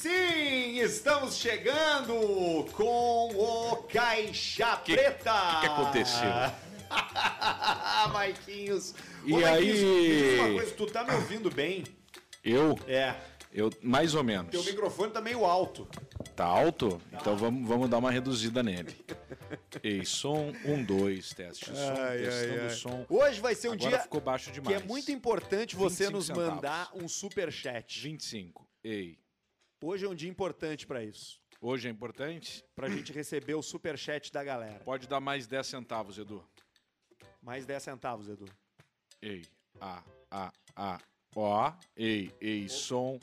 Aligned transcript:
sim, 0.00 0.78
estamos 0.80 1.36
chegando 1.36 2.64
com 2.72 3.28
o 3.34 3.76
Caixa 3.82 4.76
Preta. 4.78 5.32
que 5.56 5.60
que 5.60 5.66
aconteceu? 5.66 6.30
Maiquinhos. 8.12 8.94
E 9.24 9.32
Ô, 9.34 9.44
aí? 9.44 10.38
uma 10.40 10.54
coisa, 10.54 10.74
tu 10.74 10.86
tá 10.86 11.04
me 11.04 11.14
ouvindo 11.14 11.50
bem? 11.50 11.84
Eu? 12.42 12.78
É. 12.88 13.14
Eu, 13.52 13.70
mais 13.82 14.14
ou 14.14 14.24
menos. 14.24 14.50
Teu 14.50 14.62
microfone 14.64 15.12
tá 15.12 15.20
meio 15.20 15.44
alto. 15.44 15.86
Tá 16.34 16.46
alto? 16.46 17.00
Então 17.12 17.36
vamos, 17.36 17.68
vamos 17.68 17.90
dar 17.90 17.98
uma 17.98 18.10
reduzida 18.10 18.62
nele. 18.62 18.96
Ei, 19.82 20.04
som, 20.06 20.52
um, 20.64 20.82
dois, 20.82 21.34
teste. 21.34 21.66
Som, 21.66 21.72
testando 21.74 22.66
o 22.66 22.70
som. 22.70 23.06
Hoje 23.08 23.40
vai 23.40 23.54
ser 23.54 23.68
um 23.68 23.72
Agora 23.72 23.90
dia 23.90 23.98
ficou 23.98 24.20
baixo 24.20 24.50
que 24.50 24.60
demais. 24.60 24.80
é 24.80 24.86
muito 24.86 25.10
importante 25.12 25.76
você 25.76 26.04
25 26.04 26.12
nos 26.16 26.26
centavos. 26.26 26.54
mandar 26.54 26.90
um 26.94 27.06
super 27.08 27.52
chat. 27.52 28.00
25. 28.00 28.66
Ei, 28.82 29.18
Hoje 29.82 30.04
é 30.04 30.08
um 30.10 30.14
dia 30.14 30.28
importante 30.28 30.86
pra 30.86 31.02
isso. 31.02 31.40
hoje 31.58 31.88
é 31.88 31.90
importante? 31.90 32.62
Pra 32.74 32.86
gente 32.90 33.14
receber 33.14 33.54
o 33.54 33.62
super 33.62 33.96
chat 33.98 34.30
da 34.30 34.44
galera. 34.44 34.84
Pode 34.84 35.08
dar 35.08 35.20
mais 35.20 35.46
10 35.46 35.66
centavos, 35.66 36.18
Edu. 36.18 36.46
Mais 37.40 37.64
10 37.64 37.82
centavos, 37.82 38.28
Edu. 38.28 38.44
Ei, 39.22 39.42
a, 39.80 40.04
a, 40.30 40.52
a, 40.76 40.98
ó, 41.34 41.72
ei, 41.96 42.30
ei, 42.42 42.68
som. 42.68 43.18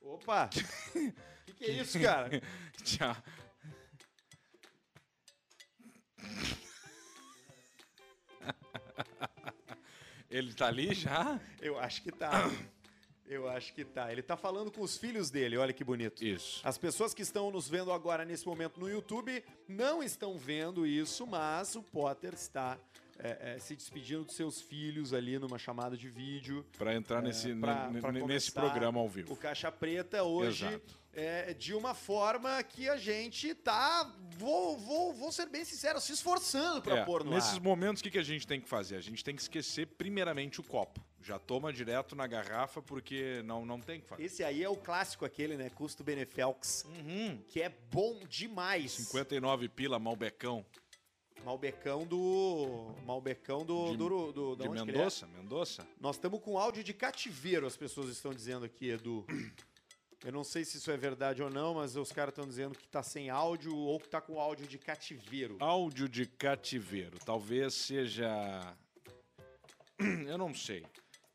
Opa! 0.00 0.50
que 1.46 1.52
que 1.54 1.64
é 1.66 1.70
isso, 1.80 2.00
cara? 2.00 2.30
Tchau. 2.82 3.14
Ele 10.28 10.52
tá 10.52 10.66
ali 10.66 10.92
já? 10.94 11.40
Eu 11.60 11.78
acho 11.78 12.02
que 12.02 12.10
tá. 12.10 12.50
Eu 13.28 13.48
acho 13.48 13.72
que 13.74 13.84
tá. 13.84 14.12
Ele 14.12 14.22
tá 14.22 14.36
falando 14.36 14.70
com 14.70 14.80
os 14.82 14.96
filhos 14.96 15.30
dele, 15.30 15.56
olha 15.56 15.72
que 15.72 15.82
bonito. 15.82 16.24
Isso. 16.24 16.60
As 16.64 16.78
pessoas 16.78 17.12
que 17.12 17.22
estão 17.22 17.50
nos 17.50 17.68
vendo 17.68 17.90
agora 17.92 18.24
nesse 18.24 18.46
momento 18.46 18.78
no 18.78 18.88
YouTube 18.88 19.42
não 19.68 20.02
estão 20.02 20.38
vendo 20.38 20.86
isso, 20.86 21.26
mas 21.26 21.74
o 21.74 21.82
Potter 21.82 22.34
está 22.34 22.78
é, 23.18 23.54
é, 23.54 23.58
se 23.58 23.74
despedindo 23.74 24.24
dos 24.24 24.36
seus 24.36 24.60
filhos 24.60 25.12
ali 25.12 25.38
numa 25.38 25.58
chamada 25.58 25.96
de 25.96 26.08
vídeo. 26.08 26.64
Pra 26.78 26.94
entrar 26.94 27.20
nesse, 27.22 27.54
pra- 27.54 27.90
pra 28.00 28.12
nesse 28.12 28.52
programa 28.52 29.00
ao 29.00 29.08
vivo. 29.08 29.32
O 29.32 29.36
Caixa 29.36 29.72
Preta 29.72 30.22
hoje 30.22 30.80
é 31.14 31.54
de 31.54 31.72
uma 31.74 31.94
forma 31.94 32.62
que 32.62 32.88
a 32.90 32.96
gente 32.98 33.54
tá, 33.54 34.04
vou, 34.36 34.76
vou, 34.76 35.14
vou 35.14 35.32
ser 35.32 35.46
bem 35.48 35.64
sincero, 35.64 35.98
se 35.98 36.12
esforçando 36.12 36.82
pra 36.82 36.98
É, 36.98 37.04
pôr 37.06 37.24
no 37.24 37.30
nesses 37.30 37.54
ar. 37.54 37.60
momentos, 37.62 38.00
o 38.00 38.04
que, 38.04 38.10
que 38.10 38.18
a 38.18 38.22
gente 38.22 38.46
tem 38.46 38.60
que 38.60 38.68
fazer? 38.68 38.96
A 38.96 39.00
gente 39.00 39.24
tem 39.24 39.34
que 39.34 39.40
esquecer, 39.40 39.86
primeiramente, 39.86 40.60
o 40.60 40.62
copo. 40.62 41.00
Já 41.22 41.38
toma 41.38 41.72
direto 41.72 42.14
na 42.14 42.26
garrafa, 42.26 42.80
porque 42.80 43.42
não, 43.44 43.66
não 43.66 43.80
tem 43.80 44.00
que 44.00 44.06
fazer. 44.06 44.22
Esse 44.22 44.44
aí 44.44 44.62
é 44.62 44.68
o 44.68 44.76
clássico 44.76 45.24
aquele, 45.24 45.56
né? 45.56 45.70
Custo 45.70 46.04
Benefelx, 46.04 46.84
Uhum. 46.84 47.42
que 47.48 47.60
é 47.60 47.68
bom 47.68 48.20
demais. 48.28 48.92
59 48.92 49.68
pila, 49.68 49.98
Malbecão. 49.98 50.64
Malbecão 51.44 52.04
do. 52.06 52.94
Malbecão 53.04 53.64
do. 53.64 53.90
De- 53.92 53.96
do, 53.96 54.32
do, 54.32 54.56
De 54.56 54.66
é? 54.66 54.68
Mendoza? 54.68 55.26
Mendoza? 55.26 55.86
Nós 56.00 56.16
estamos 56.16 56.40
com 56.40 56.58
áudio 56.58 56.82
de 56.82 56.92
cativeiro, 56.94 57.66
as 57.66 57.76
pessoas 57.76 58.08
estão 58.10 58.32
dizendo 58.32 58.64
aqui, 58.64 58.88
Edu. 58.90 59.24
Eu 60.24 60.32
não 60.32 60.42
sei 60.42 60.64
se 60.64 60.78
isso 60.78 60.90
é 60.90 60.96
verdade 60.96 61.42
ou 61.42 61.50
não, 61.50 61.74
mas 61.74 61.94
os 61.94 62.10
caras 62.10 62.32
estão 62.32 62.46
dizendo 62.48 62.76
que 62.76 62.88
tá 62.88 63.02
sem 63.02 63.30
áudio 63.30 63.76
ou 63.76 64.00
que 64.00 64.08
tá 64.08 64.20
com 64.20 64.40
áudio 64.40 64.66
de 64.66 64.78
cativeiro. 64.78 65.56
Áudio 65.60 66.08
de 66.08 66.26
cativeiro. 66.26 67.18
Talvez 67.24 67.74
seja. 67.74 68.28
Eu 70.26 70.36
não 70.38 70.52
sei. 70.54 70.84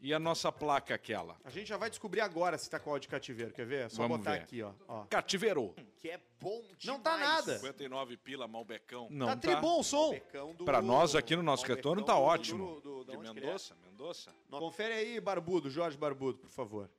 E 0.01 0.13
a 0.15 0.19
nossa 0.19 0.51
placa 0.51 0.95
aquela? 0.95 1.37
A 1.45 1.49
gente 1.51 1.67
já 1.67 1.77
vai 1.77 1.87
descobrir 1.87 2.21
agora 2.21 2.57
se 2.57 2.67
tá 2.67 2.79
com 2.79 2.89
áudio 2.89 3.01
de 3.03 3.07
cativeiro, 3.09 3.53
quer 3.53 3.65
ver? 3.67 3.85
É 3.85 3.89
só 3.89 4.01
Vamos 4.01 4.17
botar 4.17 4.31
ver. 4.31 4.39
aqui, 4.39 4.63
ó. 4.63 4.71
ó. 4.87 5.03
Cativeiro. 5.05 5.75
Que 5.99 6.09
é 6.09 6.19
bom 6.39 6.59
demais. 6.59 6.85
Não 6.85 6.99
tá 6.99 7.17
nada. 7.17 7.59
59 7.59 8.17
pila, 8.17 8.47
Malbecão. 8.47 9.07
Tá, 9.07 9.13
Não 9.13 9.37
tribom 9.37 9.79
o 9.79 9.83
som. 9.83 10.19
Pra 10.65 10.81
nós 10.81 11.13
aqui 11.15 11.35
no 11.35 11.43
nosso 11.43 11.65
retorno 11.67 12.03
tá 12.03 12.17
ótimo. 12.17 12.81
Do, 12.81 13.03
do, 13.03 13.05
De 13.05 13.11
de 13.11 13.17
onde 13.17 13.31
que 13.31 13.37
ele 13.37 13.45
é? 13.45 13.49
Mendoza? 13.49 13.75
Mendoza? 13.85 14.35
Confere 14.49 14.93
aí, 14.95 15.19
Barbudo, 15.19 15.69
Jorge 15.69 15.97
Barbudo, 15.97 16.39
por 16.39 16.49
favor. 16.49 16.89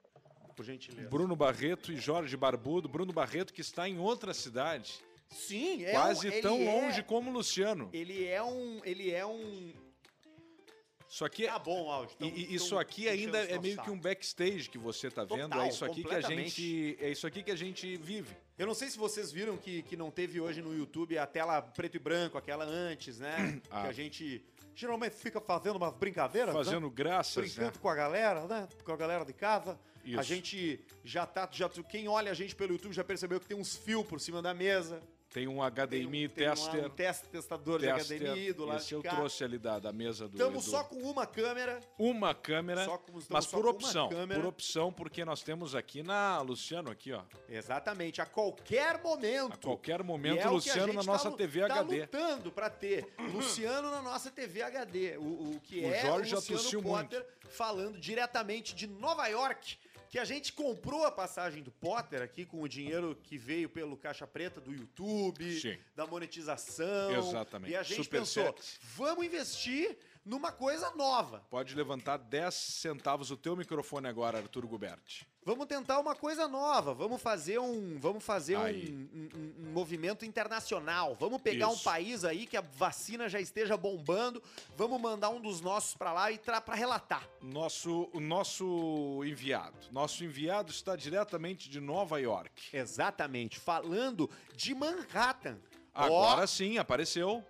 Por 0.54 0.64
gentileza. 0.64 1.08
Bruno 1.08 1.34
Barreto 1.34 1.90
e 1.90 1.96
Jorge 1.96 2.36
Barbudo. 2.36 2.88
Bruno 2.88 3.12
Barreto 3.12 3.52
que 3.52 3.62
está 3.62 3.88
em 3.88 3.98
outra 3.98 4.32
cidade. 4.32 5.02
Sim, 5.28 5.82
é 5.84 5.92
quase 5.92 6.28
um- 6.28 6.30
ele 6.30 6.42
tão 6.42 6.56
é- 6.58 6.64
longe 6.72 7.02
como 7.02 7.30
o 7.30 7.32
Luciano. 7.32 7.88
Ele 7.92 8.26
é 8.26 8.42
um. 8.42 8.80
Ele 8.84 9.10
é 9.10 9.24
um. 9.26 9.72
Isso 11.12 11.26
aqui, 11.26 11.44
Tá 11.46 11.58
bom, 11.58 11.90
áudio. 11.90 12.16
e- 12.20 12.26
e 12.26 12.54
isso 12.54 12.78
aqui 12.78 13.06
ainda 13.06 13.36
é 13.44 13.58
meio 13.58 13.76
que 13.82 13.90
um 13.90 14.00
backstage 14.00 14.70
que 14.70 14.78
você 14.78 15.10
tá 15.10 15.24
vendo. 15.24 15.50
Total, 15.50 15.66
é 15.66 15.68
isso 15.68 15.84
aqui 15.84 16.02
que 16.02 16.14
a 16.14 16.22
gente, 16.22 16.96
é 16.98 17.10
isso 17.10 17.26
aqui 17.26 17.42
que 17.42 17.50
a 17.50 17.56
gente 17.56 17.98
vive. 17.98 18.34
Eu 18.58 18.66
não 18.66 18.72
sei 18.72 18.88
se 18.88 18.96
vocês 18.96 19.30
viram 19.30 19.58
que, 19.58 19.82
que 19.82 19.94
não 19.94 20.10
teve 20.10 20.40
hoje 20.40 20.62
no 20.62 20.74
YouTube 20.74 21.18
a 21.18 21.26
tela 21.26 21.60
preto 21.60 21.96
e 21.96 21.98
branco, 21.98 22.38
aquela 22.38 22.64
antes, 22.64 23.18
né? 23.18 23.60
Ah. 23.70 23.82
Que 23.82 23.88
a 23.88 23.92
gente 23.92 24.42
geralmente 24.74 25.14
fica 25.14 25.38
fazendo 25.38 25.76
umas 25.76 25.92
brincadeiras. 25.92 26.54
Fazendo 26.54 26.86
né? 26.86 26.92
graças, 26.94 27.44
Brincando 27.44 27.74
né? 27.76 27.78
com 27.82 27.88
a 27.90 27.94
galera, 27.94 28.46
né? 28.46 28.66
Com 28.82 28.92
a 28.92 28.96
galera 28.96 29.24
de 29.26 29.34
casa. 29.34 29.78
Isso. 30.02 30.18
A 30.18 30.22
gente 30.22 30.82
já 31.04 31.26
tá. 31.26 31.46
Já, 31.52 31.68
quem 31.68 32.08
olha 32.08 32.30
a 32.30 32.34
gente 32.34 32.56
pelo 32.56 32.72
YouTube 32.72 32.94
já 32.94 33.04
percebeu 33.04 33.38
que 33.38 33.46
tem 33.46 33.56
uns 33.56 33.76
fios 33.76 34.06
por 34.06 34.18
cima 34.18 34.40
da 34.40 34.54
mesa. 34.54 35.02
Tem 35.32 35.48
um 35.48 35.60
HDMI 35.62 36.28
tem 36.28 36.46
um, 36.46 36.52
tester. 36.54 36.84
um 36.86 36.90
test, 36.90 37.24
testador 37.26 37.80
tester. 37.80 38.18
de 38.18 38.24
HDMI 38.28 38.52
do 38.52 38.64
lado 38.66 38.78
Esse 38.80 38.92
eu 38.92 39.02
trouxe 39.02 39.42
ali 39.42 39.58
da, 39.58 39.78
da 39.78 39.90
mesa 39.92 40.28
do 40.28 40.34
Estamos 40.36 40.64
só 40.64 40.84
com 40.84 40.96
uma 40.96 41.26
câmera. 41.26 41.80
uma 41.98 42.34
câmera, 42.34 42.84
Só 42.84 42.98
com- 42.98 43.18
mas 43.30 43.46
por 43.46 43.66
opção, 43.66 44.08
por 44.08 44.44
opção, 44.46 44.92
porque 44.92 45.24
nós 45.24 45.42
temos 45.42 45.74
aqui 45.74 46.02
na 46.02 46.40
Luciano 46.42 46.90
aqui, 46.90 47.12
ó. 47.12 47.22
Exatamente, 47.48 48.20
a 48.20 48.26
qualquer 48.26 49.02
momento. 49.02 49.54
A 49.54 49.56
qualquer 49.56 50.02
momento, 50.02 50.40
é 50.40 50.48
Luciano 50.48 50.92
na 50.92 51.02
nossa 51.02 51.30
lu- 51.30 51.36
TV 51.36 51.66
tá 51.66 51.80
HD. 51.80 52.00
lutando 52.02 52.52
pra 52.52 52.68
ter 52.68 53.12
Luciano 53.32 53.90
na 53.90 54.02
nossa 54.02 54.30
TV 54.30 54.62
HD. 54.62 55.16
O, 55.16 55.22
o 55.56 55.60
que 55.62 55.80
O 55.80 55.92
é 55.94 56.02
Jorge 56.02 56.34
o 56.34 56.36
Luciano 56.36 56.82
Potter 56.82 57.26
falando 57.48 57.98
diretamente 57.98 58.74
de 58.74 58.86
Nova 58.86 59.26
York. 59.28 59.78
Que 60.12 60.18
a 60.18 60.26
gente 60.26 60.52
comprou 60.52 61.06
a 61.06 61.10
passagem 61.10 61.62
do 61.62 61.70
Potter 61.70 62.20
aqui 62.20 62.44
com 62.44 62.60
o 62.60 62.68
dinheiro 62.68 63.18
que 63.22 63.38
veio 63.38 63.66
pelo 63.66 63.96
Caixa 63.96 64.26
Preta 64.26 64.60
do 64.60 64.70
YouTube, 64.70 65.58
Sim. 65.58 65.78
da 65.96 66.06
monetização. 66.06 67.16
Exatamente. 67.16 67.70
E 67.72 67.74
a 67.74 67.82
gente 67.82 68.04
Superchat. 68.04 68.52
pensou, 68.52 68.54
vamos 68.94 69.24
investir 69.24 69.96
numa 70.24 70.52
coisa 70.52 70.90
nova. 70.94 71.44
Pode 71.50 71.74
levantar 71.74 72.16
10 72.18 72.54
centavos 72.54 73.30
o 73.30 73.36
teu 73.36 73.56
microfone 73.56 74.06
agora, 74.08 74.38
Arthur 74.38 74.66
Guberti. 74.66 75.26
Vamos 75.44 75.66
tentar 75.66 75.98
uma 75.98 76.14
coisa 76.14 76.46
nova. 76.46 76.94
Vamos 76.94 77.20
fazer 77.20 77.58
um, 77.58 77.98
vamos 77.98 78.22
fazer 78.22 78.56
um, 78.56 78.62
um- 78.62 79.28
um- 79.34 79.54
um 79.68 79.72
movimento 79.72 80.24
internacional. 80.24 81.16
Vamos 81.18 81.42
pegar 81.42 81.68
um 81.68 81.72
Isso. 81.74 81.82
país 81.82 82.24
aí 82.24 82.46
que 82.46 82.56
a 82.56 82.60
vacina 82.60 83.28
já 83.28 83.40
esteja 83.40 83.76
bombando. 83.76 84.40
Vamos 84.76 85.00
mandar 85.00 85.30
um 85.30 85.40
dos 85.40 85.60
nossos 85.60 85.96
pra 85.96 86.12
lá 86.12 86.30
e 86.30 86.38
para 86.38 86.62
relatar. 86.76 87.28
Nosso, 87.42 88.08
o 88.12 88.20
nosso 88.20 89.22
enviado. 89.24 89.76
Nosso 89.90 90.22
enviado 90.24 90.70
está 90.70 90.94
diretamente 90.94 91.68
de 91.68 91.80
Nova 91.80 92.20
York. 92.20 92.52
Exatamente. 92.72 93.58
Falando 93.58 94.30
de 94.54 94.74
Manhattan. 94.76 95.58
Agora 95.92 96.42
Ó, 96.42 96.46
sim, 96.46 96.78
apareceu. 96.78 97.44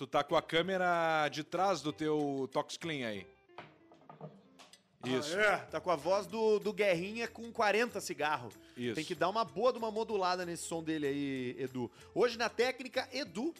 Tu, 0.00 0.06
tá 0.06 0.24
com 0.24 0.34
a 0.34 0.40
câmera 0.40 1.28
de 1.28 1.44
trás 1.44 1.82
do 1.82 1.92
teu 1.92 2.48
Tox 2.50 2.78
Clean 2.78 3.06
aí. 3.06 3.26
Isso. 5.04 5.38
é, 5.38 5.58
tá 5.70 5.78
com 5.78 5.90
a 5.90 5.96
voz 5.96 6.26
do, 6.26 6.58
do 6.58 6.72
Guerrinha 6.72 7.28
com 7.28 7.52
40 7.52 8.00
cigarros. 8.00 8.54
Isso. 8.74 8.94
Tem 8.94 9.04
que 9.04 9.14
dar 9.14 9.28
uma 9.28 9.44
boa 9.44 9.70
de 9.70 9.78
uma 9.78 9.90
modulada 9.90 10.46
nesse 10.46 10.62
som 10.62 10.82
dele 10.82 11.06
aí, 11.06 11.56
Edu. 11.58 11.90
Hoje 12.14 12.38
na 12.38 12.48
técnica, 12.48 13.06
Edu 13.12 13.52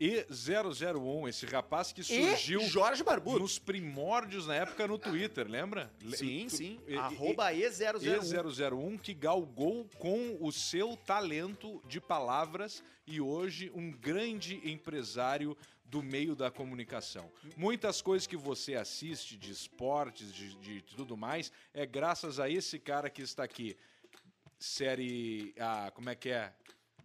E 0.00 0.26
001, 0.28 1.28
esse 1.28 1.46
rapaz 1.46 1.92
que 1.92 2.02
surgiu 2.02 2.60
e 2.60 2.66
Jorge 2.66 3.04
Barbudo. 3.04 3.38
nos 3.38 3.60
primórdios 3.60 4.48
na 4.48 4.56
época 4.56 4.88
no 4.88 4.98
Twitter, 4.98 5.46
lembra? 5.48 5.92
Le- 6.02 6.16
Sim, 6.16 6.46
tu- 6.48 6.56
sim. 6.56 6.80
e- 6.88 6.96
Arroba 6.96 7.52
E001. 7.52 8.18
E001 8.20 8.98
que 8.98 9.14
galgou 9.14 9.88
com 10.00 10.36
o 10.40 10.50
seu 10.50 10.96
talento 11.06 11.80
de 11.86 12.00
palavras 12.00 12.82
e 13.06 13.20
hoje 13.20 13.70
um 13.74 13.92
grande 13.92 14.60
empresário 14.68 15.56
do 15.84 16.02
meio 16.02 16.34
da 16.34 16.50
comunicação. 16.50 17.30
Muitas 17.56 18.02
coisas 18.02 18.26
que 18.26 18.36
você 18.36 18.74
assiste 18.74 19.36
de 19.36 19.52
esportes, 19.52 20.32
de, 20.32 20.54
de 20.56 20.82
tudo 20.82 21.16
mais, 21.16 21.52
é 21.72 21.86
graças 21.86 22.40
a 22.40 22.48
esse 22.48 22.78
cara 22.78 23.10
que 23.10 23.22
está 23.22 23.44
aqui. 23.44 23.76
Série. 24.58 25.54
Ah, 25.58 25.90
como 25.94 26.08
é 26.08 26.14
que 26.14 26.30
é? 26.30 26.52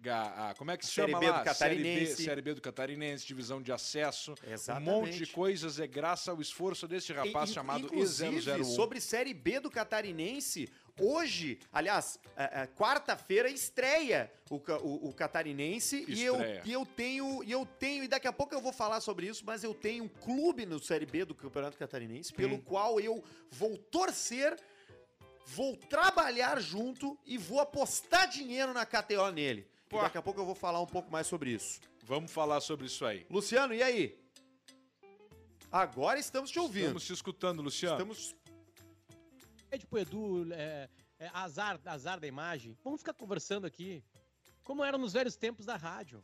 Ah, 0.07 0.53
como 0.57 0.71
é 0.71 0.77
que 0.77 0.85
se 0.85 0.93
Série 0.93 1.07
chama 1.11 1.19
B 1.19 1.25
do 1.25 1.31
lá? 1.33 1.43
Catarinense. 1.43 2.05
Série 2.05 2.15
B, 2.17 2.23
Série 2.23 2.41
B 2.41 2.53
do 2.53 2.61
Catarinense, 2.61 3.27
divisão 3.27 3.61
de 3.61 3.71
acesso. 3.71 4.33
Exatamente. 4.47 4.89
Um 4.89 5.01
monte 5.01 5.17
de 5.17 5.27
coisas 5.27 5.77
é 5.79 5.85
graças 5.87 6.29
ao 6.29 6.39
esforço 6.39 6.87
desse 6.87 7.11
rapaz 7.11 7.49
In- 7.49 7.53
chamado 7.53 7.85
inclusive, 7.87 8.37
E001. 8.37 8.63
sobre 8.63 9.01
Série 9.01 9.33
B 9.33 9.59
do 9.59 9.69
Catarinense, 9.69 10.69
hoje, 10.97 11.59
aliás, 11.73 12.17
é, 12.37 12.61
é, 12.61 12.67
quarta-feira 12.67 13.49
estreia 13.49 14.31
o, 14.49 14.55
o- 14.55 15.09
o 15.09 15.13
Catarinense 15.13 16.05
e 16.07 16.23
eu, 16.23 16.35
Estreia. 16.35 16.61
e 16.65 16.71
eu 16.71 16.85
tenho 16.85 17.43
e 17.43 17.51
eu 17.51 17.65
tenho 17.65 18.03
e 18.05 18.07
daqui 18.07 18.27
a 18.27 18.33
pouco 18.33 18.53
eu 18.55 18.61
vou 18.61 18.71
falar 18.71 19.01
sobre 19.01 19.27
isso, 19.27 19.43
mas 19.45 19.63
eu 19.65 19.73
tenho 19.73 20.05
um 20.05 20.07
clube 20.07 20.65
no 20.65 20.79
Série 20.79 21.05
B 21.05 21.25
do 21.25 21.35
Campeonato 21.35 21.77
Catarinense 21.77 22.31
pelo 22.33 22.55
Hum. 22.55 22.61
qual 22.61 22.99
eu 23.01 23.21
vou 23.51 23.77
torcer 23.77 24.55
vou 25.45 25.75
trabalhar 25.75 26.61
junto 26.61 27.17
e 27.25 27.37
vou 27.37 27.59
apostar 27.59 28.29
dinheiro 28.29 28.71
na 28.71 28.85
KTO 28.85 29.31
nele. 29.31 29.67
E 29.89 29.91
Pô. 29.91 30.01
daqui 30.01 30.19
a 30.19 30.21
pouco 30.21 30.39
eu 30.39 30.45
vou 30.45 30.53
falar 30.53 30.79
um 30.79 30.85
pouco 30.85 31.11
mais 31.11 31.25
sobre 31.25 31.49
isso. 31.49 31.79
Vamos 32.03 32.31
falar 32.31 32.61
sobre 32.61 32.85
isso 32.85 33.03
aí. 33.03 33.25
Luciano, 33.27 33.73
e 33.73 33.81
aí? 33.81 34.23
Agora 35.71 36.19
estamos 36.19 36.51
te 36.51 36.59
ouvindo. 36.59 36.85
Estamos 36.85 37.05
te 37.05 37.13
escutando, 37.13 37.61
Luciano. 37.63 37.95
Estamos 37.95 38.35
Pede 39.67 39.87
pro 39.87 39.97
Edu, 39.97 40.53
é, 40.53 40.87
é, 41.17 41.31
azar, 41.33 41.79
azar 41.85 42.19
da 42.19 42.27
imagem. 42.27 42.77
Vamos 42.83 43.01
ficar 43.01 43.13
conversando 43.13 43.65
aqui. 43.65 44.03
Como 44.63 44.83
era 44.83 44.95
nos 44.95 45.13
velhos 45.13 45.35
tempos 45.35 45.65
da 45.65 45.75
rádio. 45.75 46.23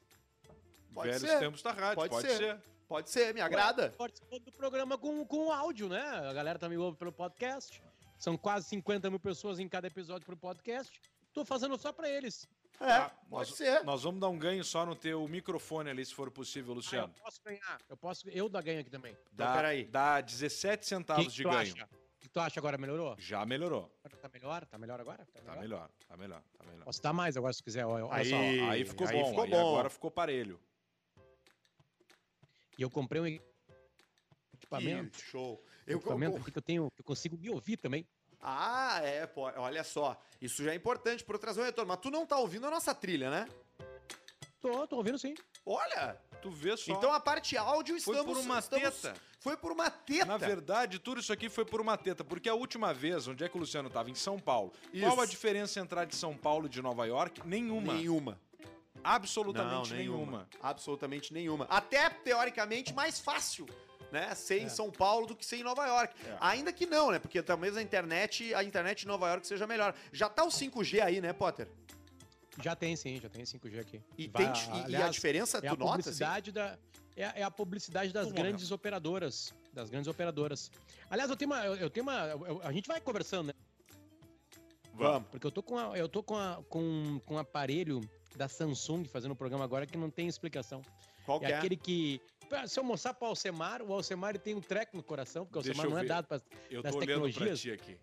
Pode 0.94 1.10
Velhos 1.10 1.22
ser. 1.24 1.40
tempos 1.40 1.62
da 1.64 1.72
rádio, 1.72 1.96
Pode 1.96 2.10
pode, 2.10 2.28
ser. 2.28 2.38
ser. 2.38 2.62
Pode 2.88 3.10
ser, 3.10 3.34
me 3.34 3.42
agrada. 3.42 3.90
Participando 3.98 4.44
do 4.44 4.52
programa 4.52 4.96
com, 4.96 5.26
com 5.26 5.52
áudio, 5.52 5.90
né? 5.90 6.02
A 6.02 6.34
galera 6.34 6.60
também 6.60 6.78
ouve 6.78 6.98
pelo 6.98 7.12
podcast. 7.12 7.82
São 8.20 8.38
quase 8.38 8.68
50 8.68 9.10
mil 9.10 9.20
pessoas 9.20 9.58
em 9.58 9.68
cada 9.68 9.88
episódio 9.88 10.24
pro 10.24 10.38
podcast. 10.38 11.02
Tô 11.34 11.44
fazendo 11.44 11.76
só 11.78 11.92
pra 11.92 12.08
eles. 12.08 12.48
É, 12.80 12.86
Tá, 12.88 13.10
pode 13.30 13.50
nós, 13.50 13.57
ser. 13.57 13.83
Nós 13.83 14.04
vamos 14.04 14.19
dar 14.19 14.27
um 14.30 14.38
ganho 14.38 14.63
só 14.63 14.86
no 14.86 14.95
teu 14.95 15.25
microfone 15.27 15.89
ali, 15.89 16.06
se 16.06 16.13
for 16.13 16.30
possível, 16.30 16.72
Ah, 16.72 16.74
eu 16.74 16.75
Luciano. 16.75 17.13
posso 17.24 17.42
ganhar. 17.44 17.81
Eu 17.89 17.98
posso. 17.98 18.30
Eu 18.30 18.50
dá 18.50 18.62
ganho 18.62 18.81
aqui 18.81 18.89
também. 18.89 19.13
Então, 19.13 19.31
Dá, 19.48 19.54
peraí. 19.56 19.86
dá 19.86 20.22
17 20.22 20.86
centavos 20.86 21.33
de 21.33 21.44
tu 21.44 21.50
ganho. 21.50 21.60
acha? 21.74 21.86
O 21.86 22.19
que 22.19 22.30
tu 22.30 22.39
acha 22.39 22.60
agora? 22.60 22.77
Melhorou? 22.77 23.16
Já 23.19 23.45
melhorou. 23.45 23.89
Tá 24.22 24.30
melhor? 24.33 24.66
Tá 24.66 24.77
melhor 24.77 25.00
agora? 25.00 25.25
Tá 25.44 25.56
melhor, 25.56 25.89
tá 26.07 26.18
melhor, 26.18 26.42
tá 26.57 26.63
melhor. 26.66 26.83
Posso 26.83 27.01
dar 27.01 27.13
mais 27.13 27.38
agora 27.38 27.54
se 27.54 27.63
quiser. 27.63 27.86
Olha, 27.86 28.07
Aí. 28.12 28.30
só. 28.30 28.36
Aí 28.72 28.83
ficou 28.86 29.07
aí 29.07 29.13
bom, 29.21 29.30
ficou 29.30 29.44
aí 29.44 29.50
bom. 29.51 29.69
agora 29.69 29.89
ficou 29.89 30.12
parelho. 30.12 30.60
E 32.78 32.81
eu 32.81 32.89
comprei 32.89 33.21
um 33.21 33.28
equipamento. 34.54 35.18
Que 35.18 35.24
show. 35.25 35.63
Eu, 35.88 35.98
equipamento 35.98 36.38
aqui 36.38 36.51
que 36.51 36.57
eu 36.57 36.62
tenho, 36.62 36.92
que 36.92 37.01
eu 37.01 37.06
consigo 37.06 37.38
me 37.38 37.50
ouvir 37.50 37.78
também. 37.78 38.06
Ah, 38.47 39.00
é, 39.03 39.25
pô, 39.25 39.42
olha 39.57 39.83
só. 39.83 40.15
Isso 40.39 40.63
já 40.63 40.71
é 40.71 40.75
importante 40.75 41.24
para 41.24 41.38
trazer 41.39 41.62
um 41.62 41.63
retorno. 41.63 41.89
Mas 41.89 42.00
tu 42.00 42.12
não 42.12 42.25
tá 42.27 42.38
ouvindo 42.38 42.68
a 42.68 42.69
nossa 42.69 42.94
trilha, 42.94 43.30
né? 43.31 43.47
Tô, 44.62 44.86
tô 44.88 44.97
ouvindo 44.97 45.18
sim. 45.18 45.33
Olha! 45.65 46.15
Tu 46.42 46.51
vê 46.51 46.77
só. 46.77 46.92
Então 46.92 47.12
a 47.12 47.19
parte 47.19 47.57
áudio 47.57 48.00
Foi 48.01 48.13
estamos... 48.15 48.38
por 48.38 48.44
uma 48.45 48.59
estamos- 48.59 49.01
teta. 49.01 49.13
Foi 49.39 49.57
por 49.57 49.71
uma 49.71 49.89
teta. 49.89 50.25
Na 50.25 50.38
verdade, 50.38 51.00
tudo 51.00 51.19
isso 51.21 51.31
aqui 51.33 51.50
foi 51.50 51.65
por 51.65 51.80
uma 51.81 51.97
teta, 51.97 52.24
porque 52.24 52.47
a 52.50 52.53
última 52.56 52.94
vez, 52.94 53.27
onde 53.27 53.44
é 53.44 53.50
que 53.50 53.56
o 53.56 53.59
Luciano 53.59 53.89
tava? 53.89 54.09
Em 54.12 54.15
São 54.15 54.39
Paulo. 54.39 54.74
Isso. 54.94 55.06
Qual 55.07 55.19
a 55.21 55.25
diferença 55.25 55.80
entre 55.80 55.86
entrar 55.86 56.06
de 56.06 56.15
São 56.15 56.36
Paulo 56.36 56.65
e 56.68 56.69
de 56.69 56.81
Nova 56.81 57.06
York? 57.06 57.42
Nenhuma. 57.47 57.94
Nenhuma. 57.94 58.39
Absolutamente 59.03 59.92
Não, 59.92 59.97
nenhuma. 59.97 60.50
Absolutamente 60.62 61.31
nenhuma. 61.31 61.65
Até, 61.69 62.09
teoricamente, 62.09 62.92
mais 62.94 63.19
fácil, 63.19 63.68
né? 64.16 64.34
Ser 64.34 64.60
em 64.62 64.66
É. 64.66 64.70
São 64.70 64.90
Paulo 64.92 65.28
do 65.28 65.36
que 65.36 65.46
ser 65.46 65.58
em 65.58 65.64
Nova 65.64 65.86
York. 65.86 66.16
É. 66.26 66.38
Ainda 66.42 66.74
que 66.74 66.86
não, 66.86 67.12
né? 67.12 67.20
Porque 67.20 67.42
talvez 67.44 67.78
a 67.78 67.82
internet, 67.82 68.54
a 68.56 68.64
internet 68.64 69.04
em 69.04 69.08
Nova 69.08 69.28
York 69.30 69.46
seja 69.46 69.68
melhor. 69.68 69.94
Já 70.12 70.28
tá 70.30 70.44
o 70.44 70.50
5G 70.50 71.02
aí, 71.02 71.22
né, 71.22 71.34
Potter? 71.34 71.68
Já 72.62 72.76
tem 72.76 72.96
sim, 72.96 73.20
já 73.22 73.30
tem 73.30 73.44
5G 73.46 73.80
aqui. 73.80 74.02
E, 74.18 74.28
Vai- 74.28 74.52
tem, 74.52 74.64
e- 74.64 74.68
e, 74.78 74.82
a 74.82 74.86
aliás, 74.86 75.14
diferença, 75.16 75.58
É 75.58 75.62
tu 75.62 75.68
a 75.68 75.70
nota, 75.72 75.84
assim? 75.84 76.02
publicidade 76.04 76.52
da. 76.52 76.78
É, 77.18 77.26
a- 77.26 77.34
é 77.36 77.44
a 77.44 77.52
publicidade 77.52 78.12
das 78.14 78.28
Um 78.28 78.32
grandes 78.34 78.72
operadoras. 78.72 79.54
Das 79.74 79.90
grandes 79.90 80.08
operadoras. 80.08 80.72
Aliás, 81.10 81.30
eu 81.30 81.36
tenho 81.36 81.52
uma. 81.52 81.66
Eu, 81.66 81.90
tenho 81.90 82.04
uma. 82.06 82.28
eu- 82.28 82.62
a 82.64 82.72
gente 82.72 82.88
vai 82.88 83.00
conversando, 83.02 83.48
né? 83.48 83.54
Vamos. 84.94 85.28
Porque 85.30 85.46
eu 85.46 85.52
tô 85.52 85.62
com 85.62 85.78
a, 85.78 85.98
eu 85.98 86.08
tô 86.08 86.24
com, 86.24 86.38
a, 86.38 86.64
com, 86.70 87.20
com 87.26 87.36
um 87.36 87.38
aparelho 87.38 88.00
da 88.38 88.48
Samsung 88.48 89.04
fazendo 89.06 89.34
um 89.34 89.36
programa 89.36 89.64
agora 89.66 89.86
que 89.86 89.98
não 89.98 90.10
tem 90.10 90.28
explicação. 90.28 90.82
Qual 91.26 91.40
que 91.40 91.46
É 91.48 91.52
é? 91.52 91.58
aquele 91.58 91.76
que. 91.76 92.22
Se 92.68 92.80
eu 92.80 92.83
mostrar 92.83 93.13
pro 93.13 93.27
Alcemar, 93.27 93.81
o 93.81 93.94
Alcemar 93.94 94.38
tem 94.38 94.56
um 94.56 94.62
treco 94.62 94.95
no 94.97 95.03
coração, 95.03 95.45
porque 95.45 95.57
o 95.57 95.59
Alcemar 95.62 95.89
não 95.89 95.97
é 95.97 96.03
dado 96.06 96.27
pra. 96.27 96.42
Eu 96.69 96.81
tô 96.81 96.89
olhando 96.89 97.00
tecnologias. 97.00 97.59
ti 97.59 97.71
aqui. 97.71 97.97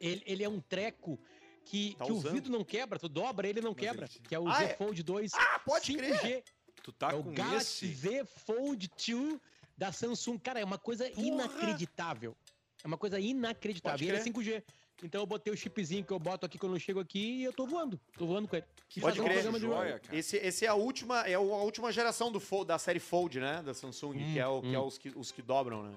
Ele, 0.00 0.22
ele 0.26 0.44
é 0.44 0.48
um 0.48 0.60
treco 0.60 1.18
que, 1.64 1.94
Tá 1.96 2.04
que 2.04 2.12
o 2.12 2.20
vidro 2.20 2.52
não 2.52 2.62
quebra, 2.64 2.98
tu 2.98 3.08
dobra 3.08 3.48
ele 3.48 3.60
não 3.60 3.70
Mas 3.72 3.80
quebra. 3.80 4.06
ele- 4.06 4.20
Que 4.28 4.34
é 4.34 4.38
o 4.38 4.48
Ah, 4.48 4.54
Z 4.58 4.64
é? 4.64 4.76
Fold 4.76 5.02
2 5.02 5.32
Ah, 5.34 5.58
pode 5.64 5.86
5G. 5.86 6.18
crer. 6.18 6.44
Tu 6.82 6.92
tá 6.92 7.12
é 7.12 7.14
o 7.14 7.24
com 7.24 7.32
Galaxy 7.34 7.86
esse? 7.86 7.94
Z 7.94 8.24
Fold 8.26 8.88
2 8.96 9.40
da 9.76 9.90
Samsung. 9.92 10.38
Cara, 10.38 10.60
é 10.60 10.64
uma 10.64 10.78
coisa 10.78 11.08
inacreditável. 11.18 12.36
É 12.84 12.86
uma 12.86 12.98
coisa 12.98 13.18
inacreditável. 13.18 13.92
Pode 13.98 14.04
E 14.04 14.08
ele 14.08 14.16
é 14.18 14.20
crer. 14.20 14.32
5G. 14.32 14.64
Então 15.02 15.20
eu 15.20 15.26
botei 15.26 15.52
o 15.52 15.56
chipzinho 15.56 16.02
que 16.04 16.12
eu 16.12 16.18
boto 16.18 16.46
aqui 16.46 16.58
quando 16.58 16.74
eu 16.74 16.80
chego 16.80 17.00
aqui 17.00 17.40
e 17.40 17.44
eu 17.44 17.52
tô 17.52 17.66
voando. 17.66 18.00
Tô 18.16 18.26
voando 18.26 18.48
com 18.48 18.56
ele. 18.56 18.64
Que 18.88 19.00
Pode 19.00 19.20
um 19.20 19.24
crer. 19.24 19.50
de 19.52 19.58
Joia. 19.60 20.00
Esse, 20.12 20.36
esse 20.38 20.64
é 20.64 20.68
a 20.68 20.74
última, 20.74 21.20
é 21.28 21.38
o- 21.38 21.52
a 21.54 21.62
última 21.62 21.92
geração 21.92 22.32
do 22.32 22.40
Fold- 22.40 22.66
da 22.68 22.78
série 22.78 22.98
Fold, 22.98 23.38
né? 23.38 23.62
Da 23.62 23.74
Samsung, 23.74 24.16
Hum, 24.16 24.32
que 24.32 24.38
é, 24.38 24.46
o, 24.46 24.62
que 24.62 24.74
é 24.74 24.78
hum. 24.78 24.86
os, 24.86 24.96
que, 24.98 25.12
os 25.14 25.30
que 25.30 25.42
dobram, 25.42 25.82
né? 25.82 25.94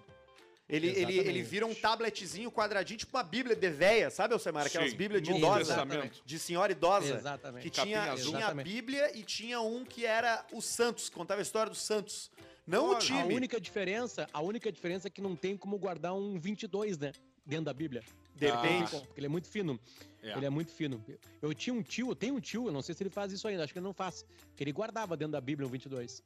Ele, 0.68 0.88
ele, 0.88 1.18
ele 1.18 1.42
vira 1.42 1.66
um 1.66 1.74
tabletzinho 1.74 2.52
quadradinho, 2.52 3.00
tipo 3.00 3.18
uma 3.18 3.24
bíblia 3.24 3.56
de 3.56 3.70
véia, 3.70 4.12
sabe, 4.12 4.36
Alcemar? 4.36 4.68
Aquelas 4.68 4.92
Sim, 4.92 4.98
bíblias 4.98 5.24
de 5.24 5.32
idosa, 5.32 5.84
de 6.24 6.38
senhora 6.38 6.72
idosa. 6.72 7.16
Exatamente. 7.16 7.64
Que 7.64 7.76
Capinha 7.76 8.02
tinha, 8.02 8.12
azul. 8.14 8.34
tinha 8.34 8.48
a. 8.50 8.54
Bíblia 8.54 9.18
e 9.18 9.24
tinha 9.24 9.62
um 9.62 9.84
que 9.84 10.06
era 10.06 10.46
o 10.52 10.62
Santos, 10.62 11.10
contava 11.10 11.42
a 11.42 11.44
história 11.44 11.72
dos 11.72 11.82
Santos. 11.82 12.30
Não 12.68 12.86
o 12.86 12.90
Olha, 12.90 12.98
A 12.98 13.02
time. 13.02 13.34
única 13.34 13.60
diferença, 13.60 14.28
a 14.32 14.42
única 14.42 14.72
diferença 14.72 15.08
é 15.08 15.10
que 15.10 15.22
não 15.22 15.36
tem 15.36 15.58
como 15.58 15.76
guardar 15.80 16.14
um 16.14 16.38
22, 16.40 17.00
né? 17.00 17.14
Dentro 17.44 17.66
da 17.66 17.74
Bíblia. 17.74 18.04
De 18.40 18.48
Ah. 18.48 18.62
repente. 18.62 18.92
Porque 19.06 19.20
ele 19.20 19.28
é 19.28 19.30
muito 19.30 19.48
fino. 19.48 19.80
É. 20.24 20.34
Ele 20.36 20.46
é 20.46 20.50
muito 20.50 20.72
fino. 20.72 21.04
Eu 21.42 21.54
tinha 21.54 21.74
um 21.74 21.82
tio, 21.84 22.10
eu 22.12 22.16
tenho 22.16 22.36
um 22.36 22.40
tio, 22.40 22.68
eu 22.68 22.72
não 22.72 22.82
sei 22.82 22.94
se 22.96 23.04
ele 23.04 23.10
faz 23.10 23.32
isso 23.32 23.48
ainda, 23.48 23.64
acho 23.64 23.74
que 23.74 23.80
ele 23.80 23.86
não 23.86 23.94
faz. 23.94 24.26
Que 24.56 24.64
ele 24.64 24.72
guardava 24.72 25.16
dentro 25.16 25.34
da 25.34 25.42
Bíblia 25.42 25.68
um 25.68 25.72
22. 25.72 26.24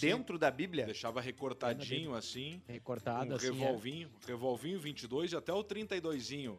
Dentro 0.00 0.38
da 0.38 0.50
Bíblia. 0.50 0.84
Deixava 0.84 1.20
recortadinho 1.20 2.14
assim, 2.14 2.62
Recortado 2.68 3.32
um 3.32 3.36
assim. 3.36 3.46
é. 3.46 3.50
revolvinho, 3.52 4.10
revolvinho 4.26 4.78
22 4.78 5.32
e 5.32 5.36
até 5.36 5.52
o 5.52 5.64
32zinho. 5.64 6.58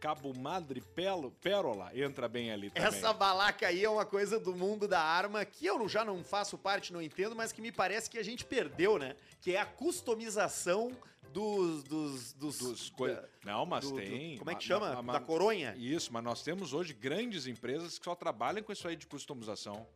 Cabo 0.00 0.34
Madre 0.36 0.80
Pelo, 0.80 1.30
Pérola 1.30 1.90
entra 1.96 2.28
bem 2.28 2.50
ali 2.52 2.68
também. 2.70 2.86
Essa 2.88 3.12
balaca 3.14 3.68
aí 3.68 3.82
é 3.82 3.88
uma 3.88 4.04
coisa 4.04 4.38
do 4.38 4.54
mundo 4.54 4.86
da 4.86 5.00
arma 5.00 5.42
que 5.44 5.64
eu 5.64 5.88
já 5.88 6.04
não 6.04 6.22
faço 6.22 6.58
parte, 6.58 6.92
não 6.92 7.00
entendo, 7.00 7.34
mas 7.34 7.50
que 7.50 7.62
me 7.62 7.72
parece 7.72 8.10
que 8.10 8.18
a 8.18 8.22
gente 8.22 8.44
perdeu, 8.44 8.98
né? 8.98 9.16
Que 9.40 9.52
é 9.54 9.60
a 9.60 9.64
customização 9.64 10.92
dos. 11.32 11.82
dos, 11.84 12.32
dos, 12.34 12.58
Dos 12.58 12.90
coi- 12.90 13.18
Não, 13.44 13.64
mas 13.66 13.84
do- 13.84 13.90
do- 13.90 13.96
tem. 13.96 14.36
como 14.38 14.50
é 14.50 14.54
que 14.54 14.68
Ma- 14.68 14.74
chama? 14.80 14.94
ma- 14.96 15.02
ma- 15.02 15.12
da 15.14 15.20
coronha. 15.20 15.74
Isso, 15.76 16.12
mas 16.12 16.22
nós 16.24 16.42
temos 16.42 16.72
hoje 16.72 16.92
grandes 16.92 17.46
empresas 17.46 17.98
que 17.98 18.04
só 18.04 18.14
trabalham 18.14 18.62
com 18.62 18.72
isso 18.72 18.86
aí 18.88 18.96
de 18.96 19.06
customização. 19.06 19.86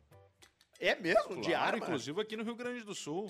É 0.79 0.95
mesmo? 0.95 1.35
de 1.41 1.49
Claro, 1.49 1.65
arma? 1.75 1.77
inclusive 1.85 2.19
aqui 2.21 2.35
no 2.35 2.43
Rio 2.43 2.55
Grande 2.55 2.83
do 2.83 2.95
Sul. 2.95 3.27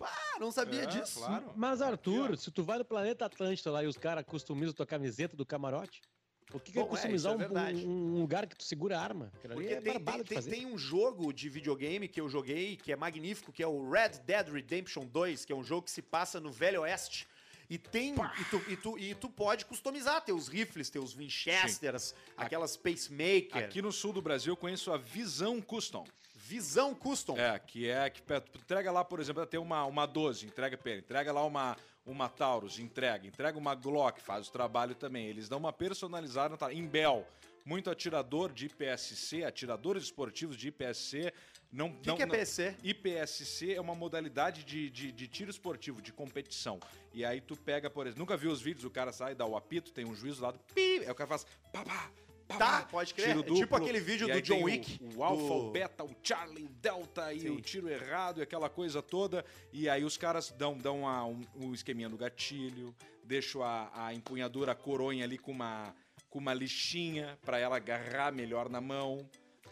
Ah, 0.00 0.38
não 0.40 0.50
sabia 0.50 0.82
É, 0.82 0.86
disso. 0.86 1.20
Claro. 1.20 1.52
Mas, 1.54 1.80
Arthur, 1.80 2.32
Aqui, 2.32 2.36
se 2.42 2.50
tu 2.50 2.62
vai 2.64 2.78
no 2.78 2.84
Planeta 2.84 3.24
Atlântida 3.26 3.70
lá 3.70 3.82
e 3.84 3.86
os 3.86 3.96
caras 3.96 4.24
customizam 4.26 4.74
tua 4.74 4.86
camiseta 4.86 5.36
do 5.36 5.46
camarote, 5.46 6.02
por 6.48 6.60
que, 6.60 6.72
que 6.72 6.78
Bom, 6.78 6.84
é 6.84 6.86
é, 6.86 6.90
customizar 6.90 7.34
isso 7.34 7.42
é 7.44 7.84
um- 7.86 8.16
um, 8.16 8.20
lugar 8.20 8.46
que 8.46 8.56
tu 8.56 8.64
segura 8.64 8.98
a 8.98 9.02
arma? 9.02 9.30
Porque 9.32 9.46
é 9.72 9.80
tem, 9.80 9.94
tem, 10.24 10.40
de 10.42 10.48
tem 10.50 10.66
um 10.66 10.76
jogo 10.78 11.32
de 11.32 11.48
videogame 11.48 12.08
que 12.08 12.20
eu 12.20 12.28
joguei 12.28 12.76
que 12.76 12.92
é 12.92 12.96
magnífico, 12.96 13.52
que 13.52 13.62
é 13.62 13.66
o 13.66 13.88
Red 13.90 14.20
Dead 14.24 14.48
Redemption 14.48 15.04
2, 15.06 15.44
que 15.44 15.52
é 15.52 15.56
um 15.56 15.62
jogo 15.64 15.82
que 15.82 15.90
se 15.90 16.02
passa 16.02 16.40
no 16.40 16.50
Velho 16.50 16.82
Oeste. 16.82 17.26
E 17.68 17.78
tem. 17.78 18.14
E 18.14 18.44
tu, 18.44 18.62
e, 18.68 18.76
tu, 18.76 18.98
e 18.98 19.14
tu 19.14 19.28
pode 19.28 19.64
customizar 19.64 20.20
teus 20.20 20.48
rifles, 20.48 20.88
teus 20.88 21.14
Winchesters, 21.14 22.14
aquelas 22.36 22.76
Pacemaker, 22.76 23.56
Aqui 23.56 23.82
no 23.82 23.92
sul 23.92 24.12
do 24.12 24.22
Brasil 24.22 24.52
eu 24.52 24.56
conheço 24.56 24.92
a 24.92 24.96
Visão 24.96 25.60
Custom. 25.60 26.04
visão 26.34 26.94
custom. 26.94 27.36
É, 27.36 27.58
que 27.58 27.88
é 27.88 28.08
que 28.08 28.22
entrega 28.56 28.92
lá, 28.92 29.04
por 29.04 29.18
exemplo, 29.18 29.44
tem 29.46 29.58
uma, 29.58 29.84
uma 29.84 30.06
12, 30.06 30.46
entrega 30.46 30.78
ele. 30.84 31.00
Entrega 31.00 31.32
lá 31.32 31.44
uma, 31.44 31.76
uma 32.04 32.28
Taurus, 32.28 32.78
entrega. 32.78 33.26
Entrega 33.26 33.58
uma 33.58 33.74
Glock, 33.74 34.20
faz 34.20 34.46
o 34.48 34.52
trabalho 34.52 34.94
também. 34.94 35.26
Eles 35.26 35.48
dão 35.48 35.58
uma 35.58 35.72
personalizada 35.72 36.56
tá? 36.56 36.72
em 36.72 36.86
Bell. 36.86 37.26
Muito 37.64 37.90
atirador 37.90 38.52
de 38.52 38.66
IPSC, 38.66 39.42
atiradores 39.42 40.04
esportivos 40.04 40.56
de 40.56 40.68
IPSC. 40.68 41.32
Não, 41.72 41.88
O 41.88 41.92
que, 41.98 42.08
não, 42.08 42.16
que 42.16 42.22
é 42.22 42.26
PC? 42.26 42.74
IPSC 42.82 43.74
é 43.74 43.80
uma 43.80 43.94
modalidade 43.94 44.64
de, 44.64 44.88
de, 44.90 45.12
de 45.12 45.28
tiro 45.28 45.50
esportivo, 45.50 46.00
de 46.00 46.12
competição. 46.12 46.78
E 47.12 47.24
aí 47.24 47.40
tu 47.40 47.56
pega, 47.56 47.90
por 47.90 48.06
exemplo, 48.06 48.20
nunca 48.20 48.36
viu 48.36 48.50
os 48.50 48.62
vídeos, 48.62 48.84
o 48.84 48.90
cara 48.90 49.12
sai, 49.12 49.34
dá 49.34 49.44
o 49.44 49.56
apito, 49.56 49.92
tem 49.92 50.04
um 50.06 50.14
juiz 50.14 50.36
do 50.38 50.42
lado, 50.44 50.58
pi, 50.74 51.00
aí 51.00 51.10
o 51.10 51.14
cara 51.14 51.28
faz 51.28 51.44
pá, 51.72 51.84
pá, 51.84 52.10
pá, 52.48 52.56
Tá, 52.58 52.82
pode 52.90 53.12
crer. 53.12 53.28
tiro 53.28 53.40
É 53.40 53.42
tipo 53.42 53.54
duplo, 53.60 53.76
aquele 53.78 53.98
vídeo 54.00 54.28
do 54.28 54.40
John 54.40 54.54
tem 54.54 54.62
o- 54.62 54.66
Wick, 54.66 55.00
O, 55.16 55.22
Alpha, 55.24 55.42
do- 55.42 55.52
o 55.68 55.70
Beta, 55.72 56.04
o 56.04 56.14
Charlie, 56.22 56.64
o 56.64 56.68
Delta 56.68 57.32
e 57.34 57.40
Sim. 57.40 57.48
o 57.50 57.60
tiro 57.60 57.88
errado 57.88 58.38
e 58.38 58.42
aquela 58.42 58.70
coisa 58.70 59.02
toda. 59.02 59.44
E 59.72 59.88
aí 59.88 60.04
os 60.04 60.16
caras 60.16 60.52
dão, 60.52 60.78
dão 60.78 61.00
uma- 61.00 61.24
um, 61.24 61.40
um 61.56 61.74
esqueminha 61.74 62.08
do 62.08 62.16
gatilho, 62.16 62.94
deixam 63.24 63.62
a, 63.64 63.90
a 64.06 64.14
empunhadura, 64.14 64.70
a 64.72 64.74
coronha 64.76 65.24
ali 65.24 65.36
com 65.36 65.50
uma, 65.50 65.92
com 66.30 66.38
uma 66.38 66.54
lixinha 66.54 67.36
pra 67.44 67.58
ela 67.58 67.76
agarrar 67.76 68.30
melhor 68.32 68.68
na 68.68 68.80
mão. 68.80 69.28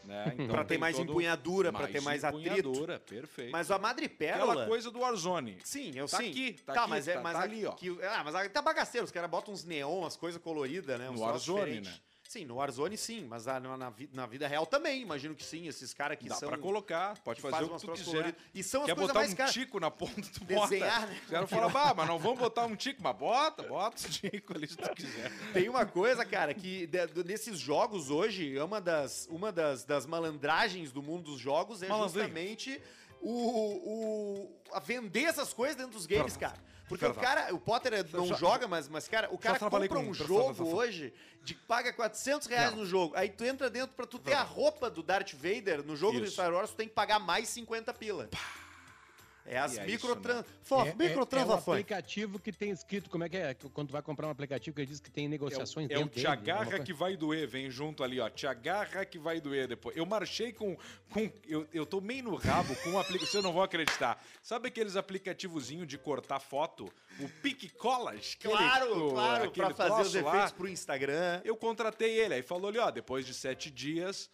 Né? 0.07 0.33
Então 0.35 0.49
Pra 0.49 0.65
ter 0.65 0.77
mais 0.79 0.97
todo- 0.97 1.11
empunhadura, 1.11 1.73
pra 1.73 1.87
ter 1.89 2.01
mais 2.03 2.23
atrito. 2.25 2.49
empunhadura, 2.49 3.01
perfeito. 3.01 3.51
Mas 3.53 3.71
a 3.71 3.79
madrepérola... 3.79 4.53
Aquela 4.53 4.67
coisa 4.67 4.91
do 4.91 4.99
Warzone. 5.01 5.57
Sim, 5.65 5.93
eu 5.95 6.07
Tá 6.07 6.19
sim. 6.19 6.31
aqui, 6.31 6.53
tá 6.65 6.73
aqui, 6.75 6.91
mas 6.91 7.09
é, 7.09 7.15
tá- 7.15 7.21
mas 7.23 7.33
tá 7.33 7.41
ali, 7.43 7.65
ó. 7.65 7.73
que- 7.73 7.99
ah, 8.03 8.23
mas 8.25 8.53
tá 8.53 8.61
bagaceiro, 8.61 9.05
os 9.05 9.11
caras 9.11 9.31
botam 9.31 9.55
uns 9.55 9.65
neon, 9.65 10.01
umas 10.01 10.17
coisas 10.17 10.41
coloridas, 10.41 10.99
né? 10.99 11.09
Uns 11.09 11.19
No 11.21 11.27
Warzone, 11.27 11.81
né? 11.81 11.95
Sim, 12.35 12.47
no 12.47 12.57
Warzone 12.57 12.97
sim, 12.99 13.25
mas 13.31 13.47
na, 13.47 13.61
na, 13.61 13.93
na 14.13 14.27
vida 14.27 14.49
real 14.49 14.67
também, 14.67 15.01
imagino 15.03 15.37
que 15.37 15.45
sim, 15.45 15.69
esses 15.69 15.95
caras 15.95 16.19
que 16.19 16.29
Dá 16.29 16.35
são... 16.35 16.49
pra 16.49 16.59
colocar, 16.59 17.17
pode 17.23 17.41
fazer 17.41 17.63
o 17.63 17.69
umas 17.69 17.81
que 17.81 17.87
tu 17.87 17.93
quiser. 17.93 18.05
coloridas. 18.11 18.35
E 18.53 18.63
são 18.65 18.81
as 18.81 18.87
Quer 18.87 18.95
botar 18.97 19.15
mais 19.15 19.33
um 19.33 19.37
caras. 19.37 19.53
tico 19.53 19.79
na 19.79 19.89
ponta, 19.89 20.21
tu 20.33 20.43
bota. 20.45 20.69
Desenhar, 20.69 21.07
né? 21.07 21.41
Os 21.45 21.49
falam, 21.51 21.71
bah, 21.71 21.95
mas 21.97 22.09
não 22.09 22.19
vamos 22.19 22.41
botar 22.41 22.67
um 22.67 22.75
tico, 22.75 23.01
mas 23.01 23.17
bota, 23.17 23.63
bota 23.63 24.05
o 24.05 24.11
tico 24.11 24.57
ali 24.57 24.67
se 24.67 24.77
tu 24.77 24.91
quiser. 24.97 25.31
Tem 25.53 25.69
uma 25.69 25.87
coisa, 25.87 26.25
cara, 26.25 26.53
que 26.53 26.91
nesses 27.25 27.57
jogos 27.61 28.11
hoje, 28.11 28.59
uma 28.59 28.81
das, 28.81 29.29
uma 29.31 29.53
das, 29.53 29.85
das 29.85 30.05
malandragens 30.05 30.91
do 30.91 31.01
mundo 31.03 31.31
dos 31.31 31.39
jogos 31.41 31.85
é 31.85 31.89
Malandrinho. 31.89 32.25
justamente 32.25 32.83
o, 33.21 33.31
o- 33.31 34.61
a 34.73 34.81
vender 34.81 35.23
essas 35.25 35.53
coisas 35.53 35.77
dentro 35.77 35.93
dos 35.93 36.07
games, 36.07 36.37
cara. 36.37 36.59
Porque 36.99 37.07
o 37.07 37.15
cara, 37.15 37.55
o 37.55 37.59
Potter 37.59 37.93
é- 37.95 38.05
não 38.13 38.27
já- 38.27 38.35
joga, 38.37 38.67
mas, 38.69 38.89
mas 38.89 39.07
cara, 39.09 39.29
o 39.33 39.39
cara 39.39 39.59
compra 39.59 39.89
com 39.89 39.99
um 39.99 40.15
jogo 40.15 40.65
hoje 40.75 41.13
de 41.43 41.55
que 41.55 41.61
paga 41.63 41.93
400 41.93 42.47
reais 42.47 42.75
no 42.75 42.87
jogo. 42.87 43.15
Aí 43.17 43.29
tu 43.29 43.45
entra 43.45 43.69
dentro 43.69 43.95
pra 43.95 44.07
tu 44.07 44.19
ter 44.19 44.33
a 44.35 44.43
roupa 44.43 44.89
do 44.89 45.03
Darth 45.03 45.33
Vader 45.35 45.85
no 45.85 45.97
jogo 45.97 46.19
do 46.19 46.25
Isso. 46.25 46.35
Star 46.35 46.53
Wars, 46.53 46.71
tu 46.71 46.77
tem 46.77 46.89
que 46.89 46.95
pagar 46.95 47.19
mais 47.19 47.49
50 47.49 47.93
pila. 47.93 48.29
É 49.47 49.59
as 49.59 49.77
é 49.77 49.85
microtran... 49.87 50.41
isso, 50.41 50.55
Só 50.63 50.79
É- 50.79 50.81
as 50.81 50.87
é- 50.87 50.91
É, 50.91 50.95
o 50.95 50.97
microtransações. 50.99 51.69
aplicativo 51.81 52.39
que 52.39 52.51
tem 52.51 52.71
escrito, 52.71 53.11
como 53.11 53.25
é 53.25 53.29
que 53.29 53.37
é? 53.37 53.55
Quando 53.55 53.89
tu 53.89 53.93
vai 53.93 54.01
comprar 54.03 54.27
um 54.27 54.31
aplicativo 54.31 54.75
que 54.75 54.81
ele 54.81 54.91
diz 54.91 55.01
que 55.01 55.11
tem 55.11 55.27
É 55.27 55.29
negociações 55.29 55.89
o, 55.89 55.93
é 55.93 55.97
o 55.97 55.99
dentro 55.99 56.11
te 56.15 56.17
dele, 56.17 56.27
agarra 56.29 56.61
alguma 56.65 56.79
que 56.85 56.93
vai 56.95 57.17
doer, 57.17 57.47
vem 57.47 57.71
junto 57.71 58.03
ali, 58.03 58.21
ó. 58.21 58.31
Te 58.31 58.47
agarra 58.47 59.05
que 59.05 59.19
vai 59.19 59.41
doer 59.41 59.69
depois. 59.69 59.95
Eu 59.97 60.07
marchei 60.07 60.53
com. 60.53 60.77
com 61.11 61.31
eu, 61.47 61.67
eu 61.75 61.85
tô 61.85 62.01
meio 62.01 62.25
no 62.25 62.35
rabo 62.37 62.75
com 62.77 62.91
um 62.91 62.99
aplicativo. 62.99 63.31
Vocês 63.31 63.45
não 63.45 63.53
vão 63.53 63.63
acreditar. 63.63 64.23
Sabe 64.43 64.69
aqueles 64.69 64.97
aplicativozinhos 64.97 65.87
de 65.87 65.99
cortar 65.99 66.41
foto? 66.41 66.91
O 67.21 67.29
Pic 67.43 67.71
Collage? 67.77 68.37
Claro, 68.39 69.09
o- 69.09 69.11
claro, 69.13 69.45
aquele 69.45 69.67
pra 69.67 69.75
fazer 69.75 70.03
os 70.03 70.11
troço 70.13 70.25
lá. 70.27 70.33
efeitos 70.37 70.53
pro 70.53 70.69
Instagram. 70.69 71.41
Eu 71.45 71.57
contratei 71.57 72.19
ele, 72.19 72.35
aí 72.35 72.43
falou 72.43 72.69
ali, 72.69 72.79
ó, 72.79 72.91
depois 72.91 73.27
de 73.27 73.35
sete 73.35 73.71
dias 73.71 74.31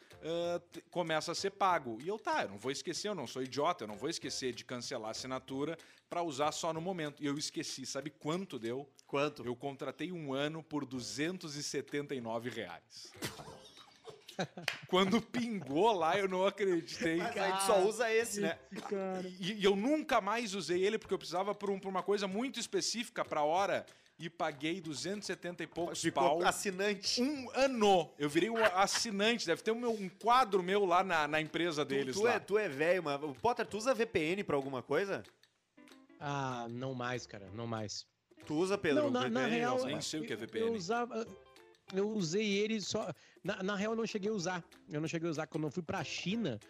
te- 0.73 0.83
começa 0.91 1.33
a 1.33 1.35
ser 1.35 1.51
pago. 1.51 1.99
E 2.03 2.09
eu, 2.09 2.19
tá, 2.19 2.43
eu 2.43 2.51
não 2.51 2.59
vou 2.59 2.71
esquecer, 2.71 3.09
eu 3.09 3.15
não 3.15 3.27
sou 3.27 3.43
idiota, 3.43 3.85
eu 3.85 3.89
não 3.89 3.97
vou 3.97 4.09
esquecer 4.09 4.53
de 4.55 4.65
cancelar 4.65 5.00
a 5.09 5.11
assinatura 5.11 5.79
pra 6.09 6.23
usar 6.23 6.53
só 6.53 6.73
no 6.73 6.81
momento. 6.81 7.23
E 7.23 7.27
eu 7.27 7.37
esqueci, 7.39 7.87
sabe 7.87 8.11
quanto 8.11 8.59
deu? 8.59 8.89
Quanto? 9.07 9.45
Eu 9.45 9.55
contratei 9.57 10.11
um 10.13 10.33
ano 10.35 10.63
por 10.63 10.85
279 10.85 12.51
reais. 12.51 13.13
Quando 14.87 15.21
pingou 15.21 15.93
lá, 15.93 16.19
eu 16.19 16.27
não 16.29 16.47
acreditei. 16.47 17.17
Mas 17.19 17.37
aí 17.37 17.53
tu 17.59 17.63
só 17.67 17.83
usa 17.85 18.11
esse, 18.13 18.41
né? 18.41 18.59
E, 19.39 19.53
e 19.61 19.65
eu 19.65 19.77
nunca 19.77 20.21
mais 20.21 20.55
usei 20.55 20.83
ele 20.85 20.99
porque 20.99 21.13
eu 21.13 21.19
precisava 21.19 21.55
por, 21.55 21.69
um- 21.71 21.79
por 21.79 21.89
uma 21.89 22.03
coisa 22.03 22.27
muito 22.27 22.59
específica 22.59 23.23
pra 23.25 23.43
hora 23.43 23.85
e 24.21 24.29
paguei 24.29 24.83
270 24.83 25.63
e 25.63 25.67
poucos 25.67 26.03
Ficou 26.03 26.23
pau. 26.23 26.45
assinante. 26.47 27.23
Um 27.23 27.49
ano. 27.55 28.11
Eu 28.19 28.29
virei 28.29 28.51
um 28.51 28.63
assinante. 28.63 29.47
Deve 29.47 29.63
ter 29.63 29.71
um, 29.71 29.81
meu- 29.81 29.93
um 29.93 30.11
quadro 30.11 30.63
meu 30.63 30.85
lá 30.85 31.03
na, 31.03 31.27
na 31.27 31.41
empresa 31.41 31.85
deles. 31.87 32.15
tu, 32.15 32.23
lá. 32.25 32.35
é, 32.35 32.39
tu 32.39 32.59
é 32.59 32.69
velho, 32.69 33.03
mas. 33.03 33.23
O 33.23 33.33
Potter, 33.35 33.67
tu 33.67 33.79
usa 33.79 33.95
VPN 33.95 34.45
pra 34.45 34.55
alguma 34.57 34.83
coisa? 34.83 35.23
Ah, 36.21 36.67
não 36.69 36.93
mais, 36.95 37.27
cara, 37.27 37.49
não 37.55 37.67
mais. 37.67 38.07
Tu 38.45 38.55
usa, 38.55 38.77
Pedro? 38.77 39.05
não, 39.05 39.11
na, 39.11 39.21
na 39.29 39.41
VPN? 39.45 39.57
real, 39.57 39.85
nem 39.87 40.01
sei 40.03 40.21
o 40.21 40.27
que 40.27 40.33
é 40.33 40.37
eu- 40.37 40.41
VPN. 40.41 40.67
Eu 40.67 40.73
usava, 40.75 41.27
eu 41.95 42.09
usei 42.11 42.59
ele 42.59 42.79
só. 42.81 43.11
Na, 43.43 43.63
na 43.63 43.75
real, 43.75 43.93
eu 43.93 43.97
não 43.97 44.07
cheguei 44.07 44.29
a 44.31 44.35
usar. 44.35 44.63
Eu 44.91 45.01
não 45.01 45.09
cheguei 45.09 45.29
a 45.29 45.31
usar 45.31 45.47
quando 45.47 45.65
eu 45.67 45.71
fui 45.71 45.83
pra 45.83 46.05
China, 46.05 46.61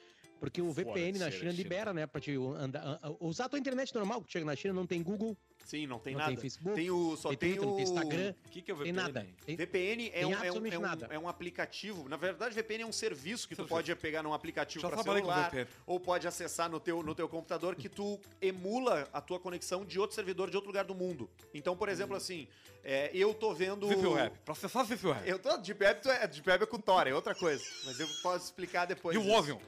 porque 0.41 0.61
o 0.63 0.73
Fora 0.73 0.87
VPN 0.91 1.19
na 1.19 1.31
China 1.31 1.39
China. 1.51 1.53
libera, 1.53 1.93
né, 1.93 2.07
pra 2.07 2.21
te 2.21 2.35
andar, 2.35 2.81
a- 2.81 3.09
a- 3.09 3.13
usar 3.21 3.45
a 3.45 3.49
tua 3.51 3.59
internet 3.59 3.95
normal, 3.95 4.23
que 4.23 4.33
chega 4.33 4.45
na 4.47 4.57
China, 4.57 4.73
não 4.75 4.87
tem 4.87 5.03
Google, 5.03 5.37
Sim, 5.67 5.87
não 5.87 5.99
tem 5.99 6.15
não 6.15 6.21
nada. 6.21 6.33
tem 6.33 6.41
Facebook, 6.41 6.75
Tem 6.75 6.91
o, 6.91 7.17
só 7.17 7.29
tem 7.29 7.39
tem, 7.39 7.51
Twitter, 7.51 7.69
o 7.69 7.75
tem 7.77 7.85
Instagram, 7.85 8.35
O 8.47 8.49
que, 8.49 8.63
que 8.63 8.71
é 8.71 8.75
o 8.75 8.77
tem 8.79 8.87
VPN? 8.93 9.03
nada. 9.03 9.27
Tem- 9.45 9.57
VPN 9.57 10.09
é 10.09 10.11
Tem 10.11 10.25
um, 10.25 10.33
é, 10.33 10.39
um, 10.53 10.67
é, 10.67 10.79
um, 10.79 10.81
nada. 10.81 11.07
é 11.11 11.19
um 11.19 11.29
aplicativo. 11.29 12.09
Na 12.09 12.17
verdade, 12.17 12.55
VPN 12.55 12.83
é 12.83 12.87
um 12.87 12.93
serviço 12.93 13.47
que 13.47 13.55
tu 13.55 13.65
pode 13.67 13.95
pegar 13.97 14.23
num 14.23 14.33
aplicativo 14.33 14.81
Já 14.83 14.89
para 14.89 15.03
celular 15.03 15.53
ou 15.87 16.01
pode 16.01 16.27
acessar 16.27 16.69
no 16.71 16.81
teu, 16.81 17.03
no 17.03 17.15
teu 17.15 17.29
computador 17.29 17.77
que 17.77 17.89
tu 17.89 18.19
emula 18.41 19.07
a 19.13 19.21
tua 19.21 19.39
conexão 19.39 19.85
de 19.85 19.99
outro 20.01 20.17
servidor 20.17 20.49
de 20.51 20.57
outro 20.57 20.69
lugar 20.71 20.85
do 20.85 20.95
mundo. 20.95 21.31
Então, 21.53 21.77
por 21.77 21.89
exemplo, 21.89 22.17
assim, 22.17 22.49
é, 22.83 23.11
eu 23.15 23.35
tô 23.35 23.53
vendo... 23.53 23.87
VPWeb. 23.87 24.33
Pra 24.45 24.53
acessar 24.53 24.85
VPWeb. 24.85 25.29
Eu 25.29 25.39
tô 25.39 25.57
Deep 25.59 25.85
Web, 25.85 26.01
tu 26.03 26.09
é, 26.11 26.27
Deep 26.27 26.49
Web 26.49 26.65
é 26.65 26.67
com 26.67 26.79
Tor, 26.81 27.07
é 27.07 27.15
outra 27.15 27.35
coisa. 27.35 27.63
Mas 27.85 28.01
eu 28.01 28.09
posso 28.23 28.47
explicar 28.47 28.87
depois. 28.87 29.15
E 29.15 29.19
o 29.19 29.23
isso. 29.23 29.33
Ovion. 29.33 29.59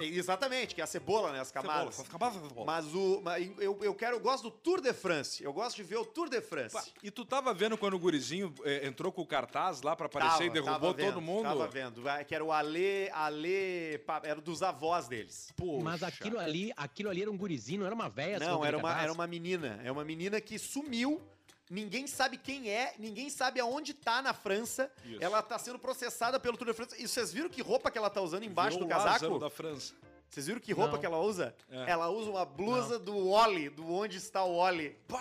E- 0.00 0.18
Exatamente, 0.18 0.74
que 0.74 0.80
é 0.80 0.84
a 0.84 0.86
cebola, 0.86 1.32
né? 1.32 1.40
As 1.40 1.50
camadas. 1.50 1.94
Cebola, 1.96 2.08
camadas 2.10 2.42
de 2.42 2.48
cebola. 2.48 2.66
Mas 2.66 2.94
o. 2.94 3.20
mas 3.22 3.50
eu, 3.58 3.78
eu 3.82 3.94
quero, 3.94 4.16
eu 4.16 4.20
gosto 4.20 4.44
do 4.44 4.50
Tour 4.50 4.80
de 4.80 4.92
France. 4.92 5.42
Eu 5.42 5.52
gosto 5.52 5.76
de 5.76 5.82
ver 5.82 5.96
o 5.96 6.04
Tour 6.04 6.28
de 6.28 6.40
France. 6.40 6.74
Pá, 6.74 6.84
E 7.02 7.10
tu 7.10 7.24
tava 7.24 7.52
vendo 7.54 7.76
quando 7.78 7.94
o 7.94 7.98
gurizinho 7.98 8.54
eh, 8.64 8.86
entrou 8.86 9.10
com 9.12 9.22
o 9.22 9.26
cartaz 9.26 9.82
lá 9.82 9.94
pra 9.96 10.06
aparecer 10.06 10.44
e 10.46 10.50
derrubou 10.50 10.94
vendo, 10.94 11.06
todo 11.12 11.20
mundo? 11.20 11.42
Tava 11.44 11.66
vendo. 11.68 12.02
Que 12.26 12.34
era 12.34 12.44
o 12.44 12.52
Ale. 12.52 13.08
Ale. 13.12 13.98
pa- 14.06 14.20
Era 14.24 14.40
dos 14.40 14.62
avós 14.62 15.08
deles. 15.08 15.52
Poxa. 15.56 15.84
Mas 15.84 16.02
aquilo 16.02 16.38
ali, 16.38 16.72
aquilo 16.76 17.10
ali 17.10 17.22
era 17.22 17.30
um 17.30 17.36
gurizinho, 17.36 17.80
não 17.80 17.86
era 17.86 17.94
uma 17.94 18.08
véia. 18.08 18.38
Não, 18.38 18.64
era 18.64 18.76
uma, 18.78 19.02
era 19.02 19.12
uma 19.12 19.26
menina. 19.26 19.80
É 19.84 19.90
uma 19.92 20.04
menina 20.04 20.40
que 20.40 20.58
sumiu. 20.58 21.20
Ninguém 21.70 22.06
sabe 22.06 22.36
quem 22.38 22.70
é, 22.70 22.94
ninguém 22.98 23.28
sabe 23.28 23.60
aonde 23.60 23.92
tá 23.94 24.22
na 24.22 24.32
França. 24.32 24.90
Isso. 25.04 25.18
Ela 25.22 25.42
tá 25.42 25.58
sendo 25.58 25.78
processada 25.78 26.40
pelo 26.40 26.56
Tour 26.56 26.68
de 26.68 26.72
France. 26.74 26.94
E 26.98 27.06
vocês 27.06 27.30
viram 27.32 27.48
que 27.50 27.60
roupa 27.62 27.90
que 27.90 27.98
ela 27.98 28.08
tá 28.10 28.20
usando 28.22 28.44
embaixo 28.44 28.78
Virou 28.78 28.88
do 28.88 28.94
casaco? 28.94 29.38
da 29.38 29.50
França. 29.50 29.92
Vocês 30.30 30.46
viram 30.46 30.60
que 30.60 30.72
roupa 30.74 30.92
Não. 30.92 31.00
que 31.00 31.06
ela 31.06 31.18
usa? 31.18 31.54
É. 31.70 31.90
Ela 31.90 32.10
usa 32.10 32.30
uma 32.30 32.44
blusa 32.44 32.98
do 32.98 33.30
Wally, 33.30 33.70
do 33.70 33.90
Onde 33.90 34.18
Está 34.18 34.44
o 34.44 34.58
Wally. 34.58 34.94
Pá! 35.08 35.18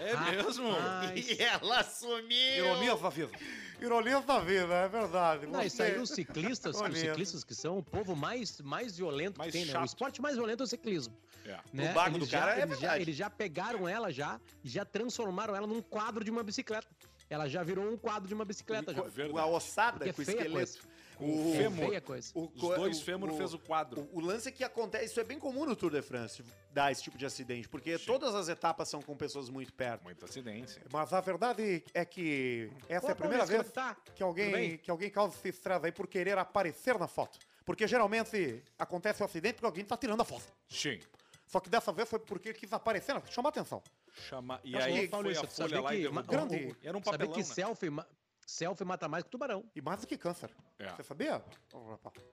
É 0.00 0.12
Ah, 0.12 0.30
mesmo? 0.30 0.70
ah, 0.72 1.12
E 1.14 1.42
ela 1.42 1.82
sumiu! 1.84 2.64
Ironia 2.64 2.96
da 2.96 3.08
vida. 3.10 3.32
Ironia 3.80 4.20
da 4.20 4.38
vida, 4.38 4.74
é 4.74 4.88
verdade. 4.88 5.46
Não, 5.46 5.62
isso 5.62 5.82
aí, 5.82 5.98
os 5.98 6.10
ciclistas, 6.10 6.76
os 6.80 6.98
ciclistas 6.98 7.44
que 7.44 7.54
são 7.54 7.78
o 7.78 7.82
povo 7.82 8.16
mais, 8.16 8.60
mais 8.60 8.96
violento 8.96 9.38
Mais 9.38 9.52
que 9.52 9.58
tem, 9.58 9.66
né? 9.66 9.72
chato. 9.72 9.82
O 9.82 9.86
esporte 9.86 10.20
mais 10.22 10.36
violento 10.36 10.62
é 10.62 10.64
o 10.64 10.66
ciclismo. 10.66 11.14
É. 11.46 11.60
Né? 11.72 11.90
O 11.90 11.94
bago 11.94 12.16
eles 12.16 12.28
do 12.28 12.32
cara 12.32 12.52
já, 12.54 12.58
é 12.60 12.62
eles, 12.62 12.78
já, 12.80 12.98
eles 12.98 13.16
já 13.16 13.30
pegaram 13.30 13.88
ela 13.88 14.10
já 14.12 14.40
e 14.64 14.68
já 14.68 14.84
transformaram 14.84 15.54
ela 15.54 15.66
num 15.66 15.80
quadro 15.80 16.24
de 16.24 16.30
uma 16.30 16.42
bicicleta. 16.42 16.88
Ela 17.28 17.48
já 17.48 17.62
virou 17.62 17.88
um 17.90 17.96
quadro 17.96 18.28
de 18.28 18.34
uma 18.34 18.44
bicicleta 18.44 18.92
já. 18.94 19.02
Com 19.02 19.08
verdade. 19.08 19.38
a 19.38 19.46
ossada, 19.46 19.98
Porque 19.98 20.10
é 20.10 20.12
com 20.12 20.20
a 20.20 20.24
esqueleto. 20.24 20.96
Com 21.16 21.24
o 21.50 21.54
É 21.54 21.56
fêmur. 21.56 21.86
feia 21.86 21.98
a 21.98 22.00
coisa. 22.00 22.30
o 22.34 22.44
Os 22.54 22.60
dois 22.60 23.00
fêmur 23.00 23.30
o- 23.32 23.36
fez 23.36 23.54
o 23.54 23.58
quadro. 23.58 24.02
O, 24.12 24.18
o 24.18 24.20
lance 24.20 24.48
é 24.48 24.52
que 24.52 24.62
acontece, 24.62 25.06
isso 25.06 25.18
é 25.18 25.24
bem 25.24 25.38
comum 25.38 25.64
no 25.64 25.74
Tour 25.74 25.90
de 25.90 26.02
France, 26.02 26.44
dar 26.72 26.92
esse 26.92 27.02
tipo 27.02 27.16
de 27.16 27.24
acidente, 27.24 27.68
porque 27.68 27.96
Sim. 27.98 28.04
todas 28.04 28.34
as 28.34 28.48
etapas 28.48 28.88
são 28.88 29.00
com 29.00 29.16
pessoas 29.16 29.48
muito 29.48 29.72
perto. 29.72 30.04
Muita 30.04 30.26
acidência. 30.26 30.82
Mas 30.92 31.12
a 31.14 31.20
verdade 31.22 31.82
é 31.94 32.04
que 32.04 32.70
essa 32.88 33.08
é 33.08 33.12
a 33.12 33.16
primeira 33.16 33.46
vez 33.46 33.62
é 33.76 33.96
que 34.14 34.22
alguém, 34.22 34.76
que 34.78 34.90
alguém 34.90 35.10
causa 35.10 35.34
esse 35.34 35.48
estresse 35.48 35.86
aí 35.86 35.90
por 35.92 36.06
querer 36.06 36.36
aparecer 36.38 36.98
na 36.98 37.08
foto. 37.08 37.38
Porque 37.64 37.88
geralmente 37.88 38.62
acontece 38.78 39.22
o 39.22 39.24
acidente 39.24 39.54
porque 39.54 39.66
alguém 39.66 39.84
tá 39.84 39.96
tirando 39.96 40.20
a 40.20 40.24
foto. 40.24 40.44
Sim. 40.68 41.00
Só 41.46 41.60
que 41.60 41.70
dessa 41.70 41.92
vez 41.92 42.08
foi 42.08 42.18
porque 42.18 42.48
ele 42.50 42.58
quis 42.58 42.72
aparecer, 42.72 43.14
né? 43.14 43.22
chamar 43.30 43.50
atenção. 43.50 43.82
Chama... 44.12 44.60
E 44.64 44.72
Mas, 44.72 44.84
aí 44.84 45.06
ô, 45.06 45.08
foi 45.08 45.36
a 45.36 45.46
folha 45.46 45.80
lá 45.80 45.94
e 45.94 46.02
que 46.02 46.08
ma- 46.08 46.22
Grande. 46.22 46.76
Era 46.82 46.96
um 46.96 47.02
Sabia 47.02 47.12
papelão, 47.18 47.32
que 47.34 47.38
né? 47.40 47.44
selfie, 47.44 47.90
ma- 47.90 48.06
selfie 48.44 48.84
mata 48.84 49.08
mais 49.08 49.22
que 49.24 49.30
tubarão. 49.30 49.64
E 49.74 49.80
mais 49.80 50.00
do 50.00 50.06
que 50.06 50.18
câncer. 50.18 50.50
É. 50.78 50.88
Você 50.90 51.02
sabia? 51.04 51.44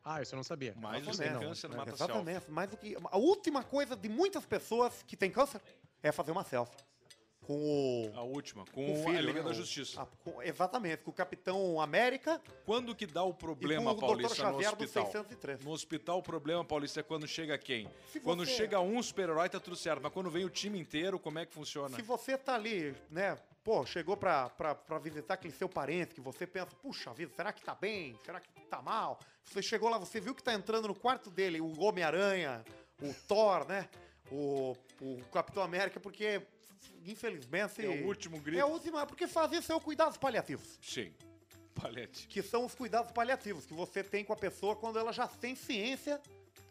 Ah, 0.04 0.22
isso 0.22 0.34
eu 0.34 0.38
não 0.38 0.44
sabia. 0.44 0.74
Mais 0.76 1.06
do 1.06 1.12
que 1.12 1.18
câncer 1.18 1.68
mata 1.70 1.96
selfie. 1.96 2.04
Exatamente. 2.14 2.52
Mais 2.52 2.70
do 2.70 2.78
que... 2.78 2.98
A 3.12 3.18
última 3.18 3.64
coisa 3.64 3.96
de 3.96 4.10
muitas 4.10 4.46
pessoas 4.46 5.04
que 5.04 5.16
têm 5.16 5.30
câncer 5.30 5.62
é 6.02 6.12
fazer 6.12 6.32
uma 6.32 6.44
selfie. 6.44 6.76
Com 7.46 7.54
o... 7.56 8.12
A 8.16 8.22
última, 8.24 8.64
com, 8.66 8.86
com 8.86 9.04
o 9.04 9.08
a 9.10 9.22
Liga 9.22 9.42
né? 9.42 9.50
da 9.50 9.54
Justiça. 9.54 10.02
a- 10.02 10.06
com- 10.24 10.42
exatamente, 10.42 11.04
com 11.04 11.12
o 11.12 11.14
Capitão 11.14 11.80
América 11.82 12.42
Quando 12.66 12.96
que 12.96 13.06
dá 13.06 13.24
o 13.24 13.34
problema, 13.34 13.92
o. 13.92 13.98
Paulista, 13.98 14.30
no 14.30 14.36
Xavier 14.52 14.76
do 14.76 14.84
hospital? 14.84 15.06
603. 15.06 15.64
No 15.66 15.72
hospital, 15.72 16.20
o 16.20 16.24
problema, 16.24 16.64
Paulista, 16.64 17.02
é 17.02 17.04
quando 17.04 17.28
chega 17.28 17.58
quem? 17.58 17.90
Se 18.12 18.20
Quando 18.20 18.46
você- 18.46 18.52
chega 18.54 18.80
um 18.80 19.02
super-herói, 19.04 19.50
tá 19.50 19.60
tudo 19.60 19.76
certo. 19.76 20.02
Mas 20.02 20.14
quando 20.14 20.30
vem 20.30 20.46
o 20.46 20.50
time 20.50 20.80
inteiro, 20.80 21.20
como 21.20 21.40
é 21.40 21.46
que 21.46 21.54
funciona? 21.54 21.96
Se 21.96 22.02
você 22.02 22.38
tá 22.38 22.56
ali, 22.56 22.96
né, 23.10 23.38
pô, 23.64 23.86
chegou 23.86 24.16
pra, 24.16 24.50
pra, 24.50 24.74
pra 24.76 24.98
visitar 25.00 25.34
aquele 25.34 25.54
seu 25.54 25.68
parente 25.68 26.14
que 26.16 26.22
você 26.22 26.48
pensa, 26.48 26.68
puxa 26.82 27.14
vida, 27.14 27.32
será 27.36 27.52
que 27.52 27.62
tá 27.64 27.76
bem? 27.76 28.18
Será 28.26 28.40
que 28.40 28.50
tá 28.70 28.82
mal? 28.82 29.20
Você 29.44 29.62
chegou 29.62 29.90
lá, 29.90 29.98
você 29.98 30.20
viu 30.22 30.34
que 30.34 30.42
tá 30.44 30.54
entrando 30.54 30.88
no 30.88 30.96
quarto 30.96 31.30
dele 31.30 31.60
o 31.60 31.78
Homem-Aranha, 31.82 32.64
o 33.02 33.14
Thor, 33.28 33.68
né? 33.68 33.90
O, 34.32 34.76
o 35.02 35.22
Capitão 35.32 35.62
América, 35.62 36.00
porque, 36.00 36.42
infelizmente. 37.06 37.86
É 37.86 37.90
o 37.90 38.06
último 38.06 38.40
grito. 38.40 38.58
É 38.60 38.62
a 38.62 38.66
última, 38.66 39.06
porque 39.06 39.28
fazer 39.28 39.62
seu 39.62 39.80
cuidados 39.80 40.18
paliativos. 40.18 40.78
Sim. 40.82 41.14
Palete. 41.76 42.28
Que 42.28 42.42
são 42.44 42.66
os 42.66 42.76
cuidados 42.76 43.12
paliativos 43.12 43.66
que 43.66 43.74
você 43.74 44.04
tem 44.04 44.24
com 44.24 44.34
a 44.34 44.36
pessoa 44.38 44.76
quando 44.76 45.00
ela 45.00 45.12
já 45.12 45.28
tem 45.28 45.56
ciência 45.56 46.22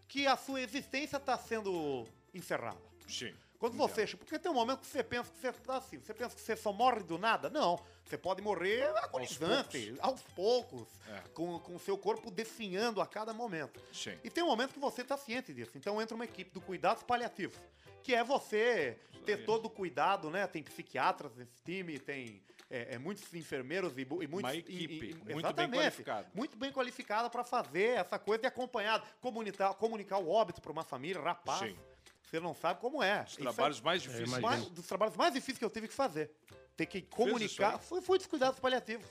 que 0.08 0.26
a 0.26 0.36
sua 0.36 0.60
existência 0.60 1.18
tá 1.18 1.36
sendo 1.36 2.06
encerrada. 2.32 2.78
Sim. 3.08 3.34
Quando 3.58 3.76
você. 3.76 4.06
Porque 4.16 4.38
tem 4.38 4.50
um 4.50 4.54
momento 4.54 4.80
que 4.80 4.86
você 4.86 5.02
pensa 5.04 5.30
que 5.30 5.38
você 5.40 5.52
tá 5.52 5.76
assim, 5.76 5.98
você 6.00 6.12
pensa 6.12 6.34
que 6.34 6.40
você 6.40 6.56
só 6.56 6.72
morre 6.72 7.02
do 7.04 7.16
nada. 7.16 7.48
Não. 7.48 7.80
Você 8.04 8.18
pode 8.18 8.42
morrer 8.42 8.84
agonizante, 8.98 9.94
aos 10.00 10.20
poucos, 10.34 10.88
É. 11.08 11.20
com, 11.32 11.58
com 11.60 11.76
o 11.76 11.78
seu 11.78 11.96
corpo 11.96 12.30
definhando 12.30 13.00
a 13.00 13.06
cada 13.06 13.32
momento. 13.32 13.80
Sim. 13.92 14.18
E 14.24 14.28
tem 14.30 14.42
um 14.42 14.48
momento 14.48 14.72
que 14.74 14.80
você 14.80 15.04
tá 15.04 15.16
ciente 15.16 15.54
disso. 15.54 15.70
Então 15.76 16.02
entra 16.02 16.14
uma 16.14 16.24
equipe 16.24 16.50
do 16.50 16.60
cuidados 16.60 17.02
paliativos, 17.04 17.56
que 18.02 18.14
é 18.14 18.22
você 18.24 18.98
ter 19.24 19.34
aí. 19.38 19.44
todo 19.44 19.66
o 19.66 19.70
cuidado, 19.70 20.30
né? 20.30 20.46
Tem 20.46 20.62
psiquiatras 20.62 21.34
nesse 21.36 21.62
time, 21.64 21.98
tem 21.98 22.42
é, 22.68 22.94
é 22.94 22.98
muitos 22.98 23.32
enfermeiros 23.34 23.96
e, 23.96 24.02
e 24.02 24.04
muitos... 24.06 24.38
Uma 24.40 24.54
e- 24.54 24.58
equipe 24.58 25.06
e- 25.06 25.10
e- 25.30 25.34
muito 25.34 25.52
bem 25.52 25.70
qualificada. 25.70 26.30
Muito 26.34 26.56
bem 26.56 26.72
qualificada 26.72 27.30
para 27.30 27.44
fazer 27.44 27.98
essa 27.98 28.18
coisa 28.18 28.40
de 28.42 28.46
acompanhado, 28.48 29.06
comunicar, 29.20 29.74
comunicar 29.74 30.18
o 30.18 30.28
óbito 30.28 30.60
para 30.60 30.72
uma 30.72 30.82
família, 30.82 31.20
rapaz. 31.20 31.70
Sim. 31.70 31.78
Você 32.22 32.40
não 32.40 32.54
sabe 32.54 32.80
como 32.80 33.02
é. 33.02 33.22
Os 33.24 33.32
Isso 33.32 33.40
é- 33.40 33.42
trabalhos 33.42 33.80
mais 33.80 34.02
difíceis. 34.02 34.38
mais- 34.40 34.66
dos 34.68 34.86
trabalhos 34.86 35.16
mais 35.16 35.34
difíceis 35.34 35.58
que 35.58 35.64
eu 35.64 35.70
tive 35.70 35.86
que 35.86 35.94
fazer. 35.94 36.30
Ter 36.76 36.86
que 36.86 37.02
comunicar. 37.02 37.78
Fui, 37.78 38.00
fui 38.00 38.16
dos 38.16 38.26
cuidados 38.26 38.58
paliativos. 38.58 39.06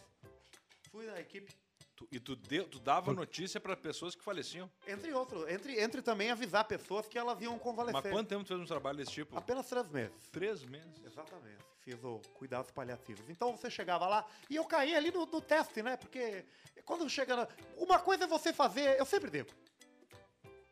Fui 0.91 1.05
da 1.05 1.19
equipe. 1.21 1.55
Tu- 2.01 2.08
e 2.12 2.20
tu, 2.20 2.36
deu, 2.36 2.67
tu 2.67 2.79
dava 2.79 3.13
notícia 3.13 3.60
para 3.60 3.75
pessoas 3.77 4.15
que 4.15 4.24
faleciam. 4.24 4.70
Entre 4.88 5.13
outros, 5.13 5.48
entre, 5.50 5.79
entre 5.79 6.01
também 6.01 6.31
avisar 6.31 6.65
pessoas 6.65 7.08
que 7.08 7.17
elas 7.17 7.39
iam 7.41 7.58
convalescer. 7.60 8.01
Mas 8.01 8.12
quanto 8.12 8.27
tempo 8.27 8.43
tu 8.43 8.48
fez 8.48 8.60
um 8.60 8.65
trabalho 8.65 8.98
desse 8.98 9.12
tipo? 9.12 9.38
Apenas 9.38 9.67
três 9.67 9.88
meses. 9.89 10.27
Três 10.31 10.63
meses. 10.63 11.01
Exatamente. 11.05 11.63
Fiz 11.81 12.03
o 12.03 12.20
cuidados 12.36 12.72
paliativos. 12.72 13.27
Então 13.29 13.55
você 13.55 13.70
chegava 13.70 14.08
lá 14.08 14.25
e 14.50 14.55
eu 14.55 14.65
caí 14.65 14.96
ali 14.96 15.12
no, 15.12 15.25
no 15.25 15.41
teste, 15.41 15.81
né? 15.81 15.98
Porque 15.98 16.46
quando 16.86 17.08
chega. 17.10 17.36
na- 17.36 17.48
Uma 17.77 18.00
coisa 18.00 18.24
é 18.24 18.27
você 18.27 18.51
fazer. 18.53 19.00
Eu 19.00 19.05
sempre 19.05 19.29
digo. 19.31 19.50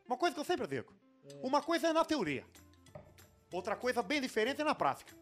Uma 0.05 0.17
coisa 0.17 0.33
que 0.35 0.39
eu 0.39 0.45
sempre 0.45 0.67
digo. 0.67 0.93
Uma 1.43 1.61
coisa 1.61 1.87
é 1.87 1.93
na 1.93 2.03
teoria. 2.05 2.45
Outra 3.51 3.75
coisa 3.75 4.01
bem 4.03 4.21
diferente 4.21 4.61
é 4.61 4.63
na 4.63 4.75
prática. 4.75 5.15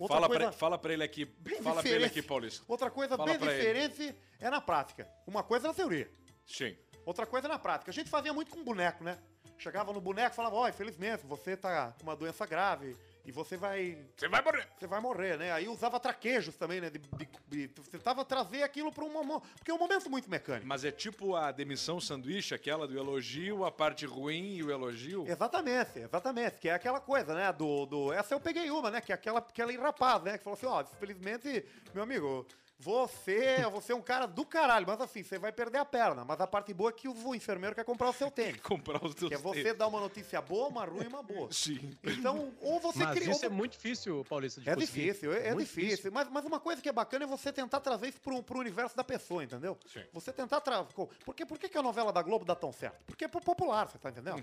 Outra 0.00 0.16
Fala, 0.16 0.26
coisa- 0.28 0.42
pra, 0.44 0.52
fala 0.52 0.78
pra 0.78 0.92
ele 0.94 1.04
aqui. 1.04 1.24
bem 1.26 1.60
Fala 1.62 1.80
pra 1.82 1.90
ele 1.90 1.98
diferente. 1.98 2.18
aqui, 2.18 2.22
Paulista. 2.26 2.64
Outra 2.66 2.90
coisa 2.90 3.16
Fala 3.16 3.28
bem 3.30 3.38
pra 3.38 3.52
ele. 3.54 3.58
diferente 3.88 4.16
é 4.40 4.48
na 4.50 4.60
prática. 4.60 5.06
Uma 5.26 5.42
coisa 5.42 5.66
é 5.66 5.68
na 5.68 5.74
teoria. 5.74 6.10
Sim. 6.46 6.74
Outra 7.04 7.26
coisa 7.26 7.46
é 7.46 7.50
na 7.50 7.58
prática. 7.58 7.90
A 7.90 7.94
gente 7.94 8.08
fazia 8.08 8.32
muito 8.32 8.50
com 8.50 8.64
boneco, 8.64 9.04
né? 9.04 9.18
Chegava 9.58 9.92
no 9.92 10.00
boneco 10.00 10.32
e 10.32 10.36
falava, 10.36 10.56
ó, 10.56 10.66
infelizmente, 10.68 11.26
você 11.26 11.54
tá 11.54 11.92
com 11.98 12.04
uma 12.04 12.16
doença 12.16 12.46
grave 12.46 12.96
e 13.24 13.32
você 13.32 13.56
vai. 13.56 13.98
Você 14.16 14.28
vai 14.28 14.42
morrer. 14.42 14.68
Você 14.78 14.86
vai 14.86 15.00
morrer, 15.00 15.36
né? 15.38 15.52
Aí 15.52 15.68
usava 15.68 16.00
traquejos 16.00 16.56
também, 16.56 16.80
né? 16.80 16.90
De, 16.90 16.98
de, 16.98 17.28
de, 17.48 17.70
você 17.74 17.90
tentava 17.90 18.24
trazer 18.24 18.62
aquilo 18.62 18.90
para 18.92 19.04
um 19.04 19.12
momento. 19.12 19.42
Porque 19.56 19.70
é 19.70 19.74
um 19.74 19.78
momento 19.78 20.08
muito 20.08 20.30
mecânico. 20.30 20.66
Mas 20.66 20.84
é 20.84 20.90
tipo 20.90 21.36
a 21.36 21.52
demissão 21.52 22.00
sanduíche, 22.00 22.54
aquela 22.54 22.86
do 22.86 22.98
elogio, 22.98 23.64
a 23.64 23.70
parte 23.70 24.06
ruim 24.06 24.54
e 24.56 24.62
o 24.62 24.70
elogio. 24.70 25.26
Exatamente, 25.28 25.98
exatamente. 25.98 26.58
Que 26.58 26.68
é 26.68 26.74
aquela 26.74 27.00
coisa, 27.00 27.34
né? 27.34 27.52
Do, 27.52 27.86
do... 27.86 28.12
Essa 28.12 28.34
eu 28.34 28.40
peguei 28.40 28.70
uma, 28.70 28.90
né? 28.90 29.00
Que 29.00 29.12
é 29.12 29.14
aquela, 29.14 29.40
aquela 29.40 29.72
rapaz, 29.80 30.22
né? 30.22 30.38
Que 30.38 30.44
falou 30.44 30.56
assim, 30.56 30.66
ó, 30.66 30.82
infelizmente, 30.82 31.64
meu 31.94 32.02
amigo, 32.02 32.46
você, 32.80 33.58
você 33.70 33.92
é 33.92 33.94
um 33.94 34.00
cara 34.00 34.26
do 34.26 34.44
caralho, 34.44 34.86
mas 34.86 35.00
assim, 35.00 35.22
você 35.22 35.38
vai 35.38 35.52
perder 35.52 35.78
a 35.78 35.84
perna. 35.84 36.24
Mas 36.24 36.40
a 36.40 36.46
parte 36.46 36.72
boa 36.72 36.90
é 36.90 36.92
que 36.92 37.06
o 37.08 37.34
enfermeiro 37.34 37.74
quer 37.74 37.84
comprar 37.84 38.08
o 38.08 38.12
seu 38.12 38.30
tênis. 38.30 38.60
Comprar 38.62 39.04
os 39.04 39.14
teus 39.14 39.28
Que 39.28 39.34
é 39.34 39.38
você 39.38 39.62
tênis. 39.62 39.78
dar 39.78 39.86
uma 39.86 40.00
notícia 40.00 40.40
boa, 40.40 40.68
uma 40.68 40.84
ruim 40.84 41.04
e 41.04 41.08
uma 41.08 41.22
boa. 41.22 41.52
Sim. 41.52 41.96
Então, 42.02 42.52
ou 42.60 42.80
você 42.80 43.04
Mas 43.04 43.18
cria. 43.18 43.30
isso 43.30 43.44
é 43.44 43.48
muito 43.48 43.72
difícil, 43.72 44.24
Paulista, 44.28 44.60
de 44.60 44.68
É 44.70 44.74
conseguir. 44.74 44.92
difícil, 45.06 45.32
é, 45.32 45.48
é 45.48 45.54
Muito 45.54 45.66
difícil. 45.66 46.10
Mas, 46.12 46.28
mas 46.30 46.44
uma 46.44 46.58
coisa 46.58 46.80
que 46.80 46.88
é 46.88 46.92
bacana 46.92 47.24
é 47.24 47.28
você 47.28 47.52
tentar 47.52 47.80
trazer 47.80 48.08
isso 48.08 48.20
pro, 48.20 48.42
pro 48.42 48.58
universo 48.58 48.96
da 48.96 49.04
pessoa, 49.04 49.44
entendeu? 49.44 49.78
Sim. 49.86 50.02
Você 50.12 50.32
tentar 50.32 50.60
trazer. 50.60 50.86
Porque, 51.24 51.44
por 51.44 51.58
que, 51.58 51.68
que 51.68 51.76
a 51.78 51.82
novela 51.82 52.12
da 52.12 52.22
Globo 52.22 52.44
dá 52.44 52.54
tão 52.54 52.72
certo? 52.72 53.02
Porque 53.06 53.24
é 53.24 53.28
pro 53.28 53.40
popular, 53.40 53.88
você 53.90 53.98
tá 53.98 54.08
entendendo? 54.10 54.42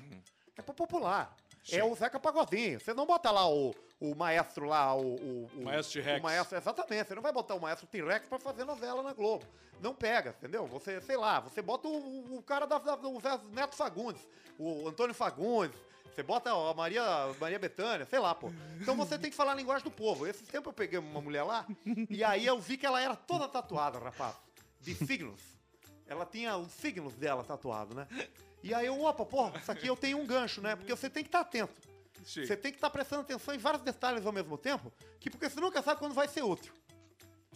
É 0.56 0.62
pro 0.62 0.74
popular. 0.74 1.36
É 1.72 1.84
o 1.84 1.94
Zeca 1.96 2.20
Pagodinho. 2.20 2.80
Você 2.80 2.94
não 2.94 3.06
bota 3.06 3.30
lá 3.32 3.50
o, 3.50 3.76
o 4.00 4.16
maestro 4.16 4.66
lá, 4.66 4.96
o. 4.96 5.16
o, 5.16 5.50
o 5.56 5.64
Maestro 5.64 6.02
T-Rex. 6.02 6.20
O 6.20 6.24
maestro, 6.24 6.58
exatamente. 6.58 7.08
Você 7.08 7.16
não 7.16 7.22
vai 7.22 7.34
botar 7.34 7.56
o 7.56 7.62
maestro 7.62 7.88
T-Rex 7.88 8.28
pra 8.28 8.40
fazer 8.40 8.64
novela 8.64 9.04
na 9.04 9.14
Globo. 9.14 9.46
Não 9.82 9.94
pega, 9.94 10.32
entendeu? 10.38 10.66
Você, 10.68 11.02
sei 11.02 11.18
lá, 11.18 11.40
você 11.40 11.62
bota 11.62 11.88
o, 11.88 12.38
o 12.38 12.42
cara 12.42 12.66
da, 12.66 12.78
da, 12.80 12.96
o 13.08 13.20
Zé 13.20 13.40
Neto 13.52 13.76
Fagundes, 13.76 14.22
o 14.58 14.88
Antônio 14.88 15.14
Fagundes. 15.14 15.78
Você 16.14 16.24
bota 16.24 16.50
a 16.50 16.74
Maria, 16.74 17.04
Maria 17.40 17.60
Bethânia, 17.60 18.04
sei 18.10 18.18
lá, 18.18 18.34
pô. 18.34 18.52
Então 18.82 18.96
você 18.96 19.20
tem 19.20 19.30
que 19.30 19.36
falar 19.36 19.52
a 19.52 19.56
linguagem 19.56 19.84
do 19.84 19.92
povo. 19.92 20.26
Esse 20.26 20.44
tempo 20.46 20.70
eu 20.70 20.74
peguei 20.74 20.98
uma 20.98 21.22
mulher 21.22 21.44
lá 21.44 21.64
e 22.10 22.24
aí 22.24 22.44
eu 22.44 22.58
vi 22.60 22.76
que 22.76 22.88
ela 22.88 23.00
era 23.00 23.16
toda 23.16 23.48
tatuada, 23.48 24.00
rapaz. 24.00 24.36
De 24.82 24.96
signos. 24.96 25.40
Ela 26.08 26.26
tinha 26.26 26.58
os 26.58 26.72
signos 26.72 27.14
dela 27.14 27.44
tatuado, 27.44 27.94
né? 27.94 28.08
E 28.64 28.74
aí 28.74 28.86
eu, 28.86 29.02
opa, 29.02 29.26
porra, 29.26 29.60
isso 29.60 29.72
aqui 29.72 29.88
eu 29.88 29.96
tenho 29.96 30.18
um 30.18 30.26
gancho, 30.26 30.62
né? 30.62 30.76
Porque 30.76 30.94
você 30.94 31.10
tem 31.10 31.24
que 31.24 31.30
estar 31.30 31.42
atento. 31.42 31.74
Sim. 32.26 32.46
Você 32.46 32.58
tem 32.58 32.72
que 32.72 32.78
estar 32.78 32.90
prestando 32.90 33.22
atenção 33.22 33.54
em 33.54 33.58
vários 33.58 33.82
detalhes 33.84 34.26
ao 34.26 34.34
mesmo 34.34 34.58
tempo, 34.58 34.92
que 35.20 35.30
porque 35.30 35.50
você 35.50 35.60
nunca 35.60 35.82
sabe 35.82 36.00
quando 36.00 36.14
vai 36.14 36.28
ser 36.28 36.44
útil. 36.44 36.74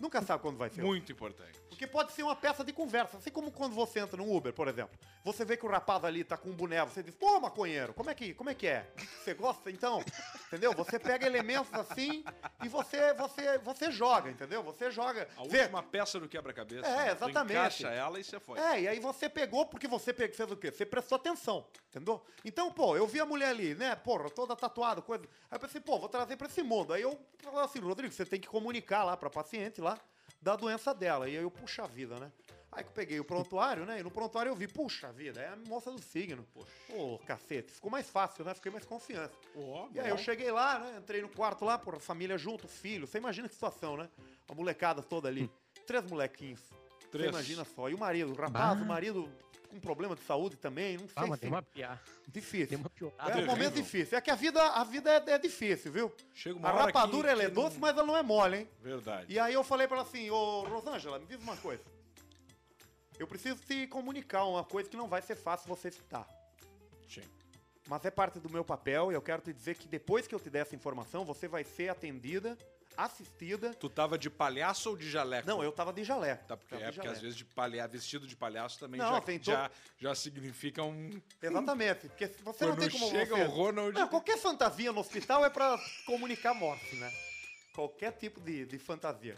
Nunca 0.02 0.20
sabe 0.24 0.42
quando 0.42 0.58
vai 0.58 0.70
ser. 0.72 0.82
Muito 0.82 1.12
importante. 1.12 1.60
Porque 1.70 1.86
pode 1.86 2.12
ser 2.12 2.24
uma 2.24 2.36
peça 2.36 2.64
de 2.64 2.74
conversa. 2.74 3.18
Assim 3.18 3.30
como 3.30 3.52
quando 3.52 3.76
você 3.76 4.00
entra 4.00 4.18
num 4.18 4.36
Uber, 4.36 4.52
por 4.52 4.68
exemplo. 4.68 4.98
Você 5.24 5.46
vê 5.46 5.56
que 5.56 5.64
o 5.64 5.70
rapaz 5.70 6.04
ali 6.04 6.24
tá 6.24 6.36
com 6.36 6.50
um 6.50 6.54
boné, 6.54 6.84
você 6.84 7.04
diz, 7.04 7.14
pô, 7.14 7.40
maconheiro, 7.40 7.94
como 7.94 8.10
é 8.10 8.16
que, 8.16 8.34
como 8.34 8.50
é, 8.50 8.56
que 8.56 8.66
é? 8.66 8.92
Você 9.24 9.36
gosta 9.36 9.70
então? 9.70 10.04
Entendeu? 10.48 10.74
Você 10.74 10.98
pega 10.98 11.28
elementos 11.28 11.72
assim 11.76 12.24
e 12.64 12.68
você, 12.68 13.14
você, 13.14 13.60
você 13.60 13.92
joga, 13.92 14.32
entendeu? 14.32 14.64
Você 14.64 14.90
joga. 14.90 15.28
A 15.38 15.44
Vê- 15.48 15.60
última 15.62 15.84
peça 15.84 16.20
do 16.20 16.28
quebra-cabeça. 16.28 16.88
É, 16.88 16.96
né? 17.06 17.12
Exatamente. 17.12 17.52
encaixa 17.54 17.90
ela 17.90 18.20
e 18.20 18.24
você 18.24 18.40
foi. 18.40 18.60
É, 18.60 18.82
e 18.82 18.88
aí 18.88 19.00
você 19.00 19.30
pegou 19.30 19.68
porque 19.68 19.88
você 19.88 20.14
fez 20.14 20.40
o 20.40 20.58
quê? 20.58 20.72
Você 20.72 20.86
prestou 20.86 21.16
atenção, 21.18 21.66
entendeu? 21.90 22.22
Então, 22.44 22.72
pô, 22.72 22.98
eu 22.98 23.06
vi 23.06 23.20
a 23.20 23.26
mulher 23.26 23.50
ali, 23.50 23.76
né, 23.76 23.96
porra, 23.96 24.30
toda 24.32 24.56
tatuada, 24.56 25.02
coisa. 25.02 25.24
Aí 25.50 25.56
eu 25.56 25.60
pensei, 25.60 25.80
pô, 25.80 26.00
vou 26.00 26.10
trazer 26.10 26.36
pra 26.38 26.48
esse 26.48 26.64
mundo. 26.64 26.92
Aí 26.94 27.04
eu 27.04 27.18
falei 27.44 27.66
assim, 27.66 27.80
Rodrigo, 27.80 28.12
você 28.14 28.26
tem 28.26 28.40
que 28.40 28.48
comunicar 28.48 29.04
lá 29.04 29.16
pra 29.16 29.30
paciente 29.30 29.80
lá 29.80 29.91
da 30.42 30.56
doença 30.56 30.94
dela. 30.94 31.30
E 31.30 31.38
aí 31.38 31.44
eu, 31.44 31.52
puxa 31.52 31.88
vida, 31.88 32.20
né? 32.20 32.32
Aí 32.72 32.84
que 32.84 32.90
eu 32.90 32.94
peguei 32.94 33.20
o 33.20 33.26
prontuário, 33.26 33.86
né? 33.86 34.00
E 34.00 34.04
no 34.04 34.10
prontuário 34.10 34.50
eu 34.50 34.56
vi, 34.56 34.66
puxa 34.66 35.12
vida, 35.12 35.42
é 35.42 35.50
a 35.50 35.58
moça 35.68 35.92
do 35.92 36.02
signo. 36.02 36.48
Ô, 36.90 37.20
cacete, 37.20 37.70
ficou 37.74 37.92
mais 37.92 38.10
fácil, 38.10 38.46
né? 38.46 38.54
Fiquei 38.54 38.72
mais 38.72 38.86
confiança. 38.86 39.34
Ó, 39.56 39.90
E 39.94 40.00
aí 40.00 40.10
eu 40.10 40.18
cheguei 40.18 40.50
lá, 40.52 40.80
né? 40.80 40.98
Entrei 40.98 41.22
no 41.22 41.28
quarto 41.28 41.66
lá, 41.66 41.78
porra, 41.78 42.00
família 42.00 42.38
junto, 42.38 42.68
filho. 42.70 43.06
Você 43.06 43.18
imagina 43.18 43.50
que 43.50 43.54
situação, 43.54 43.98
né? 43.98 44.10
A 44.48 44.54
molecada 44.54 45.04
toda 45.04 45.28
ali. 45.28 45.52
Três 45.86 46.06
molequinhos. 46.10 46.62
Você 46.62 47.08
Três. 47.10 47.30
imagina 47.30 47.66
só. 47.66 47.90
E 47.90 47.94
o 47.94 47.98
marido, 47.98 48.32
o 48.32 48.36
rapaz, 48.36 48.82
o 48.82 48.86
marido 48.86 49.30
com 49.72 49.80
problema 49.80 50.16
de 50.16 50.22
saúde 50.24 50.56
também, 50.58 50.98
não 50.98 51.06
sei 51.06 51.14
Ah, 51.16 51.26
mas 51.26 51.36
se... 51.40 51.42
tem 51.42 51.50
uma 51.50 51.62
piada. 51.62 52.00
Tem 52.06 52.42
Difícil. 52.42 52.78
uma 52.78 52.88
É 52.88 52.90
piorada. 52.90 53.24
um 53.24 53.34
terrível. 53.34 53.52
momento 53.56 53.74
difícil. 53.74 54.18
É 54.18 54.22
que 54.22 54.30
a 54.30 54.36
vida, 54.36 54.62
a 54.62 54.84
vida 54.84 55.10
é, 55.12 55.32
é 55.32 55.38
difícil, 55.40 55.92
viu? 55.92 56.12
Chega 56.34 56.58
uma 56.60 56.70
A 56.70 56.74
hora 56.74 56.86
rapadura, 56.86 57.28
que- 57.30 57.32
ela 57.34 57.44
é 57.44 57.46
que 57.50 57.52
doce, 57.56 57.74
não- 57.76 57.82
mas 57.82 57.98
ela 57.98 58.06
não 58.06 58.18
é 58.18 58.22
mole, 58.22 58.58
hein? 58.58 58.70
Verdade. 58.82 59.34
E 59.34 59.40
aí 59.40 59.54
eu 59.54 59.64
falei 59.64 59.88
pra 59.88 59.98
ela 59.98 60.06
assim, 60.06 60.30
ô 60.30 60.62
Rosângela, 60.64 61.18
me 61.20 61.26
diz 61.26 61.40
uma 61.42 61.58
coisa. 61.58 61.84
Eu 63.18 63.28
preciso 63.28 63.58
te 63.64 63.88
comunicar 63.88 64.46
uma 64.46 64.64
coisa 64.64 64.90
que 64.90 64.98
não 64.98 65.08
vai 65.08 65.22
ser 65.22 65.36
fácil 65.36 65.68
você 65.68 65.92
citar. 65.92 66.28
Sim. 67.08 67.24
Mas 67.88 68.04
é 68.06 68.12
parte 68.12 68.40
do 68.40 68.50
meu 68.50 68.64
papel 68.64 69.12
e 69.12 69.16
eu 69.16 69.22
quero 69.22 69.42
te 69.42 69.52
dizer 69.54 69.76
que 69.76 69.88
depois 69.88 70.28
que 70.28 70.34
eu 70.36 70.40
te 70.40 70.50
der 70.50 70.60
essa 70.60 70.76
informação, 70.76 71.24
você 71.26 71.48
vai 71.48 71.64
ser 71.64 71.90
atendida, 71.90 72.58
assistida. 72.98 73.74
Tu 73.74 73.90
tava 73.90 74.18
de 74.18 74.30
palhaço 74.30 74.90
ou 74.90 74.98
de 74.98 75.10
jaleco? 75.10 75.48
Não, 75.48 75.64
eu 75.64 75.72
tava 75.72 75.92
de 75.94 76.04
jaleco. 76.04 76.46
Tá, 76.46 76.58
porque 76.58 76.76
é 76.76 76.78
porque 76.78 76.90
às 76.90 76.96
jaleco. 76.96 77.22
vezes 77.22 77.38
de 77.38 77.46
palha... 77.46 77.88
vestido 77.88 78.28
de 78.28 78.36
palhaço 78.36 78.80
também 78.80 79.00
Não, 79.00 79.12
já, 79.14 79.24
já, 79.42 79.72
já 80.00 80.16
significa 80.16 80.84
um. 80.84 81.22
Exatamente, 81.42 82.08
porque 82.08 82.28
se 82.28 82.42
você 82.42 82.66
Quando 82.66 82.80
não 82.80 82.90
tem 82.90 82.90
como 82.90 83.10
chega 83.10 83.36
você... 83.36 83.44
o 83.44 83.50
Ronald. 83.50 83.94
Não, 83.94 84.08
qualquer 84.08 84.38
fantasia 84.38 84.92
no 84.92 85.00
hospital 85.00 85.46
é 85.46 85.50
pra 85.50 85.80
comunicar 86.06 86.54
morte, 86.54 86.96
né? 86.96 87.12
Qualquer 87.74 88.12
tipo 88.14 88.40
de, 88.40 88.66
de 88.66 88.78
fantasia. 88.78 89.38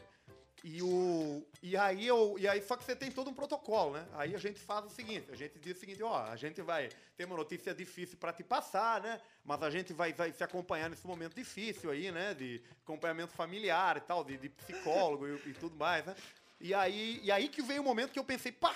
E, 0.63 0.82
o, 0.82 1.45
e 1.62 1.76
aí 1.76 2.08
eu. 2.08 2.38
E 2.39 2.47
aí, 2.47 2.62
só 2.62 2.78
que 2.78 2.86
você 2.86 2.95
tem 2.95 3.12
todo 3.12 3.30
um 3.30 3.34
protocolo, 3.34 3.93
né? 3.95 4.08
Aí 4.13 4.34
a 4.34 4.38
gente 4.38 4.62
faz 4.62 4.86
o 4.86 4.89
seguinte: 4.89 5.30
a 5.30 5.36
gente 5.36 5.60
diz 5.60 5.76
o 5.76 5.80
seguinte, 5.80 6.02
ó, 6.02 6.23
a 6.23 6.38
gente 6.38 6.62
vai 6.62 6.89
ter 7.17 7.26
uma 7.26 7.36
notícia 7.36 7.76
difícil 7.76 8.17
pra 8.17 8.32
te 8.32 8.43
passar, 8.43 9.02
né? 9.02 9.19
Mas 9.43 9.62
a 9.62 9.69
gente 9.69 9.91
vai, 9.91 10.13
vai 10.13 10.32
se 10.32 10.41
acompanhar 10.41 10.89
nesse 10.89 11.06
momento 11.06 11.36
difícil 11.36 11.91
aí, 11.91 12.12
né? 12.13 12.34
De 12.34 12.63
acompanhamento 12.82 13.34
familiar 13.34 13.97
e 13.97 14.02
tal, 14.02 14.23
de, 14.23 14.38
de 14.38 14.47
psicólogo 14.47 15.28
e, 15.28 15.49
e 15.49 15.54
tudo 15.54 15.76
mais, 15.76 16.06
né? 16.06 16.15
E 16.62 16.73
aí, 16.73 17.19
e 17.21 17.30
aí 17.30 17.49
que 17.49 17.62
veio 17.62 17.82
o 17.82 17.86
momento 17.86 18.13
que 18.13 18.19
eu 18.19 18.23
pensei, 18.23 18.54
pá, 18.54 18.73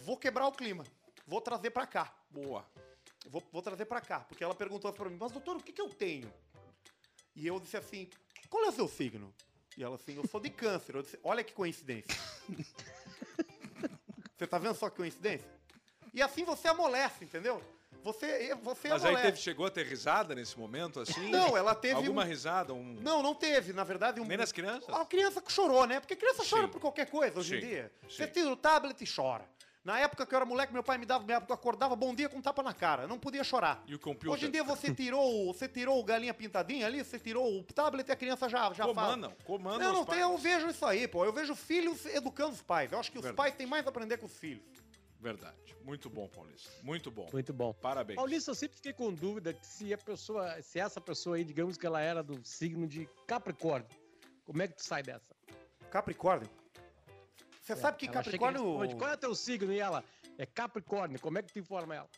vou 0.00 0.16
quebrar 0.16 0.46
o 0.46 0.52
clima. 0.52 0.86
Vou 1.26 1.42
trazer 1.42 1.70
pra 1.70 1.86
cá. 1.86 2.14
Boa. 2.30 2.64
Vou, 3.26 3.42
vou 3.52 3.60
trazer 3.60 3.84
pra 3.84 4.00
cá, 4.00 4.20
porque 4.20 4.42
ela 4.42 4.54
perguntou 4.54 4.90
pra 4.90 5.10
mim, 5.10 5.18
mas 5.20 5.30
doutor, 5.30 5.56
o 5.56 5.62
que, 5.62 5.70
que 5.70 5.82
eu 5.82 5.90
tenho? 5.90 6.32
E 7.36 7.46
eu 7.46 7.60
disse 7.60 7.76
assim, 7.76 8.08
qual 8.48 8.64
é 8.64 8.68
o 8.68 8.72
seu 8.72 8.88
signo? 8.88 9.32
E 9.76 9.82
ela 9.84 9.94
assim, 9.94 10.16
eu 10.16 10.26
sou 10.26 10.40
de 10.40 10.50
câncer. 10.50 10.94
Eu 10.94 11.02
disse, 11.02 11.18
olha 11.22 11.42
que 11.44 11.52
coincidência. 11.52 12.14
você 14.36 14.46
tá 14.46 14.58
vendo 14.58 14.74
só 14.74 14.90
que 14.90 14.96
coincidência? 14.96 15.48
E 16.12 16.20
assim 16.22 16.44
você 16.44 16.68
amolece, 16.68 17.24
entendeu? 17.24 17.62
Você, 18.02 18.54
você 18.62 18.88
Mas 18.88 19.04
aí 19.04 19.10
amolece. 19.10 19.30
teve, 19.32 19.42
chegou 19.42 19.66
a 19.66 19.70
ter 19.70 19.86
risada 19.86 20.34
nesse 20.34 20.58
momento, 20.58 21.00
assim? 21.00 21.28
Não, 21.30 21.56
ela 21.56 21.74
teve 21.74 21.96
Alguma 21.96 22.22
um- 22.22 22.26
risada? 22.26 22.72
Um... 22.72 22.94
Não, 23.00 23.22
não 23.22 23.34
teve, 23.34 23.72
na 23.72 23.84
verdade. 23.84 24.20
Um... 24.20 24.24
Nem 24.24 24.38
nas 24.38 24.52
crianças? 24.52 24.88
A 24.94 25.04
criança 25.04 25.40
que 25.40 25.52
chorou, 25.52 25.86
né? 25.86 26.00
Porque 26.00 26.16
criança 26.16 26.42
chora 26.48 26.66
Sim. 26.66 26.72
por 26.72 26.80
qualquer 26.80 27.10
coisa 27.10 27.38
hoje 27.38 27.56
em 27.56 27.60
Sim. 27.60 27.66
dia. 27.66 27.92
Sim. 28.02 28.16
Você 28.16 28.26
tira 28.26 28.48
o 28.50 28.56
tablet 28.56 28.98
e 29.02 29.06
chora. 29.06 29.44
Na 29.82 29.98
época 29.98 30.26
que 30.26 30.34
eu 30.34 30.36
era 30.36 30.44
moleque, 30.44 30.72
meu 30.74 30.82
pai 30.82 30.98
me 30.98 31.06
dava, 31.06 31.24
eu 31.32 31.54
acordava 31.54 31.96
bom 31.96 32.14
dia 32.14 32.28
com 32.28 32.36
um 32.36 32.42
tapa 32.42 32.62
na 32.62 32.74
cara. 32.74 33.04
Eu 33.04 33.08
não 33.08 33.18
podia 33.18 33.42
chorar. 33.42 33.82
E 33.86 33.94
o 33.94 33.98
computer? 33.98 34.30
Hoje 34.30 34.46
em 34.46 34.50
dia 34.50 34.62
você 34.62 34.94
tirou, 34.94 35.48
o- 35.48 35.54
você 35.54 35.66
tirou 35.66 35.98
o 35.98 36.04
galinha 36.04 36.34
pintadinha 36.34 36.86
ali, 36.86 37.02
você 37.02 37.18
tirou 37.18 37.58
o 37.58 37.64
tablet 37.64 38.06
e 38.06 38.12
a 38.12 38.16
criança 38.16 38.46
já, 38.46 38.70
já 38.74 38.84
fala. 38.84 38.94
Comandam, 38.94 39.32
comandam 39.44 39.78
Não, 39.80 39.92
não 40.00 40.04
tem, 40.04 40.18
eu 40.20 40.36
vejo 40.36 40.68
isso 40.68 40.84
aí, 40.84 41.08
pô. 41.08 41.24
Eu 41.24 41.32
vejo 41.32 41.54
filhos 41.54 42.04
educando 42.04 42.52
os 42.52 42.60
pais. 42.62 42.92
Eu 42.92 42.98
acho 43.00 43.10
que 43.10 43.16
os 43.16 43.22
Verdade. 43.24 43.36
pais 43.38 43.54
têm 43.56 43.66
mais 43.66 43.86
a 43.86 43.88
aprender 43.88 44.18
com 44.18 44.26
os 44.26 44.36
filhos. 44.36 44.62
Verdade. 45.18 45.56
Muito 45.82 46.10
bom, 46.10 46.28
Paulista. 46.28 46.70
Muito 46.82 47.10
bom. 47.10 47.28
Muito 47.32 47.52
bom. 47.52 47.72
Parabéns. 47.72 48.16
Paulista, 48.16 48.50
eu 48.50 48.54
sempre 48.54 48.76
fiquei 48.76 48.92
com 48.92 49.12
dúvida 49.12 49.54
que 49.54 49.66
se 49.66 49.92
a 49.94 49.98
pessoa, 49.98 50.60
se 50.62 50.78
essa 50.78 51.00
pessoa 51.00 51.36
aí, 51.36 51.44
digamos 51.44 51.78
que 51.78 51.86
ela 51.86 52.00
era 52.02 52.22
do 52.22 52.38
signo 52.44 52.86
de 52.86 53.08
Capricórnio, 53.26 53.88
Como 54.44 54.60
é 54.62 54.68
que 54.68 54.74
tu 54.76 54.84
sai 54.84 55.02
dessa? 55.02 55.34
Capricórnio. 55.90 56.48
Você 57.74 57.80
sabe 57.82 57.98
que 57.98 58.08
Capricórnio. 58.08 58.78
responde, 58.78 58.96
Qual 58.96 59.10
é 59.10 59.14
o 59.14 59.16
teu 59.16 59.34
signo? 59.34 59.72
E 59.72 59.78
ela, 59.78 60.04
é 60.36 60.44
Capricórnio. 60.44 61.20
Como 61.20 61.38
é 61.38 61.42
que 61.42 61.52
tu 61.52 61.58
informa 61.58 61.94
ela? 61.94 62.08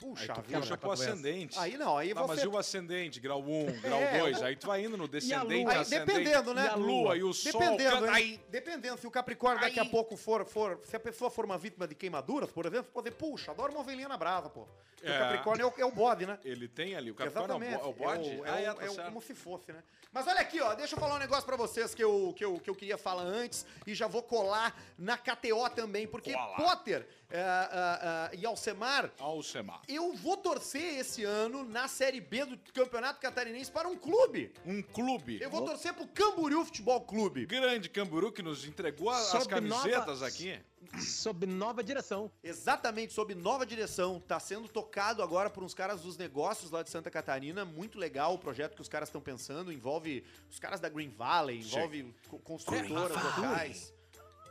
Aí 0.00 0.10
Puxa 0.10 0.32
tu 0.32 0.42
vida. 0.42 0.60
puxa 0.60 0.76
pro 0.78 0.92
ascendente. 0.92 1.58
Aí 1.58 1.76
não, 1.76 1.98
aí 1.98 2.14
Tá, 2.14 2.24
mas 2.24 2.38
você. 2.38 2.46
e 2.46 2.48
o 2.48 2.56
ascendente? 2.56 3.18
Grau 3.18 3.40
1, 3.42 3.66
grau 3.82 4.00
É, 4.00 4.18
2. 4.20 4.40
o- 4.40 4.44
Aí 4.44 4.54
tu 4.56 4.66
vai 4.68 4.84
indo 4.84 4.96
no 4.96 5.08
descendente? 5.08 5.68
Aí, 5.70 5.76
ascendente. 5.78 6.06
dependendo, 6.06 6.54
né? 6.54 6.64
E 6.66 6.68
a 6.68 6.74
lua 6.76 7.16
e 7.16 7.22
o 7.24 7.32
sol. 7.32 7.60
Dependendo, 7.60 8.06
hein? 8.06 8.12
aí 8.12 8.40
Dependendo, 8.48 8.98
se 8.98 9.06
o 9.06 9.10
Capricórnio 9.10 9.60
daqui 9.60 9.80
a 9.80 9.84
pouco 9.84 10.16
for, 10.16 10.44
for. 10.46 10.80
Se 10.84 10.94
a 10.94 11.00
pessoa 11.00 11.30
for 11.30 11.44
uma 11.44 11.58
vítima 11.58 11.86
de 11.88 11.94
queimaduras, 11.96 12.50
por 12.50 12.64
exemplo, 12.66 12.90
pode 12.92 13.08
dizer, 13.10 13.16
puxa, 13.18 13.50
adoro 13.50 13.72
uma 13.72 13.80
ovelhinha 13.80 14.08
na 14.08 14.16
brasa, 14.16 14.48
pô. 14.48 14.68
Porque 14.94 15.10
É. 15.10 15.16
O 15.16 15.18
Capricórnio 15.18 15.64
é 15.64 15.66
o, 15.66 15.82
é 15.82 15.84
o 15.84 15.92
bode, 15.92 16.26
né? 16.26 16.38
Ele 16.44 16.68
tem 16.68 16.94
ali. 16.96 17.10
O 17.10 17.14
Capricórnio 17.14 17.56
é 17.68 17.76
o 17.76 17.80
é 17.80 17.84
o 17.84 17.92
bode? 17.92 18.30
É, 18.30 18.36
o- 18.40 18.46
é, 18.46 18.66
ah, 18.66 18.74
o- 18.74 18.80
é, 18.82 18.88
tá 18.94 19.02
é 19.02 19.04
como 19.06 19.20
se 19.22 19.34
fosse, 19.34 19.72
né? 19.72 19.82
Mas 20.12 20.26
olha 20.26 20.40
aqui, 20.40 20.60
ó, 20.60 20.74
deixa 20.74 20.94
eu 20.94 20.98
falar 21.00 21.16
um 21.16 21.18
negócio 21.18 21.44
pra 21.44 21.56
vocês 21.56 21.94
que 21.94 22.02
eu, 22.02 22.32
que, 22.36 22.44
eu, 22.44 22.58
que 22.58 22.70
eu 22.70 22.74
queria 22.74 22.96
falar 22.96 23.24
antes 23.24 23.66
e 23.86 23.94
já 23.94 24.06
vou 24.06 24.22
colar 24.22 24.74
na 24.98 25.18
KTO 25.18 25.68
também, 25.74 26.06
porque 26.08 26.32
Cola. 26.32 26.56
Potter 26.56 27.06
ah, 27.32 28.28
ah, 28.32 28.34
e 28.36 28.46
Alcemar, 28.46 29.10
Alcemar. 29.18 29.82
eu 29.88 30.14
vou 30.14 30.36
torcer 30.36 30.98
esse 30.98 31.24
ano 31.24 31.62
na 31.64 31.86
Série 31.88 32.20
B 32.20 32.44
do 32.44 32.58
Campeonato 32.72 33.20
Catarinense 33.20 33.70
para 33.70 33.86
um 33.88 33.96
clube. 33.96 34.52
Um 34.64 34.80
clube. 34.82 35.38
Eu 35.40 35.50
vou 35.50 35.62
torcer 35.64 35.92
pro 35.94 36.06
Camboriú 36.08 36.64
Futebol 36.64 37.00
Clube. 37.02 37.44
Grande 37.46 37.88
Camburu 37.88 38.32
que 38.32 38.42
nos 38.42 38.64
entregou 38.64 39.10
a- 39.10 39.18
as 39.18 39.26
Sob 39.26 39.46
camisetas 39.48 40.06
nova- 40.06 40.26
aqui. 40.26 40.58
Sob 41.04 41.44
nova 41.44 41.82
direção. 41.82 42.30
Exatamente, 42.42 43.12
sob 43.12 43.34
nova 43.34 43.66
direção. 43.66 44.20
Tá 44.20 44.38
sendo 44.40 44.68
tocado 44.68 45.22
agora 45.22 45.50
por 45.50 45.62
uns 45.64 45.74
caras 45.74 46.00
dos 46.02 46.16
negócios 46.16 46.70
lá 46.70 46.82
de 46.82 46.88
Santa 46.88 47.10
Catarina. 47.10 47.64
Muito 47.64 47.98
legal 47.98 48.32
o 48.34 48.38
projeto 48.38 48.74
que 48.76 48.80
os 48.80 48.88
caras 48.88 49.08
estão 49.08 49.20
pensando. 49.20 49.72
Envolve 49.72 50.24
os 50.48 50.58
caras 50.58 50.78
da 50.80 50.88
Green 50.88 51.10
Valley, 51.10 51.58
envolve 51.60 52.14
co- 52.28 52.38
construtoras 52.38 53.22
locais. 53.22 53.92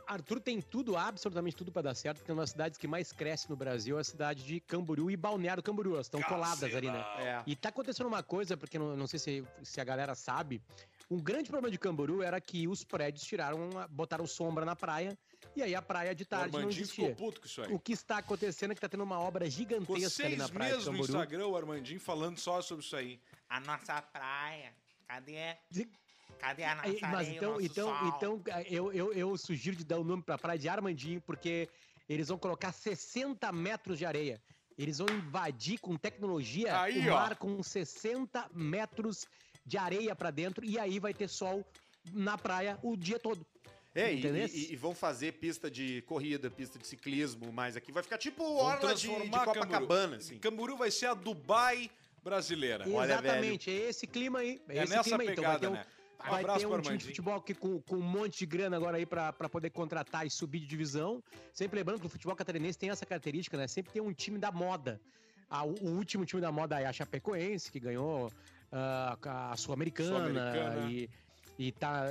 Arthur 0.08 0.40
tem 0.40 0.60
tudo, 0.62 0.96
absolutamente 0.96 1.54
tudo 1.54 1.70
pra 1.70 1.82
dar 1.82 1.94
certo, 1.94 2.18
porque 2.18 2.32
uma 2.32 2.40
das 2.42 2.50
cidades 2.50 2.78
que 2.78 2.88
mais 2.88 3.12
cresce 3.12 3.48
no 3.50 3.54
Brasil 3.56 3.98
é 3.98 4.00
a 4.00 4.04
cidade 4.04 4.42
de 4.42 4.58
Camboriú 4.58 5.10
e 5.10 5.16
Balneário 5.16 5.62
Camboriú. 5.62 5.94
Elas 5.94 6.06
estão 6.06 6.22
coladas 6.22 6.74
ali, 6.74 6.90
né? 6.90 7.04
É. 7.18 7.42
E 7.46 7.54
tá 7.54 7.68
acontecendo 7.68 8.06
uma 8.06 8.22
coisa, 8.22 8.56
porque 8.56 8.78
não, 8.78 8.96
não 8.96 9.06
sei 9.06 9.18
se, 9.18 9.44
se 9.62 9.80
a 9.80 9.84
galera 9.84 10.14
sabe, 10.14 10.62
um 11.10 11.18
grande 11.20 11.50
problema 11.50 11.70
de 11.70 11.78
Camboriú 11.78 12.22
era 12.22 12.40
que 12.40 12.66
os 12.66 12.82
prédios 12.84 13.22
tiraram, 13.24 13.68
botaram 13.90 14.26
sombra 14.26 14.64
na 14.64 14.74
praia, 14.74 15.16
e 15.54 15.62
aí 15.62 15.74
a 15.74 15.82
praia 15.82 16.14
de 16.14 16.22
O 16.22 16.26
tarde 16.26 16.52
não 16.52 16.60
Armandinho 16.60 16.86
ficou 16.86 17.04
existia. 17.06 17.26
puto 17.26 17.40
com 17.40 17.46
isso 17.46 17.62
aí. 17.62 17.72
O 17.74 17.78
que 17.78 17.92
está 17.92 18.18
acontecendo 18.18 18.70
é 18.72 18.74
que 18.74 18.80
tá 18.80 18.88
tendo 18.88 19.04
uma 19.04 19.20
obra 19.20 19.48
gigantesca 19.50 19.92
ali 19.94 20.08
seis 20.10 20.38
na 20.38 20.48
praia 20.48 20.70
de 20.70 20.76
meses 20.76 20.86
no 20.86 20.92
Camboriú. 20.92 21.14
Instagram 21.16 21.46
o 21.48 21.56
Armandinho 21.56 22.00
falando 22.00 22.38
só 22.38 22.62
sobre 22.62 22.82
isso 22.84 22.96
aí. 22.96 23.20
A 23.48 23.60
nossa 23.60 24.00
praia. 24.00 24.72
Cadê? 25.06 25.56
De- 25.70 25.88
Cadê 26.38 26.64
a 26.64 26.80
Aí, 26.82 26.98
Mas 27.02 27.28
então, 27.28 27.52
nosso 27.54 27.64
então, 27.66 27.88
sol? 27.88 28.08
então 28.16 28.42
eu, 28.68 28.92
eu, 28.92 29.12
eu 29.12 29.36
sugiro 29.36 29.76
de 29.76 29.84
dar 29.84 29.98
o 29.98 30.04
nome 30.04 30.22
pra 30.22 30.38
praia 30.38 30.58
de 30.58 30.68
Armandinho, 30.68 31.20
porque 31.20 31.68
eles 32.08 32.28
vão 32.28 32.38
colocar 32.38 32.72
60 32.72 33.50
metros 33.52 33.98
de 33.98 34.06
areia. 34.06 34.40
Eles 34.76 34.98
vão 34.98 35.08
invadir 35.08 35.78
com 35.80 35.96
tecnologia 35.96 36.80
Aí, 36.80 37.08
o 37.08 37.12
ó. 37.12 37.14
mar 37.16 37.36
com 37.36 37.60
60 37.62 38.48
metros 38.54 39.26
de 39.66 39.76
areia 39.76 40.14
pra 40.14 40.30
dentro 40.30 40.64
e 40.64 40.78
aí 40.78 40.98
vai 41.00 41.12
ter 41.12 41.28
sol 41.28 41.66
na 42.12 42.38
praia 42.38 42.78
o 42.82 42.96
dia 42.96 43.18
todo. 43.18 43.44
É, 43.94 44.12
e, 44.14 44.24
e- 44.24 44.72
e 44.72 44.76
vão 44.76 44.94
fazer 44.94 45.32
pista 45.32 45.68
de 45.68 46.02
corrida, 46.02 46.48
pista 46.48 46.78
de 46.78 46.86
ciclismo, 46.86 47.52
mas 47.52 47.76
aqui 47.76 47.90
vai 47.90 48.02
ficar 48.02 48.16
tipo 48.18 48.44
orla 48.44 48.94
de, 48.94 49.08
de 49.08 49.30
Copacabana, 49.30 49.66
Camboriú. 49.80 50.14
assim. 50.16 50.38
Camburu 50.38 50.76
vai 50.76 50.90
ser 50.92 51.06
a 51.06 51.14
Dubai 51.14 51.90
brasileira. 52.22 52.84
Olha, 52.88 53.14
Exatamente, 53.14 53.70
é 53.70 53.88
esse 53.88 54.06
clima 54.06 54.38
aí. 54.40 54.60
É, 54.68 54.78
É 54.78 54.82
esse 54.84 54.90
nessa 54.94 55.02
clima 55.04 55.22
aí. 55.24 55.28
Então 55.30 55.42
vai 55.44 55.58
pegada, 55.58 55.60
ter 55.60 55.66
um, 55.68 55.72
né? 55.72 55.86
Um 56.26 56.30
vai 56.30 56.44
ter 56.58 56.66
um 56.66 56.80
time 56.80 56.96
de 56.98 57.04
futebol 57.06 57.34
aqui 57.36 57.54
com, 57.54 57.80
com 57.82 57.96
um 57.96 58.02
monte 58.02 58.38
de 58.40 58.46
grana 58.46 58.76
agora 58.76 58.96
aí 58.96 59.06
pra 59.06 59.32
poder 59.32 59.70
contratar 59.70 60.26
e 60.26 60.30
subir 60.30 60.60
de 60.60 60.66
divisão. 60.66 61.22
Sempre 61.52 61.78
lembrando 61.78 62.00
que 62.00 62.06
o 62.06 62.08
futebol 62.08 62.34
catarinense 62.34 62.78
tem 62.78 62.90
essa 62.90 63.06
característica, 63.06 63.56
né? 63.56 63.66
Sempre 63.68 63.92
tem 63.92 64.02
um 64.02 64.12
time 64.12 64.38
da 64.38 64.50
moda. 64.50 65.00
Ah, 65.48 65.64
o, 65.64 65.70
o 65.80 65.96
último 65.96 66.26
time 66.26 66.42
da 66.42 66.50
moda 66.52 66.80
é 66.80 66.86
a 66.86 66.92
Chapecoense, 66.92 67.70
que 67.70 67.80
ganhou 67.80 68.30
ah, 68.72 69.16
a 69.52 69.56
Sul-Americana 69.56 70.08
Sul-Americana. 70.28 70.90
e, 70.90 71.08
e 71.58 71.72
tá, 71.72 72.02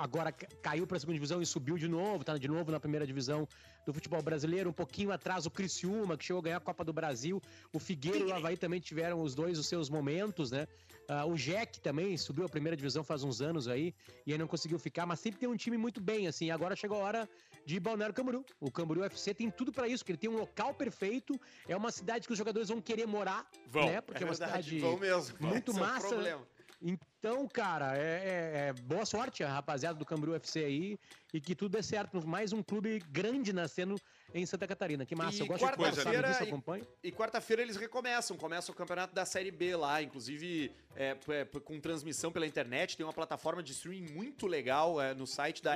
agora 0.00 0.30
ca- 0.30 0.46
caiu 0.62 0.86
pra 0.86 0.98
segunda 0.98 1.14
divisão 1.14 1.42
e 1.42 1.46
subiu 1.46 1.76
de 1.76 1.88
novo, 1.88 2.22
tá 2.22 2.38
de 2.38 2.46
novo 2.48 2.70
na 2.70 2.78
primeira 2.78 3.06
divisão 3.06 3.48
do 3.84 3.92
futebol 3.92 4.22
brasileiro. 4.22 4.70
Um 4.70 4.72
pouquinho 4.72 5.12
atrás 5.12 5.46
o 5.46 5.50
Criciúma, 5.50 6.16
que 6.16 6.24
chegou 6.24 6.40
a 6.40 6.42
ganhar 6.42 6.56
a 6.56 6.60
Copa 6.60 6.84
do 6.84 6.92
Brasil. 6.92 7.40
O 7.72 7.78
Figueiro 7.78 8.28
e 8.28 8.30
o 8.30 8.34
Havaí 8.34 8.56
também 8.56 8.80
tiveram 8.80 9.20
os 9.22 9.34
dois 9.34 9.58
os 9.58 9.66
seus 9.66 9.88
momentos, 9.88 10.50
né? 10.50 10.66
Ah, 11.08 11.26
o 11.26 11.34
Jack 11.34 11.80
também 11.80 12.16
subiu 12.16 12.44
a 12.44 12.48
primeira 12.48 12.76
divisão 12.76 13.04
faz 13.04 13.22
uns 13.22 13.42
anos 13.42 13.68
aí 13.68 13.94
e 14.26 14.32
aí 14.32 14.38
não 14.38 14.46
conseguiu 14.46 14.78
ficar, 14.78 15.04
mas 15.04 15.20
sempre 15.20 15.38
tem 15.38 15.48
um 15.48 15.56
time 15.56 15.76
muito 15.76 16.00
bem, 16.00 16.26
assim. 16.26 16.50
Agora 16.50 16.74
chegou 16.74 16.98
a 17.00 17.04
hora 17.04 17.28
de 17.66 17.78
Balneário 17.78 18.14
Camboriú. 18.14 18.44
O 18.60 18.70
Camboriú 18.70 19.04
FC 19.04 19.34
tem 19.34 19.50
tudo 19.50 19.72
pra 19.72 19.86
isso, 19.86 20.02
porque 20.02 20.12
ele 20.12 20.18
tem 20.18 20.30
um 20.30 20.38
local 20.38 20.74
perfeito, 20.74 21.38
é 21.68 21.76
uma 21.76 21.90
cidade 21.90 22.26
que 22.26 22.32
os 22.32 22.38
jogadores 22.38 22.68
vão 22.68 22.80
querer 22.80 23.06
morar, 23.06 23.46
Vão. 23.68 23.86
né? 23.86 24.00
Porque 24.00 24.22
é, 24.22 24.26
uma 24.26 24.34
cidade 24.34 24.78
vão 24.78 24.98
mesmo. 24.98 25.36
muito 25.40 25.72
é 25.72 25.74
massa. 25.74 26.08
problema. 26.08 26.42
Então, 26.80 27.46
cara, 27.48 27.96
é, 27.96 28.00
é- 28.00 28.68
é 28.68 28.72
boa 28.72 29.06
sorte 29.06 29.42
rapaziada 29.42 29.98
do 29.98 30.04
Camboriú 30.04 30.34
FC 30.34 30.64
aí 30.64 30.98
e 31.32 31.40
que 31.40 31.54
tudo 31.54 31.72
dê 31.76 31.82
certo. 31.82 32.26
Mais 32.26 32.52
um 32.52 32.62
clube 32.62 32.98
grande 33.10 33.52
nascendo 33.52 33.96
em 34.34 34.44
Santa 34.44 34.66
Catarina. 34.66 35.06
Que 35.06 35.14
massa, 35.14 35.38
E 35.38 35.40
eu 35.40 35.46
gosto 35.46 35.60
de 35.60 35.66
quarta-feira 35.72 36.02
conversar 36.02 36.28
disso, 36.32 36.42
e- 36.44 36.48
acompanho. 36.48 36.86
E 37.02 37.12
quarta-feira 37.12 37.62
eles 37.62 37.76
recomeçam, 37.76 38.36
começa 38.36 38.70
o 38.70 38.74
campeonato 38.74 39.14
da 39.14 39.24
Série 39.24 39.50
B 39.50 39.76
lá, 39.76 40.02
inclusive 40.02 40.70
é, 40.96 41.16
é, 41.28 41.44
com 41.60 41.80
transmissão 41.80 42.30
pela 42.32 42.46
internet, 42.46 42.96
tem 42.96 43.06
uma 43.06 43.12
plataforma 43.12 43.62
de 43.62 43.72
streaming 43.72 44.12
muito 44.12 44.46
legal 44.46 45.00
é, 45.00 45.14
no 45.14 45.26
site 45.26 45.62
da 45.62 45.74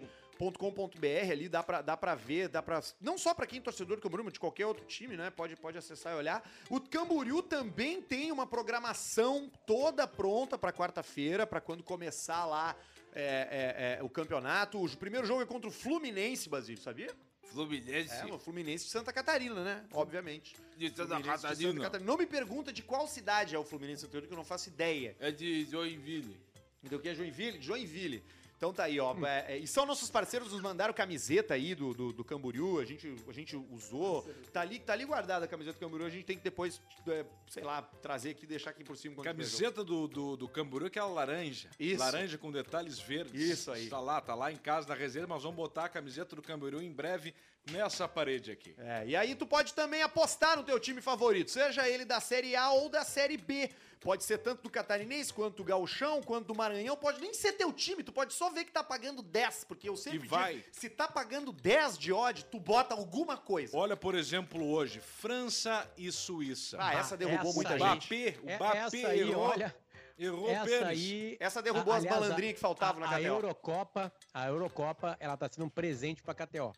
Do- 0.00 0.08
fctv.com.br 0.34 1.30
ali, 1.30 1.48
dá 1.48 1.62
pra, 1.62 1.80
dá 1.80 1.96
pra 1.96 2.14
ver, 2.14 2.48
dá 2.48 2.62
pra... 2.62 2.82
Não 3.00 3.16
só 3.16 3.32
pra 3.34 3.46
quem 3.46 3.58
é 3.58 3.62
torcedor 3.62 3.96
do 3.96 4.02
Camboriú, 4.02 4.24
mas 4.24 4.32
de 4.32 4.40
qualquer 4.40 4.66
outro 4.66 4.84
time, 4.84 5.16
né? 5.16 5.30
Pode, 5.30 5.56
pode 5.56 5.78
acessar 5.78 6.12
e 6.12 6.16
olhar. 6.16 6.42
O 6.68 6.80
Camboriú 6.80 7.42
também 7.42 8.02
tem 8.02 8.32
uma 8.32 8.46
programação 8.46 9.50
toda 9.66 10.06
pronta 10.06 10.58
pra 10.58 10.72
quarta-feira, 10.72 11.46
pra 11.46 11.60
quando 11.60 11.82
começar 11.82 12.44
lá 12.44 12.76
é, 13.14 13.22
é, 13.22 13.98
é, 13.98 14.02
o 14.02 14.08
campeonato. 14.08 14.82
O 14.82 14.96
primeiro 14.96 15.26
jogo 15.26 15.42
é 15.42 15.46
contra 15.46 15.68
o 15.68 15.72
Fluminense, 15.72 16.48
Basílio, 16.48 16.82
sabia? 16.82 17.14
Fluminense. 17.44 18.12
É, 18.12 18.26
o 18.26 18.38
Fluminense 18.38 18.84
de 18.86 18.90
Santa 18.90 19.12
Catarina, 19.12 19.62
né? 19.62 19.84
Obviamente. 19.92 20.56
de 20.76 20.88
Santa 20.88 21.06
Fluminense 21.06 21.22
de 21.22 21.28
Santa 21.28 21.48
Catarina. 21.48 21.82
Catarina. 21.84 22.10
Não 22.10 22.18
me 22.18 22.26
pergunta 22.26 22.72
de 22.72 22.82
qual 22.82 23.06
cidade 23.06 23.54
é 23.54 23.58
o 23.58 23.64
Fluminense 23.64 24.02
Santa 24.02 24.12
Catarina, 24.12 24.28
que 24.28 24.34
eu 24.34 24.38
não 24.38 24.44
faço 24.44 24.68
ideia. 24.68 25.16
É 25.20 25.30
de 25.30 25.64
Joinville. 25.66 26.36
Então, 26.82 26.98
o 26.98 27.00
que 27.00 27.08
é 27.08 27.14
Joinville? 27.14 27.62
Joinville. 27.62 28.24
Então 28.56 28.72
tá 28.72 28.84
aí, 28.84 28.98
ó. 28.98 29.14
é, 29.26 29.54
é, 29.54 29.58
e 29.58 29.66
são 29.66 29.84
nossos 29.84 30.10
parceiros, 30.10 30.52
nos 30.52 30.60
mandaram 30.62 30.94
camiseta 30.94 31.54
aí 31.54 31.74
do, 31.74 31.92
do, 31.92 32.12
do 32.12 32.24
Camboriú, 32.24 32.80
a 32.80 32.84
gente, 32.84 33.14
a 33.28 33.32
gente 33.32 33.56
usou. 33.70 34.22
Tá 34.52 34.60
ali, 34.60 34.78
tá 34.78 34.92
ali 34.92 35.04
guardada 35.04 35.44
a 35.44 35.48
camiseta 35.48 35.76
do 35.76 35.80
Camboriú, 35.80 36.06
a 36.06 36.10
gente 36.10 36.24
tem 36.24 36.36
que 36.36 36.42
depois, 36.42 36.80
é, 37.08 37.24
sei 37.48 37.62
lá, 37.62 37.82
trazer 37.82 38.30
aqui, 38.30 38.46
deixar 38.46 38.70
aqui 38.70 38.84
por 38.84 38.96
cima. 38.96 39.22
Camiseta 39.22 39.84
do, 39.84 40.08
do, 40.08 40.36
do 40.36 40.48
Camburu, 40.48 40.88
que 40.88 40.98
é 40.98 41.02
a 41.02 41.06
laranja. 41.06 41.68
Isso. 41.78 42.00
Laranja 42.00 42.38
com 42.38 42.50
detalhes 42.50 42.98
verdes. 42.98 43.40
Isso 43.40 43.70
aí. 43.70 43.88
Tá 43.88 44.00
lá, 44.00 44.20
tá 44.20 44.34
lá 44.34 44.50
em 44.50 44.56
casa 44.56 44.88
na 44.88 44.94
reserva, 44.94 45.34
mas 45.34 45.42
vamos 45.42 45.56
botar 45.56 45.84
a 45.84 45.88
camiseta 45.88 46.34
do 46.34 46.42
Camburu 46.42 46.80
em 46.80 46.92
breve 46.92 47.34
nessa 47.70 48.06
parede 48.08 48.50
aqui. 48.50 48.74
É, 48.78 49.06
e 49.06 49.16
aí 49.16 49.34
tu 49.34 49.46
pode 49.46 49.72
também 49.74 50.02
apostar 50.02 50.56
no 50.56 50.62
teu 50.62 50.78
time 50.78 51.00
favorito, 51.00 51.50
seja 51.50 51.88
ele 51.88 52.04
da 52.04 52.20
Série 52.20 52.54
A 52.56 52.70
ou 52.70 52.88
da 52.88 53.04
Série 53.04 53.36
B. 53.36 53.70
Pode 54.00 54.22
ser 54.22 54.36
tanto 54.36 54.62
do 54.64 54.68
Catarinense, 54.68 55.32
quanto 55.32 55.56
do 55.56 55.64
Gauchão, 55.64 56.22
quanto 56.22 56.48
do 56.48 56.54
Maranhão. 56.54 56.94
Pode 56.94 57.22
nem 57.22 57.32
ser 57.32 57.52
teu 57.54 57.72
time, 57.72 58.02
tu 58.02 58.12
pode 58.12 58.34
só 58.34 58.50
ver 58.50 58.64
que 58.66 58.70
tá 58.70 58.84
pagando 58.84 59.22
10, 59.22 59.64
porque 59.64 59.88
eu 59.88 59.96
sempre 59.96 60.26
E 60.26 60.28
vai. 60.28 60.54
digo, 60.56 60.66
se 60.72 60.90
tá 60.90 61.08
pagando 61.08 61.50
10 61.52 61.96
de 61.96 62.12
odd, 62.12 62.44
tu 62.44 62.60
bota 62.60 62.94
alguma 62.94 63.38
coisa. 63.38 63.74
Olha, 63.74 63.96
por 63.96 64.14
exemplo, 64.14 64.62
hoje, 64.68 65.00
França 65.00 65.90
e 65.96 66.12
Suíça. 66.12 66.76
Ah, 66.78 66.92
essa 66.94 67.16
derrubou 67.16 67.46
essa 67.48 67.54
muita 67.54 67.78
gente. 67.78 68.06
Mbappé, 68.12 68.40
o 68.42 68.50
É, 68.50 68.78
essa 68.78 69.08
aí, 69.08 69.20
errou, 69.20 69.42
olha, 69.42 69.74
errou 70.18 70.44
o 70.48 70.50
essa 70.50 70.64
pênis. 70.66 70.84
aí... 70.86 71.36
Essa 71.40 71.62
derrubou 71.62 71.94
a- 71.94 71.96
as 71.96 72.02
aliás, 72.04 72.20
malandrinhas 72.20 72.54
que 72.56 72.60
faltavam 72.60 73.02
a, 73.02 73.06
na 73.06 73.16
a 73.16 73.18
KTO. 73.18 73.26
Eurocopa, 73.26 74.12
a 74.34 74.46
Eurocopa, 74.48 75.16
ela 75.18 75.34
tá 75.38 75.48
sendo 75.50 75.64
um 75.64 75.70
presente 75.70 76.22
pra 76.22 76.34
KTO. 76.34 76.74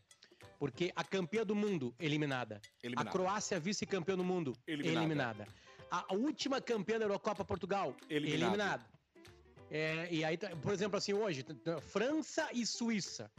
Porque 0.59 0.93
a 0.97 1.05
campeã 1.05 1.45
do 1.45 1.55
mundo, 1.55 1.95
eliminada. 1.99 2.61
Eliminada. 2.83 3.09
A 3.09 3.13
Croácia, 3.13 3.61
vice-campeã 3.61 4.17
do 4.17 4.25
mundo, 4.25 4.53
Eliminada. 4.67 4.99
eliminada. 5.01 5.49
A 5.91 6.15
última 6.15 6.61
campeã 6.61 6.99
da 6.99 7.05
Eurocopa, 7.05 7.45
Portugal, 7.45 7.95
Eliminada. 8.09 8.47
eliminada. 8.47 8.87
É, 9.71 10.09
e 10.11 10.25
aí, 10.25 10.37
por 10.63 10.73
exemplo, 10.73 10.97
assim, 10.97 11.13
hoje, 11.13 11.45
França 11.89 12.49
e 12.53 12.65
Suíça. 12.65 13.31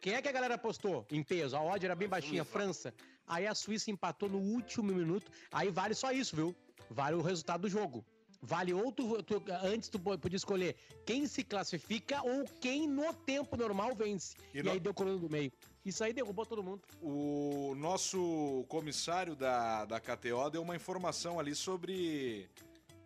Quem 0.00 0.14
é 0.14 0.22
que 0.22 0.28
a 0.28 0.32
galera 0.32 0.54
apostou 0.54 1.06
em 1.10 1.22
peso? 1.22 1.56
A 1.56 1.62
odd 1.62 1.84
era 1.84 1.94
bem 1.94 2.08
baixinha, 2.08 2.44
França. 2.44 2.92
Aí 3.26 3.46
a 3.46 3.54
Suíça 3.54 3.90
empatou 3.90 4.28
no 4.28 4.38
último 4.38 4.92
minuto. 4.92 5.30
Aí 5.50 5.70
vale 5.70 5.94
só 5.94 6.10
isso, 6.12 6.34
viu? 6.34 6.54
Vale 6.90 7.14
o 7.16 7.22
resultado 7.22 7.62
do 7.62 7.68
jogo. 7.68 8.04
Vale 8.40 8.72
outro. 8.74 9.22
tu- 9.22 9.42
antes 9.62 9.88
tu 9.88 10.00
po- 10.00 10.18
podia 10.18 10.36
escolher 10.36 10.74
quem 11.06 11.26
se 11.28 11.44
classifica 11.44 12.20
ou 12.24 12.44
quem 12.60 12.88
no 12.88 13.12
tempo 13.14 13.56
normal 13.56 13.94
vence. 13.94 14.34
E 14.52 14.58
E, 14.58 14.62
no- 14.64 14.72
aí 14.72 14.80
deu 14.80 14.92
coluna 14.92 15.18
do 15.18 15.30
meio. 15.30 15.52
Isso 15.84 16.04
aí 16.04 16.12
derrubou 16.12 16.46
todo 16.46 16.62
mundo. 16.62 16.82
O 17.00 17.74
nosso 17.76 18.64
comissário 18.68 19.34
da, 19.34 19.84
da 19.84 19.98
KTO 20.00 20.48
deu 20.50 20.62
uma 20.62 20.76
informação 20.76 21.40
ali 21.40 21.54
sobre 21.54 22.48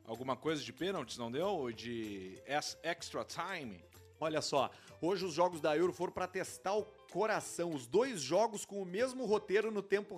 Alguma 0.07 0.37
coisa 0.37 0.63
de 0.63 0.73
pênaltis, 0.73 1.19
não 1.19 1.33
deu? 1.33 1.49
Ou 1.49 1.73
De 1.73 2.41
ex- 2.47 2.79
extra 2.83 3.25
time? 3.25 3.85
Olha 4.21 4.41
só, 4.41 4.71
hoje 5.03 5.25
os 5.27 5.35
jogos 5.35 5.61
da 5.61 5.77
Euro 5.77 5.93
foram 5.93 6.13
pra 6.13 6.29
testar 6.29 6.75
o 6.75 6.85
coração. 7.11 7.75
Os 7.75 7.87
dois 7.89 8.21
jogos 8.21 8.65
com 8.65 8.81
o 8.81 8.85
mesmo 8.87 9.27
roteiro 9.27 9.71
no 9.73 9.83
tempo 9.83 10.17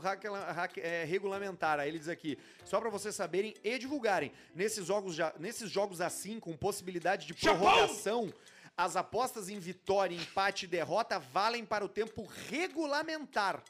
é, 0.76 1.04
regulamentar. 1.04 1.80
Aí 1.80 1.88
ele 1.88 1.98
diz 1.98 2.08
aqui, 2.08 2.38
só 2.66 2.78
pra 2.80 2.90
vocês 2.90 3.14
saberem 3.14 3.54
e 3.64 3.78
divulgarem. 3.78 4.30
Nesses 4.54 4.86
jogos, 4.86 5.14
já, 5.14 5.32
nesses 5.38 5.70
jogos 5.70 6.00
assim, 6.02 6.38
com 6.38 6.54
possibilidade 6.56 7.26
de 7.26 7.32
prorrogação, 7.34 8.30
as 8.78 8.94
apostas 8.94 9.48
em 9.48 9.58
vitória, 9.58 10.14
empate 10.14 10.64
e 10.64 10.68
derrota 10.68 11.18
valem 11.18 11.64
para 11.66 11.84
o 11.84 11.88
tempo 11.88 12.24
regulamentar. 12.48 13.60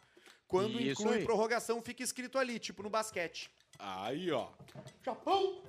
Quando 0.47 0.79
Isso 0.79 1.01
inclui 1.03 1.18
aí. 1.18 1.25
prorrogação, 1.25 1.81
fica 1.81 2.03
escrito 2.03 2.38
ali, 2.38 2.59
tipo 2.59 2.83
no 2.83 2.90
basquete. 2.90 3.51
Aí, 3.79 4.31
ó. 4.31 4.49
Japão! 5.05 5.62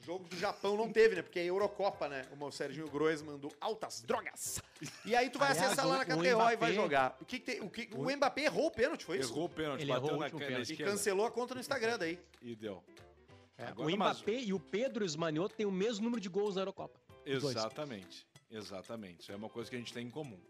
Jogo 0.00 0.28
do 0.28 0.36
Japão 0.36 0.76
não 0.76 0.92
teve, 0.92 1.14
né? 1.16 1.22
Porque 1.22 1.38
é 1.38 1.44
Eurocopa, 1.46 2.08
né? 2.08 2.26
O 2.38 2.50
Serginho 2.50 2.86
Grois 2.90 3.22
mandou 3.22 3.50
altas 3.58 4.02
drogas. 4.02 4.60
E 5.06 5.16
aí 5.16 5.30
tu 5.30 5.38
vai 5.38 5.48
Aliás, 5.52 5.66
acessar 5.68 5.86
lá 5.86 5.94
o- 5.94 5.98
na 5.98 6.04
KTO 6.04 6.50
e 6.52 6.56
vai 6.56 6.74
jogar. 6.74 7.16
O 7.22 7.24
que, 7.24 7.38
que 7.38 7.44
tem? 7.46 7.60
O, 7.62 7.70
que, 7.70 7.88
o 7.94 8.14
Mbappé 8.14 8.42
errou 8.44 8.66
o 8.66 8.70
pênalti, 8.70 9.02
foi 9.02 9.18
isso? 9.18 9.32
Errou 9.32 9.46
o 9.46 9.48
pênalti, 9.48 9.80
Ele 9.80 9.90
bateu 9.92 10.14
o 10.14 10.18
na. 10.18 10.28
E 10.28 10.76
cancelou 10.76 11.24
a 11.24 11.30
conta 11.30 11.54
no 11.54 11.60
Instagram 11.60 11.96
daí. 11.98 12.18
E 12.42 12.54
deu. 12.54 12.84
É, 13.56 13.72
o 13.78 13.84
mas- 13.84 14.18
Mbappé 14.18 14.40
e 14.40 14.52
o 14.52 14.60
Pedro 14.60 15.06
Esmanioto 15.06 15.54
têm 15.54 15.64
o 15.64 15.72
mesmo 15.72 16.04
número 16.04 16.20
de 16.20 16.28
gols 16.28 16.56
na 16.56 16.60
Eurocopa. 16.62 17.00
Exatamente. 17.24 18.26
Exatamente. 18.56 19.22
Isso 19.22 19.32
é 19.32 19.36
uma 19.36 19.48
coisa 19.48 19.68
que 19.68 19.76
a 19.76 19.78
gente 19.78 19.92
tem 19.92 20.06
em 20.06 20.10
comum. 20.10 20.40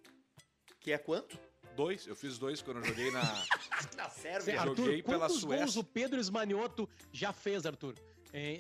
Que 0.81 0.93
é 0.93 0.99
quanto? 0.99 1.39
Dois, 1.75 2.07
eu 2.07 2.15
fiz 2.15 2.39
dois 2.39 2.61
quando 2.63 2.79
eu 2.79 2.85
joguei 2.85 3.11
na. 3.11 3.21
Na 3.97 4.09
Sérvia. 4.09 4.61
Arthur, 4.61 4.77
joguei 4.77 5.03
pela 5.03 5.19
quantos 5.21 5.41
Suécia. 5.41 5.65
gols 5.65 5.77
o 5.77 5.85
Pedro 5.85 6.21
Esmanioto 6.21 6.89
já 7.13 7.33
fez, 7.33 7.67
Arthur, 7.67 7.95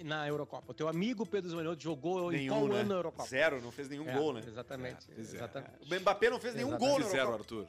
na 0.05 0.27
Eurocopa? 0.27 0.73
O 0.73 0.75
teu 0.75 0.89
amigo 0.89 1.25
Pedro 1.25 1.49
Esmanioto 1.49 1.83
jogou 1.83 2.33
em 2.33 2.49
qual 2.49 2.65
ano 2.73 2.89
na 2.89 2.95
Eurocopa? 2.97 3.29
Zero, 3.29 3.61
não 3.61 3.71
fez 3.71 3.89
nenhum 3.89 4.09
É, 4.09 4.15
gol, 4.15 4.33
né? 4.33 4.43
Exatamente. 4.47 5.07
É, 5.17 5.21
exatamente. 5.21 5.73
O 5.83 6.01
Mbappé 6.01 6.31
não 6.31 6.41
fez 6.41 6.55
nenhum 6.55 6.69
Exatamente. 6.71 7.01
gol 7.03 7.11
na 7.11 7.17
Eurocopa. 7.17 7.39
Arthur. 7.43 7.69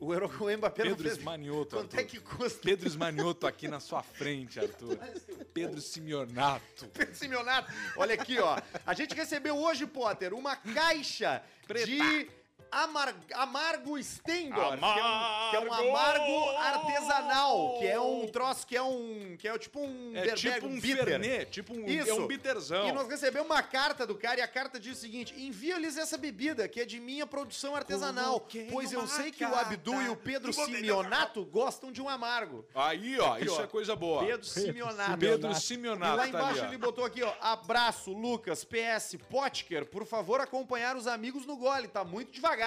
O, 0.00 0.14
Euro, 0.14 0.26
o 0.40 0.56
Mbappé 0.56 0.82
Pedro 0.84 1.02
fez. 1.02 1.18
Esmanioto, 1.18 1.76
Quanto 1.76 1.94
Arthur. 1.94 2.00
é 2.00 2.04
que 2.04 2.18
custa? 2.18 2.60
Pedro 2.62 2.86
Esmanioto 2.88 3.46
aqui 3.46 3.68
na 3.68 3.80
sua 3.80 4.02
frente, 4.02 4.58
Arthur. 4.58 4.96
Pedro 5.52 5.78
Simeonato. 5.80 6.86
Pedro 6.88 7.14
Simeonato. 7.14 7.70
Olha 7.96 8.14
aqui, 8.14 8.38
ó. 8.38 8.58
A 8.86 8.94
gente 8.94 9.14
recebeu 9.14 9.58
hoje, 9.58 9.86
Potter, 9.86 10.32
uma 10.32 10.56
caixa 10.56 11.42
de 11.84 12.30
amar- 12.70 13.14
amargo 13.34 14.02
Stendor, 14.02 14.76
que, 14.78 14.84
é 14.84 14.86
um, 15.06 15.50
que 15.50 15.56
é 15.56 15.60
um 15.60 15.72
Amargo! 15.72 16.50
artesanal, 16.58 17.76
que 17.78 17.86
é 17.86 18.00
um 18.00 18.26
troço 18.28 18.66
que 18.66 18.76
é 18.76 18.82
um 18.82 19.36
que 19.38 19.48
é 19.48 19.58
tipo 19.58 19.80
um 19.80 20.12
É 20.16 20.22
Berberg, 20.22 20.36
tipo 20.40 20.66
um 20.66 20.80
bitter. 20.80 21.04
Fernet, 21.04 21.50
tipo 21.50 21.74
um, 21.74 21.86
Isso. 21.86 22.10
é 22.10 22.14
um 22.14 22.26
bitterzão. 22.26 22.88
E 22.88 22.92
nós 22.92 23.08
recebemos 23.08 23.48
uma 23.48 23.62
carta 23.62 24.06
do 24.06 24.14
cara 24.14 24.40
e 24.40 24.42
a 24.42 24.48
carta 24.48 24.78
diz 24.78 24.96
o 24.98 25.00
seguinte: 25.00 25.34
envia-lhes 25.36 25.96
essa 25.96 26.16
bebida, 26.16 26.68
que 26.68 26.80
é 26.80 26.84
de 26.84 27.00
minha 27.00 27.26
produção 27.26 27.74
artesanal. 27.74 28.46
Pois 28.70 28.92
eu 28.92 29.00
uma 29.00 29.08
sei 29.08 29.30
que 29.30 29.44
o 29.44 29.54
Abdu 29.54 30.00
e 30.02 30.08
o 30.08 30.16
Pedro 30.16 30.50
e 30.50 30.54
Simeonato 30.54 31.44
gostam 31.46 31.90
de 31.92 32.00
um 32.02 32.08
amargo. 32.08 32.64
Aí, 32.74 33.18
ó, 33.18 33.34
Aqui, 33.34 33.44
isso 33.46 33.56
ó. 33.60 33.62
é 33.64 33.66
coisa 33.66 33.94
boa. 33.96 34.24
Pedro 34.24 34.46
Simeonato. 34.46 35.18
Pedro 35.18 35.50
E 35.50 35.54
Simeonato 35.60 36.16
lá 36.16 36.22
tá 36.22 36.28
embaixo 36.28 36.58
ali, 36.58 36.60
ó. 36.60 36.68
ele 36.68 36.78
botou 36.78 37.04
aqui, 37.04 37.22
ó. 37.22 37.32
Abraço, 37.40 38.12
Lucas, 38.12 38.64
PS, 38.64 39.16
Potker, 39.28 39.86
por 39.86 40.04
favor 40.06 40.40
acompanhar 40.40 40.96
os 40.96 41.06
amigos 41.06 41.46
no 41.46 41.56
gole, 41.56 41.88
tá 41.88 42.04
muito 42.04 42.30
devagar. 42.32 42.59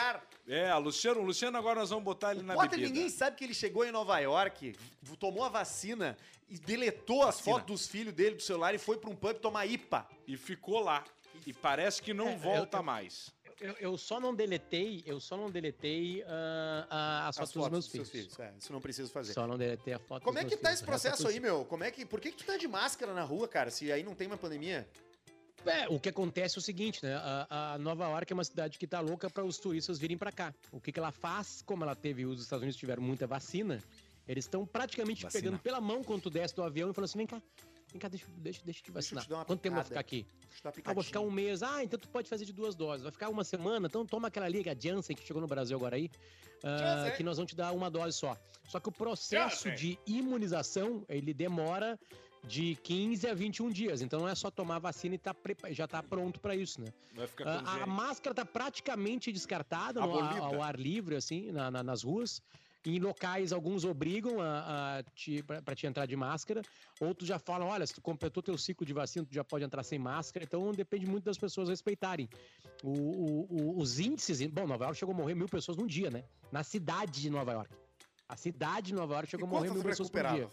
É, 0.48 0.74
Luciano, 0.76 1.22
Luciano, 1.22 1.58
agora 1.58 1.80
nós 1.80 1.90
vamos 1.90 2.04
botar 2.04 2.32
ele 2.32 2.44
na 2.44 2.54
Potter, 2.54 2.72
bebida. 2.72 2.88
ninguém 2.90 3.10
sabe 3.10 3.38
que 3.38 3.44
ele 3.44 3.54
chegou 3.54 3.86
em 3.86 3.92
Nova 3.92 4.20
York, 4.20 4.76
tomou 5.20 5.44
a 5.44 5.50
vacina 5.50 6.18
e 6.50 6.58
deletou 6.58 7.24
as 7.24 7.40
fotos 7.40 7.66
dos 7.68 7.88
filhos 7.88 8.14
dele 8.14 8.36
do 8.36 8.42
celular 8.42 8.74
e 8.76 8.78
foi 8.78 8.98
pra 8.98 9.10
um 9.10 9.16
pub 9.16 9.38
tomar 9.40 9.66
IPA. 9.66 10.06
E 10.28 10.36
ficou 10.36 10.80
lá. 10.82 11.04
E 11.48 11.54
parece 11.54 12.02
que 12.02 12.14
não 12.14 12.28
É, 12.30 12.36
volta 12.38 12.78
eu- 12.78 12.80
eu- 12.80 12.84
mais. 12.84 13.32
Eu, 13.62 13.76
eu 13.80 13.98
só 13.98 14.20
não 14.20 14.36
deletei, 14.36 15.02
eu 15.06 15.22
só 15.22 15.38
não 15.38 15.50
deletei 15.50 16.22
ah, 16.28 16.88
a- 16.90 17.28
as, 17.30 17.38
fotos 17.38 17.54
dos 17.54 17.70
meus 17.70 18.10
filhos. 18.10 18.38
É, 18.40 18.54
isso 18.60 18.74
não 18.74 18.82
preciso 18.82 19.10
fazer. 19.10 19.32
Só 19.34 19.48
não 19.48 19.58
deletei 19.58 19.94
a 19.94 20.00
foto 20.00 20.24
Como 20.24 20.34
dos 20.38 20.42
é 20.42 20.44
que 20.44 20.56
meus 20.56 20.62
tá 20.62 20.68
filhos. 20.70 20.80
esse 20.80 20.84
O 20.84 20.84
é 20.84 20.88
processo 20.88 21.28
aí, 21.30 21.40
meu? 21.40 21.64
Como 21.64 21.84
é 21.84 21.90
que, 21.92 22.06
por 22.06 22.20
que, 22.20 22.32
que 22.32 22.38
tu 22.38 22.46
tá 22.46 22.58
de 22.58 22.68
máscara 22.68 23.14
na 23.14 23.24
rua, 23.24 23.48
cara, 23.48 23.72
se 23.72 23.90
aí 23.90 24.04
não 24.04 24.16
tem 24.16 24.28
uma 24.28 24.38
pandemia? 24.38 24.86
É, 25.65 25.88
o 25.88 25.99
que 25.99 26.10
acontece 26.10 26.58
é 26.58 26.60
o 26.60 26.62
seguinte, 26.62 27.04
né? 27.04 27.15
A, 27.15 27.73
a 27.73 27.78
Nova 27.78 28.06
York 28.06 28.32
é 28.32 28.36
uma 28.36 28.43
cidade 28.43 28.78
que 28.78 28.86
tá 28.86 28.99
louca 28.99 29.30
para 29.30 29.43
os 29.43 29.58
turistas 29.58 29.97
virem 29.97 30.17
para 30.17 30.32
cá. 30.32 30.54
O 30.71 30.80
que, 30.80 30.91
que 30.91 30.99
ela 30.99 31.12
faz, 31.12 31.62
como 31.65 31.84
ela 31.84 31.95
teve, 31.95 32.26
os 32.26 32.41
Estados 32.41 32.62
Unidos 32.63 32.78
tiveram 32.78 33.02
muita 33.02 33.26
vacina, 33.26 33.80
eles 34.28 34.45
estão 34.45 34.65
praticamente 34.65 35.23
Vacina. 35.23 35.41
pegando 35.41 35.60
pela 35.60 35.80
mão 35.80 36.04
quando 36.04 36.23
tu 36.23 36.30
desce 36.30 36.56
do 36.56 36.63
avião 36.63 36.89
e 36.89 36.93
falando 36.93 37.06
assim: 37.06 37.17
vem 37.17 37.28
cá, 37.28 37.41
vem 37.91 37.99
cá, 37.99 38.08
deixa, 38.10 38.26
deixa, 38.38 38.62
deixa 38.63 38.80
eu 38.80 38.84
te 38.84 38.91
vacinar. 38.91 39.23
te 39.23 39.30
dar 39.30 39.38
uma 39.38 39.45
Quanto 39.45 39.62
tempo 39.62 39.76
vai 39.76 39.84
ficar 39.84 39.99
aqui? 39.99 40.26
Deixa 40.49 40.67
eu 40.67 40.84
Ah, 40.86 40.93
vou 40.93 41.04
ficar 41.04 41.19
um 41.21 41.32
mês. 41.32 41.63
Ah, 41.63 41.84
então 41.84 41.97
tu 41.99 42.10
pode 42.10 42.30
fazer 42.30 42.45
de 42.45 42.54
duas 42.54 42.76
doses. 42.76 43.04
Vai 43.04 43.12
ficar 43.12 43.30
uma 43.30 43.43
semana, 43.43 43.88
então 43.88 44.06
toma 44.06 44.28
aquela 44.28 44.45
ali, 44.45 44.67
a 44.69 44.76
Janssen, 44.78 45.15
que 45.15 45.26
chegou 45.26 45.41
no 45.41 45.47
Brasil 45.47 45.78
agora 45.78 45.95
aí, 45.95 46.10
ah, 46.63 47.12
que 47.15 47.23
nós 47.23 47.38
vamos 47.38 47.52
te 47.52 47.56
dar 47.56 47.71
uma 47.71 47.89
dose 47.89 48.17
só. 48.17 48.38
Só 48.67 48.80
que 48.80 48.89
o 48.89 48.91
processo 48.91 49.71
de 49.71 49.99
imunização, 50.08 51.06
ele 51.10 51.34
demora 51.34 51.99
de 52.48 52.76
15 52.76 53.28
a 53.28 53.34
21 53.34 53.70
dias. 53.70 54.02
Então 54.02 54.20
não 54.20 54.28
é 54.28 54.36
só 54.36 54.52
tomar 54.52 54.76
a 54.76 54.80
vacina 54.80 55.16
e 55.16 55.18
tá 55.18 55.36
já 55.72 55.88
tá 55.88 56.02
pronto 56.04 56.40
para 56.40 56.56
isso, 56.56 56.82
né? 56.82 56.88
Ah, 57.50 57.62
a 57.76 57.80
gene. 57.80 57.90
máscara 57.92 58.36
tá 58.36 58.46
praticamente 58.46 59.32
descartada 59.32 60.02
no, 60.08 60.14
ao 60.56 60.62
ar 60.62 60.78
livre, 60.80 61.16
assim, 61.16 61.52
na- 61.52 61.72
na- 61.72 61.84
nas 61.84 62.04
ruas. 62.04 62.42
Em 62.86 63.00
locais, 63.00 63.54
alguns 63.54 63.86
obrigam 63.86 64.42
a, 64.42 64.98
a 65.00 65.04
te, 65.16 65.42
pra, 65.42 65.62
pra 65.62 65.74
te 65.74 65.88
entrar 65.88 66.06
de 66.06 66.18
máscara. 66.18 66.62
Outros 67.00 67.30
já 67.30 67.40
falam, 67.40 67.70
olha, 67.70 67.88
se 67.88 67.94
tu 67.94 68.02
completou 68.02 68.44
teu 68.44 68.58
ciclo 68.58 68.86
de 68.86 68.92
vacina, 68.92 69.26
tu 69.26 69.34
já 69.34 69.42
pode 69.42 69.64
entrar 69.64 69.84
sem 69.84 69.98
máscara. 69.98 70.44
Então 70.44 70.70
depende 70.74 71.06
muito 71.06 71.24
das 71.24 71.38
pessoas 71.38 71.70
respeitarem. 71.70 72.28
O- 72.84 72.90
o- 72.90 73.48
o- 73.50 73.80
os 73.80 74.00
índices... 74.00 74.46
Bom, 74.48 74.68
Nova 74.68 74.84
York 74.84 75.00
chegou 75.00 75.16
a 75.16 75.18
morrer 75.18 75.34
mil 75.34 75.48
pessoas 75.48 75.78
num 75.78 75.88
dia, 75.88 76.12
né? 76.12 76.26
Na 76.52 76.62
cidade 76.62 77.22
de 77.22 77.30
Nova 77.30 77.54
York. 77.54 77.74
A 78.28 78.36
cidade 78.36 78.88
de 78.88 78.94
Nova 78.96 79.14
York 79.14 79.30
chegou 79.30 79.48
a 79.48 79.50
morrer 79.50 79.70
mil 79.76 79.82
pessoas 79.92 80.10
por 80.10 80.18
dia. 80.36 80.50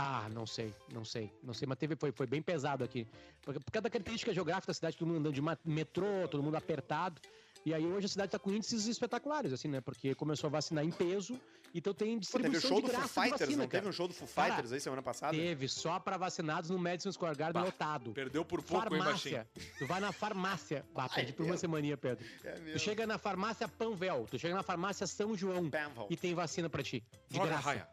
Ah, 0.00 0.28
não 0.32 0.46
sei, 0.46 0.72
não 0.92 1.04
sei, 1.04 1.28
não 1.42 1.52
sei, 1.52 1.66
mas 1.66 1.76
teve, 1.76 1.96
foi, 1.96 2.12
foi 2.12 2.24
bem 2.26 2.40
pesado 2.40 2.84
aqui. 2.84 3.04
Porque, 3.42 3.58
por 3.58 3.72
causa 3.72 3.82
da 3.82 3.90
característica 3.90 4.32
geográfica 4.32 4.68
da 4.68 4.74
cidade, 4.74 4.96
todo 4.96 5.08
mundo 5.08 5.18
andando 5.18 5.34
de 5.34 5.42
metrô, 5.68 6.28
todo 6.30 6.40
mundo 6.40 6.54
apertado. 6.56 7.20
E 7.66 7.74
aí 7.74 7.84
hoje 7.84 8.06
a 8.06 8.08
cidade 8.08 8.30
tá 8.30 8.38
com 8.38 8.52
índices 8.52 8.86
espetaculares, 8.86 9.52
assim, 9.52 9.66
né? 9.66 9.80
Porque 9.80 10.14
começou 10.14 10.46
a 10.46 10.50
vacinar 10.50 10.84
em 10.84 10.92
peso, 10.92 11.38
então 11.74 11.92
tem 11.92 12.14
Pô, 12.14 12.20
distribuição 12.20 12.52
teve 12.60 12.64
o 12.64 12.68
show 12.68 12.80
de 12.80 12.86
do 12.86 12.92
Foo 13.08 13.08
Fighters, 13.24 13.40
vacina, 13.40 13.56
não 13.64 13.68
teve 13.68 13.80
cara. 13.80 13.88
um 13.88 13.92
show 13.92 14.06
do 14.08 14.14
Foo 14.14 14.28
Cara, 14.28 14.48
Fighters 14.54 14.72
aí 14.72 14.80
semana 14.80 15.02
passada? 15.02 15.36
Teve, 15.36 15.68
só 15.68 15.98
pra 15.98 16.16
vacinados 16.16 16.70
no 16.70 16.78
Madison 16.78 17.10
Square 17.10 17.36
Garden 17.36 17.60
Bah, 17.60 17.66
lotado. 17.66 18.12
Perdeu 18.12 18.44
por 18.44 18.62
pouco, 18.62 18.94
hein, 18.94 19.02
baixinho? 19.02 19.34
Farmácia. 19.44 19.76
Tu 19.78 19.86
vai 19.86 19.98
na 20.00 20.12
farmácia. 20.12 20.84
Ah, 20.94 21.08
perdi 21.08 21.32
por 21.32 21.44
uma 21.44 21.56
semaninha, 21.56 21.96
Pedro. 21.96 22.24
É 22.44 22.52
Tu 22.52 22.62
mesmo. 22.62 22.78
chega 22.78 23.04
na 23.08 23.18
farmácia 23.18 23.66
Panvel, 23.66 24.26
tu 24.30 24.38
chega 24.38 24.54
na 24.54 24.62
farmácia 24.62 25.04
São 25.08 25.36
João 25.36 25.68
Panvel. 25.68 26.06
e 26.08 26.16
tem 26.16 26.34
vacina 26.34 26.70
pra 26.70 26.84
ti. 26.84 27.02
De 27.26 27.34
Droga, 27.34 27.48
graça. 27.50 27.64
raia. 27.64 27.88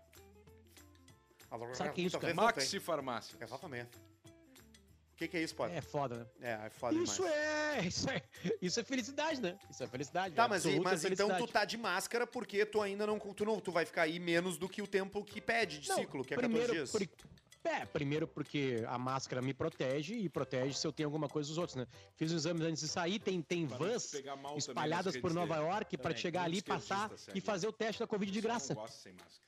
Sabe 1.74 1.94
que 1.94 2.02
é 2.02 2.06
isso. 2.06 2.20
Maxi 2.36 2.80
Farmácia. 2.80 3.38
Exatamente. 3.42 3.98
O 3.98 5.18
que, 5.18 5.30
que 5.30 5.38
é 5.38 5.44
isso, 5.44 5.56
Potter? 5.56 5.78
É 5.78 5.80
foda, 5.82 6.18
né? 6.18 6.26
É, 6.42 6.66
é 6.66 6.70
foda 6.70 6.98
Isso 6.98 7.24
demais. 7.24 7.34
é, 7.34 7.80
isso 7.88 8.10
é, 8.10 8.22
isso 8.62 8.80
é 8.82 8.84
felicidade, 8.84 9.42
né? 9.42 9.58
Isso 9.72 9.82
é 9.82 9.88
felicidade. 9.88 10.36
Tá, 10.36 10.44
é 10.44 10.48
mas, 10.50 10.66
mas 10.66 11.06
então 11.06 11.38
tu 11.38 11.48
tá 11.48 11.64
de 11.64 11.78
máscara 11.78 12.28
porque 12.28 12.66
tu 12.66 12.82
ainda 12.82 13.08
não 13.08 13.18
tu, 13.18 13.46
não. 13.46 13.62
tu 13.62 13.72
vai 13.72 13.86
ficar 13.86 14.02
aí 14.02 14.20
menos 14.20 14.58
do 14.58 14.68
que 14.68 14.82
o 14.82 14.88
tempo 14.88 15.24
que 15.24 15.40
pede 15.40 15.80
de 15.80 15.88
Não, 15.88 15.96
ciclo, 15.96 16.26
que 16.26 16.34
é 16.34 16.38
primeiro, 16.38 16.68
14 16.68 16.76
dias. 16.76 16.92
pri- 16.92 17.30
É, 17.64 17.86
primeiro 17.86 18.28
porque 18.28 18.84
a 18.90 18.98
máscara 18.98 19.42
me 19.42 19.54
protege 19.54 20.16
e 20.16 20.28
protege 20.28 20.78
se 20.78 20.86
eu 20.86 20.92
tenho 20.92 21.08
alguma 21.08 21.30
coisa 21.30 21.48
dos 21.48 21.58
outros, 21.58 21.78
né? 21.78 21.88
Fiz 22.18 22.32
os 22.34 22.40
exames 22.46 22.64
antes 22.64 22.82
de 22.84 22.90
sair, 22.90 23.18
tem, 23.18 23.42
tem 23.42 23.66
Pra 23.66 23.78
vans 23.78 24.12
também 24.12 24.58
espalhadas 24.58 25.16
por 25.16 25.34
Nova. 25.34 25.56
York 25.56 25.96
pra 25.96 26.10
Também, 26.10 26.22
chegar 26.22 26.44
ali, 26.44 26.62
passar 26.62 27.10
e 27.34 27.40
fazer 27.40 27.68
o 27.70 27.72
teste 27.72 28.02
da 28.02 28.08
Covid 28.08 28.30
de 28.30 28.42
graça. 28.42 28.74
Não 28.74 28.82
gosto 28.82 28.96
sem 28.96 29.14
máscara. 29.14 29.46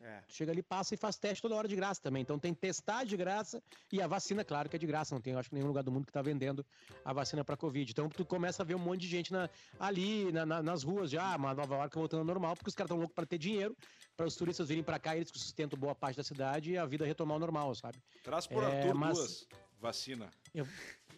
É. 0.00 0.22
Chega 0.28 0.52
ali, 0.52 0.62
passa 0.62 0.94
e 0.94 0.96
faz 0.96 1.16
teste 1.16 1.40
toda 1.40 1.54
hora 1.54 1.66
de 1.66 1.74
graça 1.74 2.00
também. 2.02 2.20
Então 2.22 2.38
tem 2.38 2.52
testar 2.52 3.04
de 3.04 3.16
graça 3.16 3.62
e 3.90 4.00
a 4.00 4.06
vacina, 4.06 4.44
claro 4.44 4.68
que 4.68 4.76
é 4.76 4.78
de 4.78 4.86
graça. 4.86 5.14
Não 5.14 5.22
tem, 5.22 5.34
acho, 5.34 5.48
nenhum 5.54 5.66
lugar 5.68 5.82
do 5.82 5.90
mundo 5.90 6.04
que 6.06 6.12
tá 6.12 6.20
vendendo 6.20 6.64
a 7.04 7.12
vacina 7.12 7.42
pra 7.44 7.56
Covid. 7.56 7.90
Então 7.90 8.08
tu 8.08 8.24
começa 8.24 8.62
a 8.62 8.66
ver 8.66 8.74
um 8.74 8.78
monte 8.78 9.00
de 9.00 9.08
gente 9.08 9.32
na- 9.32 9.48
ali 9.80 10.30
na- 10.32 10.44
na- 10.44 10.62
nas 10.62 10.82
ruas 10.82 11.10
já, 11.10 11.34
uma 11.36 11.54
Nova 11.54 11.76
York 11.76 11.96
voltando 11.96 12.20
ao 12.20 12.26
normal, 12.26 12.54
porque 12.54 12.68
os 12.68 12.74
caras 12.74 12.88
tão 12.88 12.98
loucos 12.98 13.14
pra 13.14 13.24
ter 13.24 13.38
dinheiro, 13.38 13.74
para 14.16 14.26
os 14.26 14.36
turistas 14.36 14.68
virem 14.68 14.84
pra 14.84 14.98
cá, 14.98 15.16
eles 15.16 15.30
que 15.30 15.38
sustentam 15.38 15.78
boa 15.78 15.94
parte 15.94 16.16
da 16.16 16.22
cidade 16.24 16.72
e 16.72 16.78
a 16.78 16.84
vida 16.84 17.04
retomar 17.06 17.34
ao 17.36 17.40
normal, 17.40 17.74
sabe? 17.74 17.98
Traz 18.22 18.46
por 18.46 18.62
É, 18.62 18.78
Arthur 18.80 18.94
mas- 18.94 19.16
duas. 19.16 19.48
Vacina. 19.78 20.30
Eu, 20.54 20.66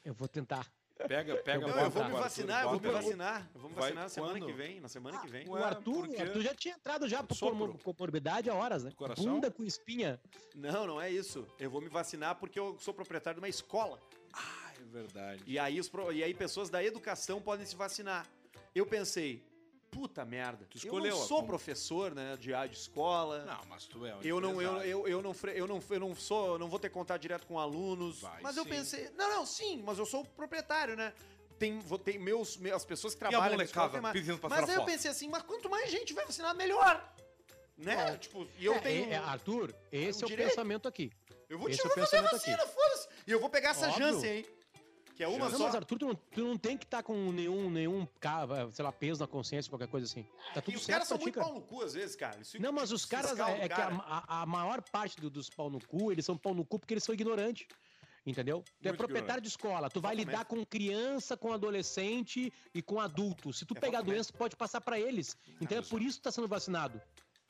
eu 0.05 0.13
vou 0.15 0.27
tentar. 0.29 0.67
Pega, 1.07 1.37
pega, 1.37 1.67
Não, 1.67 1.79
eu 1.79 1.91
vou 1.91 2.05
me 2.05 2.11
vacinar, 2.13 2.63
eu 2.65 2.71
vou 2.71 2.81
me 2.81 2.89
vacinar. 2.89 3.51
Eu 3.55 3.61
vou 3.61 3.71
me 3.71 3.77
vacinar 3.77 4.03
na 4.03 4.09
semana 4.09 4.41
que 4.41 4.53
vem. 4.53 4.81
Na 4.81 4.89
semana 4.89 5.19
que 5.21 5.29
vem. 5.29 5.49
O 5.49 5.55
Arthur, 5.55 6.09
o? 6.09 6.21
Arthur 6.21 6.41
já 6.43 6.55
tinha 6.55 6.75
entrado 6.75 7.09
já 7.09 7.23
por 7.23 7.39
comorbidade 7.83 8.51
há 8.51 8.55
horas, 8.55 8.83
né? 8.83 8.93
Coração? 8.97 9.25
Bunda 9.25 9.51
com 9.51 9.63
espinha. 9.63 10.21
Não, 10.55 10.87
não 10.87 11.01
é 11.01 11.11
isso. 11.11 11.47
Eu 11.59 11.71
vou 11.71 11.81
me 11.81 11.89
vacinar 11.89 12.35
porque 12.37 12.59
eu 12.59 12.77
sou 12.81 12.93
proprietário 12.93 13.37
de 13.37 13.41
uma 13.41 13.49
escola. 13.49 14.01
Ah, 14.33 14.73
é 14.81 14.85
verdade. 14.85 15.43
E 15.47 15.59
aí, 15.59 15.79
os 15.79 15.91
e 16.13 16.25
aí 16.25 16.35
pessoas 16.35 16.69
da 16.69 16.83
educação 16.83 17.41
podem 17.41 17.65
se 17.65 17.77
vacinar. 17.77 18.27
Eu 18.75 18.85
pensei, 18.85 19.43
puta 19.91 20.25
merda. 20.25 20.67
Tu 20.71 20.79
escolheu 20.79 21.07
eu 21.13 21.17
não 21.17 21.23
a 21.25 21.27
sou 21.27 21.37
como? 21.39 21.49
professor, 21.49 22.15
né, 22.15 22.37
de, 22.37 22.53
de 22.69 22.77
escola. 22.77 23.45
Não, 23.45 23.65
mas 23.69 23.87
tu 23.87 24.05
é 24.07 24.15
um 24.15 24.23
Eu 24.23 24.41
não, 24.41 24.61
eu, 24.63 24.73
eu, 24.83 25.09
eu, 25.09 25.23
não, 25.23 25.35
eu, 25.55 25.67
não, 25.67 25.83
eu 25.91 26.01
não 26.01 26.15
sou, 26.15 26.53
eu 26.55 26.59
não 26.59 26.69
vou 26.69 26.79
ter 26.79 26.91
contato 26.91 27.21
direto 27.21 27.47
com 27.47 27.59
alunos. 27.59 28.21
Vai 28.21 28.41
mas 28.43 28.57
eu 28.57 28.65
sim. 28.65 28.71
pensei, 28.71 29.11
não, 29.17 29.29
não, 29.31 29.47
sim, 29.47 29.83
mas 29.85 29.99
eu 29.99 30.07
sou 30.07 30.23
o 30.23 30.25
proprietário, 30.25 30.97
né? 30.97 31.13
Tem, 31.59 31.79
vou, 31.81 31.99
tem 31.99 32.19
meus, 32.19 32.57
me- 32.57 32.71
as 32.71 32.85
pessoas 32.85 33.15
que 33.15 33.25
a 33.25 33.29
trabalham 33.29 33.51
na 33.51 33.57
molecada 33.57 33.97
escola, 33.97 34.13
pedindo 34.13 34.39
pra 34.39 34.49
Mas 34.49 34.61
tirar 34.61 34.73
aí 34.75 34.79
eu 34.79 34.85
pensei 34.85 35.11
assim, 35.11 35.29
mas 35.29 35.43
quanto 35.43 35.69
mais 35.69 35.91
gente 35.91 36.13
vai 36.15 36.25
vacinar, 36.25 36.55
melhor. 36.55 37.13
Né? 37.77 38.17
Tipo, 38.19 38.47
e 38.59 38.65
eu 38.65 38.75
É, 38.75 38.79
tenho. 38.81 39.13
é, 39.13 39.17
Arthur, 39.17 39.75
esse 39.91 40.23
o 40.23 40.25
é 40.25 40.27
o 40.27 40.29
direito. 40.29 40.49
pensamento 40.51 40.87
aqui. 40.89 41.11
eu 41.49 41.59
vou 41.59 41.69
esse 41.69 41.79
te 41.81 41.85
é 41.85 41.89
o 41.89 41.93
a 41.93 41.95
pensamento 41.95 42.31
vacina, 42.33 42.67
foda-se. 42.67 43.09
E 43.27 43.31
eu 43.33 43.41
vou 43.41 43.49
pegar 43.51 43.71
essa 43.71 43.89
Óbvio. 43.89 44.07
Janssen 44.07 44.31
aí. 44.31 44.58
Que 45.19 45.25
é 45.25 45.29
uma 45.29 45.49
Não, 45.51 45.59
só. 45.59 45.65
mas 45.65 45.75
Arthur, 45.75 45.99
tu 45.99 46.07
não, 46.07 46.15
tu 46.15 46.41
não 46.45 46.57
tem 46.57 46.79
que 46.79 46.85
estar 46.85 47.03
com 47.03 47.33
nenhum, 47.33 47.69
nenhum, 47.69 48.07
sei 48.73 48.85
lá, 48.85 48.93
peso 48.93 49.19
na 49.19 49.27
consciência, 49.27 49.69
qualquer 49.69 49.89
coisa 49.89 50.07
assim. 50.07 50.23
Tá 50.55 50.61
e 50.61 50.63
tudo 50.63 50.77
os 50.77 50.85
certo 50.85 50.93
caras 50.95 51.09
são 51.09 51.19
muito 51.19 51.35
cara. 51.35 51.47
pau 51.47 51.55
no 51.57 51.61
cu 51.61 51.83
às 51.83 51.93
vezes, 51.93 52.15
cara. 52.15 52.45
Ficam- 52.45 52.61
Não, 52.61 52.73
mas 52.73 52.93
os 52.93 53.05
caras, 53.05 53.37
é, 53.37 53.43
é 53.43 53.55
do 53.63 53.67
que 53.67 53.73
a, 53.73 53.77
cara. 53.77 54.25
a- 54.29 54.47
maior 54.47 54.81
parte 54.81 55.21
do- 55.21 55.29
dos 55.29 55.51
pau 55.51 55.69
no 55.69 55.85
cu, 55.85 56.13
eles 56.13 56.25
são 56.25 56.37
pau 56.37 56.55
no 56.55 56.65
cu 56.65 56.79
porque 56.79 56.95
eles 56.95 57.03
são 57.03 57.13
ignorantes. 57.13 57.67
Entendeu? 58.25 58.63
Tu 58.81 58.89
é 58.89 58.93
proprietário 58.93 59.43
de 59.43 59.49
escola, 59.49 59.91
tu 59.91 60.01
vai 60.01 60.13
Exatamente. 60.15 60.37
lidar 60.37 60.45
com 60.45 60.65
criança, 60.65 61.37
com 61.37 61.53
adolescente 61.53 62.53
e 62.73 62.81
com 62.81 63.01
adulto. 63.01 63.53
Se 63.53 63.65
tu 63.67 63.75
pegar 63.75 63.87
a 63.87 63.89
Exatamente. 63.89 64.15
doença, 64.15 64.33
tu 64.33 64.39
pode 64.39 64.55
passar 64.55 64.81
pra 64.81 65.01
eles. 65.01 65.37
Então 65.61 65.79
é 65.79 65.83
por 65.83 66.01
isso 66.01 66.19
que 66.19 66.23
tu 66.23 66.25
tá 66.25 66.31
sendo 66.31 66.47
vacinado. 66.47 67.03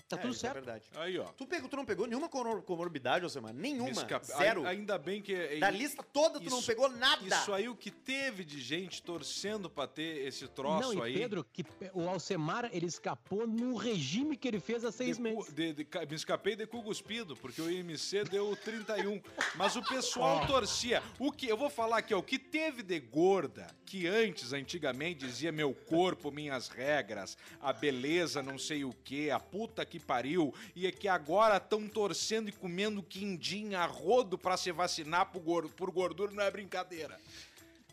Tá 0.08 0.16
É, 0.16 0.20
tudo 0.20 0.32
é 0.34 0.36
certo. 0.38 0.54
verdade. 0.54 0.84
Aí, 0.96 1.18
ó. 1.18 1.24
Tu, 1.24 1.46
pegou, 1.46 1.68
tu 1.68 1.76
não 1.76 1.84
pegou 1.84 2.06
nenhuma 2.06 2.30
comor- 2.30 2.62
comorbidade, 2.62 3.24
Alcemar? 3.24 3.52
Nenhuma. 3.52 3.90
Escapa- 3.90 4.24
Zero. 4.24 4.64
Ai- 4.64 4.76
Ainda 4.76 4.96
bem 4.96 5.20
que. 5.20 5.34
é- 5.34 5.58
Da 5.58 5.68
lista 5.70 6.02
toda, 6.02 6.40
tu 6.40 6.48
não 6.48 6.58
Isso- 6.58 6.66
pegou 6.66 6.88
nada. 6.88 7.22
Isso 7.26 7.52
aí, 7.52 7.68
o 7.68 7.76
que 7.76 7.90
teve 7.90 8.42
de 8.42 8.58
gente 8.58 9.02
torcendo 9.02 9.68
pra 9.68 9.86
ter 9.86 10.26
esse 10.26 10.48
troço 10.48 10.94
não, 10.94 11.06
e 11.06 11.08
aí. 11.08 11.14
Pedro, 11.18 11.44
que 11.52 11.62
o 11.92 12.08
Alcemar, 12.08 12.70
ele 12.72 12.86
escapou 12.86 13.46
no 13.46 13.76
regime 13.76 14.34
que 14.36 14.48
ele 14.48 14.60
fez 14.60 14.82
há 14.82 14.90
seis 14.90 15.16
de 15.16 15.22
meses. 15.22 15.52
de- 15.52 15.72
de 15.74 15.86
me 16.08 16.14
escapei 16.16 16.56
de 16.56 16.66
cu 16.66 16.82
cuspido, 16.82 17.36
porque 17.36 17.60
o 17.60 17.70
IMC 17.70 18.24
deu 18.24 18.56
31. 18.56 19.20
Mas 19.56 19.76
o 19.76 19.82
pessoal 19.82 20.38
Ó. 20.42 20.46
torcia. 20.46 21.02
O 21.18 21.30
que, 21.30 21.46
eu 21.46 21.56
vou 21.56 21.68
falar 21.68 21.98
aqui, 21.98 22.14
ó, 22.14 22.18
o 22.18 22.22
que 22.22 22.38
teve 22.38 22.82
de 22.82 22.98
gorda, 22.98 23.66
que 23.84 24.06
antes, 24.06 24.54
antigamente, 24.54 25.26
dizia 25.26 25.52
meu 25.52 25.74
corpo, 25.74 26.30
minhas 26.30 26.68
regras, 26.68 27.36
a 27.60 27.72
beleza, 27.74 28.42
não 28.42 28.56
sei 28.56 28.84
o 28.84 28.92
que, 29.04 29.30
a 29.30 29.38
puta 29.40 29.84
que 29.84 29.97
pariu, 29.98 30.54
e 30.74 30.86
é 30.86 30.92
que 30.92 31.08
agora 31.08 31.56
estão 31.56 31.88
torcendo 31.88 32.48
e 32.48 32.52
comendo 32.52 33.02
quindim 33.02 33.74
a 33.74 33.86
rodo 33.86 34.38
pra 34.38 34.56
se 34.56 34.70
vacinar 34.72 35.26
por, 35.26 35.68
por 35.70 35.90
gordura, 35.90 36.32
não 36.32 36.42
é 36.42 36.50
brincadeira. 36.50 37.18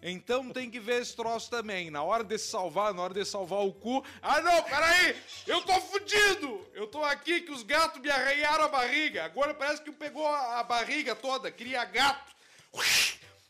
Então 0.07 0.51
tem 0.51 0.69
que 0.69 0.79
ver 0.79 1.01
esse 1.01 1.15
troço 1.15 1.49
também. 1.49 1.89
Na 1.89 2.03
hora 2.03 2.23
de 2.23 2.37
salvar, 2.37 2.93
na 2.93 3.01
hora 3.01 3.13
de 3.13 3.25
salvar 3.25 3.65
o 3.65 3.73
cu. 3.73 4.05
Ah, 4.21 4.39
não, 4.39 4.61
peraí! 4.61 5.15
Eu 5.47 5.61
tô 5.61 5.73
fudido! 5.81 6.67
Eu 6.75 6.85
tô 6.85 7.03
aqui 7.03 7.41
que 7.41 7.51
os 7.51 7.63
gatos 7.63 7.99
me 7.99 8.11
arranharam 8.11 8.65
a 8.65 8.67
barriga. 8.67 9.25
Agora 9.25 9.53
parece 9.53 9.81
que 9.81 9.91
pegou 9.91 10.27
a 10.27 10.61
barriga 10.63 11.15
toda, 11.15 11.51
cria 11.51 11.83
gato. 11.85 12.35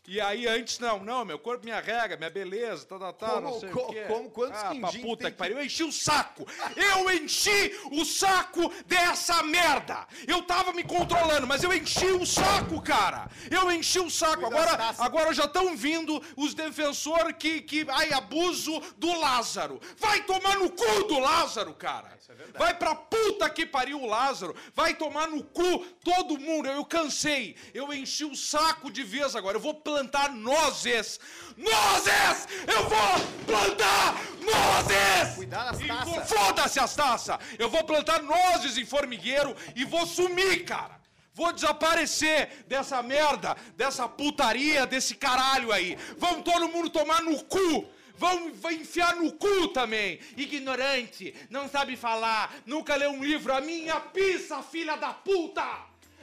E 0.08 0.20
aí 0.20 0.46
antes, 0.46 0.78
não, 0.78 1.02
não, 1.02 1.24
meu 1.24 1.38
corpo 1.38 1.64
me 1.64 1.72
arrega, 1.72 2.16
minha 2.16 2.30
beleza, 2.30 2.86
tá, 2.86 2.98
tá, 2.98 3.12
tá, 3.12 3.28
Como- 3.30 3.40
não 3.50 3.60
sei 3.60 3.70
co- 3.70 3.80
o 3.80 3.88
quê. 3.92 4.04
como- 4.06 4.30
quantos 4.30 4.60
ah, 4.60 4.74
pra 4.74 4.92
puta 4.92 5.22
tem 5.24 5.32
que 5.32 5.36
pariu, 5.38 5.58
eu 5.58 5.64
enchi 5.64 5.82
o 5.82 5.90
saco! 5.92 6.46
Eu 6.76 7.10
enchi 7.10 7.72
o 7.90 8.04
saco 8.04 8.72
dessa 8.86 9.42
merda! 9.42 10.06
Eu 10.26 10.42
tava 10.42 10.72
me 10.72 10.84
controlando, 10.84 11.46
mas 11.46 11.62
eu 11.64 11.72
enchi 11.72 12.06
o 12.06 12.24
saco, 12.24 12.80
cara! 12.82 13.28
Eu 13.50 13.70
enchi 13.72 13.98
o 13.98 14.08
saco, 14.10 14.42
Cuida 14.42 14.56
agora, 14.60 14.94
agora 14.98 15.34
já 15.34 15.44
estão 15.44 15.76
vindo 15.76 16.22
os 16.36 16.54
defensores 16.54 17.34
que, 17.38 17.60
que, 17.60 17.84
ai, 17.88 18.12
abuso 18.12 18.80
do 18.96 19.12
Lázaro. 19.18 19.80
Vai 19.96 20.22
tomar 20.22 20.56
no 20.58 20.70
cu 20.70 21.04
do 21.04 21.18
Lázaro, 21.18 21.74
cara. 21.74 22.16
Vai 22.58 22.74
pra 22.76 22.94
puta 22.94 23.48
que 23.50 23.64
pariu 23.66 24.00
o 24.02 24.06
Lázaro. 24.06 24.54
Vai 24.74 24.94
tomar 24.94 25.28
no 25.28 25.42
cu 25.44 25.78
todo 26.04 26.38
mundo. 26.38 26.68
Eu 26.68 26.84
cansei. 26.84 27.56
Eu 27.72 27.92
enchi 27.92 28.24
o 28.24 28.34
saco 28.34 28.90
de 28.90 29.02
vez 29.02 29.36
agora. 29.36 29.56
Eu 29.56 29.60
vou 29.60 29.74
plantar 29.96 30.30
nozes. 30.32 31.18
Nozes! 31.56 32.46
Eu 32.66 32.82
vou 32.86 33.14
plantar 33.46 34.14
nozes! 34.42 35.36
Cuidado 35.36 35.78
das 35.78 35.86
taças. 35.88 36.28
Foda-se 36.28 36.80
as 36.80 36.94
taças! 36.94 37.38
Eu 37.58 37.70
vou 37.70 37.82
plantar 37.84 38.22
nozes 38.22 38.76
em 38.76 38.84
formigueiro 38.84 39.56
e 39.74 39.84
vou 39.84 40.06
sumir, 40.06 40.64
cara! 40.64 41.00
Vou 41.32 41.52
desaparecer 41.52 42.64
dessa 42.66 43.02
merda, 43.02 43.56
dessa 43.74 44.08
putaria, 44.08 44.86
desse 44.86 45.14
caralho 45.14 45.72
aí. 45.72 45.96
Vão 46.18 46.42
todo 46.42 46.68
mundo 46.68 46.90
tomar 46.90 47.22
no 47.22 47.42
cu. 47.44 47.86
Vão, 48.18 48.52
vão 48.54 48.70
enfiar 48.70 49.16
no 49.16 49.32
cu 49.32 49.68
também. 49.68 50.18
Ignorante, 50.36 51.34
não 51.50 51.68
sabe 51.68 51.96
falar, 51.96 52.54
nunca 52.64 52.96
leu 52.96 53.10
um 53.10 53.22
livro. 53.22 53.54
A 53.54 53.60
minha 53.60 54.00
pizza, 54.00 54.62
filha 54.62 54.96
da 54.96 55.12
puta! 55.12 55.62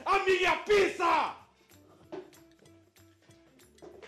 A 0.04 0.18
minha 0.20 0.56
pizza! 0.58 1.43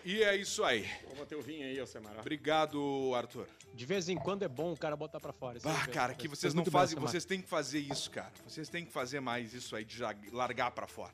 E 0.09 0.23
é 0.23 0.37
isso 0.37 0.63
aí. 0.63 0.89
Vamos 1.09 1.27
ter 1.27 1.35
o 1.35 1.43
vinho 1.43 1.67
aí, 1.67 1.81
Alcemar. 1.81 2.17
Obrigado, 2.21 3.13
Arthur. 3.13 3.49
De 3.75 3.85
vez 3.85 4.09
em 4.09 4.17
quando 4.17 4.45
é 4.45 4.49
bom 4.49 4.73
o 4.73 4.77
cara 4.77 4.95
botar 4.95 5.19
pra 5.19 5.33
fora. 5.33 5.59
aí, 5.59 5.63
Ah, 5.69 5.85
cara, 5.89 6.15
que 6.15 6.29
vocês 6.29 6.55
não 6.55 6.65
fazem, 6.65 6.97
vocês 6.97 7.25
têm 7.25 7.43
que 7.43 7.49
fazer 7.49 7.81
isso, 7.81 8.09
cara. 8.13 8.33
Vocês 8.47 8.69
têm 8.69 8.85
que 8.87 8.93
fazer 8.93 9.19
mais 9.19 9.53
isso 9.53 9.75
aí 9.75 9.85
de 9.85 9.97
já 9.99 10.15
largar 10.31 10.71
pra 10.71 10.87
fora. 10.87 11.13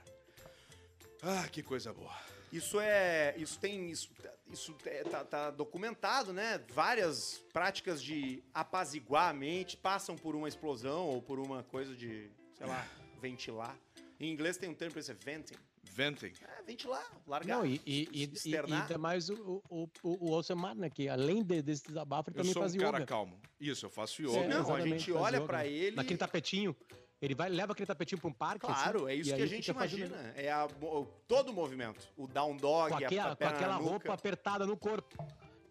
Ah, 1.22 1.48
que 1.50 1.62
coisa 1.62 1.90
boa. 1.90 2.14
Isso 2.52 2.78
é. 2.78 3.34
Isso 3.38 3.58
tem. 3.58 3.90
Isso, 3.90 4.10
isso 4.52 4.76
é- 4.84 5.04
tá, 5.04 5.24
tá 5.24 5.50
documentado, 5.50 6.34
né? 6.34 6.60
Várias 6.74 7.42
práticas 7.50 8.02
de 8.02 8.44
apaziguar 8.52 9.30
a 9.30 9.32
mente 9.32 9.74
passam 9.74 10.16
por 10.18 10.36
uma 10.36 10.48
explosão 10.48 11.06
ou 11.06 11.22
por 11.22 11.38
uma 11.38 11.62
coisa 11.62 11.96
de, 11.96 12.28
sei 12.58 12.66
lá, 12.66 12.86
ventilar. 13.22 13.74
Em 14.20 14.30
inglês 14.30 14.58
tem 14.58 14.68
um 14.68 14.74
termo 14.74 14.92
pra 14.92 15.00
isso, 15.00 15.10
é 15.12 15.14
venting. 15.14 15.54
Venting. 15.94 16.32
É, 16.42 16.62
ventilar, 16.62 17.04
largar. 17.26 17.58
Não, 17.58 17.66
e, 17.66 17.80
e, 17.86 18.08
e, 18.12 18.20
e, 18.22 18.24
externar. 18.32 18.82
ainda 18.82 18.98
mais 18.98 19.28
o, 19.28 19.62
o, 19.68 19.88
o, 20.02 20.30
o 20.30 20.34
Alcemar, 20.34 20.74
né? 20.74 20.88
Que 20.88 21.08
além 21.08 21.42
de, 21.42 21.60
desse 21.62 21.84
desabafo, 21.86 22.30
ele 22.30 22.38
Eu 22.38 22.42
também 22.42 22.52
sou 22.54 22.62
faz 22.62 22.74
um 22.74 22.78
cara 22.78 22.96
yoga. 22.98 23.06
calmo. 23.06 23.38
Isso, 23.60 23.84
eu 23.86 23.90
faço 23.90 24.22
É, 24.22 24.24
yoga. 24.24 24.48
Não, 24.48 24.74
a 24.74 24.80
gente 24.80 25.12
olha 25.12 25.36
yoga, 25.36 25.46
pra 25.46 25.66
ele- 25.66 25.96
Naquele 25.96 26.18
tapetinho. 26.18 26.74
Ele 27.20 27.34
vai 27.36 27.48
leva 27.48 27.72
aquele 27.72 27.86
tapetinho 27.86 28.20
pra 28.20 28.28
um 28.30 28.32
parque. 28.32 28.60
Claro, 28.66 29.04
assim, 29.06 29.12
é 29.12 29.14
isso 29.14 29.34
que 29.36 29.42
a 29.42 29.46
gente 29.46 29.66
fica 29.66 29.78
fazendo 29.78 30.06
imagina. 30.06 30.32
É 30.34 30.50
a, 30.50 30.66
o- 30.66 31.06
todo 31.28 31.50
o 31.50 31.52
movimento. 31.52 32.08
O 32.16 32.26
down 32.26 32.56
dog, 32.56 32.88
Com 32.90 32.94
a- 32.96 33.06
aquela, 33.06 33.32
a, 33.32 33.36
com 33.36 33.44
aquela 33.46 33.72
na 33.74 33.78
nuca. 33.78 33.90
roupa 33.90 34.14
apertada 34.14 34.66
no 34.66 34.76
corpo. 34.76 35.16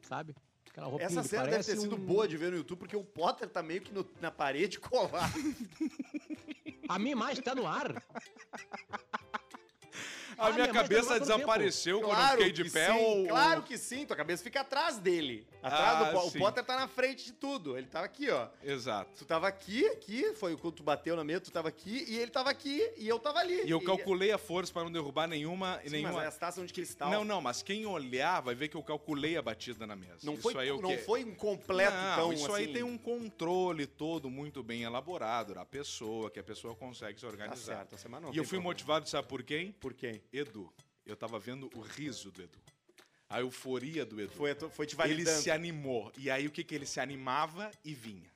Sabe? 0.03 0.33
Aquela 0.69 0.87
roupinha 0.87 1.07
Essa 1.07 1.23
cena 1.23 1.43
deve 1.47 1.63
ter 1.65 1.75
sido 1.77 1.95
um- 1.97 1.99
boa 2.05 2.25
de 2.27 2.37
ver 2.37 2.51
no 2.51 2.57
YouTube, 2.57 2.79
porque 2.79 2.95
o 2.95 3.03
Potter 3.03 3.49
tá 3.49 3.61
meio 3.61 3.81
que 3.81 3.91
no- 3.91 4.07
na 4.21 4.31
parede 4.31 4.79
colado. 4.79 5.33
A 6.87 6.97
minha 6.97 7.11
imagem 7.11 7.43
tá 7.43 7.53
no 7.53 7.67
ar. 7.67 8.01
A 10.41 10.47
Ah, 10.47 10.51
minha 10.53 10.67
cabeça 10.69 11.09
tá 11.09 11.19
desapareceu 11.19 12.01
quando 12.01 12.19
eu 12.19 12.27
fiquei 12.31 12.51
de 12.51 12.63
que 12.63 12.69
pé 12.71 12.91
sim, 12.91 12.99
ou... 12.99 13.27
claro 13.27 13.61
que 13.61 13.77
sim. 13.77 14.05
Tua 14.05 14.15
cabeça 14.17 14.43
fica 14.43 14.61
atrás 14.61 14.97
dele. 14.97 15.45
Atrás 15.61 16.07
Ah, 16.07 16.11
do 16.11 16.21
sim. 16.29 16.37
O 16.37 16.41
Potter 16.41 16.63
tá 16.63 16.75
na 16.79 16.87
frente 16.87 17.25
de 17.25 17.33
tudo. 17.33 17.77
Ele 17.77 17.85
tava 17.85 18.05
aqui, 18.05 18.29
ó. 18.31 18.47
Exato. 18.63 19.11
Tu 19.19 19.25
tava 19.25 19.47
aqui, 19.47 19.85
aqui, 19.87 20.33
foi 20.33 20.57
quando 20.57 20.73
tu 20.75 20.83
bateu 20.83 21.15
na 21.15 21.23
mesa, 21.23 21.41
tu 21.41 21.51
tava 21.51 21.67
aqui, 21.69 22.05
e 22.07 22.17
ele 22.17 22.31
tava 22.31 22.49
aqui, 22.49 22.81
e 22.97 23.07
eu 23.07 23.19
tava 23.19 23.37
ali. 23.39 23.61
E 23.65 23.69
eu 23.69 23.79
calculei 23.81 24.31
a 24.31 24.37
força 24.39 24.73
para 24.73 24.83
não 24.83 24.91
derrubar 24.91 25.27
nenhuma... 25.27 25.79
Sim, 25.83 25.89
nenhuma... 25.91 26.13
mas 26.13 26.27
as 26.29 26.37
taças 26.37 26.55
são 26.55 26.65
de 26.65 26.73
cristal. 26.73 27.11
Não, 27.11 27.23
não, 27.23 27.39
mas 27.39 27.61
quem 27.61 27.85
olhar 27.85 28.41
vai 28.41 28.55
ver 28.55 28.67
que 28.67 28.75
eu 28.75 28.81
calculei 28.83 29.37
a 29.37 29.41
batida 29.41 29.85
na 29.85 29.95
mesa. 29.95 30.17
Não 30.23 30.33
isso 30.33 30.41
foi, 30.41 30.57
aí 30.57 30.69
é 30.69 30.73
o 30.73 30.81
não 30.81 30.89
quê? 30.89 30.97
foi 30.97 31.23
um 31.23 31.35
completo 31.35 31.95
Não, 31.95 32.15
tão 32.15 32.33
isso 32.33 32.45
assim. 32.51 32.55
aí 32.65 32.73
tem 32.73 32.83
um 32.83 32.97
controle 32.97 33.85
todo 33.85 34.29
muito 34.29 34.63
bem 34.63 34.81
elaborado 34.83 35.53
da 35.53 35.63
pessoa, 35.65 36.31
que 36.31 36.39
a 36.39 36.43
pessoa 36.43 36.75
consegue 36.75 37.19
se 37.19 37.21
Tá 37.25 37.27
organizar. 37.27 37.75
certo, 37.77 37.93
essa 37.93 38.01
semana 38.03 38.27
não 38.27 38.33
e 38.33 38.37
eu 38.37 38.43
fui 38.43 38.57
problema. 38.57 38.69
motivado, 38.69 39.07
sabe 39.07 39.27
por 39.27 39.43
quem? 39.43 39.71
Por 39.73 39.93
quem? 39.93 40.21
Edu. 40.31 40.71
Eu 41.05 41.15
tava 41.15 41.39
vendo 41.39 41.69
o 41.75 41.81
riso 41.81 42.31
do 42.31 42.41
Edu. 42.41 42.59
A 43.29 43.41
euforia 43.41 44.05
do 44.05 44.19
Edu. 44.19 44.33
Foi, 44.33 44.53
foi 44.69 44.85
te 44.85 44.93
ele 44.93 44.97
validando. 44.97 45.41
se 45.41 45.49
animou. 45.49 46.11
E 46.17 46.29
aí 46.29 46.47
o 46.47 46.51
que 46.51 46.63
que 46.63 46.75
ele 46.75 46.85
se 46.85 46.99
animava 46.99 47.71
e 47.83 47.93
vinha. 47.93 48.29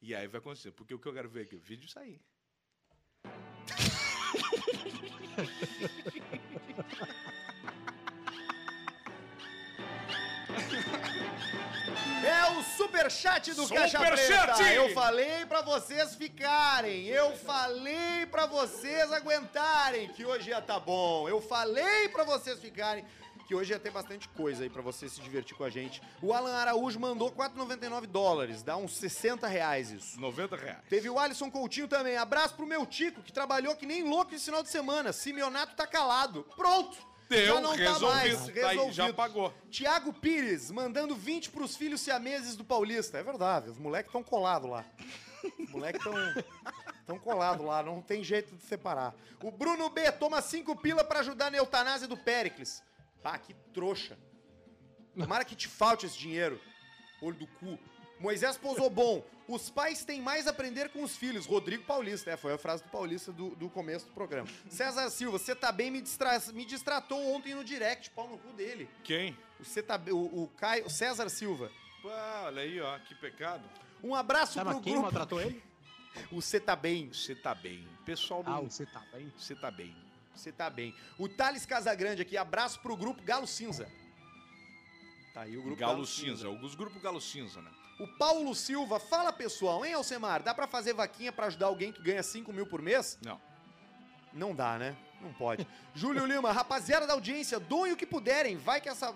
E 0.00 0.14
aí 0.14 0.26
vai 0.26 0.38
acontecer. 0.38 0.70
Porque 0.72 0.94
o 0.94 0.98
que 0.98 1.06
eu 1.06 1.12
quero 1.12 1.28
ver 1.28 1.42
aqui, 1.42 1.56
o 1.56 1.60
vídeo 1.60 1.88
sair. 1.88 2.20
superchat 12.76 13.54
do 13.54 13.68
Caixa 13.68 13.98
Superchat! 13.98 14.56
Preta. 14.56 14.72
Eu 14.72 14.92
falei 14.94 15.46
pra 15.46 15.62
vocês 15.62 16.14
ficarem. 16.14 17.06
Eu 17.06 17.36
falei 17.36 18.26
pra 18.30 18.46
vocês 18.46 19.12
aguentarem 19.12 20.08
que 20.08 20.24
hoje 20.24 20.50
ia 20.50 20.60
tá 20.60 20.78
bom. 20.78 21.28
Eu 21.28 21.40
falei 21.40 22.08
pra 22.08 22.24
vocês 22.24 22.58
ficarem 22.58 23.04
que 23.46 23.54
hoje 23.54 23.72
ia 23.72 23.78
ter 23.78 23.90
bastante 23.90 24.28
coisa 24.30 24.64
aí 24.64 24.70
pra 24.70 24.82
você 24.82 25.08
se 25.08 25.20
divertir 25.20 25.56
com 25.56 25.64
a 25.64 25.70
gente. 25.70 26.02
O 26.20 26.32
Alan 26.32 26.54
Araújo 26.54 26.98
mandou 26.98 27.30
4,99 27.30 28.06
dólares. 28.06 28.62
Dá 28.62 28.76
uns 28.76 28.96
60 28.96 29.46
reais 29.46 29.90
isso. 29.90 30.20
90 30.20 30.56
reais. 30.56 30.78
Teve 30.88 31.08
o 31.08 31.18
Alisson 31.18 31.50
Coutinho 31.50 31.86
também. 31.86 32.16
Abraço 32.16 32.54
pro 32.54 32.66
meu 32.66 32.84
Tico, 32.84 33.22
que 33.22 33.32
trabalhou 33.32 33.76
que 33.76 33.86
nem 33.86 34.02
louco 34.02 34.34
esse 34.34 34.46
final 34.46 34.62
de 34.62 34.68
semana. 34.68 35.12
Simeonato 35.12 35.76
tá 35.76 35.86
calado. 35.86 36.44
Pronto! 36.56 36.96
Deu, 37.28 37.54
já 37.56 37.60
não 37.60 37.70
tá 37.70 37.76
resolvido. 37.76 38.08
mais, 38.14 38.38
Tá 38.46 38.50
aí, 38.52 38.76
resolvido. 38.76 38.92
já 38.94 39.12
pagou. 39.12 39.52
Tiago 39.70 40.12
Pires, 40.12 40.70
mandando 40.70 41.14
20 41.16 41.50
pros 41.50 41.76
filhos 41.76 42.00
siameses 42.00 42.54
do 42.56 42.64
Paulista. 42.64 43.18
É 43.18 43.22
verdade, 43.22 43.68
os 43.70 43.78
moleques 43.78 44.08
estão 44.08 44.22
colados 44.22 44.70
lá. 44.70 44.84
Os 45.58 45.70
moleques 45.70 46.04
estão 46.04 46.44
tão 47.06 47.18
colados 47.20 47.64
lá, 47.64 47.82
não 47.82 48.00
tem 48.00 48.22
jeito 48.22 48.54
de 48.54 48.62
separar. 48.62 49.14
O 49.42 49.50
Bruno 49.50 49.88
B 49.90 50.10
toma 50.12 50.40
5 50.40 50.76
pila 50.76 51.02
pra 51.04 51.20
ajudar 51.20 51.50
na 51.50 51.58
eutanásia 51.58 52.06
do 52.08 52.16
Péricles. 52.16 52.82
Pá, 53.22 53.36
que 53.38 53.54
trouxa. 53.72 54.16
Tomara 55.18 55.44
que 55.44 55.56
te 55.56 55.66
falte 55.68 56.06
esse 56.06 56.16
dinheiro. 56.18 56.60
Olho 57.22 57.36
do 57.36 57.46
cu. 57.46 57.78
Moisés 58.18 58.56
Pozobon. 58.56 59.22
Os 59.48 59.70
pais 59.70 60.04
têm 60.04 60.20
mais 60.20 60.46
a 60.46 60.50
aprender 60.50 60.88
com 60.88 61.02
os 61.02 61.16
filhos. 61.16 61.46
Rodrigo 61.46 61.84
Paulista. 61.84 62.30
É, 62.30 62.36
foi 62.36 62.52
a 62.52 62.58
frase 62.58 62.82
do 62.82 62.88
Paulista 62.88 63.30
do, 63.30 63.50
do 63.50 63.68
começo 63.68 64.06
do 64.06 64.12
programa. 64.12 64.48
César 64.68 65.08
Silva. 65.10 65.38
Você 65.38 65.54
tá 65.54 65.70
bem, 65.70 65.90
me, 65.90 66.00
distra... 66.00 66.38
me 66.52 66.64
distratou 66.64 67.32
ontem 67.34 67.54
no 67.54 67.62
direct. 67.62 68.10
Pau 68.10 68.26
no 68.28 68.38
cu 68.38 68.52
dele. 68.54 68.88
Quem? 69.04 69.36
O, 69.60 69.64
você 69.64 69.82
tá... 69.82 69.96
bem- 69.96 70.12
o, 70.14 70.18
o 70.42 70.50
Caio... 70.56 70.86
o 70.86 70.90
César 70.90 71.28
Silva. 71.28 71.70
Pá, 72.02 72.42
olha 72.46 72.62
aí, 72.62 72.80
ó, 72.80 72.98
que 73.00 73.14
pecado. 73.14 73.62
Um 74.02 74.14
abraço 74.14 74.54
Sabe 74.54 74.70
pro 74.70 74.80
quem 74.80 74.92
grupo. 74.94 75.04
maltratou 75.06 75.40
ele? 75.40 75.62
O 76.32 76.40
Você 76.40 76.58
tá 76.58 76.74
bem. 76.74 77.12
Você 77.12 77.34
tá 77.34 77.54
bem. 77.54 77.86
Pessoal 78.06 78.42
do. 78.42 78.50
Ah, 78.50 78.60
você 78.60 78.86
tá 78.86 79.02
bem. 79.12 79.30
Você 79.36 79.54
tá 79.54 79.70
bem. 79.70 79.94
Você 80.34 80.50
tá 80.50 80.70
bem. 80.70 80.94
O 81.18 81.28
Thales 81.28 81.66
Casagrande 81.66 82.22
aqui. 82.22 82.38
Abraço 82.38 82.80
pro 82.80 82.96
grupo 82.96 83.22
Galo 83.22 83.46
Cinza. 83.46 83.86
Tá 85.36 85.42
aí 85.42 85.54
o 85.54 85.60
grupo 85.60 85.78
Galo 85.78 86.06
Cinza. 86.06 86.48
Os 86.48 86.74
grupos 86.74 87.02
Galo 87.02 87.20
Cinza, 87.20 87.60
né? 87.60 87.70
O 88.00 88.08
Paulo 88.08 88.54
Silva, 88.54 88.98
fala 88.98 89.30
pessoal, 89.30 89.84
hein, 89.84 89.92
Alcemar? 89.92 90.42
Dá 90.42 90.54
pra 90.54 90.66
fazer 90.66 90.94
vaquinha 90.94 91.30
pra 91.30 91.48
ajudar 91.48 91.66
alguém 91.66 91.92
que 91.92 92.00
ganha 92.00 92.22
5 92.22 92.50
mil 92.54 92.66
por 92.66 92.80
mês? 92.80 93.18
Não. 93.22 93.38
Não 94.32 94.54
dá, 94.54 94.78
né? 94.78 94.96
Não 95.20 95.34
pode. 95.34 95.68
Júlio 95.94 96.24
Lima, 96.24 96.52
rapaziada 96.52 97.06
da 97.06 97.12
audiência, 97.12 97.60
doem 97.60 97.92
o 97.92 97.96
que 97.98 98.06
puderem. 98.06 98.56
Vai 98.56 98.80
que 98.80 98.88
essa. 98.88 99.14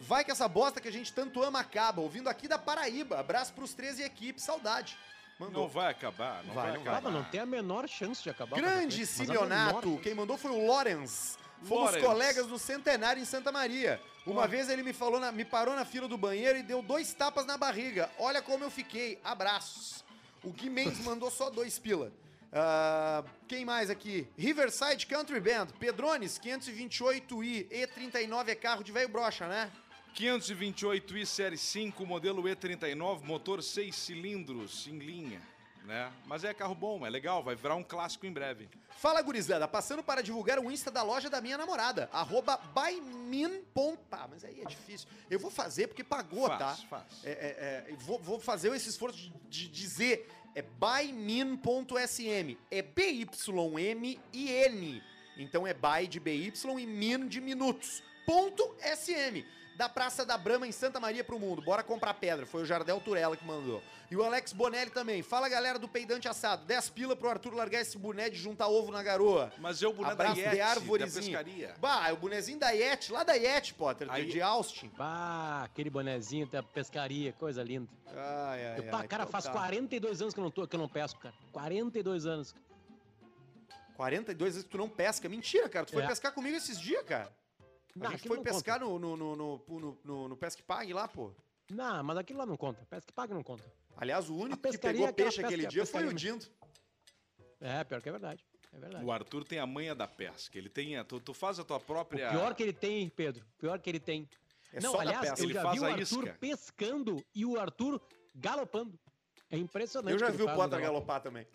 Vai 0.00 0.24
que 0.24 0.30
essa 0.30 0.48
bosta 0.48 0.80
que 0.80 0.88
a 0.88 0.92
gente 0.92 1.12
tanto 1.12 1.42
ama 1.42 1.60
acaba. 1.60 2.00
Ouvindo 2.00 2.28
aqui 2.28 2.48
da 2.48 2.58
Paraíba. 2.58 3.20
Abraço 3.20 3.52
pros 3.52 3.74
13 3.74 4.02
equipes, 4.02 4.44
saudade. 4.44 4.96
Mandou. 5.38 5.64
Não 5.64 5.68
vai 5.68 5.90
acabar, 5.90 6.42
não 6.44 6.54
Vai, 6.54 6.64
vai, 6.64 6.72
não 6.72 6.80
acabar. 6.80 6.98
Acaba, 6.98 7.10
não 7.10 7.24
tem 7.24 7.40
a 7.40 7.46
menor 7.46 7.86
chance 7.86 8.22
de 8.22 8.30
acabar. 8.30 8.56
Grande 8.56 9.06
menor 9.18 9.82
chance. 9.82 9.98
Quem 10.02 10.14
mandou 10.14 10.38
foi 10.38 10.50
o 10.50 10.66
Lorenz. 10.66 11.38
Fomos 11.62 11.86
Lorenz. 11.86 12.04
colegas 12.04 12.46
no 12.46 12.58
Centenário 12.58 13.20
em 13.20 13.26
Santa 13.26 13.52
Maria. 13.52 14.00
Uma 14.30 14.46
vez 14.46 14.68
ele 14.68 14.82
me 14.82 14.92
falou, 14.92 15.18
na- 15.18 15.32
me 15.32 15.44
parou 15.44 15.74
na 15.74 15.84
fila 15.84 16.06
do 16.06 16.18
banheiro 16.18 16.58
e 16.58 16.62
deu 16.62 16.82
dois 16.82 17.12
tapas 17.14 17.46
na 17.46 17.56
barriga. 17.56 18.10
Olha 18.18 18.42
como 18.42 18.62
eu 18.64 18.70
fiquei. 18.70 19.18
Abraços. 19.24 20.04
O 20.44 20.50
Gui 20.52 20.68
Mendes 20.70 21.00
mandou 21.00 21.30
só 21.30 21.50
dois 21.50 21.78
pila. 21.78 22.12
Ah, 22.52 23.24
quem 23.46 23.64
mais 23.64 23.90
aqui? 23.90 24.26
Riverside 24.36 25.06
Country 25.06 25.40
Band. 25.40 25.68
Pedrones, 25.78 26.38
528i. 26.38 27.68
E39 27.70 28.48
é 28.48 28.54
carro 28.54 28.82
de 28.84 28.92
velho 28.92 29.08
brocha, 29.08 29.46
né? 29.48 29.70
528i 30.14 31.24
Série 31.26 31.56
5, 31.58 32.04
modelo 32.06 32.42
E39, 32.42 33.22
motor 33.24 33.62
6 33.62 33.94
cilindros, 33.94 34.86
em 34.88 34.98
linha, 34.98 35.40
né? 35.88 36.12
Mas 36.26 36.44
é 36.44 36.52
carro 36.52 36.74
bom, 36.74 37.06
é 37.06 37.10
legal, 37.10 37.42
vai 37.42 37.56
virar 37.56 37.74
um 37.74 37.82
clássico 37.82 38.26
em 38.26 38.32
breve. 38.32 38.68
Fala, 38.90 39.22
gurizada. 39.22 39.66
Passando 39.66 40.02
para 40.02 40.22
divulgar 40.22 40.58
o 40.58 40.70
Insta 40.70 40.90
da 40.90 41.02
loja 41.02 41.30
da 41.30 41.40
minha 41.40 41.56
namorada. 41.56 42.10
Arroba 42.12 42.60
bymin. 42.74 43.64
Ah, 44.12 44.28
mas 44.28 44.44
aí 44.44 44.60
é 44.60 44.66
difícil. 44.66 45.08
Eu 45.30 45.40
vou 45.40 45.50
fazer 45.50 45.86
porque 45.86 46.04
pagou, 46.04 46.46
Faz, 46.46 46.58
tá? 46.58 46.76
faz. 46.88 47.24
É, 47.24 47.30
é, 47.30 47.90
é, 47.90 47.96
vou, 47.96 48.18
vou 48.18 48.38
fazer 48.38 48.70
esse 48.74 48.90
esforço 48.90 49.16
de, 49.16 49.30
de 49.48 49.66
dizer. 49.68 50.28
É 50.54 50.60
bymin.sm. 50.60 52.58
É 52.70 52.82
B-Y-M-I-N. 52.82 53.32
Então 55.38 55.66
é 55.66 55.72
by 55.72 56.06
de 56.06 56.20
BY 56.20 56.52
e 56.80 56.86
min 56.86 57.26
de 57.28 57.40
minutos. 57.40 58.02
Ponto 58.26 58.76
SM. 58.82 59.42
Da 59.78 59.88
Praça 59.88 60.26
da 60.26 60.36
Brama 60.36 60.66
em 60.66 60.72
Santa 60.72 60.98
Maria 60.98 61.22
pro 61.22 61.38
mundo. 61.38 61.62
Bora 61.62 61.84
comprar 61.84 62.12
pedra. 62.14 62.44
Foi 62.44 62.62
o 62.62 62.66
Jardel 62.66 63.00
Turella 63.00 63.36
que 63.36 63.44
mandou. 63.44 63.80
E 64.10 64.16
o 64.16 64.24
Alex 64.24 64.52
Bonelli 64.52 64.90
também. 64.90 65.22
Fala 65.22 65.48
galera 65.48 65.78
do 65.78 65.86
Peidante 65.86 66.26
Assado. 66.26 66.64
10 66.64 66.90
pila 66.90 67.14
pro 67.14 67.28
Arthur 67.28 67.54
largar 67.54 67.80
esse 67.82 67.96
boné 67.96 68.28
de 68.28 68.36
juntar 68.36 68.66
ovo 68.66 68.90
na 68.90 69.04
garoa. 69.04 69.52
Mas 69.58 69.80
é 69.80 69.86
o 69.86 69.92
boné 69.92 70.10
Abraço 70.10 70.34
da 70.34 70.40
de 70.50 70.56
Yeti, 70.56 70.60
árvorezinha. 70.60 71.38
da 71.38 71.44
pescaria. 71.44 71.74
Bah, 71.78 72.08
é 72.08 72.12
o 72.12 72.16
bonezinho 72.16 72.58
da 72.58 72.70
Yeti, 72.70 73.12
lá 73.12 73.22
da 73.22 73.34
Yeti, 73.34 73.72
Potter, 73.74 74.08
de- 74.08 74.12
Aí- 74.14 74.26
de 74.26 74.42
Austin. 74.42 74.90
Ah, 74.98 75.62
aquele 75.66 75.90
bonezinho 75.90 76.48
da 76.48 76.60
pescaria, 76.60 77.32
coisa 77.34 77.62
linda. 77.62 77.88
Ai, 78.08 78.66
ai, 78.66 78.78
Eu, 78.80 78.82
pá, 78.90 79.06
cara, 79.06 79.22
então 79.22 79.30
faz 79.30 79.44
tá. 79.44 79.52
42 79.52 80.20
anos 80.20 80.34
que 80.34 80.40
eu 80.40 80.44
não, 80.44 80.50
tô, 80.50 80.66
que 80.66 80.74
eu 80.74 80.80
não 80.80 80.88
pesco, 80.88 81.20
cara. 81.20 81.34
42 81.52 82.26
anos. 82.26 82.52
42 83.96 84.54
vezes 84.54 84.64
que 84.64 84.70
tu 84.70 84.78
não 84.78 84.88
pesca. 84.88 85.28
Mentira, 85.28 85.68
cara. 85.68 85.86
Tu 85.86 85.92
foi 85.92 86.02
É. 86.02 86.06
pescar 86.08 86.32
comigo 86.32 86.56
esses 86.56 86.80
dias, 86.80 87.04
cara. 87.04 87.32
A 88.00 88.04
Não, 88.04 88.10
gente 88.10 88.20
aquilo 88.20 88.34
foi 88.36 88.44
pescar 88.44 88.80
no, 88.80 88.98
no, 88.98 89.16
no, 89.16 89.36
no, 89.36 89.64
no, 89.68 89.98
no, 90.04 90.28
no 90.28 90.36
Pesque 90.36 90.62
Pague 90.62 90.92
lá, 90.92 91.06
pô. 91.08 91.32
Não, 91.70 92.02
mas 92.02 92.16
aquilo 92.16 92.38
lá 92.38 92.46
não 92.46 92.56
conta. 92.56 92.84
Pesca 92.86 93.12
paga 93.12 93.34
não 93.34 93.42
conta. 93.42 93.64
Aliás, 93.96 94.30
o 94.30 94.34
único 94.36 94.56
que 94.62 94.78
pegou 94.78 95.06
é 95.06 95.12
peixe 95.12 95.40
aquele 95.40 95.64
pesca- 95.64 95.70
dia 95.70 95.84
foi 95.86 96.06
o 96.06 96.12
Dindo. 96.14 96.46
É, 97.60 97.84
pior 97.84 98.00
que 98.00 98.08
é 98.08 98.12
verdade. 98.12 98.44
É 98.72 98.78
verdade. 98.78 99.04
O 99.04 99.10
Arthur 99.12 99.44
tem 99.44 99.58
a 99.58 99.66
manha 99.66 99.94
da 99.94 100.06
pesca. 100.06 100.56
Ele 100.56 100.68
tem. 100.68 100.96
A, 100.96 101.04
tu, 101.04 101.20
tu 101.20 101.34
faz 101.34 101.58
a 101.58 101.64
tua 101.64 101.76
O 101.76 101.80
própria. 101.80 102.30
pior 102.30 102.54
que 102.54 102.62
ele 102.62 102.72
tem, 102.72 103.08
Pedro, 103.10 103.44
pior 103.58 103.78
que 103.80 103.90
ele 103.90 104.00
tem. 104.00 104.28
É 104.72 104.80
não, 104.80 104.92
só 104.92 104.98
da 104.98 105.02
aliás, 105.04 105.20
pesca. 105.30 105.40
eu 105.40 105.44
Ele 105.46 105.54
já 105.54 105.62
faz 105.62 105.74
vi 105.74 105.80
o 105.80 105.84
a 105.84 105.88
Arthur 105.92 106.24
isca. 106.24 106.36
pescando 106.40 107.24
e 107.34 107.44
o 107.46 107.58
Arthur 107.60 108.00
galopando. 108.34 108.98
É 109.50 109.56
impressionante. 109.58 110.12
Eu 110.12 110.18
já 110.18 110.30
vi 110.30 110.42
o 110.42 110.54
Potter 110.54 110.80
galopar 110.80 111.20
também. 111.22 111.46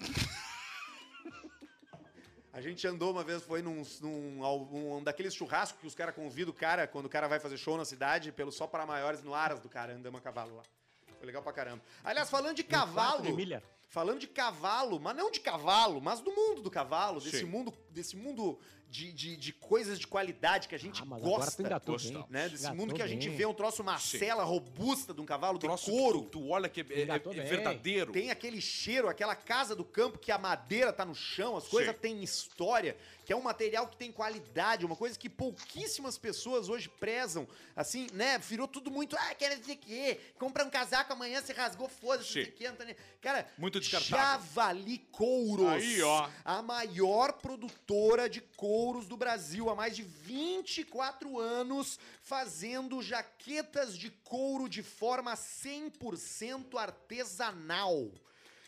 A 2.53 2.61
gente 2.61 2.87
andou 2.87 3.11
uma 3.11 3.23
vez, 3.23 3.41
foi 3.41 3.63
num, 3.63 3.81
num 3.99 4.95
um 4.95 5.03
daqueles 5.03 5.33
churrascos 5.33 5.81
que 5.81 5.87
os 5.87 5.95
caras 5.95 6.13
convidam 6.13 6.53
o 6.53 6.55
cara, 6.55 6.85
quando 6.85 7.07
o 7.07 7.09
cara 7.09 7.27
vai 7.27 7.39
fazer 7.39 7.57
show 7.57 7.75
na 7.75 7.83
cidade, 7.83 8.31
pelo 8.31 8.51
só 8.51 8.67
para 8.67 8.85
maiores 8.85 9.23
no 9.23 9.33
Aras 9.33 9.59
do 9.59 9.67
cara, 9.67 9.93
andamos 9.93 10.19
a 10.19 10.23
cavalo 10.23 10.57
lá. 10.57 10.63
Foi 11.17 11.25
legal 11.25 11.41
pra 11.41 11.51
caramba. 11.51 11.81
Aliás, 12.03 12.29
falando 12.29 12.55
de 12.55 12.63
cavalo, 12.63 13.23
de 13.23 13.33
milha. 13.33 13.63
falando 13.89 14.19
de 14.19 14.27
cavalo, 14.27 14.99
mas 14.99 15.15
não 15.15 15.31
de 15.31 15.39
cavalo, 15.39 15.99
mas 15.99 16.19
do 16.19 16.31
mundo 16.31 16.61
do 16.61 16.69
cavalo, 16.69 17.19
desse 17.19 17.39
Sim. 17.39 17.45
mundo, 17.45 17.73
desse 17.93 18.15
mundo 18.15 18.59
de, 18.89 19.11
de, 19.11 19.35
de 19.35 19.51
coisas 19.53 19.97
de 19.97 20.05
qualidade 20.05 20.67
que 20.67 20.75
a 20.75 20.77
gente 20.77 21.01
Ah, 21.01 21.05
mas 21.05 21.23
agora 21.23 21.49
tu 21.79 21.91
gosta. 21.93 22.25
Né? 22.29 22.47
Desse 22.49 22.63
Engatou 22.65 22.77
mundo 22.77 22.93
que 22.93 23.01
a 23.01 23.07
gente 23.07 23.27
bem. 23.27 23.37
vê 23.37 23.45
um 23.45 23.53
troço, 23.53 23.81
uma 23.81 23.97
cela 23.97 24.43
robusta 24.43 25.13
de 25.15 25.19
um 25.21 25.25
cavalo 25.25 25.57
de 25.57 25.65
troço 25.65 25.89
couro. 25.89 26.23
que 26.25 26.29
tu, 26.29 26.49
olha 26.49 26.69
que 26.69 26.81
é, 26.81 26.83
é- 26.83 27.01
é 27.01 27.43
verdadeiro. 27.43 28.11
Tem 28.11 28.29
aquele 28.29 28.61
cheiro, 28.61 29.07
aquela 29.09 29.35
casa 29.35 29.75
do 29.75 29.83
campo 29.83 30.19
que 30.19 30.31
a 30.31 30.37
madeira 30.37 30.93
tá 30.93 31.03
no 31.05 31.15
chão, 31.15 31.57
as 31.57 31.67
coisas 31.67 31.97
têm 31.97 32.21
história, 32.23 32.95
que 33.25 33.33
é 33.33 33.35
um 33.35 33.41
material 33.41 33.87
que 33.87 33.97
tem 33.97 34.11
qualidade, 34.11 34.85
uma 34.85 34.95
coisa 34.95 35.17
que 35.17 35.27
pouquíssimas 35.29 36.17
pessoas 36.19 36.69
hoje 36.69 36.87
prezam. 36.87 37.47
Assim, 37.75 38.05
né? 38.13 38.37
Virou 38.37 38.67
tudo 38.67 38.91
muito, 38.91 39.15
ah, 39.17 39.33
quero 39.33 39.59
dizer 39.59 39.77
que 39.77 40.19
compra 40.37 40.63
um 40.63 40.69
casaco 40.69 41.13
amanhã, 41.13 41.41
você 41.41 41.51
rasgou, 41.53 41.89
foda-se, 41.89 42.27
não 42.27 42.43
sei 42.45 42.51
que, 42.51 42.69
tá. 42.71 42.85
Cara, 43.21 43.47
Muito 43.57 43.79
descartável. 43.79 44.45
Javali 44.45 44.99
Couros. 45.11 45.67
Aí, 45.67 45.99
ó. 46.03 46.29
A 46.45 46.61
maior 46.61 47.33
produtora 47.33 47.82
de 48.29 48.41
couros 48.41 49.07
do 49.07 49.17
Brasil, 49.17 49.69
há 49.69 49.75
mais 49.75 49.95
de 49.95 50.03
24 50.03 51.39
anos, 51.39 51.99
fazendo 52.21 53.01
jaquetas 53.01 53.97
de 53.97 54.09
couro 54.09 54.69
de 54.69 54.81
forma 54.81 55.33
100% 55.33 56.77
artesanal. 56.77 58.09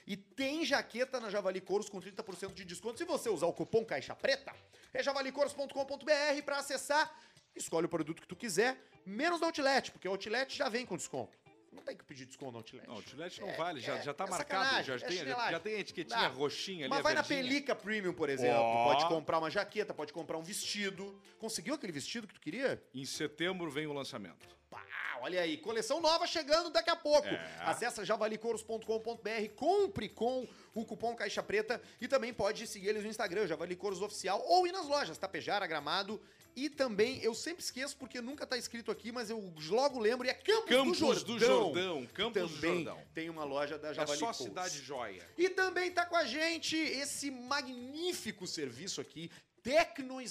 E 0.05 0.15
tem 0.15 0.63
jaqueta 0.65 1.19
na 1.19 1.29
Javali 1.29 1.59
Couros 1.61 1.89
com 1.89 1.99
30% 1.99 2.53
de 2.53 2.65
desconto. 2.65 2.97
Se 2.97 3.05
você 3.05 3.29
usar 3.29 3.47
o 3.47 3.53
cupom 3.53 3.83
Caixa 3.83 4.15
Preta, 4.15 4.53
é 4.93 5.01
javalicouros.com.br 5.01 6.43
para 6.43 6.57
acessar. 6.57 7.11
Escolhe 7.55 7.85
o 7.85 7.89
produto 7.89 8.21
que 8.21 8.27
tu 8.27 8.35
quiser, 8.35 8.77
menos 9.05 9.39
no 9.39 9.47
Outlet, 9.47 9.91
porque 9.91 10.07
o 10.07 10.11
Outlet 10.11 10.55
já 10.55 10.69
vem 10.69 10.85
com 10.85 10.97
desconto. 10.97 11.44
Não 11.75 11.83
tem 11.83 11.95
que 11.97 12.03
pedir 12.03 12.25
desconto 12.25 12.51
no 12.53 12.57
Outlet. 12.59 12.87
Não, 12.87 12.95
o 12.95 13.01
Gillette 13.01 13.41
não 13.41 13.49
É, 13.49 13.57
vale, 13.57 13.79
já, 13.81 13.97
é, 13.97 14.01
já 14.01 14.13
tá 14.13 14.25
é 14.25 14.29
marcado, 14.29 14.83
já, 14.83 14.95
é 14.95 14.99
tem, 14.99 15.17
já, 15.17 15.59
tem 15.59 15.75
a 15.75 15.79
etiquetinha 15.79 16.19
Dá. 16.21 16.27
roxinha 16.27 16.85
ali, 16.85 16.89
Mas 16.89 17.03
vai 17.03 17.13
na 17.13 17.21
verdinha. 17.21 17.49
Pelica 17.49 17.75
Premium, 17.75 18.13
por 18.13 18.29
exemplo. 18.29 18.61
Ó. 18.61 18.93
Pode 18.93 19.07
comprar 19.07 19.39
uma 19.39 19.49
jaqueta, 19.51 19.93
pode 19.93 20.13
comprar 20.13 20.37
um 20.37 20.43
vestido. 20.43 21.19
Conseguiu 21.37 21.73
aquele 21.75 21.91
vestido 21.91 22.27
que 22.27 22.33
tu 22.33 22.41
queria? 22.41 22.81
Em 22.93 23.05
setembro 23.05 23.69
vem 23.69 23.87
o 23.87 23.93
lançamento. 23.93 24.47
Pá, 24.69 24.81
olha 25.21 25.41
aí, 25.41 25.57
coleção 25.57 25.99
nova 26.01 26.25
chegando 26.25 26.69
daqui 26.69 26.89
a 26.89 26.95
pouco. 26.95 27.27
É. 27.27 27.57
Acesse 27.61 28.03
javalicouros.com.br, 28.05 29.49
compre 29.55 30.09
com 30.09 30.47
o 30.75 30.85
cupom 30.85 31.15
Caixa 31.15 31.41
Preta 31.41 31.81
e 31.99 32.07
também 32.07 32.31
pode 32.33 32.67
seguir 32.67 32.89
eles 32.89 33.03
no 33.03 33.09
Instagram, 33.09 33.47
Javali 33.47 33.75
Couros 33.75 34.01
Oficial, 34.01 34.43
ou 34.45 34.67
ir 34.67 34.71
nas 34.71 34.85
lojas, 34.87 35.17
Tapejara, 35.17 35.65
Gramado. 35.65 36.21
E 36.57 36.69
também, 36.69 37.21
eu 37.21 37.33
sempre 37.33 37.61
esqueço 37.61 37.97
porque 37.97 38.21
nunca 38.21 38.45
tá 38.45 38.57
escrito 38.57 38.89
aqui, 38.89 39.11
mas 39.11 39.29
eu 39.29 39.53
logo 39.69 39.99
lembro, 39.99 40.25
e 40.25 40.29
é 40.29 40.33
Campos, 40.33 40.69
Campos 40.69 40.97
do 40.99 41.05
Jordão. 41.05 41.35
do 41.35 41.39
Jordão, 41.39 42.05
Campos 42.13 42.41
do 42.43 42.55
também 42.55 42.83
Jordão. 42.85 43.01
tem 43.13 43.29
uma 43.29 43.43
loja 43.43 43.77
da 43.77 43.89
É 43.89 43.93
Javali 43.93 44.19
só 44.19 44.27
Couros. 44.27 44.45
cidade 44.45 44.79
joia. 44.81 45.21
E 45.37 45.49
também 45.49 45.91
tá 45.91 46.05
com 46.05 46.15
a 46.15 46.23
gente 46.25 46.77
esse 46.77 47.29
magnífico 47.29 48.47
serviço 48.47 49.01
aqui, 49.01 49.29
Tecno, 49.65 50.21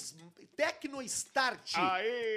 Tecno 0.56 1.02
Start. 1.02 1.72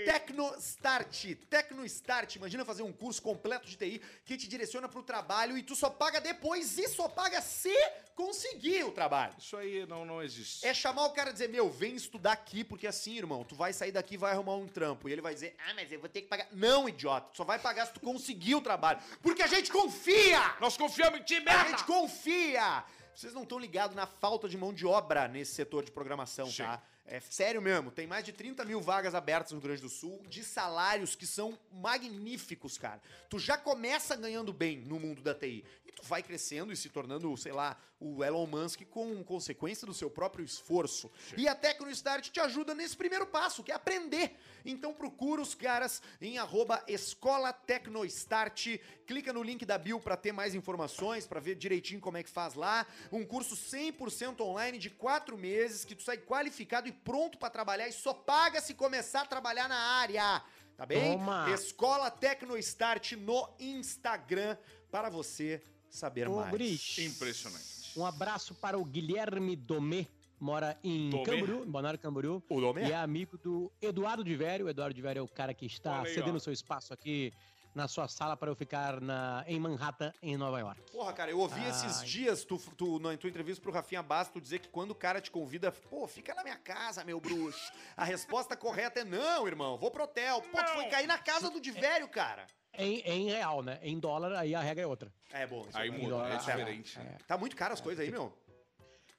Tecno 0.03 0.55
Start. 0.57 1.37
Tecno 1.47 1.85
Start. 1.85 2.35
Imagina 2.37 2.65
fazer 2.65 2.81
um 2.81 2.91
curso 2.91 3.21
completo 3.21 3.67
de 3.67 3.77
TI 3.77 4.01
que 4.25 4.35
te 4.35 4.47
direciona 4.47 4.89
pro 4.89 5.03
trabalho 5.03 5.55
e 5.55 5.61
tu 5.61 5.75
só 5.75 5.91
paga 5.91 6.19
depois 6.19 6.75
e 6.79 6.87
só 6.87 7.07
paga 7.07 7.39
se 7.39 7.71
conseguir 8.15 8.83
o 8.83 8.91
trabalho. 8.91 9.35
Isso 9.37 9.55
aí 9.55 9.85
não, 9.85 10.03
não 10.05 10.23
existe. 10.23 10.65
É 10.65 10.73
chamar 10.73 11.05
o 11.05 11.11
cara 11.11 11.29
e 11.29 11.33
dizer, 11.33 11.49
meu, 11.49 11.69
vem 11.69 11.95
estudar 11.95 12.31
aqui, 12.31 12.63
porque 12.63 12.87
assim, 12.87 13.15
irmão, 13.15 13.43
tu 13.43 13.53
vai 13.55 13.71
sair 13.73 13.91
daqui 13.91 14.15
e 14.15 14.17
vai 14.17 14.31
arrumar 14.31 14.55
um 14.55 14.67
trampo. 14.67 15.07
E 15.07 15.11
ele 15.11 15.21
vai 15.21 15.35
dizer, 15.35 15.55
ah, 15.69 15.75
mas 15.75 15.91
eu 15.91 15.99
vou 15.99 16.09
ter 16.09 16.21
que 16.23 16.27
pagar. 16.27 16.47
Não, 16.51 16.89
idiota, 16.89 17.29
tu 17.31 17.37
só 17.37 17.43
vai 17.43 17.59
pagar 17.59 17.85
se 17.85 17.93
tu 17.93 17.99
conseguir 17.99 18.55
o 18.55 18.61
trabalho. 18.61 18.99
Porque 19.21 19.43
a 19.43 19.47
gente 19.47 19.71
confia! 19.71 20.55
Nós 20.59 20.75
confiamos 20.75 21.19
em 21.19 21.23
ti, 21.23 21.35
A 21.37 21.41
merda! 21.41 21.69
gente 21.69 21.83
confia! 21.83 22.83
Vocês 23.17 23.33
não 23.33 23.41
estão 23.41 23.57
ligados 23.57 23.95
na 23.95 24.05
falta 24.05 24.47
de 24.47 24.55
mão 24.55 24.71
de 24.71 24.85
obra 24.85 25.27
nesse 25.27 25.55
setor 25.55 25.83
de 25.83 25.91
programação, 25.91 26.45
Sim. 26.51 26.61
tá? 26.61 26.83
É 27.03 27.19
sério 27.19 27.59
mesmo, 27.59 27.89
tem 27.89 28.05
mais 28.05 28.23
de 28.23 28.31
30 28.31 28.63
mil 28.63 28.79
vagas 28.79 29.15
abertas 29.15 29.53
no 29.53 29.57
Rio 29.57 29.69
Grande 29.69 29.81
do 29.81 29.89
Sul, 29.89 30.21
de 30.27 30.43
salários 30.43 31.15
que 31.15 31.25
são 31.25 31.57
magníficos, 31.71 32.77
cara. 32.77 33.01
Tu 33.27 33.39
já 33.39 33.57
começa 33.57 34.15
ganhando 34.15 34.53
bem 34.53 34.77
no 34.81 34.99
mundo 34.99 35.23
da 35.23 35.33
TI. 35.33 35.65
Tu 35.97 36.03
vai 36.03 36.21
crescendo 36.21 36.71
e 36.71 36.77
se 36.77 36.89
tornando, 36.89 37.35
sei 37.37 37.51
lá, 37.51 37.75
o 37.99 38.23
Elon 38.23 38.45
Musk 38.45 38.83
com 38.85 39.23
consequência 39.23 39.87
do 39.87 39.95
seu 39.95 40.11
próprio 40.11 40.45
esforço. 40.45 41.11
E 41.35 41.47
a 41.47 41.55
TecnoStart 41.55 42.29
te 42.29 42.39
ajuda 42.39 42.75
nesse 42.75 42.95
primeiro 42.95 43.25
passo, 43.25 43.63
que 43.63 43.71
é 43.71 43.75
aprender. 43.75 44.37
Então 44.63 44.93
procura 44.93 45.41
os 45.41 45.55
caras 45.55 45.99
em 46.21 46.37
arroba 46.37 46.83
Escola 46.87 47.51
Tecnostart. 47.51 48.79
Clica 49.07 49.33
no 49.33 49.41
link 49.41 49.65
da 49.65 49.79
bio 49.79 49.99
para 49.99 50.15
ter 50.15 50.31
mais 50.31 50.53
informações, 50.53 51.25
para 51.25 51.39
ver 51.39 51.55
direitinho 51.55 51.99
como 51.99 52.17
é 52.17 52.23
que 52.23 52.29
faz 52.29 52.53
lá. 52.53 52.85
Um 53.11 53.25
curso 53.25 53.55
100% 53.55 54.41
online 54.41 54.77
de 54.77 54.91
quatro 54.91 55.35
meses, 55.35 55.83
que 55.83 55.95
tu 55.95 56.03
sai 56.03 56.17
qualificado 56.19 56.87
e 56.87 56.91
pronto 56.91 57.39
para 57.39 57.49
trabalhar 57.49 57.87
e 57.87 57.91
só 57.91 58.13
paga 58.13 58.61
se 58.61 58.75
começar 58.75 59.21
a 59.21 59.25
trabalhar 59.25 59.67
na 59.67 59.79
área. 59.99 60.43
Tá 60.77 60.85
bem? 60.85 61.17
Toma. 61.17 61.49
Escola 61.49 62.11
Tecnostart 62.11 63.13
no 63.13 63.49
Instagram 63.59 64.55
para 64.91 65.09
você 65.09 65.63
saber 65.89 66.27
Ô, 66.27 66.37
mais. 66.37 66.51
Brich, 66.51 67.03
Impressionante. 67.03 67.77
Um 67.97 68.05
abraço 68.05 68.53
para 68.53 68.77
o 68.77 68.85
Guilherme 68.85 69.55
Domê, 69.55 70.07
mora 70.39 70.77
em 70.83 71.09
Domê? 71.09 71.25
Camboriú, 71.25 71.63
em 71.63 71.71
Balneário 71.71 71.99
Camboriú. 71.99 72.43
O 72.47 72.61
nome 72.61 72.81
E 72.81 72.91
é 72.91 72.95
amigo 72.95 73.37
do 73.37 73.71
Eduardo 73.81 74.23
de 74.23 74.35
Vério. 74.35 74.67
O 74.67 74.69
Eduardo 74.69 74.93
de 74.93 75.01
Vério 75.01 75.19
é 75.21 75.23
o 75.23 75.27
cara 75.27 75.53
que 75.53 75.65
está 75.65 76.01
aí, 76.01 76.13
cedendo 76.13 76.35
ó. 76.35 76.39
seu 76.39 76.53
espaço 76.53 76.93
aqui 76.93 77.33
na 77.77 77.87
sua 77.87 78.07
sala 78.07 78.35
para 78.35 78.49
eu 78.49 78.55
ficar 78.55 78.99
na, 78.99 79.43
em 79.47 79.59
Manhattan, 79.59 80.11
em 80.21 80.35
Nova 80.35 80.59
York. 80.59 80.81
Porra, 80.91 81.13
cara, 81.13 81.29
eu 81.29 81.39
ouvi 81.39 81.61
Ai. 81.61 81.69
esses 81.69 82.03
dias, 82.03 82.43
tu, 82.43 82.57
tu, 82.75 82.99
na 82.99 83.15
tua 83.15 83.29
entrevista 83.29 83.61
pro 83.61 83.71
Rafinha 83.71 84.01
Bastos, 84.01 84.33
tu 84.33 84.41
dizer 84.41 84.59
que 84.59 84.67
quando 84.67 84.91
o 84.91 84.95
cara 84.95 85.21
te 85.21 85.29
convida, 85.29 85.71
pô, 85.71 86.07
fica 86.07 86.33
na 86.33 86.43
minha 86.43 86.57
casa, 86.57 87.03
meu 87.03 87.19
bruxo. 87.19 87.71
A 87.95 88.03
resposta 88.03 88.57
correta 88.57 89.01
é 89.01 89.03
não, 89.03 89.47
irmão, 89.47 89.77
vou 89.77 89.91
pro 89.91 90.03
hotel. 90.03 90.41
Pô, 90.51 90.57
tu 90.57 90.71
foi 90.71 90.85
cair 90.85 91.05
na 91.05 91.19
casa 91.19 91.51
do 91.51 91.61
velho, 91.71 92.07
cara. 92.07 92.47
Em, 92.77 92.99
em 93.01 93.25
real, 93.25 93.63
né? 93.63 93.79
Em 93.81 93.99
dólar, 93.99 94.33
aí 94.33 94.53
a 94.53 94.61
regra 94.61 94.83
é 94.83 94.87
outra. 94.87 95.11
É 95.31 95.47
bom. 95.47 95.65
isso 95.67 95.77
Aí 95.77 95.89
é 95.89 95.91
bom. 95.91 96.03
muda, 96.03 96.27
é 96.27 96.33
Ah, 96.33 96.37
diferente. 96.37 96.99
é. 96.99 97.17
Tá 97.27 97.37
muito 97.37 97.55
caro 97.55 97.73
as 97.73 97.81
coisas 97.81 98.03
aí, 98.05 98.11
meu. 98.11 98.31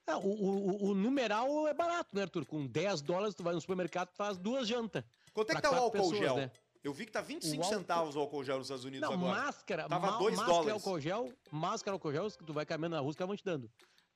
Ah, 0.06 0.16
o, 0.16 0.28
o, 0.28 0.84
o- 0.90 0.94
numeral 0.94 1.66
é 1.68 1.74
barato, 1.74 2.14
né, 2.16 2.22
Arthur? 2.22 2.46
Com 2.46 2.66
10 2.66 3.02
dólares, 3.02 3.34
tu 3.34 3.42
vai 3.42 3.52
no 3.52 3.60
supermercado 3.60 4.08
e 4.12 4.16
faz 4.16 4.38
duas 4.38 4.66
jantas. 4.66 5.04
Quanto 5.34 5.50
é 5.52 5.56
que 5.56 5.60
tá 5.60 5.70
o 5.70 5.74
álcool 5.74 5.90
pessoas, 5.98 6.18
gel? 6.18 6.36
né? 6.36 6.50
Eu 6.82 6.92
vi 6.94 7.04
que 7.04 7.12
tá 7.12 7.20
25 7.20 7.60
O 7.60 7.64
álcool- 7.64 7.78
centavos 7.78 8.16
o 8.16 8.20
álcool 8.20 8.44
gel 8.44 8.56
nos 8.58 8.66
Estados 8.68 8.84
Unidos 8.84 9.06
Não, 9.06 9.14
agora. 9.14 9.40
máscara, 9.42 9.88
Tava 9.88 10.10
ma- 10.12 10.18
dois 10.18 10.36
máscara 10.36 10.52
dólares. 10.58 10.72
álcool 10.86 11.00
gel, 11.00 11.32
máscara 11.50 11.94
álcool 11.96 12.12
gel, 12.12 12.30
que 12.30 12.44
tu 12.44 12.52
vai 12.54 12.64
caminhando 12.64 12.94
na 12.94 13.00
rua, 13.00 13.12
caras 13.14 13.28
vão 13.28 13.36
te 13.36 13.44
dando. 13.44 13.70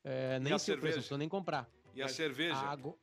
É, 0.05 0.39
nem 0.39 0.47
o 0.47 0.57
preço, 0.57 0.65
cerveja? 0.65 0.87
não 0.89 1.01
precisa 1.01 1.19
nem 1.19 1.29
comprar. 1.29 1.69
E 1.95 2.03
a 2.03 2.09
cerveja? 2.09 2.57
Ago- 2.57 2.97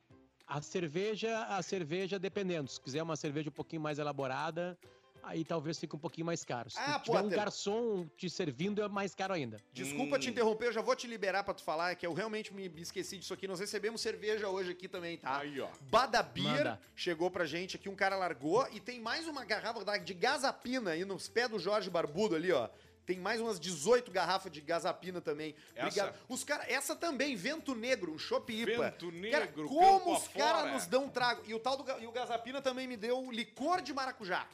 A 0.46 0.60
cerveja, 0.60 1.44
a 1.44 1.62
cerveja 1.62 2.18
dependendo. 2.18 2.68
Se 2.68 2.80
quiser 2.80 3.02
uma 3.04 3.14
cerveja 3.16 3.50
um 3.50 3.52
pouquinho 3.52 3.80
mais 3.82 4.00
elaborada, 4.00 4.76
aí 5.22 5.44
talvez 5.44 5.78
fique 5.78 5.94
um 5.94 5.98
pouquinho 5.98 6.26
mais 6.26 6.44
caro. 6.44 6.70
Se 6.70 6.78
Ah, 6.78 6.98
tu 6.98 7.06
tiver 7.06 7.22
um 7.22 7.28
garçom 7.28 8.06
te 8.16 8.28
servindo, 8.30 8.82
é 8.82 8.88
mais 8.88 9.14
caro 9.14 9.32
ainda. 9.34 9.58
Desculpa 9.72 10.16
Hum. 10.16 10.18
te 10.18 10.30
interromper, 10.30 10.66
eu 10.66 10.72
já 10.72 10.80
vou 10.82 10.94
te 10.96 11.06
liberar 11.06 11.44
pra 11.44 11.54
tu 11.54 11.62
falar, 11.62 11.94
que 11.94 12.06
eu 12.06 12.12
realmente 12.12 12.52
me 12.54 12.70
esqueci 12.80 13.18
disso 13.18 13.32
aqui. 13.34 13.46
Nós 13.48 13.60
recebemos 13.60 14.00
cerveja 14.00 14.48
hoje 14.48 14.72
aqui 14.72 14.88
também, 14.88 15.16
tá? 15.18 15.38
Aí, 15.38 15.60
ó. 15.60 15.68
Bada 15.82 16.22
Beer 16.22 16.46
Manda. 16.48 16.80
chegou 16.94 17.30
pra 17.30 17.44
gente 17.44 17.76
aqui, 17.76 17.88
um 17.88 17.96
cara 17.96 18.16
largou 18.16 18.66
e 18.72 18.80
tem 18.80 19.00
mais 19.00 19.26
uma 19.26 19.44
garrafa 19.44 19.80
de 19.98 20.14
gazapina 20.14 20.92
aí 20.92 21.04
nos 21.04 21.28
pés 21.28 21.48
do 21.48 21.58
Jorge 21.58 21.88
Barbudo 21.90 22.34
ali, 22.36 22.52
ó. 22.52 22.68
Tem 23.06 23.18
mais 23.18 23.40
umas 23.40 23.58
18 23.58 24.08
garrafas 24.12 24.52
de 24.52 24.60
gazapina 24.60 25.20
também. 25.20 25.54
Essa? 25.74 26.14
Os 26.28 26.44
cara, 26.44 26.64
essa 26.70 26.94
também, 26.94 27.34
Vento 27.34 27.74
Negro, 27.74 28.12
um 28.12 28.18
chopp 28.18 28.52
IPA. 28.52 28.90
Vento 28.90 29.06
Cara, 29.10 29.20
Negro, 29.46 29.66
como 29.68 29.98
campo 29.98 30.12
os 30.16 30.28
caras 30.28 30.72
nos 30.72 30.86
dão 30.86 31.08
trago. 31.08 31.42
E 31.44 31.52
o 31.52 31.58
tal 31.58 31.76
do 31.76 31.84
e 32.00 32.06
o 32.06 32.12
gazapina 32.12 32.62
também 32.62 32.86
me 32.86 32.96
deu 32.96 33.28
licor 33.32 33.80
de 33.82 33.92
maracujá. 33.92 34.46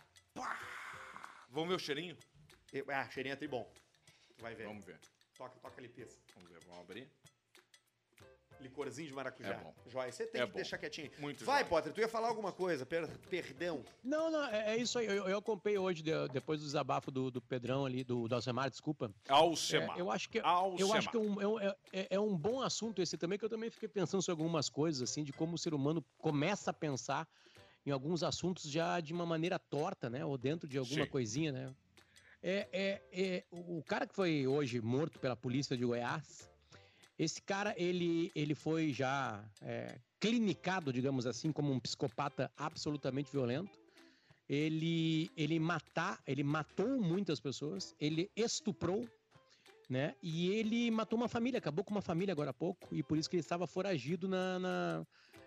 Vamos 1.51 1.69
ver 1.71 1.75
o 1.75 1.79
cheirinho? 1.79 2.17
Eu- 2.73 2.85
ah, 2.89 3.09
cheirinho 3.11 3.33
é 3.33 3.37
tribom. 3.37 3.65
Tu 4.37 4.43
vai 4.43 4.55
ver. 4.55 4.67
Vamos 4.67 4.85
ver. 4.85 4.99
Toca, 5.37 5.59
toca 5.61 5.81
ali, 5.81 5.89
pisa. 5.89 6.19
Vamos 6.35 6.51
ver, 6.51 6.61
vamos 6.67 6.81
abrir. 6.81 7.11
Licorzinho 8.59 9.09
de 9.09 9.15
maracujá. 9.15 9.51
É 9.53 9.59
bom. 9.59 9.75
Joia, 9.87 10.11
você 10.11 10.27
tem 10.27 10.41
É 10.41 10.47
que 10.47 10.53
bom. 10.53 10.57
deixar 10.57 10.79
quietinho. 10.79 11.11
Muito 11.19 11.45
Vai, 11.45 11.59
joia. 11.61 11.69
Potter, 11.69 11.93
tu 11.93 12.01
ia 12.01 12.09
falar 12.09 12.29
alguma 12.29 12.53
coisa, 12.53 12.87
per- 12.87 13.07
perdão. 13.29 13.85
Não, 14.03 14.31
não, 14.31 14.45
é, 14.47 14.73
é 14.73 14.77
isso 14.79 14.99
aí. 14.99 15.05
Eu, 15.07 15.29
eu 15.29 15.37
acompanhei 15.39 15.77
hoje, 15.79 16.03
de- 16.03 16.29
depois 16.29 16.61
do 16.61 16.65
desabafo 16.65 17.11
do, 17.11 17.31
do 17.31 17.43
Pedrão 17.43 17.85
ali, 17.85 18.03
do, 18.03 18.27
do 18.27 18.35
Alcemar, 18.35 18.71
desculpa. 18.71 19.13
É, 19.29 19.33
Alcemar. 19.33 19.99
eu 19.99 20.11
acho 20.11 20.31
que, 20.31 20.39
Alcemar. 20.41 20.81
eu 20.81 20.93
acho 20.95 21.11
que 21.11 21.17
é 21.19 21.21
um, 21.21 21.41
é 21.41 21.47
um- 21.47 21.61
é- 21.61 21.77
é- 21.93 22.07
é 22.13 22.21
um 22.21 22.35
bom 22.35 22.63
assunto 22.63 23.03
esse 23.03 23.19
também, 23.19 23.39
que 23.39 23.45
eu 23.45 23.51
também 23.51 23.71
fiquei 23.71 23.89
pensando 23.91 24.23
sobre 24.23 24.43
algumas 24.43 24.71
coisas, 24.71 25.03
assim, 25.11 25.23
de 25.23 25.35
como 25.35 25.55
o 25.55 25.59
ser 25.59 25.75
humano 25.75 26.03
começa 26.17 26.71
a 26.71 26.75
pensar 26.75 27.29
em 27.87 27.93
alguns 27.93 28.25
assuntos 28.25 28.69
já 28.69 29.01
de 29.01 29.13
uma 29.13 29.25
maneira 29.25 29.59
torta, 29.59 30.11
né? 30.11 30.25
Ou 30.25 30.37
dentro 30.37 30.69
de 30.69 30.77
alguma 30.77 31.05
Sim. 31.05 31.11
coisinha, 31.11 31.53
né? 31.53 31.75
É, 32.43 32.69
é, 32.73 33.03
é, 33.13 33.45
o 33.51 33.83
cara 33.83 34.07
que 34.07 34.15
foi 34.15 34.47
hoje 34.47 34.81
morto 34.81 35.19
pela 35.21 35.37
polícia 35.37 35.77
de 35.77 35.85
Goiás, 35.85 36.51
esse 37.19 37.41
cara, 37.41 37.75
ele, 37.79 38.31
ele 38.35 38.55
foi 38.55 38.93
já 38.93 39.43
é, 39.63 39.99
clinicado, 40.21 40.93
digamos 40.93 41.27
assim, 41.27 41.53
como 41.53 41.73
um 41.73 41.81
psicopata 41.81 42.51
absolutamente 42.57 43.31
violento. 43.31 43.79
Ele, 44.49 45.31
ele 45.37 45.59
matar, 45.59 46.21
ele 46.27 46.45
matou 46.45 47.01
muitas 47.01 47.41
pessoas, 47.41 47.95
ele 47.99 48.31
estuprou, 48.37 49.09
né? 49.89 50.15
E 50.23 50.51
ele 50.51 50.91
matou 50.91 51.17
uma 51.19 51.29
família, 51.29 51.59
acabou 51.59 51.85
com 51.85 51.93
uma 51.93 52.03
família 52.03 52.33
agora 52.33 52.51
há 52.51 52.55
pouco, 52.55 52.95
e 52.95 53.03
por 53.03 53.17
isso 53.17 53.31
que 53.31 53.37
ele 53.37 53.41
estava 53.41 53.67
foragido 53.67 54.29
na, 54.29 54.59
na, 54.59 55.07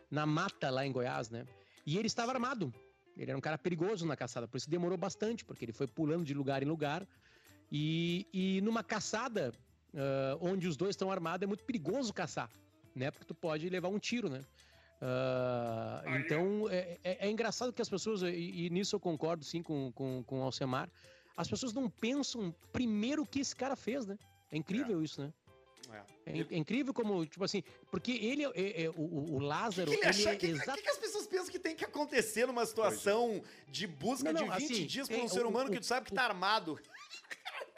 na 0.09 0.25
mata 0.25 0.69
lá 0.69 0.85
em 0.85 0.91
Goiás, 0.91 1.29
né? 1.29 1.45
E 1.89 1.97
ele 1.97 2.05
estava 2.05 2.31
armado. 2.31 2.71
Ele 3.17 3.31
era 3.31 3.37
um 3.37 3.41
cara 3.41 3.57
perigoso 3.57 4.05
na 4.05 4.15
caçada, 4.15 4.47
por 4.47 4.57
isso 4.57 4.69
demorou 4.69 4.95
bastante, 4.95 5.43
porque 5.43 5.65
ele 5.65 5.73
foi 5.73 5.87
pulando 5.87 6.23
de 6.23 6.35
lugar 6.35 6.61
em 6.61 6.67
lugar. 6.67 7.07
E, 7.71 8.27
e 8.31 8.61
numa 8.61 8.83
caçada, 8.83 9.51
ah, 9.95 10.37
onde 10.39 10.67
os 10.67 10.77
dois 10.77 10.91
estão 10.91 11.11
armados, 11.11 11.43
é 11.43 11.47
muito 11.47 11.63
perigoso 11.63 12.13
caçar, 12.13 12.47
né? 12.95 13.09
Porque 13.09 13.25
tu 13.25 13.33
pode 13.33 13.67
levar 13.69 13.87
um 13.87 13.97
tiro, 13.97 14.29
né? 14.29 14.45
Ah, 15.01 16.03
então, 16.19 16.69
é, 16.69 16.99
é- 17.03 17.27
é 17.27 17.31
engraçado 17.31 17.73
que 17.73 17.81
as 17.81 17.89
pessoas, 17.89 18.21
e, 18.21 18.27
e 18.65 18.69
nisso 18.69 18.95
eu 18.95 18.99
concordo 18.99 19.43
sim 19.43 19.63
com, 19.63 19.91
com, 19.93 20.23
com 20.23 20.41
o 20.41 20.43
Alcemar, 20.43 20.91
as 21.35 21.47
pessoas 21.49 21.73
não 21.73 21.89
pensam 21.89 22.53
primeiro 22.71 23.23
o 23.23 23.25
que 23.25 23.39
esse 23.39 23.55
cara 23.55 23.75
fez, 23.75 24.05
né? 24.05 24.15
É 24.51 24.57
incrível 24.57 25.01
isso, 25.01 25.21
né? 25.21 25.33
É. 25.93 26.03
É, 26.25 26.37
in- 26.37 26.47
é 26.51 26.57
incrível 26.57 26.93
como, 26.93 27.25
tipo 27.25 27.43
assim, 27.43 27.63
porque 27.91 28.11
ele, 28.11 28.45
é, 28.45 28.51
é- 28.55 28.83
é- 28.83 28.89
o, 28.91 29.35
o- 29.35 29.39
Lázaro, 29.39 29.91
O 29.91 29.99
que, 29.99 30.05
é 30.05 30.11
que- 30.11 30.35
que- 30.37 30.45
exato... 30.47 30.77
que 30.77 30.83
que 30.83 30.89
as 30.89 30.97
pessoas 30.97 31.27
pensam 31.27 31.47
que 31.49 31.59
tem 31.59 31.75
que 31.75 31.85
acontecer 31.85 32.45
numa 32.45 32.65
situação 32.65 33.41
de 33.67 33.87
busca 33.87 34.31
Não, 34.31 34.41
não, 34.45 34.55
de 34.55 34.63
20 34.63 34.71
assim, 34.73 34.85
dias 34.85 35.07
por 35.07 35.15
tem 35.15 35.23
um 35.23 35.27
ser 35.27 35.45
humano 35.45 35.69
o- 35.69 35.71
que 35.73 35.79
tu 35.79 35.85
sabe 35.85 36.05
que 36.05 36.13
tá 36.13 36.23
armado? 36.23 36.79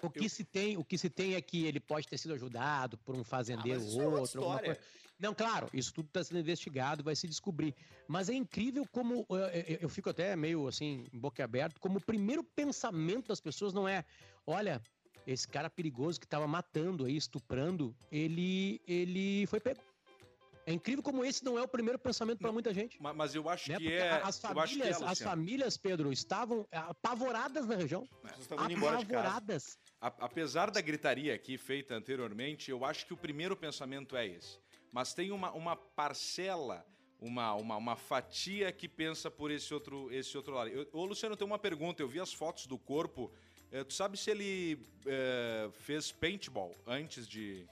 O 0.04 0.10
que, 0.10 0.28
se 0.28 0.44
tem, 0.44 0.78
o 0.78 0.84
que 0.84 0.98
se 0.98 1.10
tem 1.10 1.36
é 1.36 1.42
que 1.42 1.66
ele 1.66 1.80
pode 1.80 2.08
ter 2.08 2.18
sido 2.18 2.34
ajudado 2.34 2.98
por 3.00 3.16
um 3.16 3.24
fazendeiro 3.24 3.80
Ah, 3.82 3.94
ou 3.94 4.02
é 4.18 4.20
outro, 4.22 4.42
coisa. 4.42 4.80
Não, 5.20 5.36
claro, 5.36 5.70
isso 5.72 5.94
tudo 5.94 6.08
está 6.08 6.24
sendo 6.24 6.40
investigado, 6.40 7.04
vai 7.04 7.16
se 7.16 7.28
descobrir. 7.28 7.76
Mas 8.08 8.28
é 8.28 8.34
incrível 8.34 8.84
como 8.92 9.24
eh, 9.30 9.66
eh, 9.74 9.80
eu 9.80 9.88
fico 9.88 10.10
até 10.10 10.36
meio 10.36 10.68
assim, 10.68 11.06
boca 11.14 11.44
aberto, 11.44 11.80
como 11.80 12.00
o 12.00 12.02
primeiro 12.04 12.44
pensamento 12.44 13.28
das 13.28 13.40
pessoas 13.40 13.72
não 13.72 13.88
é, 13.88 14.04
olha, 14.48 14.82
esse 15.26 15.48
cara 15.48 15.70
perigoso 15.70 16.20
que 16.20 16.26
estava 16.26 16.48
matando 16.48 17.06
aí, 17.06 17.16
estuprando, 17.16 17.96
ele 18.12 18.82
ele 18.88 19.46
foi 19.48 19.60
pego. 19.60 19.80
É 20.66 20.72
incrível 20.72 21.02
como 21.02 21.26
esse 21.26 21.44
não 21.44 21.58
é 21.58 21.62
o 21.64 21.68
primeiro 21.68 21.98
pensamento 21.98 22.38
para 22.38 22.52
muita 22.52 22.72
gente. 22.72 23.02
Ma- 23.02 23.14
Mas 23.14 23.34
eu 23.34 23.50
acho 23.50 23.72
Né? 23.72 23.78
que 23.78 23.84
Porque 23.84 23.96
é. 23.96 24.12
as 24.24 24.44
eu 24.44 24.60
acho 24.60 24.76
que 24.76 24.82
é, 24.82 24.94
famílias, 24.94 25.02
as 25.02 25.20
famílias, 25.20 25.78
Pedro, 25.78 26.12
estavam 26.14 26.68
eh, 26.72 26.78
apavoradas 26.78 27.66
na 27.68 27.76
região. 27.76 28.04
De 28.04 28.46
casa. 28.46 28.56
Apavoradas. 29.00 29.80
Apesar 30.00 30.70
da 30.70 30.80
gritaria 30.80 31.34
aqui 31.34 31.58
feita 31.58 31.96
anteriormente, 31.96 32.70
eu 32.70 32.86
acho 32.86 33.08
que 33.08 33.14
o 33.14 33.18
primeiro 33.18 33.58
pensamento 33.58 34.16
é 34.16 34.28
esse. 34.28 34.60
Mas 34.92 35.14
tem 35.16 35.32
uma, 35.32 35.52
uma 35.52 35.76
parcela, 35.76 36.86
uma, 37.20 37.54
uma, 37.56 37.78
uma 37.78 37.96
fatia 37.96 38.72
que 38.72 38.88
pensa 38.88 39.32
por 39.32 39.50
esse 39.50 39.74
outro, 39.74 40.12
esse 40.14 40.38
outro 40.38 40.54
lado. 40.54 40.70
Eu, 40.70 40.88
ô, 40.94 41.06
Luciano, 41.06 41.36
tem 41.36 41.46
uma 41.46 41.58
pergunta. 41.60 42.04
Eu 42.04 42.08
vi 42.08 42.20
as 42.20 42.32
fotos 42.34 42.68
do 42.68 42.78
corpo. 42.78 43.32
Eh, 43.72 43.84
tu 43.84 43.94
sabe 43.94 44.18
se 44.18 44.30
ele 44.30 44.78
eh, 45.06 45.70
fez 45.72 46.12
paintball 46.12 46.76
antes 46.86 47.28
de, 47.28 47.66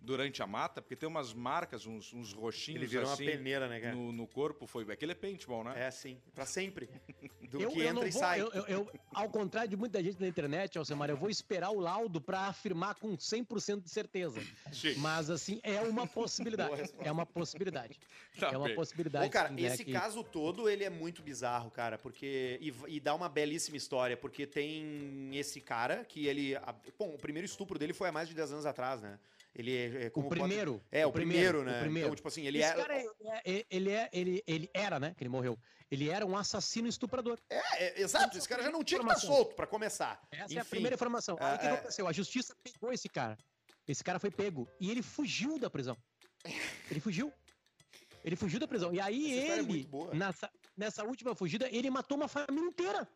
durante 0.00 0.42
a 0.42 0.46
mata? 0.46 0.80
Porque 0.80 0.94
tem 0.94 1.08
umas 1.08 1.32
marcas, 1.32 1.84
uns, 1.84 2.12
uns 2.12 2.32
roxinhos 2.32 2.82
Ele 2.82 2.86
virou 2.86 3.10
assim 3.10 3.24
uma 3.24 3.32
peneira, 3.32 3.68
né, 3.68 3.80
cara? 3.80 3.94
no, 3.94 4.12
no 4.12 4.26
corpo. 4.26 4.66
Foi 4.66 4.84
aquele 4.90 5.12
é 5.12 5.14
paintball, 5.14 5.64
né? 5.64 5.86
É, 5.86 5.90
sim. 5.90 6.20
Pra 6.34 6.46
sempre. 6.46 6.88
Do 7.52 7.60
Eu, 7.60 7.70
que 7.70 7.78
eu 7.80 7.82
entra 7.82 7.92
não 7.94 8.06
e 8.06 8.10
vou, 8.10 8.18
sai. 8.20 8.40
eu, 8.40 8.48
eu- 8.48 8.90
ao 9.12 9.28
contrário 9.28 9.68
de 9.68 9.76
muita 9.76 10.02
gente 10.02 10.18
na 10.18 10.26
internet, 10.26 10.78
Alcemar, 10.78 11.10
eu 11.10 11.16
vou 11.18 11.28
esperar 11.28 11.68
o 11.70 11.78
laudo 11.78 12.18
pra 12.18 12.46
afirmar 12.46 12.94
com 12.94 13.14
100% 13.14 13.82
de 13.82 13.90
certeza. 13.90 14.40
Sim. 14.72 14.94
Mas, 14.96 15.28
assim, 15.28 15.60
é 15.62 15.78
uma 15.82 16.06
possibilidade. 16.08 16.90
É 17.00 17.12
uma 17.12 17.26
possibilidade. 17.26 18.00
Tá 18.40 18.48
é 18.52 18.56
uma 18.56 18.68
bem. 18.68 18.74
possibilidade. 18.74 19.26
Ô, 19.26 19.30
cara, 19.30 19.50
né, 19.50 19.60
esse 19.62 19.84
que- 19.84 19.92
caso 19.92 20.24
todo, 20.24 20.66
ele 20.66 20.82
é 20.82 20.88
muito 20.88 21.20
bizarro, 21.22 21.70
cara, 21.70 21.98
porque... 21.98 22.58
E, 22.62 22.72
e 22.96 22.98
dá 22.98 23.14
uma 23.14 23.28
belíssima 23.28 23.76
história, 23.76 24.16
porque 24.16 24.46
tem 24.46 25.28
esse 25.36 25.60
cara 25.60 26.06
que 26.06 26.26
ele... 26.26 26.54
bom, 26.98 27.10
o 27.14 27.18
primeiro 27.18 27.44
estupro 27.44 27.78
dele 27.78 27.92
foi 27.92 28.08
há 28.08 28.12
mais 28.12 28.30
de 28.30 28.34
10 28.34 28.52
anos 28.52 28.64
atrás, 28.66 29.02
né? 29.02 29.18
Ele 29.54 29.76
é... 29.76 30.04
é 30.04 30.06
O 30.08 30.10
como 30.12 30.28
pode- 30.28 30.40
primeiro. 30.40 30.82
É, 30.90 31.06
o, 31.06 31.12
primeiro, 31.12 31.62
né? 31.62 31.78
O 31.78 31.80
primeiro. 31.82 32.08
Então, 32.08 32.16
tipo 32.16 32.28
assim, 32.28 32.46
ele 32.46 32.58
Esse 32.58 32.70
é... 32.70 32.74
cara, 32.74 32.96
é- 32.96 33.06
é- 33.44 33.66
ele, 33.70 33.90
é, 33.90 34.08
ele, 34.12 34.42
ele 34.46 34.70
era, 34.72 34.98
né? 34.98 35.14
Que 35.16 35.22
ele 35.22 35.28
morreu. 35.30 35.58
Ele 35.90 36.08
era 36.08 36.24
um 36.24 36.36
assassino 36.36 36.88
estuprador. 36.88 37.38
É, 37.50 37.84
é, 37.84 38.00
exato, 38.00 38.38
esse 38.38 38.48
cara 38.48 38.62
já 38.62 38.70
não 38.70 38.82
tinha 38.82 38.98
que 38.98 39.04
estar 39.04 39.14
Informação. 39.18 39.34
solto, 39.44 39.54
pra 39.54 39.66
começar. 39.66 40.22
Essa 40.30 40.54
é 40.54 40.56
a 40.58 40.60
Enfim, 40.62 40.70
primeira 40.70 40.94
informação. 40.94 41.36
Aí 41.38 41.54
o 41.54 41.58
que 41.58 41.66
é, 41.66 41.68
é. 41.68 41.72
aconteceu? 41.74 42.08
A 42.08 42.12
justiça 42.12 42.54
pegou 42.62 42.92
esse 42.92 43.08
cara. 43.10 43.36
Esse 43.86 44.02
cara 44.02 44.18
foi 44.18 44.30
pego. 44.30 44.66
E 44.80 44.90
ele 44.90 45.02
fugiu 45.02 45.58
da 45.58 45.68
prisão. 45.68 45.96
Ele 46.90 47.00
fugiu. 47.00 47.30
Ele 48.24 48.36
fugiu 48.36 48.58
da 48.58 48.66
prisão. 48.68 48.94
E 48.94 49.00
aí 49.00 49.38
Essa 49.38 49.52
é 49.54 49.58
ele, 49.58 49.82
boa. 49.84 50.14
nessa, 50.14 50.50
nessa 50.76 51.04
última 51.04 51.34
fugida, 51.34 51.68
ele 51.70 51.90
matou 51.90 52.16
uma 52.16 52.28
família 52.28 52.68
inteira. 52.68 53.06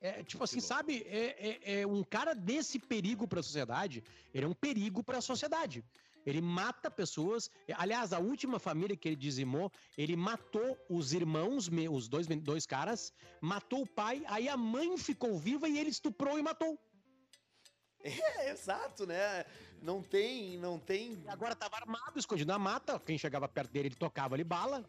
É, 0.00 0.22
tipo 0.22 0.44
assim, 0.44 0.60
sabe? 0.60 1.02
É, 1.08 1.48
é- 1.48 1.80
é 1.80 1.86
um 1.86 2.02
cara 2.04 2.34
desse 2.34 2.78
perigo 2.78 3.26
pra 3.26 3.42
sociedade, 3.42 4.02
ele 4.32 4.44
é 4.44 4.48
um 4.48 4.54
perigo 4.54 5.02
pra 5.02 5.20
sociedade. 5.20 5.84
Ele 6.24 6.40
mata 6.40 6.90
pessoas. 6.90 7.48
Aliás, 7.76 8.12
a 8.12 8.18
última 8.18 8.58
família 8.58 8.96
que 8.96 9.08
ele 9.08 9.16
dizimou, 9.16 9.70
ele 9.96 10.16
matou 10.16 10.76
os 10.88 11.12
irmãos, 11.12 11.70
os 11.90 12.08
dois, 12.08 12.26
dois 12.26 12.66
caras, 12.66 13.12
matou 13.40 13.82
o 13.82 13.86
pai, 13.86 14.24
aí 14.26 14.48
a 14.48 14.56
mãe 14.56 14.98
ficou 14.98 15.38
viva 15.38 15.68
e 15.68 15.78
ele 15.78 15.90
estuprou 15.90 16.36
e 16.36 16.42
matou. 16.42 16.76
É, 18.02 18.50
exato, 18.50 19.06
né? 19.06 19.44
Não 19.82 20.02
tem, 20.02 20.58
não 20.58 20.78
tem... 20.78 21.22
Agora 21.28 21.54
tava 21.54 21.76
armado, 21.76 22.18
escondido 22.18 22.48
na 22.48 22.58
mata. 22.58 22.98
Quem 23.00 23.18
chegava 23.18 23.48
perto 23.48 23.70
dele, 23.70 23.88
ele 23.88 23.94
tocava 23.94 24.34
ali 24.34 24.44
bala. 24.44 24.84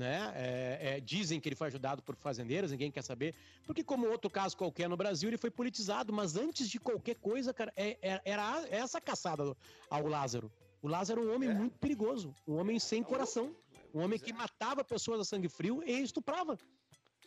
Né? 0.00 0.32
É, 0.34 0.78
é, 0.96 1.00
dizem 1.00 1.38
que 1.38 1.46
ele 1.46 1.54
foi 1.54 1.66
ajudado 1.66 2.02
por 2.02 2.16
fazendeiros, 2.16 2.70
ninguém 2.70 2.90
quer 2.90 3.02
saber. 3.02 3.34
Porque, 3.66 3.84
como 3.84 4.08
outro 4.08 4.30
caso 4.30 4.56
qualquer 4.56 4.88
no 4.88 4.96
Brasil, 4.96 5.28
ele 5.28 5.36
foi 5.36 5.50
politizado. 5.50 6.10
Mas 6.10 6.36
antes 6.36 6.70
de 6.70 6.80
qualquer 6.80 7.16
coisa, 7.16 7.52
cara, 7.52 7.70
é- 7.76 7.98
é- 8.00 8.22
era 8.24 8.42
a- 8.54 8.66
essa 8.70 8.98
caçada 8.98 9.54
ao 9.90 10.06
Lázaro. 10.06 10.50
O 10.80 10.88
Lázaro 10.88 11.20
era 11.20 11.30
um 11.30 11.34
homem 11.34 11.50
É. 11.50 11.52
muito 11.54 11.78
perigoso, 11.78 12.34
um 12.48 12.54
homem 12.56 12.78
sem 12.78 13.02
coração, 13.02 13.54
um 13.92 14.00
homem 14.00 14.18
que 14.18 14.32
matava 14.32 14.82
pessoas 14.82 15.20
a 15.20 15.24
sangue 15.24 15.50
frio 15.50 15.82
e 15.84 16.00
estuprava. 16.00 16.58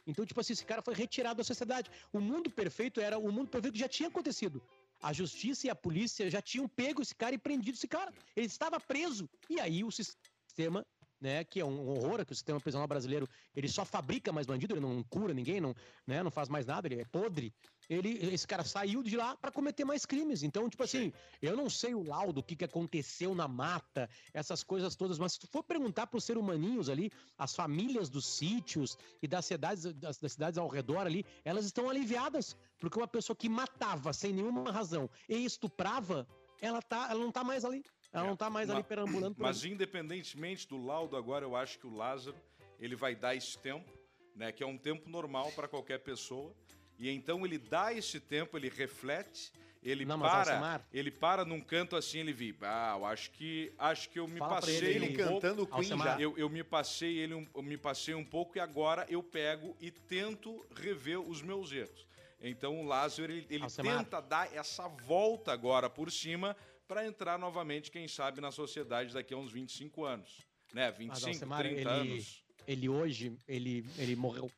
Então, 0.08 0.26
tipo 0.26 0.40
assim, 0.42 0.54
esse 0.54 0.66
cara 0.66 0.82
foi 0.82 0.96
retirado 0.96 1.38
da 1.38 1.44
sociedade. 1.44 1.92
O 2.12 2.20
mundo 2.20 2.50
perfeito 2.50 3.00
era 3.00 3.20
o 3.20 3.32
mundo 3.32 3.50
perfeito 3.50 3.74
que 3.76 3.80
já 3.80 3.88
tinha 3.88 4.10
acontecido. 4.10 4.64
A 5.00 5.14
justiça 5.14 5.68
e 5.68 5.70
a 5.70 5.76
polícia 5.76 6.28
já 6.28 6.42
tinham 6.42 6.68
pego 6.68 7.04
esse 7.04 7.14
cara 7.14 7.36
e 7.36 7.38
prendido 7.38 7.76
esse 7.76 7.88
cara. 7.88 8.12
Ele 8.36 8.48
estava 8.48 8.80
preso. 8.80 9.30
E 9.48 9.60
aí 9.60 9.84
o 9.84 9.92
sistema, 9.92 10.84
né, 11.24 11.42
que 11.46 11.62
é 11.62 11.66
um 11.66 11.88
horror, 11.88 12.26
que 12.26 12.34
o 12.34 12.36
sistema 12.36 12.60
prisional 12.60 12.86
brasileiro, 12.86 13.30
ele 13.56 13.70
só 13.70 13.86
fabrica 13.86 14.30
mais 14.34 14.46
bandido, 14.46 14.74
ele 14.74 14.82
não 14.82 15.02
cura 15.04 15.34
ninguém, 15.34 15.62
não, 15.62 15.74
né, 16.06 16.22
não 16.22 16.30
faz 16.30 16.50
mais 16.50 16.66
nada, 16.66 16.86
ele 16.86 17.00
é 17.00 17.06
podre. 17.06 17.54
Ele, 17.90 18.20
esse 18.34 18.46
cara 18.46 18.64
saiu 18.66 19.02
de 19.02 19.16
lá 19.16 19.34
para 19.38 19.50
cometer 19.50 19.86
mais 19.86 20.06
crimes. 20.06 20.44
Então, 20.44 20.70
tipo 20.70 20.84
assim, 20.84 21.14
eu 21.42 21.56
não 21.56 21.70
sei 21.70 21.96
o 21.96 22.04
laudo, 22.04 22.42
o 22.42 22.44
que, 22.44 22.58
que 22.58 22.66
aconteceu 22.66 23.34
na 23.34 23.48
mata, 23.48 24.10
essas 24.34 24.64
coisas 24.64 24.98
todas, 24.98 25.18
mas 25.18 25.34
se 25.34 25.40
tu 25.40 25.48
for 25.48 25.64
perguntar 25.64 26.08
para 26.08 26.18
os 26.18 26.26
seres 26.26 26.42
humaninhos 26.42 26.90
ali, 26.90 27.10
as 27.38 27.56
famílias 27.56 28.10
dos 28.10 28.26
sítios 28.26 28.98
e 29.22 29.28
das 29.28 29.46
cidades, 29.46 29.86
das, 29.94 30.18
das 30.18 30.32
cidades 30.34 30.58
ao 30.58 30.68
redor 30.68 31.08
ali, 31.08 31.26
elas 31.46 31.64
estão 31.64 31.90
aliviadas. 31.90 32.54
Porque 32.80 33.00
uma 33.00 33.08
pessoa 33.08 33.36
que 33.36 33.48
matava 33.48 34.12
sem 34.12 34.34
nenhuma 34.34 34.72
razão 34.72 35.10
e 35.30 35.46
estuprava, 35.46 36.28
ela, 36.62 36.82
tá, 36.82 37.08
ela 37.10 37.20
não 37.20 37.32
tá 37.32 37.46
mais 37.46 37.64
ali. 37.64 37.82
Ela 38.14 38.26
É, 38.26 38.28
não 38.30 38.36
tá 38.38 38.50
mais 38.50 38.68
ma- 38.70 38.76
ali 38.76 38.84
perambulando 38.84 39.36
por 39.36 39.42
Mas 39.44 39.64
aí. 39.64 39.72
independentemente 39.72 40.68
do 40.68 40.78
laudo, 40.78 41.18
agora 41.18 41.44
eu 41.44 41.56
acho 41.56 41.80
que 41.80 41.88
o 41.88 41.96
Lázaro 41.96 42.38
ele 42.80 42.96
vai 42.96 43.16
dar 43.16 43.36
esse 43.36 43.58
tempo, 43.58 43.90
né? 44.36 44.52
Que 44.52 44.64
é 44.64 44.68
um 44.68 44.78
tempo 44.78 45.10
normal 45.10 45.52
para 45.54 45.68
qualquer 45.68 46.00
pessoa. 46.00 46.54
E 47.00 47.10
então 47.10 47.44
ele 47.46 47.58
dá 47.58 47.92
esse 47.92 48.20
tempo, 48.20 48.56
ele 48.56 48.70
reflete, 48.70 49.52
ele 49.82 50.06
Não, 50.06 50.20
para, 50.20 50.86
ele 50.94 51.10
para 51.12 51.44
num 51.44 51.60
canto 51.60 51.96
assim, 51.96 52.20
ele 52.20 52.32
vi, 52.32 52.56
ah, 52.62 52.96
eu 52.98 53.06
acho 53.06 53.32
que 53.32 53.74
acho 53.80 54.10
que 54.10 54.20
eu 54.20 54.28
me 54.28 54.38
Fala 54.40 54.56
passei 54.62 54.76
ele, 54.78 55.00
um 55.00 55.04
ele 55.06 55.18
pouco. 55.18 55.42
cantando 55.42 55.66
Queen 55.68 55.78
Alcemar. 55.78 56.08
já. 56.08 56.22
Eu, 56.22 56.38
eu 56.38 56.50
me 56.50 56.64
passei 56.64 57.18
ele 57.18 57.34
um, 57.34 57.48
eu 57.54 57.64
me 57.64 57.78
passei 57.78 58.14
um 58.14 58.24
pouco 58.24 58.58
e 58.58 58.62
agora 58.62 59.06
eu 59.10 59.24
pego 59.24 59.76
e 59.82 59.90
tento 59.90 60.64
rever 60.76 61.20
os 61.20 61.42
meus 61.42 61.72
erros. 61.72 62.06
Então 62.40 62.80
o 62.82 62.86
Lázaro 62.86 63.32
ele, 63.32 63.48
ele 63.50 63.68
tenta 63.70 64.22
dar 64.22 64.54
essa 64.54 64.88
volta 64.88 65.52
agora 65.52 65.90
por 65.90 66.12
cima 66.12 66.56
para 66.88 67.06
entrar 67.06 67.38
novamente, 67.40 67.90
quem 67.92 68.08
sabe, 68.08 68.42
na 68.42 68.52
sociedade 68.52 69.14
daqui 69.14 69.34
a 69.34 69.38
uns 69.38 69.52
25 69.52 70.06
anos. 70.06 70.38
Né? 70.74 70.92
25, 70.92 71.28
Alcemar, 71.28 71.60
30 71.64 71.80
ele- 71.80 71.90
anos. 71.90 72.44
Ele 72.66 72.90
hoje, 72.90 73.38
ele, 73.48 73.86
ele 73.98 74.16
morreu. 74.16 74.52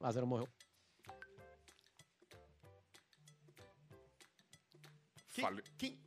Lázaro 0.00 0.26
morreu. 0.26 0.48
Quem, 5.32 5.42
Fale- 5.44 5.62
quem, 5.78 5.98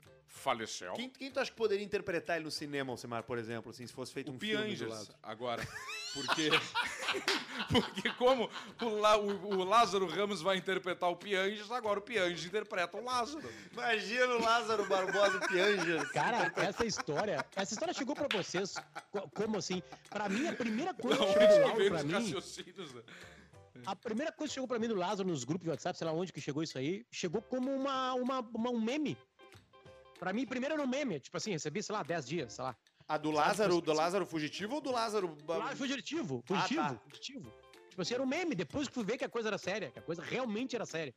Faleceu. 0.43 0.93
quem, 0.93 1.09
quem 1.09 1.31
tu 1.31 1.39
acha 1.39 1.49
que 1.49 1.55
poderia 1.57 1.85
interpretar 1.85 2.35
ele 2.35 2.45
no 2.45 2.51
cinema, 2.51 2.91
Alcemar, 2.91 3.23
por 3.23 3.37
exemplo, 3.37 3.71
assim, 3.71 3.87
se 3.87 3.93
fosse 3.93 4.11
feito 4.13 4.29
O 4.29 4.35
um 4.35 4.39
filme 4.39 4.55
do 4.57 4.61
Pianges, 4.85 4.89
lado? 4.89 5.15
agora. 5.23 5.67
Porque, 6.13 6.49
porque 7.71 8.09
como 8.17 8.49
o, 8.81 8.89
La- 8.99 9.17
o- 9.17 9.55
o 9.57 9.63
Lázaro 9.63 10.05
Ramos 10.05 10.41
vai 10.41 10.57
interpretar 10.57 11.09
o 11.09 11.15
Pianges, 11.15 11.71
agora 11.71 11.99
o 11.99 12.01
Pianges 12.01 12.45
interpreta 12.45 12.97
o 12.97 13.03
Lázaro. 13.03 13.49
Imagina 13.71 14.35
o 14.35 14.41
Lázaro 14.41 14.85
Barbosa 14.85 15.39
Pianges. 15.47 16.11
Cara, 16.11 16.51
essa 16.57 16.85
história, 16.85 17.45
essa 17.55 17.73
história 17.73 17.93
chegou 17.93 18.15
pra 18.15 18.27
vocês, 18.27 18.75
co- 19.11 19.29
como 19.33 19.57
assim? 19.57 19.81
Pra 20.09 20.27
mim, 20.29 20.47
a 20.47 20.53
primeira 20.53 20.93
coisa 20.93 21.25
que 21.25 21.33
chegou 21.33 21.71
do 21.71 21.77
que 21.77 21.89
pra 21.89 21.97
os 21.99 22.03
mim, 22.03 22.13
raciocínios? 22.13 22.93
né? 22.93 23.01
a 23.85 23.95
primeira 23.95 24.31
coisa 24.31 24.49
que 24.51 24.53
chegou 24.53 24.67
pra 24.67 24.79
mim 24.79 24.87
do 24.87 24.95
Lázaro 24.95 25.27
nos 25.27 25.43
grupos 25.43 25.63
de 25.65 25.69
WhatsApp, 25.71 25.97
sei 25.97 26.05
lá 26.07 26.13
onde 26.13 26.31
que 26.31 26.39
chegou 26.39 26.61
isso 26.63 26.77
aí, 26.77 27.05
chegou 27.11 27.41
como 27.41 27.71
uma, 27.73 28.13
uma, 28.13 28.39
uma- 28.39 28.69
um 28.69 28.79
meme. 28.79 29.17
Pra 30.23 30.31
mim, 30.31 30.45
primeiro 30.45 30.75
era 30.75 30.81
um 30.81 30.87
meme, 30.87 31.19
tipo 31.19 31.35
assim, 31.35 31.51
recebi, 31.51 31.83
sei 31.83 31.93
lá, 31.93 32.01
10 32.01 32.25
dias, 32.25 32.53
sei 32.53 32.63
lá. 32.63 32.73
A 33.09 33.17
do 33.17 33.27
Sabe, 33.33 33.37
Lázaro, 33.45 33.73
tipo 33.73 33.85
do 33.85 33.91
assim- 33.91 33.99
Lázaro 34.01 34.25
fugitivo 34.25 34.75
ou 34.75 34.79
do 34.81 34.89
Lázaro... 34.89 35.37
Lá, 35.45 35.75
fugitivo, 35.75 36.41
Ah, 36.45 36.47
fugitivo, 36.47 36.81
tá. 36.81 37.01
fugitivo. 37.09 37.53
Tipo 37.89 38.01
assim, 38.01 38.13
era 38.13 38.23
um 38.23 38.25
meme, 38.25 38.55
depois 38.55 38.87
que 38.87 38.93
fui 38.93 39.03
ver 39.03 39.17
que 39.17 39.25
a 39.25 39.29
coisa 39.29 39.49
era 39.49 39.57
séria, 39.57 39.91
que 39.91 39.99
a 39.99 40.01
coisa 40.01 40.21
realmente 40.21 40.77
era 40.77 40.85
séria. 40.85 41.13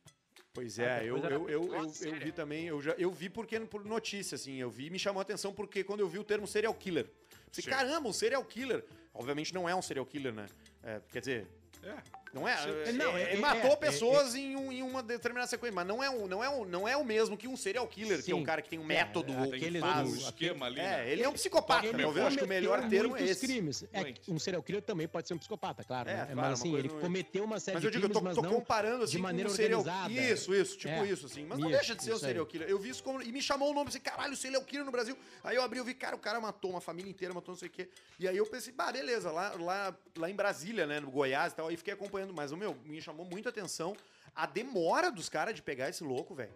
Pois 0.53 0.77
Ah, 0.77 0.83
é, 0.83 0.99
que 0.99 1.05
eu, 1.05 1.17
eu, 1.19 1.49
eu, 1.49 1.73
eu, 1.73 1.89
vi 2.19 2.33
também, 2.33 2.65
eu, 2.65 2.81
já, 2.81 2.91
eu 2.97 3.09
vi 3.09 3.29
porque 3.29 3.57
por 3.61 3.85
notícia, 3.85 4.35
assim, 4.35 4.55
eu 4.57 4.69
vi 4.69 4.87
e 4.87 4.89
me 4.89 4.99
chamou 4.99 5.21
a 5.21 5.23
atenção 5.23 5.53
porque 5.53 5.85
quando 5.85 6.01
eu 6.01 6.09
vi 6.09 6.19
o 6.19 6.23
termo 6.25 6.45
serial 6.45 6.73
killer. 6.73 7.09
Pensei, 7.45 7.63
caramba, 7.63 8.09
um 8.09 8.13
serial 8.13 8.43
killer. 8.43 8.85
Obviamente 9.13 9.53
não 9.53 9.69
é 9.69 9.73
um 9.73 9.81
serial 9.81 10.05
killer, 10.05 10.33
né? 10.33 10.47
É, 10.83 10.99
quer 11.09 11.19
dizer, 11.21 11.47
É. 11.81 11.95
não 12.33 12.47
é. 12.47 12.53
É, 12.53 12.89
é- 12.89 12.91
não, 12.93 13.17
é- 13.17 13.21
é- 13.23 13.27
ele 13.33 13.37
é- 13.37 13.41
matou 13.41 13.71
é- 13.71 13.75
pessoas 13.75 14.35
Em, 14.35 14.55
um- 14.55 14.71
em 14.71 14.81
uma 14.81 15.01
determinada 15.03 15.47
sequência, 15.47 15.73
mas 15.75 15.85
não 15.87 16.03
é, 16.03 16.09
um, 16.09 16.27
não, 16.27 16.43
é 16.43 16.49
um, 16.49 16.65
não 16.65 16.87
é 16.87 16.95
o 16.97 17.03
mesmo 17.03 17.35
que 17.37 17.47
um 17.47 17.55
serial 17.57 17.87
killer, 17.87 18.23
que 18.23 18.31
é 18.31 18.35
um 18.35 18.39
Sim. 18.39 18.43
cara 18.45 18.61
que 18.61 18.69
tem 18.69 18.77
um 18.79 18.83
É, 18.83 18.85
método 18.85 19.33
é, 19.33 19.37
ou 19.37 19.43
aquele 19.53 19.79
faz. 19.79 20.09
um 20.09 20.15
esquema 20.15 20.65
ali, 20.65 20.79
É, 20.79 20.83
né? 20.83 21.09
ele 21.11 21.23
é 21.23 21.29
um 21.29 21.33
psicopata, 21.33 21.87
talvez. 21.89 22.15
Eu 22.17 22.27
acho 22.27 22.37
que 22.37 22.43
o 22.43 22.47
melhor 22.47 22.87
termo 22.89 23.15
é 23.17 23.23
esse. 23.23 23.45
crimes. 23.45 23.83
É, 23.93 24.13
um 24.27 24.39
serial 24.39 24.61
killer 24.63 24.81
também 24.81 25.07
pode 25.07 25.27
ser 25.27 25.33
um 25.33 25.37
psicopata, 25.37 25.83
claro. 25.83 26.09
É, 26.09 26.13
né? 26.13 26.19
claro, 26.25 26.35
mas 26.35 26.59
assim, 26.59 26.75
ele 26.75 26.87
não- 26.89 26.99
cometeu 26.99 27.43
uma 27.43 27.59
série 27.59 27.75
Mas 27.75 27.83
eu 27.83 27.91
de 27.91 27.97
digo, 27.97 28.11
eu 28.11 28.15
crimes, 28.19 28.35
tô, 28.35 28.41
tô 28.41 28.49
comparando 28.49 29.03
assim 29.03 29.11
de 29.13 29.17
com 29.17 29.23
maneira 29.23 29.49
um 29.49 29.53
serial 29.53 29.79
organizada. 29.81 30.13
Isso, 30.13 30.53
isso, 30.53 30.77
tipo 30.77 30.93
É. 30.93 31.05
isso, 31.07 31.25
assim. 31.25 31.45
Mas 31.45 31.59
não 31.59 31.69
Isso, 31.69 31.77
deixa 31.77 31.95
de 31.95 32.03
ser 32.03 32.13
um 32.13 32.17
serial 32.19 32.45
killer. 32.45 32.67
Eu 32.69 32.79
vi 32.79 32.89
isso 32.89 33.03
como. 33.03 33.21
E 33.21 33.31
me 33.31 33.41
chamou 33.41 33.71
o 33.71 33.73
nome 33.73 33.89
assim, 33.89 33.99
caralho, 33.99 34.35
serial 34.35 34.61
killer 34.63 34.85
no 34.85 34.91
Brasil. 34.91 35.17
Aí 35.43 35.55
eu 35.55 35.61
abri, 35.61 35.79
eu 35.79 35.85
vi, 35.85 35.93
cara, 35.93 36.15
o 36.15 36.19
cara 36.19 36.39
matou 36.39 36.71
uma 36.71 36.81
família 36.81 37.09
inteira, 37.09 37.33
matou 37.33 37.53
não 37.53 37.59
sei 37.59 37.67
o 37.67 37.71
quê. 37.71 37.89
E 38.19 38.27
aí 38.27 38.35
eu 38.37 38.45
pensei, 38.45 38.73
bah, 38.73 38.91
beleza, 38.91 39.31
lá, 39.31 39.53
lá, 39.59 39.95
lá 40.17 40.29
em 40.29 40.35
Brasília, 40.35 40.85
né, 40.85 40.99
no 40.99 41.09
Goiás 41.11 41.53
e 41.53 41.55
tal. 41.55 41.67
Aí 41.67 41.77
fiquei 41.77 41.93
acompanhando, 41.93 42.16
mas 42.33 42.51
o 42.51 42.57
meu, 42.57 42.75
me 42.85 43.01
chamou 43.01 43.25
muito 43.25 43.47
a 43.47 43.49
atenção 43.49 43.95
a 44.35 44.45
demora 44.45 45.11
dos 45.11 45.29
caras 45.29 45.55
de 45.55 45.61
pegar 45.61 45.89
esse 45.89 46.03
louco, 46.03 46.35
velho. 46.35 46.53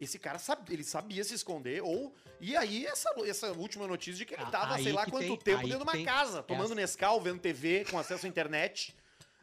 Esse 0.00 0.18
cara 0.18 0.38
sabia, 0.38 0.74
ele 0.74 0.82
sabia 0.82 1.22
se 1.22 1.34
esconder, 1.34 1.82
ou. 1.82 2.14
E 2.40 2.56
aí, 2.56 2.86
essa, 2.86 3.12
essa 3.26 3.52
última 3.52 3.86
notícia 3.86 4.14
de 4.14 4.24
que 4.24 4.34
ele 4.34 4.42
Ah, 4.44 4.50
tava, 4.50 4.74
aí 4.76 4.82
sei 4.82 4.92
lá 4.92 5.04
quanto 5.04 5.26
tem- 5.26 5.36
tempo 5.36 5.62
dentro 5.62 5.76
de 5.78 5.82
uma 5.82 5.92
tem 5.92 6.04
casa, 6.04 6.42
tomando 6.42 6.66
essa- 6.72 6.74
Nescau, 6.74 7.20
vendo 7.20 7.38
TV, 7.38 7.84
com 7.90 7.98
acesso 7.98 8.24
à 8.24 8.28
internet. 8.28 8.96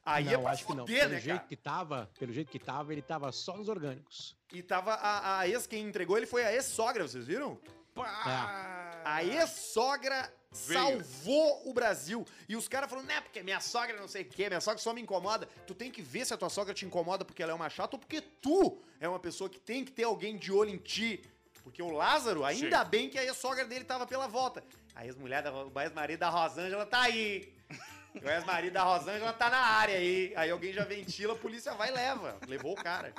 Aí 0.03 0.23
não, 0.25 0.31
é 0.33 0.37
pra 0.37 0.51
acho 0.51 0.65
que 0.65 0.73
não. 0.73 0.85
Pelo 0.85 1.11
né, 1.11 1.19
jeito 1.19 1.35
cara? 1.37 1.47
que 1.49 1.55
tava, 1.55 2.09
pelo 2.17 2.33
jeito 2.33 2.49
que 2.49 2.57
tava, 2.59 2.91
ele 2.91 3.01
tava 3.01 3.31
só 3.31 3.55
nos 3.55 3.69
orgânicos. 3.69 4.35
E 4.51 4.63
tava 4.63 4.93
a, 4.93 5.39
a 5.39 5.47
ex, 5.47 5.67
quem 5.67 5.85
entregou 5.85 6.17
ele 6.17 6.25
foi 6.25 6.43
a 6.43 6.53
ex-sogra, 6.53 7.07
vocês 7.07 7.27
viram? 7.27 7.59
Pá! 8.03 9.01
A 9.05 9.23
ex-sogra 9.23 10.31
salvou 10.51 11.69
o 11.69 11.73
Brasil. 11.73 12.25
E 12.49 12.55
os 12.55 12.67
caras 12.67 12.89
falaram, 12.89 13.07
né, 13.07 13.21
porque 13.21 13.41
minha 13.43 13.59
sogra 13.59 13.95
não 13.99 14.07
sei 14.07 14.23
o 14.23 14.25
quê, 14.25 14.47
minha 14.47 14.59
sogra 14.61 14.79
só 14.79 14.93
me 14.93 15.01
incomoda. 15.01 15.47
Tu 15.65 15.73
tem 15.75 15.91
que 15.91 16.01
ver 16.01 16.25
se 16.25 16.33
a 16.33 16.37
tua 16.37 16.49
sogra 16.49 16.73
te 16.73 16.85
incomoda 16.85 17.23
porque 17.23 17.41
ela 17.43 17.51
é 17.51 17.55
uma 17.55 17.69
chata 17.69 17.95
ou 17.95 17.99
porque 17.99 18.21
tu 18.21 18.81
é 18.99 19.07
uma 19.07 19.19
pessoa 19.19 19.49
que 19.49 19.59
tem 19.59 19.85
que 19.85 19.91
ter 19.91 20.03
alguém 20.03 20.37
de 20.37 20.51
olho 20.51 20.69
em 20.71 20.77
ti. 20.77 21.21
Porque 21.63 21.81
o 21.81 21.91
Lázaro, 21.91 22.45
ainda 22.45 22.83
bem 22.83 23.09
que 23.09 23.19
a 23.19 23.33
sogra 23.33 23.65
dele 23.65 23.83
tava 23.85 24.07
pela 24.07 24.27
volta. 24.27 24.63
Aí 24.95 25.09
as 25.09 25.15
mulheres, 25.15 25.43
da- 25.45 25.53
o 25.53 25.79
ex-marido 25.81 26.19
da 26.19 26.29
Rosângela 26.29 26.85
tá 26.85 27.01
aí. 27.01 27.53
O 28.23 28.27
ex-marido 28.27 28.73
da 28.73 28.81
Rosângela 28.83 29.31
tá 29.31 29.47
na 29.47 29.57
área 29.59 29.95
aí. 29.95 30.33
Aí 30.35 30.49
alguém 30.49 30.73
já 30.73 30.83
ventila, 30.83 31.33
a 31.33 31.35
polícia 31.35 31.73
vai 31.75 31.89
e 31.89 31.91
leva. 31.91 32.35
Levou 32.47 32.71
o 32.73 32.75
cara. 32.75 33.13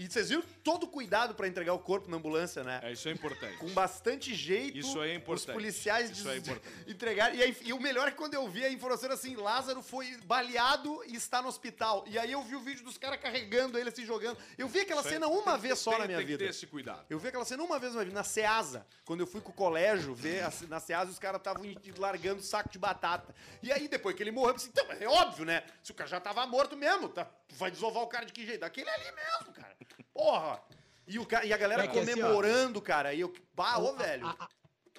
E 0.00 0.08
vocês 0.10 0.30
viram 0.30 0.42
todo 0.64 0.84
o 0.84 0.88
cuidado 0.88 1.34
pra 1.34 1.46
entregar 1.46 1.74
o 1.74 1.78
corpo 1.78 2.10
na 2.10 2.16
ambulância, 2.16 2.64
né? 2.64 2.80
É, 2.82 2.90
isso 2.92 3.06
é 3.06 3.12
importante. 3.12 3.58
Com 3.58 3.68
bastante 3.68 4.34
jeito. 4.34 4.78
Isso 4.78 5.02
é 5.02 5.08
Os 5.10 5.16
importante. 5.16 5.52
policiais 5.54 6.10
Isso 6.10 6.26
é 6.26 6.38
importante. 6.38 6.90
entregaram. 6.90 7.34
E, 7.34 7.42
aí- 7.42 7.56
e 7.60 7.72
o 7.74 7.78
melhor 7.78 8.08
é 8.08 8.10
que 8.10 8.16
quando 8.16 8.32
eu 8.32 8.48
vi 8.48 8.64
a 8.64 8.70
informação 8.70 9.04
era 9.04 9.14
assim: 9.14 9.36
Lázaro 9.36 9.82
foi 9.82 10.16
baleado 10.24 11.02
e 11.06 11.14
está 11.16 11.42
no 11.42 11.48
hospital. 11.48 12.02
E 12.08 12.18
aí 12.18 12.32
eu 12.32 12.42
vi 12.42 12.56
o 12.56 12.60
vídeo 12.60 12.82
dos 12.82 12.96
caras 12.96 13.20
carregando 13.20 13.78
ele, 13.78 13.90
se 13.90 14.06
jogando. 14.06 14.38
Eu 14.56 14.68
vi 14.68 14.80
aquela 14.80 15.00
Isso 15.00 15.08
aí 15.08 15.14
cena 15.16 15.26
tem 15.28 15.36
uma 15.38 15.52
que 15.56 15.60
vez 15.60 15.78
só 15.78 15.90
tem- 15.90 15.98
na 16.00 16.06
minha 16.06 16.16
tem 16.18 16.26
que 16.26 16.32
vida. 16.32 16.44
ter 16.44 16.50
esse 16.50 16.66
cuidado. 16.66 17.04
Eu 17.10 17.18
vi 17.18 17.28
aquela 17.28 17.44
cena 17.44 17.62
uma 17.62 17.78
vez 17.78 17.92
na 17.92 17.98
minha 17.98 18.06
vida, 18.06 18.16
na 18.18 18.24
Ceasa. 18.24 18.86
Quando 19.04 19.20
eu 19.20 19.26
fui 19.26 19.42
com 19.42 19.50
o 19.50 19.54
colégio 19.54 20.14
ver, 20.14 20.44
a- 20.44 20.52
na 20.66 20.80
Ceasa 20.80 21.10
os 21.10 21.18
caras 21.18 21.42
estavam 21.42 21.62
largando 21.98 22.40
saco 22.40 22.70
de 22.70 22.78
batata. 22.78 23.34
E 23.62 23.70
aí, 23.70 23.86
depois 23.86 24.16
que 24.16 24.22
ele 24.22 24.30
morreu, 24.30 24.48
eu 24.50 24.54
pensei, 24.54 24.70
então, 24.70 24.86
é 24.98 25.06
óbvio, 25.06 25.44
né? 25.44 25.62
Se 25.82 25.90
o 25.92 25.94
cara 25.94 26.08
já 26.08 26.18
tava 26.20 26.46
morto 26.46 26.74
mesmo, 26.74 27.06
tá, 27.10 27.28
vai 27.50 27.70
desovar 27.70 28.02
o 28.02 28.06
cara 28.06 28.24
de 28.24 28.32
que 28.32 28.46
jeito? 28.46 28.60
Daquele 28.60 28.88
ali 28.88 29.04
mesmo, 29.12 29.52
cara. 29.52 29.76
Porra! 30.12 30.62
E, 31.06 31.18
o, 31.18 31.26
e 31.44 31.52
a 31.52 31.56
galera 31.56 31.84
É 31.84 31.88
assim, 31.88 31.98
comemorando, 32.14 32.80
cara. 32.80 33.12
E 33.14 33.20
eu, 33.20 33.32
bah, 33.54 33.78
ô, 33.78 33.94
velho. 33.96 34.26
A, 34.26 34.48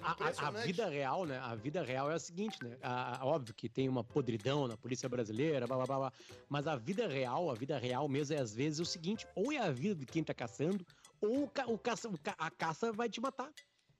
a- 0.02 0.14
a- 0.48 0.50
vida 0.64 0.88
real, 0.88 1.24
né? 1.24 1.38
A 1.38 1.54
vida 1.54 1.82
real 1.82 2.10
é 2.10 2.14
a 2.14 2.18
seguinte, 2.18 2.62
né? 2.62 2.76
A- 2.82 3.20
a- 3.20 3.26
óbvio 3.26 3.54
que 3.54 3.68
tem 3.68 3.88
uma 3.88 4.02
podridão 4.02 4.66
na 4.66 4.76
polícia 4.76 5.08
brasileira, 5.08 5.66
blá, 5.66 5.76
blá, 5.76 5.86
blá, 5.86 5.98
blá. 5.98 6.12
Mas 6.48 6.66
a 6.66 6.76
vida 6.76 7.06
real, 7.06 7.50
a 7.50 7.54
vida 7.54 7.78
real 7.78 8.08
mesmo 8.08 8.34
é 8.36 8.40
às 8.40 8.52
vezes 8.54 8.80
o 8.80 8.84
seguinte: 8.84 9.26
ou 9.34 9.52
é 9.52 9.58
a 9.58 9.70
vida 9.70 9.94
de 9.94 10.06
quem 10.06 10.24
tá 10.24 10.34
caçando, 10.34 10.84
ou 11.20 11.44
o 11.44 11.48
ca- 11.48 11.66
o 11.66 11.78
caça- 11.78 12.08
o 12.08 12.18
ca- 12.18 12.34
a 12.36 12.50
caça 12.50 12.92
vai 12.92 13.08
te 13.08 13.20
matar. 13.20 13.50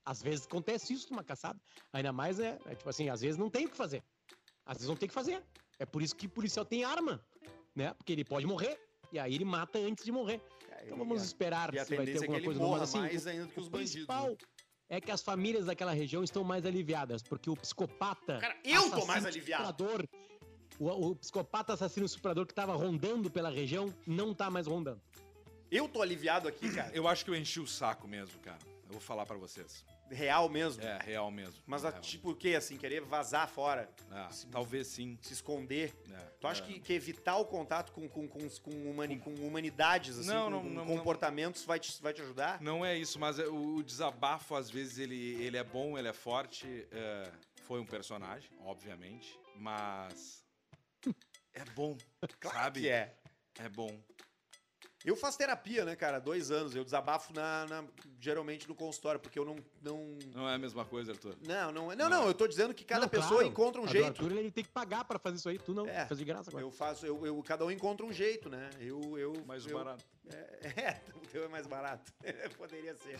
Às 0.04 0.20
vezes 0.20 0.44
acontece 0.46 0.92
isso 0.92 1.08
numa 1.10 1.22
caçada. 1.22 1.60
Ainda 1.92 2.12
mais 2.12 2.40
é, 2.40 2.58
é 2.66 2.74
tipo 2.74 2.88
assim, 2.90 3.08
às 3.08 3.20
vezes 3.20 3.38
não 3.38 3.48
tem 3.48 3.66
o 3.66 3.70
que 3.70 3.76
fazer. 3.76 4.02
Às 4.66 4.78
vezes 4.78 4.88
não 4.88 4.96
tem 4.96 5.06
o 5.06 5.08
que 5.08 5.14
fazer. 5.14 5.42
É 5.78 5.86
por 5.86 6.02
isso 6.02 6.16
que 6.16 6.26
o 6.26 6.30
policial 6.30 6.64
tem 6.64 6.84
arma, 6.84 7.24
né? 7.76 7.94
Porque 7.94 8.12
ele 8.12 8.24
pode 8.24 8.44
morrer. 8.46 8.78
E 9.12 9.18
aí 9.18 9.34
ele 9.34 9.44
mata 9.44 9.78
antes 9.78 10.04
de 10.04 10.10
morrer. 10.10 10.40
Então 10.84 10.98
vamos 10.98 11.22
esperar 11.22 11.72
E 11.74 11.78
a 11.78 11.84
se 11.84 11.94
vai 11.96 12.04
ter 12.06 12.12
é 12.12 12.14
que 12.14 12.18
alguma 12.20 12.36
ele 12.38 12.44
coisa 12.46 12.60
morra 12.60 12.78
mas, 12.80 12.88
assim, 12.88 12.98
mais 12.98 13.26
o- 13.26 13.28
ainda 13.28 13.46
do 13.46 13.52
que 13.52 13.58
o 13.58 13.62
os 13.62 13.68
bandidos. 13.68 13.92
principal 13.92 14.30
né? 14.30 14.36
é 14.88 15.00
que 15.00 15.10
as 15.10 15.22
famílias 15.22 15.66
daquela 15.66 15.92
região 15.92 16.22
estão 16.22 16.44
mais 16.44 16.66
aliviadas, 16.66 17.22
porque 17.22 17.48
o 17.48 17.56
psicopata. 17.56 18.38
Cara, 18.38 18.56
eu 18.64 18.90
tô 18.90 19.06
mais 19.06 19.24
aliviado. 19.24 19.84
O, 20.78 21.10
o 21.10 21.16
psicopata 21.16 21.74
assassino 21.74 22.08
suprador 22.08 22.46
que 22.46 22.54
tava 22.54 22.74
rondando 22.74 23.30
pela 23.30 23.50
região 23.50 23.94
não 24.06 24.34
tá 24.34 24.50
mais 24.50 24.66
rondando. 24.66 25.00
Eu 25.70 25.88
tô 25.88 26.02
aliviado 26.02 26.48
aqui, 26.48 26.70
cara. 26.74 26.90
Eu 26.92 27.06
acho 27.08 27.24
que 27.24 27.30
eu 27.30 27.34
enchi 27.36 27.60
o 27.60 27.66
saco 27.66 28.06
mesmo, 28.08 28.38
cara. 28.40 28.58
Eu 28.86 28.92
vou 28.92 29.00
falar 29.00 29.24
pra 29.24 29.36
vocês. 29.36 29.84
Real 30.12 30.48
mesmo. 30.48 30.82
É, 30.84 30.98
real 31.02 31.30
mesmo. 31.30 31.54
Mas 31.66 31.84
a, 31.84 31.90
Real. 31.90 32.00
tipo 32.02 32.30
o 32.30 32.36
quê? 32.36 32.54
Assim, 32.54 32.76
querer 32.76 33.00
vazar 33.00 33.48
fora, 33.48 33.88
Ah, 34.10 34.28
se- 34.30 34.46
talvez 34.48 34.86
sim. 34.88 35.18
se 35.22 35.32
esconder. 35.32 35.92
É, 36.12 36.16
Tu 36.40 36.46
acha 36.46 36.62
é. 36.62 36.66
que, 36.66 36.80
que 36.80 36.92
evitar 36.92 37.36
o 37.38 37.44
contato 37.46 37.92
com, 37.92 38.08
com, 38.08 38.28
com, 38.28 38.48
com, 38.48 38.70
humani- 38.90 39.18
com 39.18 39.32
humanidades, 39.34 40.18
assim, 40.18 40.28
Não, 40.28 40.44
com, 40.44 40.50
não, 40.50 40.62
com 40.62 40.68
não, 40.68 40.86
comportamentos, 40.98 41.64
Vai, 41.64 41.80
te, 41.80 42.00
vai 42.02 42.12
te 42.12 42.20
ajudar? 42.22 42.60
Não 42.60 42.84
é 42.84 42.96
isso, 42.96 43.18
mas 43.18 43.38
é- 43.38 43.46
o, 43.46 43.82
desabafo, 43.82 44.54
às 44.54 44.68
vezes, 44.70 44.98
ele, 44.98 45.34
ele 45.42 45.56
é 45.56 45.64
bom, 45.64 45.96
ele 45.98 46.08
é 46.08 46.12
forte. 46.12 46.86
é, 46.92 47.32
foi 47.62 47.80
um 47.80 47.86
personagem, 47.86 48.50
obviamente, 48.60 49.38
mas 49.56 50.44
é 51.54 51.64
bom, 51.74 51.96
sabe? 52.52 52.80
Que 52.82 52.88
é. 52.88 53.16
É 53.58 53.68
bom. 53.68 53.98
Eu 55.04 55.16
faço 55.16 55.36
terapia, 55.38 55.84
né, 55.84 55.96
cara? 55.96 56.20
Dois 56.20 56.50
anos. 56.50 56.74
Eu 56.76 56.84
desabafo 56.84 57.32
na, 57.32 57.66
na- 57.66 57.84
geralmente 58.20 58.68
no 58.68 58.74
consultório, 58.74 59.18
porque 59.18 59.38
eu 59.38 59.44
não. 59.44 59.56
Não, 59.82 60.16
Não 60.34 60.48
é 60.48 60.54
a 60.54 60.58
mesma 60.58 60.84
coisa, 60.84 61.12
Arthur. 61.12 61.36
não, 61.46 61.72
não, 61.72 61.94
não, 61.96 62.08
não 62.08 62.26
eu 62.26 62.34
tô 62.34 62.46
dizendo 62.46 62.72
que 62.72 62.84
cada 62.84 63.02
Não, 63.02 63.08
pessoa 63.08 63.30
claro, 63.40 63.46
encontra 63.48 63.80
um 63.80 63.84
a 63.84 63.88
jeito. 63.88 64.06
Arthur, 64.06 64.32
ele 64.32 64.50
tem 64.50 64.62
que 64.62 64.70
pagar 64.70 65.04
pra 65.04 65.18
fazer 65.18 65.36
isso 65.36 65.48
aí, 65.48 65.58
tu 65.58 65.74
não. 65.74 65.86
É. 65.88 66.06
Faz 66.06 66.18
de 66.18 66.24
graça 66.24 66.50
agora. 66.50 66.64
Eu 66.64 66.70
faço, 66.70 67.04
eu, 67.04 67.26
eu- 67.26 67.42
cada 67.42 67.64
um 67.64 67.70
encontra 67.70 68.06
um 68.06 68.12
jeito, 68.12 68.48
né? 68.48 68.70
Eu. 68.80 69.18
eu 69.18 69.32
Mais 69.46 69.66
eu, 69.66 69.76
barato. 69.76 70.04
É, 70.30 70.68
é, 70.80 71.00
o 71.16 71.26
teu 71.26 71.44
é 71.44 71.48
mais 71.48 71.66
barato. 71.66 72.12
Poderia 72.56 72.94
ser. 72.94 73.18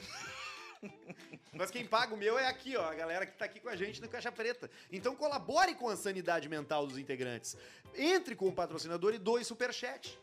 Mas 1.53 1.71
quem 1.71 1.87
paga 1.87 2.13
o 2.15 2.17
meu 2.17 2.39
é 2.39 2.47
aqui, 2.49 2.77
ó, 2.77 2.85
a 2.91 2.95
galera 2.95 3.25
que 3.27 3.37
tá 3.37 3.45
aqui 3.45 3.61
com 3.61 3.69
a 3.69 3.77
gente 3.77 4.01
no 4.01 4.09
Caixa 4.09 4.33
Preta. 4.33 4.71
Então 4.91 5.15
colabore 5.15 5.75
com 5.75 5.89
a 5.89 5.97
sanidade 5.97 6.49
mental 6.49 6.87
dos 6.87 6.99
integrantes. 6.99 7.57
Entre 7.95 8.35
com 8.35 8.49
o 8.49 8.53
patrocinador 8.53 9.15
e 9.15 9.19
doe 9.19 9.45
superchat. 9.45 10.19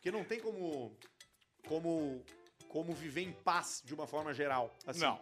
Porque 0.00 0.10
não 0.10 0.24
tem 0.24 0.40
como 0.40 0.96
como 1.68 2.24
como 2.68 2.94
viver 2.94 3.20
em 3.22 3.32
paz 3.32 3.82
de 3.84 3.92
uma 3.92 4.06
forma 4.06 4.32
geral. 4.32 4.74
assim. 4.86 5.00
Não. 5.00 5.20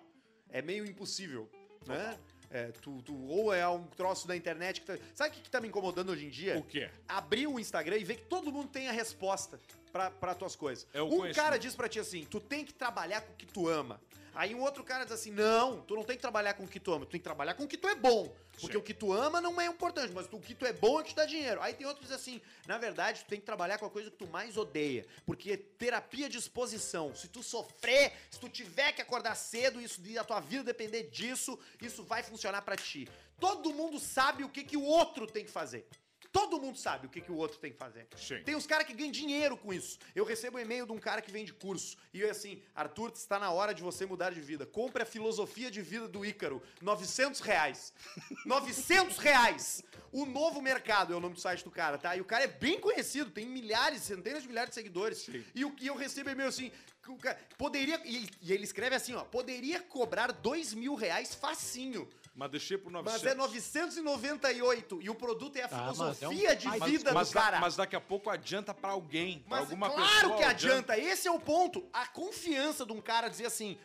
É 0.51 0.62
meio 0.62 0.87
impossível, 0.87 1.51
né? 1.87 2.16
É, 2.51 2.68
tu, 2.81 3.03
tu- 3.03 3.26
ou 3.26 3.53
é 3.53 3.66
um 3.68 3.85
troço 3.85 4.26
da 4.26 4.35
internet 4.35 4.81
que 4.81 4.87
tá... 4.87 4.99
Sabe 5.14 5.31
o 5.31 5.33
que, 5.35 5.43
que 5.43 5.51
tá 5.51 5.61
me 5.61 5.68
incomodando 5.68 6.11
hoje 6.11 6.24
em 6.26 6.31
dia? 6.31 6.57
O 6.59 6.62
quê? 6.62 6.91
abrir 7.07 7.47
o 7.47 7.59
Instagram 7.59 7.97
e 7.99 8.05
ver 8.05 8.16
que 8.16 8.24
todo 8.24 8.51
mundo 8.53 8.68
tem 8.68 8.89
a 8.89 8.93
resposta 8.93 9.61
pra 9.93 10.35
tuas 10.35 10.55
coisas. 10.57 10.87
É 10.95 11.03
o 11.03 11.07
um 11.07 11.09
conhecimento. 11.09 11.37
cara 11.37 11.59
diz 11.59 11.74
pra 11.74 11.89
ti 11.89 11.99
assim, 11.99 12.24
tu 12.24 12.41
tem 12.41 12.64
que 12.64 12.72
trabalhar 12.72 13.20
com 13.22 13.33
o 13.33 13.37
que 13.37 13.47
tu 13.47 13.68
ama. 13.68 14.01
Aí 14.39 14.55
um 14.55 14.61
outro 14.61 14.84
cara 14.84 15.03
diz 15.03 15.12
assim, 15.12 15.32
não, 15.32 15.80
tu 15.80 15.97
não 15.97 16.05
tem 16.05 16.14
que 16.14 16.22
trabalhar 16.22 16.55
com 16.55 16.62
o 16.62 16.68
que 16.68 16.78
tu 16.78 16.93
ama, 16.93 17.05
tu 17.05 17.11
tem 17.11 17.18
que 17.18 17.24
trabalhar 17.24 17.55
com 17.55 17.64
o 17.64 17.66
que 17.66 17.76
tu 17.76 17.89
é 17.89 17.97
bom. 17.97 18.32
Porque 18.61 18.74
Sim. 18.74 18.78
o 18.78 18.82
que 18.82 18.95
tu 18.95 19.12
ama 19.12 19.41
não 19.41 19.61
é 19.61 19.66
importante, 19.66 20.12
mas 20.14 20.28
o 20.30 20.39
que 20.39 20.55
tu 20.55 20.64
é 20.64 20.72
bom 20.72 21.01
é 21.01 21.03
que 21.03 21.09
te 21.09 21.16
dá 21.16 21.26
dinheiro. 21.26 21.61
Aí 21.61 21.74
tem 21.74 21.84
outro 21.84 22.01
que 22.03 22.07
diz 22.07 22.14
assim, 22.14 22.41
na 22.64 22.78
verdade, 22.78 23.24
tu 23.24 23.28
tem 23.28 23.41
que 23.41 23.45
trabalhar 23.45 23.78
com 23.78 23.86
a 23.86 23.91
coisa 23.91 24.12
que 24.12 24.16
tu 24.16 24.28
mais 24.28 24.57
odeia. 24.57 25.05
Porque 25.26 25.57
terapia 25.57 26.28
de 26.28 26.39
exposição, 26.39 27.12
se 27.16 27.26
tu 27.26 27.43
sofrer, 27.43 28.12
se 28.30 28.39
tu 28.39 28.49
tiver 28.49 28.93
que 28.93 29.03
acordar 29.03 29.34
cedo, 29.34 29.80
isso 29.80 30.01
e 30.05 30.16
a 30.16 30.22
tua 30.22 30.39
vida 30.39 30.62
depender 30.62 31.11
disso, 31.11 31.59
isso 31.82 32.05
vai 32.05 32.22
funcionar 32.22 32.62
pra 32.62 32.76
ti. 32.76 33.09
Todo 33.41 33.74
mundo 33.74 33.99
sabe 33.99 34.45
o 34.45 34.49
que, 34.49 34.62
que 34.62 34.76
o 34.76 34.84
outro 34.84 35.26
tem 35.26 35.45
que 35.45 35.51
fazer. 35.51 35.84
Todo 36.31 36.61
mundo 36.61 36.76
sabe 36.76 37.07
o 37.07 37.09
que, 37.09 37.20
que 37.20 37.33
o 37.33 37.37
outro 37.37 37.59
tem 37.59 37.72
que 37.72 37.79
fazer. 37.79 38.07
Sim. 38.16 38.43
Tem 38.45 38.55
uns 38.55 38.66
caras 38.66 38.87
que 38.87 38.93
ganham 38.93 39.11
dinheiro 39.11 39.57
com 39.57 39.72
isso. 39.72 39.99
Eu 40.14 40.24
recebo 40.24 40.59
um 40.59 40.61
e-mail 40.61 40.87
de 40.87 40.93
um 40.93 40.99
cara 40.99 41.22
que 41.22 41.31
vende 41.31 41.53
curso. 41.53 41.97
E 42.12 42.20
eu 42.20 42.31
assim, 42.31 42.62
Arthur, 42.74 43.12
está 43.14 43.39
na 43.39 43.51
hora 43.51 43.72
de 43.72 43.83
você 43.83 44.05
mudar 44.05 44.31
de 44.31 44.41
vida. 44.41 44.66
Compre 44.66 45.03
a 45.03 45.07
filosofia 45.07 45.70
de 45.70 45.81
vida 45.81 46.07
do 46.07 46.24
Ícaro. 46.24 46.62
900 46.83 47.41
reais. 47.41 47.93
900 48.45 49.18
reais. 49.18 49.83
O 50.12 50.26
novo 50.26 50.61
mercado 50.61 51.12
é 51.12 51.16
o 51.16 51.20
nome 51.20 51.35
do 51.35 51.41
site 51.41 51.64
do 51.64 51.70
cara, 51.70 51.99
tá? 51.99 52.16
E 52.16 52.20
o 52.20 52.24
cara 52.24 52.45
é 52.45 52.49
bem 52.49 52.79
conhecido, 52.81 53.31
tem 53.31 53.47
milhares, 53.47 54.03
centenas 54.03 54.43
de 54.43 54.49
milhares 54.49 54.70
de 54.70 54.74
seguidores. 54.74 55.29
E, 55.55 55.64
o, 55.64 55.74
e 55.81 55.87
eu 55.87 55.97
recebo 55.97 56.31
e-mail 56.31 56.49
assim, 56.49 56.70
que 57.03 57.11
o 57.11 57.16
cara 57.16 57.39
poderia... 57.57 58.01
E, 58.05 58.29
ele 58.43 58.64
escreve 58.64 58.95
assim, 58.95 59.14
ó, 59.14 59.24
poderia 59.24 59.81
cobrar 59.81 60.33
2 60.33 60.74
mil 60.74 60.95
reais 60.95 61.35
facinho. 61.35 62.09
Mas 62.39 62.53
deixei 62.53 62.78
por 62.78 62.93
900. 62.93 63.20
Mas 63.20 63.32
é 63.32 63.34
998 63.34 65.03
e 65.03 65.11
o 65.11 65.14
produto 65.16 65.57
é 65.57 65.62
a 65.62 65.68
Ah, 65.72 65.93
mas 65.97 66.22
é 66.22 66.28
um 66.28 66.30
filosofia 66.30 66.55
de 66.55 66.70
vida 66.89 67.12
mas, 67.12 67.30
do 67.30 67.34
cara. 67.34 67.59
mas 67.59 67.74
daqui 67.74 67.97
a 67.97 68.01
pouco 68.01 68.30
adianta 68.30 68.72
pra 68.72 68.91
alguém, 68.91 69.41
pra 69.41 69.59
Mas 69.59 69.61
alguma 69.62 69.91
claro 69.91 70.20
pessoa. 70.20 70.36
que 70.36 70.45
adianta, 70.45 70.97
esse 70.97 71.26
é 71.26 71.32
o 71.32 71.41
ponto. 71.41 71.89
A 71.93 72.07
confiança 72.07 72.86
de 72.86 72.93
um 72.93 73.01
cara 73.01 73.28
dizer 73.28 73.47
assim: 73.47 73.76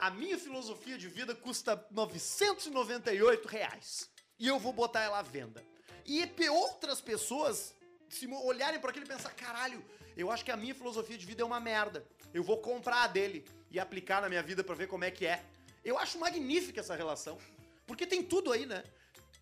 a 0.00 0.10
minha 0.10 0.36
filosofia 0.36 0.98
de 0.98 1.06
vida 1.08 1.32
custa 1.32 1.86
998 1.92 3.46
reais. 3.46 4.10
E 4.36 4.48
eu 4.48 4.58
vou 4.58 4.72
botar 4.72 5.02
ela 5.02 5.20
à 5.20 5.22
venda. 5.22 5.64
E 6.04 6.28
outras 6.48 7.00
pessoas 7.00 7.72
se 8.08 8.26
olharem 8.26 8.80
para 8.80 8.90
aquilo 8.90 9.06
e 9.06 9.08
pensar: 9.08 9.30
caralho, 9.30 9.80
eu 10.16 10.28
acho 10.28 10.44
que 10.44 10.50
a 10.50 10.56
minha 10.56 10.74
filosofia 10.74 11.16
de 11.16 11.24
vida 11.24 11.42
é 11.42 11.44
uma 11.44 11.60
merda. 11.60 12.04
Eu 12.34 12.42
vou 12.42 12.58
comprar 12.58 13.04
a 13.04 13.06
dele 13.06 13.44
e 13.70 13.78
aplicar 13.78 14.20
na 14.20 14.28
minha 14.28 14.42
vida 14.42 14.64
para 14.64 14.74
ver 14.74 14.88
como 14.88 15.04
é 15.04 15.10
que 15.12 15.24
é. 15.24 15.40
Eu 15.84 15.96
acho 15.96 16.18
magnífica 16.18 16.80
essa 16.80 16.96
relação. 16.96 17.38
Porque 17.86 18.06
tem 18.06 18.22
tudo 18.22 18.52
aí, 18.52 18.66
né? 18.66 18.82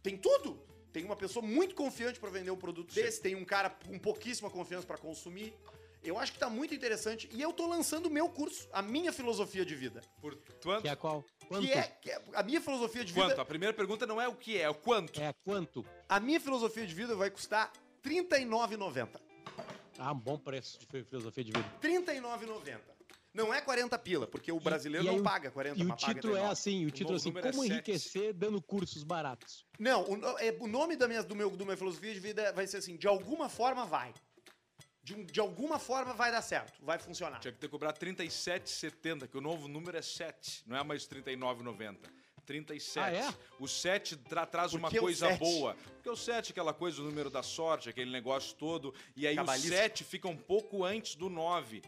Tem 0.03 0.17
tudo. 0.17 0.59
Tem 0.93 1.05
uma 1.05 1.15
pessoa 1.17 1.45
muito 1.45 1.75
confiante 1.75 2.19
para 2.19 2.31
vender 2.31 2.51
um 2.51 2.57
produto 2.57 2.93
desse, 2.93 3.21
tem 3.21 3.35
um 3.37 3.45
cara 3.45 3.71
com 3.71 3.99
pouquíssima 3.99 4.51
confiança 4.51 4.87
para 4.87 4.99
consumir. 4.99 5.55
Eu 6.03 6.19
acho 6.19 6.33
que 6.33 6.39
tá 6.39 6.49
muito 6.49 6.75
interessante 6.75 7.29
e 7.33 7.41
eu 7.43 7.53
tô 7.53 7.67
lançando 7.69 8.07
o 8.07 8.11
meu 8.11 8.29
curso, 8.29 8.67
a 8.73 8.81
minha 8.83 9.13
filosofia 9.13 9.65
de 9.67 9.75
vida. 9.77 10.01
Por 10.21 10.35
quanto? 10.63 10.83
Que 10.83 10.89
é 10.89 10.97
qual? 10.97 11.23
Quanto? 11.47 11.67
Que 11.67 11.73
é, 11.73 11.83
que 11.83 12.11
é- 12.11 12.23
a 12.33 12.43
minha 12.43 12.61
filosofia 12.61 13.05
de 13.05 13.13
vida, 13.13 13.27
Quanto? 13.27 13.41
A 13.41 13.45
primeira 13.45 13.75
pergunta 13.75 14.07
não 14.07 14.21
é 14.21 14.27
o 14.27 14.35
que 14.35 14.57
é, 14.57 14.63
é 14.63 14.71
o 14.71 14.75
quanto. 14.75 15.21
É 15.21 15.33
quanto? 15.45 15.85
a 16.09 16.19
minha 16.19 16.41
filosofia 16.41 16.87
de 16.87 16.95
vida 16.95 17.15
vai 17.15 17.31
custar 17.31 17.71
R$ 18.03 18.11
39,90. 18.25 19.21
Ah, 19.99 20.13
um 20.13 20.19
bom 20.19 20.39
preço 20.39 20.79
de 20.81 20.87
fi- 20.87 21.05
filosofia 21.05 21.45
de 21.45 21.53
vida. 21.53 21.65
R$ 21.83 21.89
39,90. 22.01 22.81
Não 23.33 23.55
é 23.55 23.61
40 23.61 23.97
pila, 23.99 24.27
porque 24.27 24.51
o 24.51 24.59
brasileiro 24.59 25.07
e 25.07 25.09
aí 25.09 25.15
não 25.15 25.21
o- 25.21 25.25
paga 25.25 25.51
40, 25.51 25.79
E 25.79 25.85
o 25.87 25.95
título 25.95 26.11
é 26.37 26.41
39. 26.41 26.53
assim, 26.53 26.85
o 26.87 26.91
título 26.91 27.15
é 27.15 27.17
assim, 27.17 27.29
é 27.31 27.41
como 27.43 27.63
sete. 27.63 27.73
enriquecer 27.73 28.33
dando 28.35 28.61
cursos 28.61 29.05
baratos. 29.05 29.65
Não, 29.79 30.03
o, 30.03 30.39
é, 30.39 30.57
o 30.59 30.67
nome 30.67 30.97
da 30.97 31.07
minha, 31.07 31.23
do, 31.23 31.37
meu, 31.37 31.49
do 31.51 31.65
minha 31.65 31.77
filosofia 31.77 32.13
de 32.13 32.19
vida 32.19 32.53
vai 32.53 32.67
ser 32.67 32.79
assim, 32.79 32.97
de 32.97 33.07
alguma 33.07 33.49
forma 33.49 33.87
vai. 33.87 34.13
De, 35.03 35.15
um- 35.15 35.25
de 35.25 35.39
alguma 35.41 35.79
forma 35.79 36.13
vai 36.13 36.31
dar 36.33 36.43
certo, 36.43 36.85
vai 36.85 36.99
funcionar. 36.99 37.39
Tinha 37.39 37.53
que 37.53 37.59
ter 37.59 37.69
cobrado 37.69 37.99
37,70, 37.99 39.29
que 39.29 39.39
o 39.39 39.41
novo 39.41 39.69
número 39.69 39.97
é 39.97 40.03
7, 40.03 40.63
não 40.67 40.77
é 40.77 40.83
mais 40.85 41.07
39,90. 41.07 41.99
37. 42.45 42.99
Ah, 42.99 43.13
é? 43.13 43.35
O 43.61 43.69
7 43.69 44.17
tra 44.17 44.45
traz 44.45 44.73
Por 44.73 44.79
uma 44.79 44.91
que 44.91 44.99
o 44.99 45.03
coisa 45.03 45.29
7? 45.29 45.39
boa. 45.39 45.77
Porque 45.95 46.11
o 46.11 46.17
7 46.17 46.49
é 46.49 46.51
aquela 46.51 46.75
coisa, 46.75 47.01
o 47.01 47.05
número 47.05 47.31
da 47.31 47.45
sorte, 47.45 47.89
aquele 47.89 48.11
negócio 48.11 48.57
todo. 48.57 48.93
E 49.17 49.25
aí 49.27 49.37
Cabalístico. 49.37 49.73
o 49.75 49.79
7 49.79 50.03
fica 50.05 50.27
um 50.27 50.37
pouco 50.37 50.85
antes 50.85 51.15
do 51.15 51.29
9. 51.31 51.81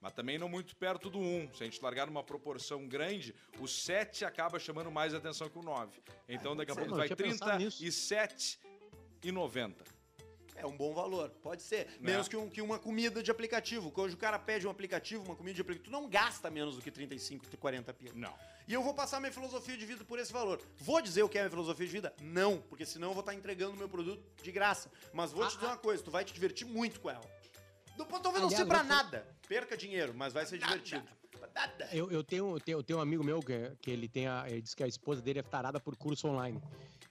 Mas 0.00 0.12
também 0.14 0.38
não 0.38 0.48
muito 0.48 0.74
perto 0.76 1.10
do 1.10 1.18
1. 1.18 1.52
Se 1.54 1.62
a 1.62 1.66
gente 1.66 1.80
largar 1.82 2.06
numa 2.06 2.22
proporção 2.22 2.86
grande, 2.88 3.34
o 3.58 3.68
7 3.68 4.24
acaba 4.24 4.58
chamando 4.58 4.90
mais 4.90 5.12
atenção 5.14 5.48
que 5.50 5.58
o 5.58 5.62
9. 5.62 6.00
Então 6.28 6.56
daqui 6.56 6.72
a 6.72 6.74
pouco 6.74 6.94
vai 6.94 7.04
eu 7.08 7.14
tinha 7.16 7.28
pensado 7.28 7.58
nisso. 7.58 7.82
37,90. 9.22 9.74
É 10.56 10.66
um 10.66 10.76
bom 10.76 10.92
valor, 10.92 11.30
pode 11.42 11.62
ser. 11.62 11.86
Né? 11.86 12.12
Menos 12.12 12.28
que, 12.28 12.36
um- 12.36 12.48
que 12.48 12.60
uma 12.60 12.78
comida 12.78 13.22
de 13.22 13.30
aplicativo. 13.30 13.90
Hoje 13.96 14.14
o 14.14 14.18
cara 14.18 14.38
pede 14.38 14.66
um 14.66 14.70
aplicativo, 14.70 15.24
uma 15.24 15.34
comida 15.34 15.54
de 15.54 15.62
aplicativo. 15.62 15.90
Tu 15.90 15.90
não 15.90 16.06
gasta 16.08 16.50
menos 16.50 16.76
do 16.76 16.82
que 16.82 16.90
35, 16.90 17.56
40 17.56 17.94
pila. 17.94 18.12
Não. 18.14 18.34
E 18.68 18.74
eu 18.74 18.82
vou 18.82 18.92
passar 18.92 19.20
minha 19.20 19.32
filosofia 19.32 19.74
de 19.76 19.86
vida 19.86 20.04
por 20.04 20.18
esse 20.18 20.30
valor. 20.32 20.60
Vou 20.76 21.00
dizer 21.00 21.22
o 21.22 21.28
que 21.30 21.38
é 21.38 21.42
minha 21.42 21.50
filosofia 21.50 21.86
de 21.86 21.92
vida? 21.92 22.14
Não, 22.20 22.58
porque 22.60 22.84
senão 22.84 23.08
eu 23.08 23.14
vou 23.14 23.20
estar 23.20 23.34
entregando 23.34 23.74
meu 23.76 23.88
produto 23.88 24.22
de 24.42 24.52
graça. 24.52 24.90
Mas 25.14 25.32
vou 25.32 25.46
te 25.48 25.54
dizer 25.54 25.66
uma 25.66 25.78
coisa, 25.78 26.02
tu 26.02 26.10
vai 26.10 26.24
te 26.26 26.32
divertir 26.34 26.66
muito 26.66 27.00
com 27.00 27.08
ela. 27.08 27.24
Não- 28.08 28.20
Talvez 28.20 28.42
não 28.42 28.50
seja 28.50 28.66
pra 28.66 28.82
nada. 28.82 29.26
Perca 29.48 29.76
dinheiro, 29.76 30.12
mas 30.14 30.32
vai 30.32 30.44
ser 30.46 30.58
divertido. 30.58 31.06
Nada. 31.54 31.88
Eu, 31.92 32.10
eu, 32.10 32.22
tenho, 32.22 32.54
eu, 32.54 32.60
tenho, 32.60 32.78
eu 32.78 32.82
tenho 32.82 32.98
um 32.98 33.02
amigo 33.02 33.24
meu 33.24 33.40
que, 33.40 33.70
que 33.80 33.90
ele 33.90 34.08
tem 34.08 34.26
a, 34.28 34.44
ele 34.48 34.60
disse 34.62 34.76
que 34.76 34.84
a 34.84 34.86
esposa 34.86 35.20
dele 35.20 35.40
é 35.40 35.42
tarada 35.42 35.80
por 35.80 35.96
curso 35.96 36.28
online. 36.28 36.60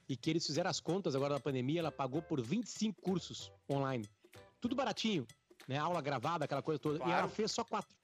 E 0.08 0.16
que 0.16 0.30
eles 0.30 0.46
fizeram 0.46 0.70
as 0.70 0.80
contas 0.80 1.14
agora 1.14 1.34
da 1.34 1.40
pandemia, 1.40 1.80
ela 1.80 1.92
pagou 1.92 2.22
por 2.22 2.40
25 2.40 3.00
cursos 3.02 3.52
online. 3.70 4.08
Tudo 4.60 4.74
baratinho, 4.74 5.26
né? 5.68 5.76
Aula 5.78 6.00
gravada, 6.00 6.44
aquela 6.46 6.62
coisa 6.62 6.78
toda. 6.78 6.96
E 6.96 6.98
Claro. 6.98 7.12
ela 7.12 7.28
fez 7.28 7.50
só 7.52 7.62
quatro. 7.64 7.94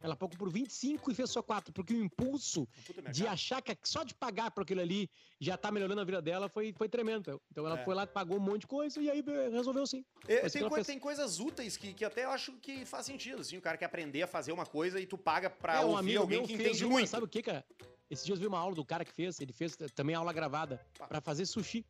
Ela 0.00 0.14
pagou 0.14 0.36
por 0.36 0.50
25 0.50 1.10
e 1.10 1.14
fez 1.14 1.30
só 1.30 1.42
quatro, 1.42 1.72
porque 1.72 1.94
o 1.94 2.04
impulso 2.04 2.68
de 3.12 3.26
achar 3.26 3.62
que 3.62 3.76
só 3.84 4.04
de 4.04 4.14
pagar 4.14 4.50
por 4.50 4.62
aquilo 4.62 4.80
ali 4.80 5.10
já 5.40 5.56
tá 5.56 5.70
melhorando 5.72 6.00
a 6.00 6.04
vida 6.04 6.20
dela 6.20 6.48
foi, 6.48 6.72
foi 6.76 6.88
tremendo. 6.88 7.40
Então 7.50 7.66
ela 7.66 7.80
É. 7.80 7.84
foi 7.84 7.94
lá, 7.94 8.06
pagou 8.06 8.36
um 8.36 8.40
monte 8.40 8.62
de 8.62 8.66
coisa 8.66 9.00
e 9.00 9.10
aí 9.10 9.24
resolveu 9.50 9.86
sim. 9.86 10.04
É, 10.28 10.48
tem, 10.48 10.60
ela 10.60 10.68
coi- 10.70 10.78
fez- 10.78 10.86
tem 10.86 10.98
coisas 10.98 11.40
úteis 11.40 11.76
que, 11.76 11.94
que 11.94 12.04
até 12.04 12.24
eu 12.24 12.30
acho 12.30 12.52
que 12.58 12.84
faz 12.84 13.06
sentido. 13.06 13.40
Assim, 13.40 13.56
o 13.56 13.62
cara 13.62 13.76
quer 13.78 13.86
aprender 13.86 14.22
a 14.22 14.26
fazer 14.26 14.52
uma 14.52 14.66
coisa 14.66 15.00
e 15.00 15.06
tu 15.06 15.16
paga 15.16 15.48
pra 15.48 15.76
É, 15.76 15.80
um 15.80 15.88
ouvir 15.90 15.98
amigo 15.98 16.20
alguém 16.20 16.42
que 16.46 16.56
fez 16.56 16.68
entende 16.68 16.84
uma, 16.84 16.92
muito. 16.92 17.08
Sabe 17.08 17.24
o 17.24 17.28
que, 17.28 17.42
cara? 17.42 17.64
Esses 18.10 18.24
dias 18.24 18.38
eu 18.38 18.42
vi 18.42 18.46
uma 18.46 18.58
aula 18.58 18.74
do 18.74 18.84
cara 18.84 19.04
que 19.04 19.12
fez, 19.12 19.40
ele 19.40 19.52
fez 19.52 19.76
também 19.94 20.14
aula 20.14 20.32
gravada 20.32 20.80
pra 21.08 21.20
fazer 21.20 21.44
sushi. 21.46 21.84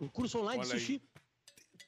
Um 0.00 0.06
curso 0.06 0.38
online 0.38 0.62
de 0.62 0.68
Olha 0.70 0.78
aí. 0.78 1.02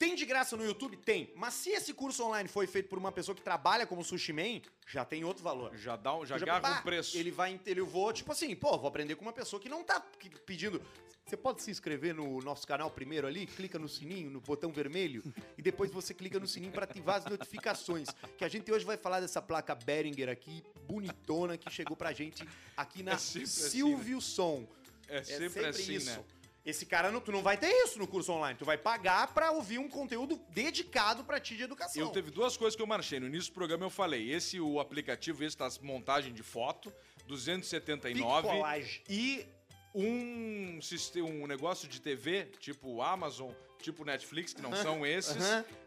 Tem 0.00 0.14
de 0.14 0.24
graça 0.24 0.56
no 0.56 0.64
YouTube? 0.64 0.96
Tem. 0.96 1.30
Mas 1.36 1.52
se 1.52 1.68
esse 1.68 1.92
curso 1.92 2.24
online 2.24 2.48
foi 2.48 2.66
feito 2.66 2.88
por 2.88 2.98
uma 2.98 3.12
pessoa 3.12 3.36
que 3.36 3.42
trabalha 3.42 3.86
como 3.86 4.02
sushi 4.02 4.32
man, 4.32 4.62
já 4.86 5.04
tem 5.04 5.22
outro 5.24 5.44
valor. 5.44 5.76
Já, 5.76 5.94
dá, 5.94 6.16
um- 6.16 6.24
já 6.24 6.38
Eu 6.38 6.42
agarra 6.44 6.60
pá, 6.62 6.80
um 6.80 6.82
preço. 6.82 7.18
Ele 7.18 7.30
vai, 7.30 7.60
ele 7.66 7.82
vou, 7.82 8.10
tipo 8.10 8.32
assim, 8.32 8.56
pô, 8.56 8.78
vou 8.78 8.88
aprender 8.88 9.14
com 9.14 9.20
uma 9.20 9.32
pessoa 9.32 9.60
que 9.60 9.68
não 9.68 9.84
tá 9.84 10.00
pedindo. 10.46 10.80
Você 11.26 11.36
pode 11.36 11.60
se 11.62 11.70
inscrever 11.70 12.14
no 12.14 12.40
nosso 12.40 12.66
canal 12.66 12.90
primeiro 12.90 13.26
ali, 13.26 13.46
clica 13.46 13.78
no 13.78 13.86
sininho, 13.86 14.30
no 14.30 14.40
botão 14.40 14.72
vermelho, 14.72 15.22
e 15.58 15.60
depois 15.60 15.90
você 15.90 16.14
clica 16.14 16.40
no 16.40 16.46
sininho 16.46 16.72
para 16.72 16.84
ativar 16.84 17.16
as 17.16 17.26
notificações. 17.26 18.08
Que 18.38 18.44
a 18.44 18.48
gente 18.48 18.72
hoje 18.72 18.86
vai 18.86 18.96
falar 18.96 19.20
dessa 19.20 19.42
placa 19.42 19.74
Behringer 19.74 20.30
aqui, 20.30 20.64
bonitona, 20.88 21.58
que 21.58 21.70
chegou 21.70 21.94
pra 21.94 22.10
gente 22.14 22.42
aqui 22.74 23.02
na 23.02 23.12
É 23.12 23.18
sempre 23.18 23.42
assim, 23.42 23.68
Silvio 23.68 24.18
Som. 24.22 24.66
É 25.06 25.18
É 25.18 25.22
sempre, 25.24 25.66
assim, 25.66 25.92
isso. 25.92 26.10
né? 26.18 26.24
Esse 26.64 26.84
cara, 26.84 27.10
não, 27.10 27.20
tu 27.20 27.32
não 27.32 27.42
vai 27.42 27.56
ter 27.56 27.68
isso 27.84 27.98
no 27.98 28.06
curso 28.06 28.32
online. 28.32 28.58
Tu 28.58 28.64
vai 28.64 28.76
pagar 28.76 29.32
pra 29.32 29.50
ouvir 29.50 29.78
um 29.78 29.88
conteúdo 29.88 30.38
dedicado 30.50 31.24
pra 31.24 31.40
ti 31.40 31.56
de 31.56 31.62
educação. 31.62 32.02
Eu 32.02 32.10
teve 32.10 32.30
duas 32.30 32.56
coisas 32.56 32.76
que 32.76 32.82
eu 32.82 32.86
marchei. 32.86 33.18
No 33.18 33.26
início 33.26 33.50
do 33.50 33.54
programa 33.54 33.86
eu 33.86 33.90
falei. 33.90 34.30
Esse, 34.30 34.60
o 34.60 34.78
aplicativo, 34.78 35.42
esse 35.42 35.56
das 35.56 35.78
montagem 35.78 36.34
de 36.34 36.42
foto, 36.42 36.92
279. 37.26 38.42
Picolagem. 38.48 39.02
E 39.08 39.46
um, 39.94 40.80
sistema, 40.82 41.28
um 41.28 41.46
negócio 41.46 41.88
de 41.88 42.00
TV, 42.00 42.44
tipo 42.60 43.00
Amazon, 43.00 43.50
tipo 43.80 44.04
Netflix, 44.04 44.52
que 44.52 44.60
não 44.62 44.74
são 44.76 45.04
esses. 45.06 45.42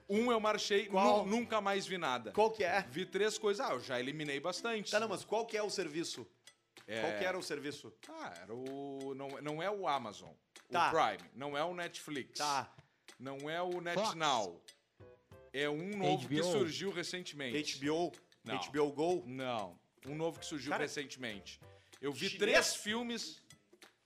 Um 0.09 0.31
eu 0.31 0.39
marchei, 0.39 0.87
Qual? 0.87 1.25
nu- 1.25 1.37
nunca 1.37 1.61
mais 1.61 1.85
vi 1.85 1.97
nada. 1.97 2.31
Qual 2.31 2.51
que 2.51 2.63
é? 2.63 2.85
Vi 2.89 3.05
três 3.05 3.37
coisas. 3.37 3.65
Ah, 3.65 3.73
eu 3.73 3.79
já 3.79 3.99
eliminei 3.99 4.39
bastante. 4.39 4.91
Tá, 4.91 4.99
não, 4.99 5.07
mas 5.07 5.23
qual 5.23 5.45
que 5.45 5.55
é 5.55 5.63
o 5.63 5.69
serviço? 5.69 6.27
É- 6.87 7.01
Qual 7.01 7.13
que 7.17 7.23
era 7.23 7.37
o 7.37 7.43
serviço? 7.43 7.93
Ah, 8.09 8.33
era 8.41 8.53
o. 8.53 9.13
Não, 9.15 9.29
não 9.41 9.63
é 9.63 9.69
o 9.69 9.87
Amazon. 9.87 10.31
Tá. 10.69 10.89
O 10.89 10.91
Prime. 10.91 11.29
Não 11.33 11.57
é 11.57 11.63
o 11.63 11.73
Netflix. 11.73 12.39
Tá. 12.39 12.73
Não 13.19 13.49
é 13.49 13.61
o. 13.61 13.79
NetNow. 13.79 14.61
É 15.53 15.69
um 15.69 15.95
novo 15.97 16.27
que 16.27 16.41
HBO. 16.41 16.51
surgiu 16.51 16.91
recentemente. 16.91 17.79
HBO? 17.79 18.11
Não. 18.43 18.57
HBO 18.57 18.91
Go? 18.91 19.23
Não. 19.25 19.79
Um 20.05 20.15
novo 20.15 20.39
que 20.39 20.45
surgiu 20.45 20.71
Cara, 20.71 20.83
recentemente. 20.83 21.61
Eu 22.01 22.11
vi 22.11 22.27
chinês? 22.29 22.39
três 22.39 22.75
filmes. 22.75 23.41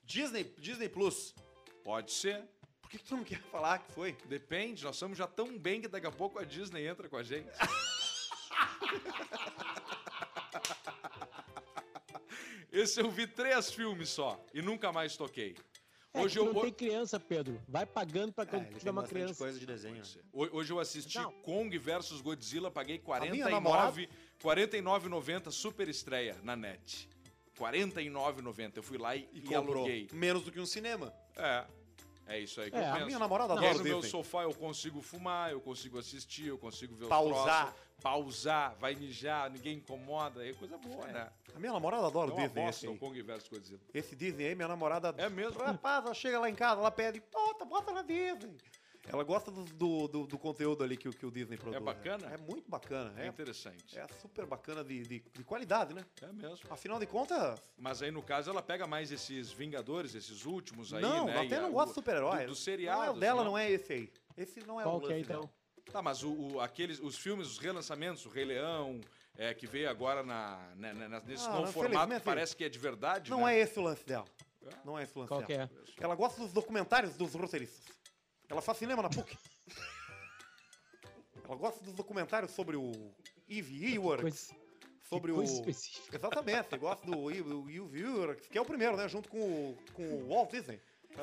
Disney, 0.04 0.44
Disney 0.58 0.88
Plus. 0.88 1.34
Pode 1.82 2.12
ser. 2.12 2.44
Por 2.80 2.90
que, 2.90 2.98
que 2.98 3.04
tu 3.04 3.16
não 3.16 3.24
quer 3.24 3.40
falar 3.50 3.78
que 3.80 3.92
foi? 3.92 4.12
Depende. 4.26 4.84
Nós 4.84 4.94
estamos 4.96 5.18
já 5.18 5.26
tão 5.26 5.58
bem 5.58 5.80
que 5.80 5.88
daqui 5.88 6.06
a 6.06 6.12
pouco 6.12 6.38
a 6.38 6.44
Disney 6.44 6.86
entra 6.86 7.08
com 7.08 7.16
a 7.16 7.22
gente. 7.22 7.48
Esse 12.72 13.00
eu 13.00 13.10
vi 13.10 13.26
três 13.26 13.70
filmes 13.70 14.08
só 14.10 14.42
e 14.52 14.60
nunca 14.62 14.92
mais 14.92 15.16
toquei. 15.16 15.56
É, 16.12 16.20
Hoje 16.22 16.38
eu, 16.38 16.52
não 16.52 16.62
tem 16.62 16.72
criança, 16.72 17.20
Pedro. 17.20 17.60
Vai 17.68 17.84
pagando 17.84 18.32
pra 18.32 18.46
quando 18.46 18.66
tiver 18.78 18.90
uma 18.90 19.02
criança. 19.02 19.34
coisa 19.36 19.58
de 19.58 19.66
desenho. 19.66 20.02
ho- 20.32 20.48
hoje 20.56 20.72
eu 20.72 20.80
assisti 20.80 21.18
Não. 21.18 21.30
Kong 21.42 21.76
versus 21.78 22.20
Godzilla, 22.20 22.70
paguei 22.70 23.00
minha 23.30 23.48
namorada- 23.48 23.92
49 23.92 24.08
49,90 24.40 25.50
super 25.50 25.88
estreia 25.88 26.36
na 26.42 26.56
net. 26.56 27.08
49,90. 27.58 28.76
Eu 28.78 28.82
fui 28.82 28.96
lá 28.98 29.14
e, 29.16 29.28
E 29.32 29.44
e 29.50 29.54
aluguei. 29.54 30.08
Menos 30.12 30.42
do 30.44 30.50
que 30.52 30.60
um 30.60 30.66
cinema. 30.66 31.12
É. 31.36 31.64
É 32.26 32.38
isso 32.40 32.60
aí 32.60 32.70
que 32.70 32.76
É, 32.76 32.80
eu 32.80 32.86
a 32.86 32.92
penso. 32.92 33.06
minha 33.06 33.18
namorada 33.18 33.54
adora 33.54 33.74
no 33.74 33.82
meu 33.82 34.02
sofá 34.02 34.42
eu 34.42 34.52
consigo 34.54 35.00
fumar, 35.00 35.50
eu 35.50 35.60
consigo 35.60 35.98
assistir, 35.98 36.46
eu 36.48 36.58
consigo 36.58 36.94
ver 36.94 37.04
os 37.04 37.08
Pausar. 37.08 37.72
troços, 37.72 37.87
pausar, 38.02 38.74
vai 38.78 38.94
mijar, 38.94 39.50
ninguém 39.50 39.76
incomoda, 39.78 40.46
é 40.46 40.52
coisa 40.54 40.76
boa, 40.78 41.06
né? 41.08 41.28
A 41.54 41.58
minha 41.58 41.72
namorada 41.72 42.06
adora 42.06 42.30
É 42.30 42.32
o 42.32 42.36
uma 42.36 42.46
Disney. 42.46 42.62
bosta 42.64 42.78
Esse, 42.78 42.88
o 42.88 42.92
aí. 42.92 42.98
Kong 42.98 43.22
vs 43.22 43.48
Godzilla. 43.48 43.80
esse 43.92 44.16
Disney 44.16 44.46
aí, 44.48 44.54
minha 44.54 44.68
namorada. 44.68 45.14
É 45.18 45.28
mesmo? 45.28 45.60
Rapaz, 45.62 46.04
ela 46.04 46.14
chega 46.14 46.38
lá 46.38 46.48
em 46.48 46.54
casa, 46.54 46.80
ela 46.80 46.90
pede, 46.90 47.22
bota, 47.32 47.64
bota 47.64 47.92
na 47.92 48.02
Disney. 48.02 48.56
Ela 49.10 49.24
gosta 49.24 49.50
do, 49.50 49.64
do, 49.64 50.06
do- 50.08 50.26
do 50.26 50.38
conteúdo 50.38 50.84
ali 50.84 50.94
que, 50.94 51.08
o- 51.08 51.12
que 51.12 51.24
o 51.24 51.30
Disney 51.30 51.56
produz. 51.56 51.80
né? 51.80 51.84
bacana? 51.86 52.26
É 52.30 52.36
muito 52.36 52.68
bacana. 52.68 53.14
É 53.18 53.24
É, 53.24 53.26
interessante. 53.28 53.98
é 53.98 54.06
super 54.20 54.44
bacana 54.44 54.84
de, 54.84 55.02
de, 55.02 55.20
de 55.32 55.44
qualidade, 55.44 55.94
né? 55.94 56.04
É 56.20 56.26
mesmo. 56.30 56.58
Afinal 56.68 56.98
de 56.98 57.06
contas, 57.06 57.58
Mas 57.78 58.02
aí, 58.02 58.10
no 58.10 58.22
caso, 58.22 58.50
ela 58.50 58.60
pega 58.60 58.86
mais 58.86 59.10
esses 59.10 59.50
Vingadores, 59.50 60.14
esses 60.14 60.44
últimos 60.44 60.92
aí, 60.92 61.00
não, 61.00 61.24
né? 61.24 61.40
até 61.40 61.56
e 61.56 61.60
não 61.60 61.72
gosta 61.72 61.88
de 61.88 61.94
super-herói. 61.94 62.40
do- 62.44 62.46
dos 62.48 62.58
Não 62.58 62.72
é 62.72 62.76
seriados, 62.76 63.16
o 63.16 63.20
dela, 63.20 63.42
não. 63.44 63.52
não 63.52 63.58
é 63.58 63.70
esse 63.70 63.92
aí. 63.94 64.12
Esse 64.36 64.60
não 64.66 64.78
é 64.78 64.84
Qual 64.84 64.98
o 64.98 65.00
que 65.00 65.12
é, 65.12 65.18
então? 65.20 65.40
dela. 65.40 65.50
Tá, 65.92 66.02
mas 66.02 66.22
o, 66.22 66.32
o- 66.32 66.60
aqueles, 66.60 66.98
os 67.00 67.16
filmes, 67.16 67.46
os 67.48 67.58
relançamentos, 67.58 68.24
o 68.26 68.28
Rei 68.28 68.44
Leão, 68.44 69.00
é, 69.36 69.54
que 69.54 69.66
veio 69.66 69.88
agora 69.88 70.22
na, 70.22 70.58
né, 70.76 70.92
né, 70.92 71.22
nesse 71.26 71.46
Ah, 71.46 71.50
novo 71.52 71.64
não, 71.66 71.72
formato, 71.72 71.98
felizmente- 71.98 72.24
parece 72.24 72.54
que 72.56 72.64
é 72.64 72.68
de 72.68 72.78
verdade, 72.78 73.30
Não 73.30 73.46
né? 73.46 73.56
é 73.56 73.60
esse 73.60 73.78
o 73.78 73.82
lance 73.82 74.04
dela. 74.04 74.26
Não 74.84 74.98
é 74.98 75.04
esse 75.04 75.16
o 75.16 75.20
lance 75.20 75.28
Qual 75.28 75.42
dela. 75.42 75.68
que 75.68 75.74
é? 76.00 76.04
Ela 76.04 76.14
gosta 76.14 76.40
dos 76.42 76.52
documentários 76.52 77.16
dos 77.16 77.34
roteiristas. 77.34 77.84
Ela 78.50 78.60
faz 78.60 78.78
cinema 78.78 79.02
na 79.02 79.08
PUC. 79.08 79.36
Ela 81.44 81.56
gosta 81.56 81.82
dos 81.82 81.94
documentários 81.94 82.52
sobre 82.52 82.76
o 82.76 82.92
Eve 83.48 83.96
Coisa, 83.98 84.54
sobre 85.08 85.32
que 85.32 85.36
coisa 85.38 85.52
o... 85.52 85.56
específica. 85.56 86.16
Exatamente, 86.16 86.76
gosta 86.76 87.06
do 87.06 87.30
Eve 87.32 87.98
Eward, 88.00 88.42
que 88.48 88.58
é 88.58 88.60
o 88.60 88.64
primeiro, 88.66 88.96
né? 88.96 89.08
Junto 89.08 89.28
com 89.30 89.38
o, 89.40 89.78
com 89.94 90.02
o 90.02 90.28
Walt 90.28 90.50
Disney. 90.50 90.80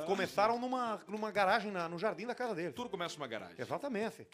Começaram 0.08 0.60
numa, 0.60 1.02
numa 1.08 1.32
garagem 1.32 1.72
na- 1.72 1.88
no 1.88 1.98
jardim 2.00 2.26
da 2.26 2.34
casa 2.36 2.54
dele. 2.56 2.74
Tudo 2.74 2.90
começa 2.90 3.16
uma 3.16 3.28
garagem. 3.28 3.56
Exatamente. 3.60 4.28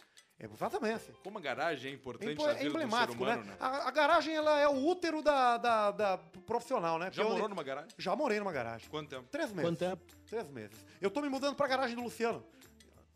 Exatamente. 0.44 1.12
Como 1.24 1.38
a 1.38 1.42
garagem 1.42 1.92
é 1.92 1.96
importante 1.96 2.32
Empo- 2.34 2.46
na 2.46 2.52
É 2.52 2.56
vida 2.56 2.70
do 2.70 2.72
ser 2.72 2.84
emblemático, 2.86 3.24
humano, 3.24 3.44
né? 3.44 3.52
né? 3.52 3.58
A, 3.60 3.88
a 3.88 3.92
garagem 3.92 4.36
ela 4.36 4.60
é 4.60 4.68
o 4.68 4.86
útero 4.88 5.22
da, 5.22 5.58
da, 5.58 5.92
da 5.92 6.18
profissional, 6.46 6.98
né? 6.98 7.06
Já 7.06 7.12
Que 7.12 7.20
é 7.22 7.24
morou 7.24 7.39
onde- 7.39 7.50
numa 7.50 7.64
garagem? 7.64 7.89
Já 7.98 8.16
morei 8.16 8.39
numa 8.39 8.52
garagem. 8.52 8.89
Quanto 8.89 9.10
tempo? 9.10 9.28
Três 9.30 9.52
meses. 9.52 9.70
Quanto 9.70 9.80
tempo? 9.80 10.04
Três 10.28 10.48
meses. 10.50 10.86
Eu 11.00 11.12
tô 11.12 11.22
me 11.22 11.30
mudando 11.30 11.56
pra 11.56 11.68
garagem 11.68 11.96
do 11.96 12.02
Luciano. 12.02 12.44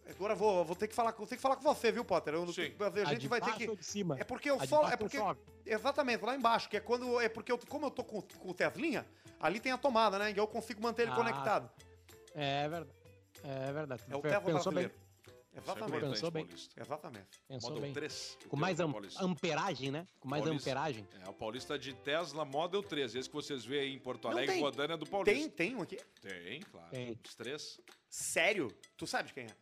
Agora 0.08 0.34
eu 0.34 0.38
vou, 0.38 0.64
vou 0.64 0.76
ter 0.76 0.88
que 0.88 0.94
falar, 0.94 1.14
vou 1.14 1.26
ter 1.26 1.36
que 1.36 1.42
falar 1.42 1.56
com 1.56 1.64
você, 1.64 1.92
viu, 1.92 2.06
Potter? 2.06 2.36
Eu, 2.36 2.46
Sim. 2.54 2.72
a 2.80 2.86
A 3.02 3.06
gente 3.06 3.22
de 3.22 3.28
vai 3.28 3.42
ter 3.42 3.54
que. 3.56 3.68
ou 3.68 3.76
de 3.76 3.84
cima? 3.84 4.16
É 4.20 4.24
porque 4.24 4.52
eu 4.52 4.56
A 4.56 4.58
baixo 4.60 4.94
É 4.94 4.96
porque. 4.98 5.18
Exatamente, 5.66 6.24
lá 6.24 6.36
embaixo, 6.36 6.70
que 6.70 6.78
é 6.78 6.80
quando. 6.80 7.20
É 7.20 7.28
porque 7.28 7.52
eu, 7.52 7.58
como 7.68 7.88
eu 7.88 7.90
tô 7.90 8.04
com, 8.04 8.22
com 8.22 8.50
o 8.50 8.54
Teslinha, 8.54 9.04
ali 9.40 9.60
tem 9.60 9.72
a 9.72 9.78
tomada, 9.80 10.20
né? 10.20 10.32
E 10.32 10.38
eu 10.38 10.46
consigo 10.48 10.80
manter 10.80 11.04
ele 11.04 11.12
Ah, 11.12 11.16
conectado. 11.16 11.72
É 12.36 12.70
verdade. 12.70 12.96
É 13.44 13.72
verdade. 13.74 14.04
É 14.10 14.16
o 14.16 14.22
Tesla 14.22 14.42
Pensou 14.42 14.72
bem. 14.72 14.92
Isso 15.58 15.70
é 15.70 15.74
Exatamente. 15.74 16.01
Pensou 16.10 16.32
bem. 16.32 16.45
Paulista. 16.45 16.82
Exatamente. 16.82 17.28
Pensou 17.47 17.70
Model 17.70 17.82
bem. 17.84 17.93
3. 17.93 18.38
Com 18.49 18.58
mais 18.58 18.80
am- 18.80 18.91
Paulista. 18.91 19.24
amperagem, 19.24 19.91
né? 19.91 20.08
Com 20.20 20.28
mais 20.28 20.43
Paulista. 20.43 20.70
amperagem. 20.70 21.08
É, 21.26 21.30
o 21.30 21.34
Paulista 21.34 21.80
de 21.80 21.93
Tesla 21.93 22.43
Model 22.45 22.84
3. 22.84 23.16
Esse 23.16 23.30
que 23.30 23.36
vocês 23.36 23.64
vêem 23.64 23.82
aí 23.82 23.93
em 23.93 23.99
Porto 23.99 24.26
Não 24.26 24.32
Alegre 24.32 24.53
tem. 24.53 24.62
rodando 24.62 24.93
é 24.93 24.97
do 24.97 25.06
Tem, 25.06 25.12
Paulista. 25.12 25.49
tem 25.51 25.76
um 25.76 25.82
aqui. 25.82 25.97
Tem, 26.22 26.62
claro. 26.62 26.89
Tem. 26.91 27.20
Os 27.26 27.36
três. 27.36 27.80
Sério? 28.10 28.68
Tu 28.97 29.08
sabe 29.08 29.30
de 29.30 29.34
quem 29.34 29.45
é? 29.45 29.56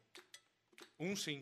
Um 0.99 1.15
sim. 1.15 1.39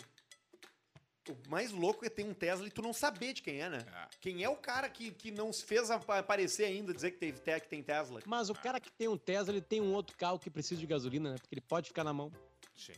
O 1.30 1.50
mais 1.50 1.72
louco 1.72 2.04
é 2.04 2.10
ter 2.10 2.24
um 2.26 2.34
Tesla 2.34 2.68
e 2.68 2.72
tu 2.72 2.82
não 2.82 2.92
saber 2.92 3.34
de 3.34 3.44
quem 3.44 3.62
é, 3.62 3.70
né? 3.70 3.86
É. 3.88 4.08
Quem 4.20 4.44
é 4.44 4.50
o 4.50 4.56
cara 4.56 4.90
que, 4.90 5.12
que 5.12 5.30
não 5.30 5.54
se 5.54 5.64
fez 5.64 5.92
apa- 5.92 6.18
aparecer 6.18 6.66
ainda, 6.66 6.92
dizer 6.94 7.12
que, 7.12 7.18
teve, 7.20 7.40
te- 7.40 7.60
que 7.60 7.68
tem 7.70 7.84
Tesla? 7.84 8.22
Mas 8.26 8.50
o 8.50 8.56
cara 8.56 8.80
que 8.80 8.92
tem 8.92 9.08
um 9.08 9.16
Tesla, 9.18 9.54
ele 9.54 9.62
tem 9.62 9.80
um 9.80 9.94
outro 9.94 10.18
carro 10.18 10.40
que 10.40 10.50
precisa 10.50 10.82
de 10.82 10.88
gasolina, 10.88 11.30
né? 11.34 11.36
Porque 11.40 11.54
ele 11.54 11.62
pode 11.62 11.90
ficar 11.90 12.04
na 12.04 12.12
mão. 12.12 12.32
Sim. 12.76 12.94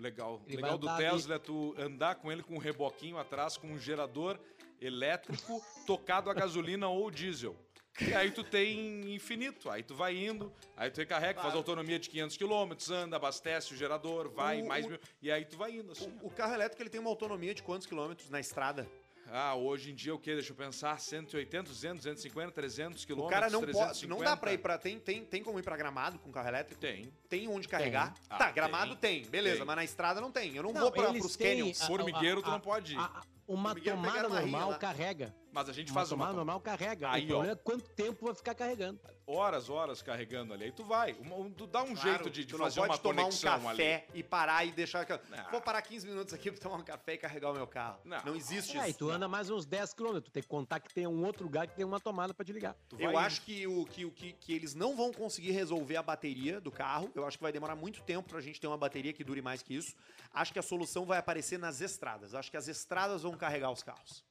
Legal. 0.00 0.40
Ele 0.46 0.56
Legal 0.56 0.78
do 0.78 0.86
Tesla 0.96 1.34
é 1.34 1.38
tu 1.38 1.74
andar 1.78 2.14
com 2.16 2.32
ele 2.32 2.42
com 2.42 2.54
um 2.54 2.58
reboquinho 2.58 3.18
atrás, 3.18 3.56
com 3.56 3.68
um 3.68 3.78
gerador 3.78 4.38
elétrico 4.80 5.62
tocado 5.86 6.30
a 6.30 6.34
gasolina 6.34 6.88
ou 6.88 7.10
diesel. 7.10 7.54
E 8.00 8.14
aí 8.14 8.30
tu 8.30 8.42
tem 8.42 9.12
infinito. 9.14 9.68
Aí 9.68 9.82
tu 9.82 9.94
vai 9.94 10.16
indo, 10.16 10.50
aí 10.76 10.90
tu 10.90 10.98
recarrega, 10.98 11.42
faz 11.42 11.54
autonomia 11.54 11.98
de 11.98 12.08
500 12.08 12.36
km, 12.36 12.72
anda, 12.94 13.16
abastece 13.16 13.74
o 13.74 13.76
gerador, 13.76 14.30
vai 14.30 14.62
O- 14.62 14.66
mais 14.66 14.86
mil. 14.86 14.98
E 15.20 15.30
aí 15.30 15.44
tu 15.44 15.56
vai 15.56 15.72
indo 15.72 15.92
assim. 15.92 16.10
O, 16.22 16.28
o 16.28 16.30
carro 16.30 16.54
elétrico 16.54 16.82
ele 16.82 16.88
tem 16.88 17.00
uma 17.00 17.10
autonomia 17.10 17.52
de 17.54 17.62
quantos 17.62 17.86
quilômetros 17.86 18.30
na 18.30 18.40
estrada? 18.40 18.88
Ah, 19.32 19.54
hoje 19.54 19.92
em 19.92 19.94
dia 19.94 20.14
o 20.14 20.18
quê? 20.18 20.34
Deixa 20.34 20.52
eu 20.52 20.56
pensar. 20.56 20.98
180, 20.98 21.68
200, 21.68 21.98
250, 21.98 22.50
300 22.52 23.02
O 23.02 23.06
quilômetros. 23.06 23.38
cara 23.40 23.50
não 23.50 23.60
pode. 23.60 23.72
350. 23.72 24.08
Não 24.08 24.18
dá 24.24 24.36
pra 24.36 24.52
ir 24.52 24.58
pra. 24.58 24.76
Tem, 24.76 24.98
tem, 24.98 25.24
tem 25.24 25.42
como 25.42 25.58
ir 25.58 25.62
pra 25.62 25.76
gramado 25.76 26.18
com 26.18 26.32
carro 26.32 26.48
elétrico? 26.48 26.80
Tem. 26.80 27.12
Tem 27.28 27.46
onde 27.48 27.68
carregar? 27.68 28.14
Ah, 28.28 28.38
tá, 28.38 28.44
tem. 28.46 28.54
gramado 28.54 28.96
tem, 28.96 29.24
beleza, 29.26 29.58
Tem. 29.58 29.66
mas 29.66 29.76
na 29.76 29.84
estrada 29.84 30.20
não 30.20 30.32
tem. 30.32 30.56
Eu 30.56 30.62
não, 30.64 30.72
Não, 30.72 30.80
vou 30.80 30.90
pra, 30.92 31.12
pros 31.12 31.36
têm 31.36 31.58
canyons. 31.60 31.80
a- 31.80 31.86
Formigueiro 31.86 32.42
tu 32.42 32.48
a- 32.48 32.52
não 32.52 32.60
pode 32.60 32.94
ir. 32.94 32.98
a- 32.98 33.02
a- 33.04 33.22
uma 33.52 33.74
tomada 33.74 34.28
normal 34.28 34.70
lá. 34.70 34.78
carrega. 34.78 35.34
Mas 35.52 35.68
a 35.68 35.72
gente 35.72 35.88
Uma 35.90 35.94
faz 35.94 36.12
uma 36.12 36.18
tomada 36.18 36.36
normal 36.36 36.60
carrega. 36.60 37.10
Aí, 37.10 37.24
o 37.24 37.26
problema 37.26 37.52
ó. 37.52 37.56
é 37.56 37.56
quanto 37.56 37.88
tempo 37.90 38.24
vai 38.26 38.34
ficar 38.36 38.54
carregando. 38.54 39.00
horas, 39.26 39.68
horas 39.68 40.00
carregando 40.00 40.54
ali. 40.54 40.64
Aí 40.66 40.72
tu 40.72 40.84
vai. 40.84 41.12
Uma- 41.14 41.34
um- 41.36 41.50
tu 41.50 41.66
dá 41.66 41.82
um 41.82 41.92
Claro, 41.94 42.00
jeito 42.00 42.30
de, 42.30 42.44
de 42.44 42.46
tu 42.52 42.56
não 42.58 42.64
fazer 42.66 42.80
pode 42.80 42.90
uma 42.92 42.98
tomar 42.98 43.24
um 43.26 43.36
café 43.36 43.94
ali. 44.08 44.18
e 44.20 44.22
parar 44.22 44.64
e 44.64 44.70
deixar. 44.70 45.00
aquela- 45.00 45.20
Não. 45.28 45.50
Vou 45.50 45.60
parar 45.60 45.82
15 45.82 46.06
minutos 46.06 46.32
aqui 46.32 46.52
pra 46.52 46.60
tomar 46.60 46.76
um 46.76 46.84
café 46.84 47.14
e 47.14 47.18
carregar 47.18 47.50
o 47.50 47.54
meu 47.54 47.66
carro. 47.66 47.98
Não, 48.04 48.22
Não. 48.26 48.36
existe 48.36 48.78
É, 48.78 48.86
e 48.86 48.90
isso. 48.90 48.98
tu 49.00 49.10
anda 49.10 49.26
mais 49.26 49.50
uns 49.50 49.66
10 49.66 49.92
km. 49.92 50.20
Tu 50.20 50.30
tem 50.30 50.40
que 50.42 50.48
contar 50.48 50.78
que 50.78 50.92
tem 50.94 51.06
um 51.08 51.24
outro 51.24 51.42
lugar 51.42 51.66
que 51.66 51.74
tem 51.74 51.84
uma 51.84 51.98
tomada 51.98 52.32
pra 52.32 52.44
te 52.44 52.52
ligar. 52.52 52.76
Eu 52.96 53.18
acho 53.18 53.42
que, 53.42 53.66
o, 53.66 53.84
que, 53.86 54.04
o, 54.04 54.10
que, 54.12 54.32
que 54.34 54.52
eles 54.52 54.72
não 54.76 54.94
vão 54.96 55.12
conseguir 55.12 55.50
resolver 55.50 55.96
a 55.96 56.02
bateria 56.02 56.60
do 56.60 56.70
carro. 56.70 57.10
Eu 57.12 57.26
acho 57.26 57.36
que 57.38 57.42
vai 57.42 57.50
demorar 57.52 57.74
muito 57.74 58.00
tempo 58.02 58.28
pra 58.28 58.40
gente 58.40 58.60
ter 58.60 58.68
uma 58.68 58.78
bateria 58.78 59.12
que 59.12 59.24
dure 59.24 59.42
mais 59.42 59.62
que 59.64 59.74
isso. 59.74 59.96
Acho 60.32 60.52
que 60.52 60.60
a 60.60 60.62
solução 60.62 61.04
vai 61.04 61.18
aparecer 61.18 61.58
nas 61.58 61.80
estradas. 61.80 62.36
Acho 62.36 62.50
que 62.52 62.56
as 62.56 62.68
estradas 62.68 63.22
vão 63.22 63.36
carregar 63.40 63.70
os 63.72 63.82
carros. 63.82 64.24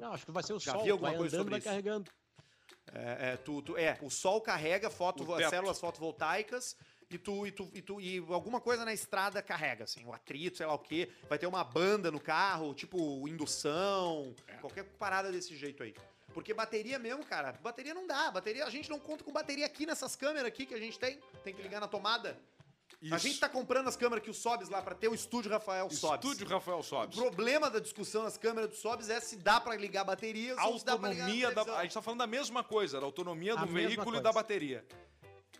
Não, 0.00 0.12
acho 0.12 0.24
que 0.24 0.32
vai 0.32 0.42
ser 0.42 0.52
o 0.52 0.60
Já 0.60 0.72
sol. 0.72 0.82
vi 0.82 0.88
tu 0.88 0.92
alguma 0.92 1.10
vai 1.10 1.18
coisa 1.18 1.36
andando, 1.36 1.44
sobre 1.44 1.50
vai 1.50 1.58
isso. 1.58 1.68
carregando. 1.68 2.10
É, 2.92 3.32
é, 3.32 3.36
tu, 3.36 3.62
tu- 3.62 3.76
é, 3.76 3.98
o 4.02 4.10
sol 4.10 4.40
carrega 4.40 4.90
foto, 4.90 5.24
células 5.48 5.78
fotovoltaicas 5.80 6.76
e 7.10 7.16
tu, 7.18 7.46
e 7.46 7.52
tu, 7.52 7.70
e 7.74 7.82
tu 7.82 8.00
e 8.00 8.18
alguma 8.28 8.60
coisa 8.60 8.84
na 8.84 8.92
estrada 8.92 9.40
carrega, 9.42 9.84
assim, 9.84 10.04
o 10.04 10.12
atrito, 10.12 10.56
sei 10.58 10.66
lá 10.66 10.74
o 10.74 10.78
quê. 10.78 11.10
Vai 11.28 11.38
ter 11.38 11.46
uma 11.46 11.62
banda 11.64 12.10
no 12.10 12.20
carro, 12.20 12.74
tipo 12.74 13.26
indução, 13.28 14.34
É. 14.48 14.54
qualquer 14.54 14.84
parada 14.98 15.30
desse 15.30 15.56
jeito 15.56 15.82
aí. 15.82 15.94
Porque 16.34 16.54
bateria 16.54 16.98
mesmo, 16.98 17.24
cara, 17.26 17.52
bateria 17.62 17.92
não 17.92 18.06
dá. 18.06 18.30
Bateria, 18.30 18.64
a 18.64 18.70
gente 18.70 18.88
não 18.88 18.98
conta 18.98 19.22
com 19.22 19.30
bateria 19.30 19.66
aqui 19.66 19.84
nessas 19.84 20.16
câmeras 20.16 20.48
aqui 20.48 20.64
que 20.64 20.74
a 20.74 20.78
gente 20.78 20.98
tem. 20.98 21.20
Tem 21.44 21.54
que 21.54 21.60
ligar 21.62 21.78
na 21.80 21.86
tomada. 21.86 22.38
A 23.00 23.16
Isso. 23.16 23.18
gente 23.26 23.40
tá 23.40 23.48
comprando 23.48 23.88
as 23.88 23.96
câmeras 23.96 24.22
que 24.24 24.30
o 24.30 24.34
Sobs 24.34 24.68
lá 24.68 24.80
pra 24.80 24.94
ter 24.94 25.08
o 25.08 25.14
estúdio 25.14 25.50
Rafael 25.50 25.90
Sobs. 25.90 26.24
Estúdio 26.24 26.46
Rafael 26.46 26.78
O 26.78 26.82
Sobes. 26.82 27.18
problema 27.18 27.68
da 27.68 27.78
discussão 27.80 28.24
das 28.24 28.36
câmeras 28.36 28.70
do 28.70 28.76
Sobs 28.76 29.08
é 29.08 29.20
se 29.20 29.36
dá 29.36 29.60
pra 29.60 29.74
ligar 29.76 30.02
a 30.02 30.04
bateria 30.04 30.54
ou 30.64 30.78
se 30.78 30.84
dá 30.84 30.96
pra 30.96 31.08
ligar 31.08 31.24
autonomia 31.24 31.48
a 31.48 31.50
da, 31.50 31.78
a 31.78 31.82
gente 31.82 31.94
tá 31.94 32.02
falando 32.02 32.20
da 32.20 32.26
mesma 32.26 32.62
coisa, 32.62 33.00
da 33.00 33.06
autonomia 33.06 33.54
A 33.54 33.64
do 33.64 33.72
mesma 33.72 33.88
veículo 33.88 34.16
e 34.16 34.20
da 34.20 34.32
bateria. 34.32 34.84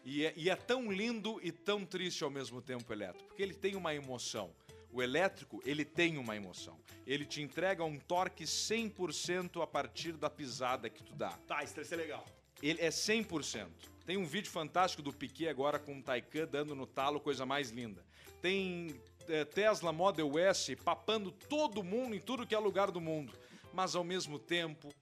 E 0.04 0.26
é, 0.26 0.32
e 0.36 0.50
é 0.50 0.56
tão 0.56 0.90
lindo 0.90 1.40
e 1.42 1.52
tão 1.52 1.84
triste 1.84 2.24
ao 2.24 2.30
mesmo 2.30 2.60
tempo 2.60 2.90
o 2.90 2.92
elétrico, 2.92 3.28
porque 3.28 3.42
ele 3.42 3.54
tem 3.54 3.76
uma 3.76 3.94
emoção. 3.94 4.54
O 4.92 5.02
elétrico, 5.02 5.62
ele 5.64 5.84
tem 5.84 6.18
uma 6.18 6.36
emoção. 6.36 6.78
Ele 7.06 7.24
te 7.24 7.40
entrega 7.40 7.82
um 7.82 7.98
torque 7.98 8.44
100% 8.44 9.62
a 9.62 9.66
partir 9.66 10.12
da 10.12 10.28
pisada 10.28 10.90
que 10.90 11.02
tu 11.02 11.14
dá. 11.14 11.30
Tá, 11.46 11.64
isso 11.64 11.82
ser 11.82 11.96
legal. 11.96 12.24
Ele 12.62 12.80
é 12.80 12.90
100%. 12.90 13.68
Tem 14.04 14.16
um 14.16 14.24
vídeo 14.24 14.50
fantástico 14.50 15.02
do 15.02 15.12
Piquet 15.12 15.48
agora 15.48 15.78
com 15.78 15.98
o 15.98 16.02
Taycan 16.02 16.46
dando 16.46 16.74
no 16.74 16.86
talo, 16.86 17.20
coisa 17.20 17.46
mais 17.46 17.70
linda. 17.70 18.04
Tem 18.40 19.00
é, 19.28 19.44
Tesla 19.44 19.92
Model 19.92 20.36
S 20.38 20.74
papando 20.76 21.30
todo 21.30 21.84
mundo 21.84 22.14
em 22.14 22.20
tudo 22.20 22.46
que 22.46 22.54
é 22.54 22.58
lugar 22.58 22.90
do 22.90 23.00
mundo. 23.00 23.32
Mas 23.72 23.94
ao 23.94 24.02
mesmo 24.02 24.38
tempo, 24.38 24.92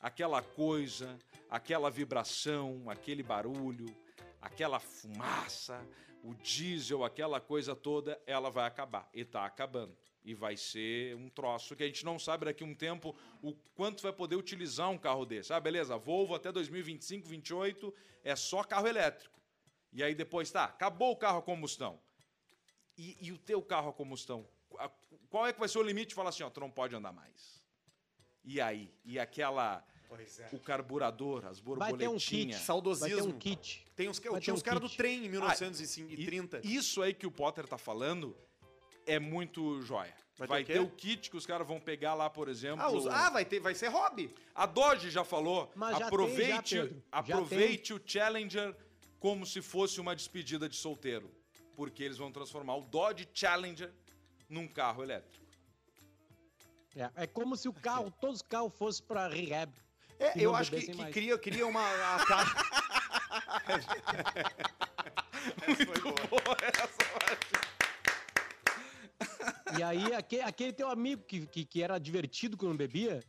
aquela 0.00 0.42
coisa, 0.42 1.16
aquela 1.48 1.88
vibração, 1.88 2.90
aquele 2.90 3.22
barulho, 3.22 3.94
aquela 4.40 4.80
fumaça, 4.80 5.80
o 6.22 6.34
diesel, 6.34 7.04
aquela 7.04 7.40
coisa 7.40 7.76
toda, 7.76 8.20
ela 8.26 8.50
vai 8.50 8.66
acabar. 8.66 9.08
E 9.14 9.24
tá 9.24 9.44
acabando. 9.44 9.96
E 10.24 10.34
vai 10.34 10.56
ser 10.56 11.14
um 11.16 11.28
troço 11.28 11.74
que 11.74 11.82
a 11.82 11.86
gente 11.86 12.04
não 12.04 12.18
sabe 12.18 12.44
daqui 12.44 12.62
a 12.62 12.66
um 12.66 12.74
tempo 12.74 13.16
o 13.42 13.54
quanto 13.74 14.02
vai 14.02 14.12
poder 14.12 14.36
utilizar 14.36 14.90
um 14.90 14.98
carro 14.98 15.24
desse. 15.24 15.52
Ah, 15.52 15.60
beleza, 15.60 15.96
Volvo 15.96 16.34
até 16.34 16.52
2025, 16.52 17.28
2028 17.28 17.94
é 18.24 18.36
só 18.36 18.62
carro 18.62 18.86
elétrico. 18.86 19.40
E 19.92 20.02
aí 20.02 20.14
depois, 20.14 20.50
tá, 20.50 20.64
acabou 20.64 21.12
o 21.12 21.16
carro 21.16 21.38
a 21.38 21.42
combustão. 21.42 21.98
E, 22.96 23.16
e 23.20 23.32
o 23.32 23.38
teu 23.38 23.62
carro 23.62 23.90
a 23.90 23.92
combustão? 23.92 24.46
Qual 25.30 25.46
é 25.46 25.52
que 25.52 25.58
vai 25.58 25.68
ser 25.68 25.78
o 25.78 25.82
limite 25.82 26.08
de 26.08 26.14
falar 26.14 26.30
assim, 26.30 26.42
ó, 26.42 26.50
tu 26.50 26.60
não 26.60 26.70
pode 26.70 26.94
andar 26.94 27.12
mais? 27.12 27.62
E 28.44 28.60
aí? 28.60 28.92
E 29.04 29.18
aquela... 29.18 29.84
Pois 30.08 30.40
é. 30.40 30.48
O 30.52 30.58
carburador, 30.58 31.46
as 31.46 31.60
Vai 31.60 31.92
ter 31.92 32.08
um 32.08 32.12
borboletinhas. 32.12 32.24
kit. 32.24 32.46
Vai 32.46 32.58
ter 32.58 32.64
Saudosismo. 32.64 33.34
um 33.34 33.38
kit. 33.38 33.86
Tem 33.94 34.08
uns, 34.08 34.18
tinha 34.18 34.54
uns 34.54 34.60
um 34.60 34.64
caras 34.64 34.80
do 34.80 34.88
trem 34.88 35.20
em 35.20 35.24
E 35.26 35.28
1930. 35.28 36.60
Isso 36.64 37.02
aí 37.02 37.12
que 37.12 37.26
o 37.26 37.30
Potter 37.30 37.66
tá 37.68 37.76
falando 37.76 38.34
é 39.08 39.18
muito 39.18 39.82
joia. 39.82 40.14
Vai 40.36 40.46
Vai, 40.46 40.64
ter 40.64 40.78
o 40.78 40.86
ter 40.86 40.92
o 40.92 40.96
kit 40.96 41.30
que 41.30 41.36
os 41.36 41.44
caras 41.44 41.66
vão 41.66 41.80
pegar 41.80 42.14
lá, 42.14 42.30
por 42.30 42.48
exemplo. 42.48 42.80
ah, 42.80 42.88
os- 42.90 43.06
ah, 43.08 43.28
vai, 43.30 43.44
ter, 43.44 43.58
vai 43.58 43.74
ser 43.74 43.88
hobby. 43.88 44.32
A 44.54 44.66
Dodge 44.66 45.10
já 45.10 45.24
falou. 45.24 45.68
Mas 45.74 45.90
já 45.92 45.96
tem, 45.98 46.06
aproveite, 46.06 46.76
já, 46.76 46.82
Pedro. 46.82 47.02
Já 47.10 47.18
aproveite 47.18 47.94
o 47.94 48.00
Challenger 48.06 48.76
como 49.18 49.44
se 49.44 49.60
fosse 49.60 50.00
uma 50.00 50.14
despedida 50.14 50.68
de 50.68 50.76
solteiro, 50.76 51.28
porque 51.74 52.04
eles 52.04 52.18
vão 52.18 52.30
transformar 52.30 52.76
o 52.76 52.82
Dodge 52.82 53.28
Challenger 53.34 53.92
num 54.48 54.68
carro 54.68 55.02
elétrico. 55.02 55.44
É, 56.94 57.10
é 57.24 57.26
como 57.26 57.56
se 57.56 57.68
o 57.68 57.72
carro, 57.72 58.12
todos 58.20 58.36
os 58.36 58.42
carros 58.42 58.72
fossem 58.76 59.04
pra 59.06 59.26
rehab. 59.28 59.72
É, 60.20 60.32
eu 60.36 60.54
acho 60.54 60.70
que, 60.70 60.82
que 60.86 61.04
cria, 61.12 61.38
cria 61.38 61.66
uma. 61.66 61.80
A, 61.80 62.18
Muito 65.66 66.28
boa. 66.28 66.56
E 69.76 69.82
aí, 69.82 70.14
aquele, 70.14 70.42
aquele 70.42 70.72
teu 70.72 70.88
amigo 70.88 71.22
que, 71.24 71.46
que, 71.46 71.64
que 71.64 71.82
era 71.82 71.98
divertido 71.98 72.56
quando 72.56 72.76
bebia, 72.76 73.22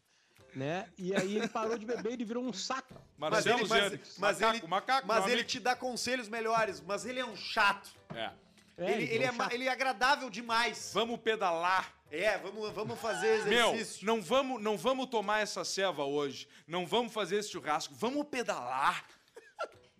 né? 0.56 0.88
E 0.98 1.16
aí 1.16 1.38
ele 1.38 1.48
parou 1.48 1.78
de 1.78 1.86
beber 1.86 2.12
e 2.12 2.14
ele 2.14 2.26
virou 2.26 2.44
um 2.44 2.54
saco. 2.54 2.96
Mas 3.18 3.46
ele, 3.46 3.66
mas, 3.68 4.18
mas 4.18 4.40
macaco, 4.40 4.58
ele, 4.58 4.68
macaco, 4.68 5.08
mas 5.08 5.26
meu 5.26 5.34
ele 5.34 5.44
te 5.44 5.60
dá 5.60 5.76
conselhos 5.76 6.30
melhores, 6.30 6.82
mas 6.86 7.06
ele 7.06 7.20
é 7.20 7.26
um 7.26 7.36
chato. 7.36 7.90
É. 8.16 8.32
É, 8.78 8.92
ele, 8.94 9.04
ele 9.14 9.24
é 9.26 9.28
é, 9.28 9.34
chato. 9.34 9.54
ele 9.54 9.66
é 9.66 9.70
agradável 9.70 10.30
demais. 10.30 10.92
Vamos 10.94 11.20
pedalar. 11.20 11.94
É, 12.12 12.38
vamos, 12.40 12.72
vamos 12.72 13.00
fazer 13.00 13.46
Meu, 13.46 13.74
exercício. 13.74 14.06
não 14.06 14.22
vamos, 14.22 14.62
não 14.62 14.78
vamos 14.78 15.06
tomar 15.08 15.42
essa 15.42 15.64
ceva 15.64 16.06
hoje. 16.06 16.48
Não 16.66 16.88
vamos 16.88 17.14
fazer 17.14 17.38
esse 17.38 17.52
churrasco. 17.52 17.94
Vamos 17.94 18.26
pedalar. 18.28 19.06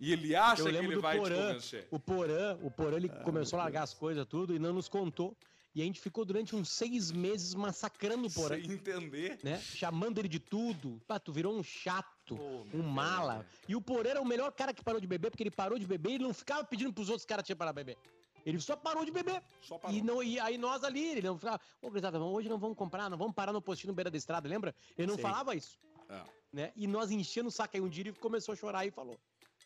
E 0.00 0.14
ele 0.14 0.34
acha 0.34 0.62
que 0.62 0.68
ele 0.68 0.96
vai 0.96 1.16
te 1.16 1.20
Porã. 1.20 1.48
convencer. 1.48 1.86
O 1.90 2.00
Porã, 2.00 2.58
o 2.62 2.70
Porã, 2.70 2.96
ele 2.96 3.10
começou 3.22 3.60
a 3.60 3.64
largar 3.64 3.82
as 3.82 3.92
coisas 3.92 4.26
tudo 4.26 4.54
e 4.54 4.58
não 4.58 4.72
nos 4.72 4.88
contou. 4.88 5.36
E 5.74 5.80
a 5.80 5.84
gente 5.84 6.00
ficou 6.00 6.24
durante 6.24 6.56
uns 6.56 6.68
seis 6.68 7.12
meses 7.12 7.54
massacrando 7.54 8.26
o 8.26 8.32
Porã. 8.32 8.60
Sem 8.60 8.72
entender. 8.72 9.38
Né? 9.42 9.58
Chamando 9.60 10.18
ele 10.18 10.28
de 10.28 10.40
tudo. 10.40 11.00
Pá, 11.06 11.18
tu 11.18 11.32
virou 11.32 11.56
um 11.56 11.62
chato, 11.62 12.36
Pô, 12.36 12.66
um 12.74 12.82
mala. 12.82 13.46
E 13.68 13.76
o 13.76 13.80
Porã 13.80 14.10
era 14.10 14.20
o 14.20 14.24
melhor 14.24 14.50
cara 14.52 14.74
que 14.74 14.82
parou 14.82 15.00
de 15.00 15.06
beber, 15.06 15.30
porque 15.30 15.44
ele 15.44 15.50
parou 15.50 15.78
de 15.78 15.86
beber 15.86 16.10
e 16.10 16.14
ele 16.16 16.24
não 16.24 16.34
ficava 16.34 16.64
pedindo 16.64 16.92
pros 16.92 17.08
outros 17.08 17.24
caras 17.24 17.44
tinham 17.46 17.56
parar 17.56 17.70
de 17.70 17.76
beber. 17.76 17.96
Ele 18.44 18.58
só 18.58 18.74
parou 18.74 19.04
de 19.04 19.12
beber. 19.12 19.42
Só 19.60 19.78
parou. 19.78 19.96
E, 19.96 20.02
não, 20.02 20.22
e 20.22 20.40
aí 20.40 20.58
nós 20.58 20.82
ali, 20.82 21.10
ele 21.10 21.22
não 21.22 21.38
ficava, 21.38 21.60
ô, 21.80 21.90
Grisada, 21.90 22.18
hoje 22.18 22.48
não 22.48 22.58
vamos 22.58 22.76
comprar, 22.76 23.08
não 23.08 23.18
vamos 23.18 23.34
parar 23.34 23.52
no 23.52 23.62
postinho 23.62 23.90
no 23.92 23.94
beira 23.94 24.10
da 24.10 24.16
estrada, 24.16 24.48
lembra? 24.48 24.74
Ele 24.96 25.06
não 25.06 25.14
Sei. 25.14 25.22
falava 25.22 25.54
isso. 25.54 25.78
É. 26.08 26.22
Né? 26.52 26.72
E 26.74 26.86
nós 26.86 27.10
enchendo 27.10 27.48
o 27.48 27.52
saco 27.52 27.76
aí 27.76 27.80
um 27.80 27.88
dia 27.88 28.02
ele 28.02 28.12
começou 28.14 28.52
a 28.52 28.56
chorar 28.56 28.84
e 28.86 28.90
falou: 28.90 29.20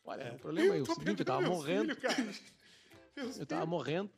Olha, 0.05 0.35
o 0.35 0.39
problema 0.39 0.77
é 0.77 0.83
o 0.83 0.87
seguinte, 0.87 1.21
eu 1.21 1.25
tava 1.25 1.49
morrendo. 1.49 1.97
eu 3.39 3.47
tava 3.47 3.65
morrendo. 3.65 4.11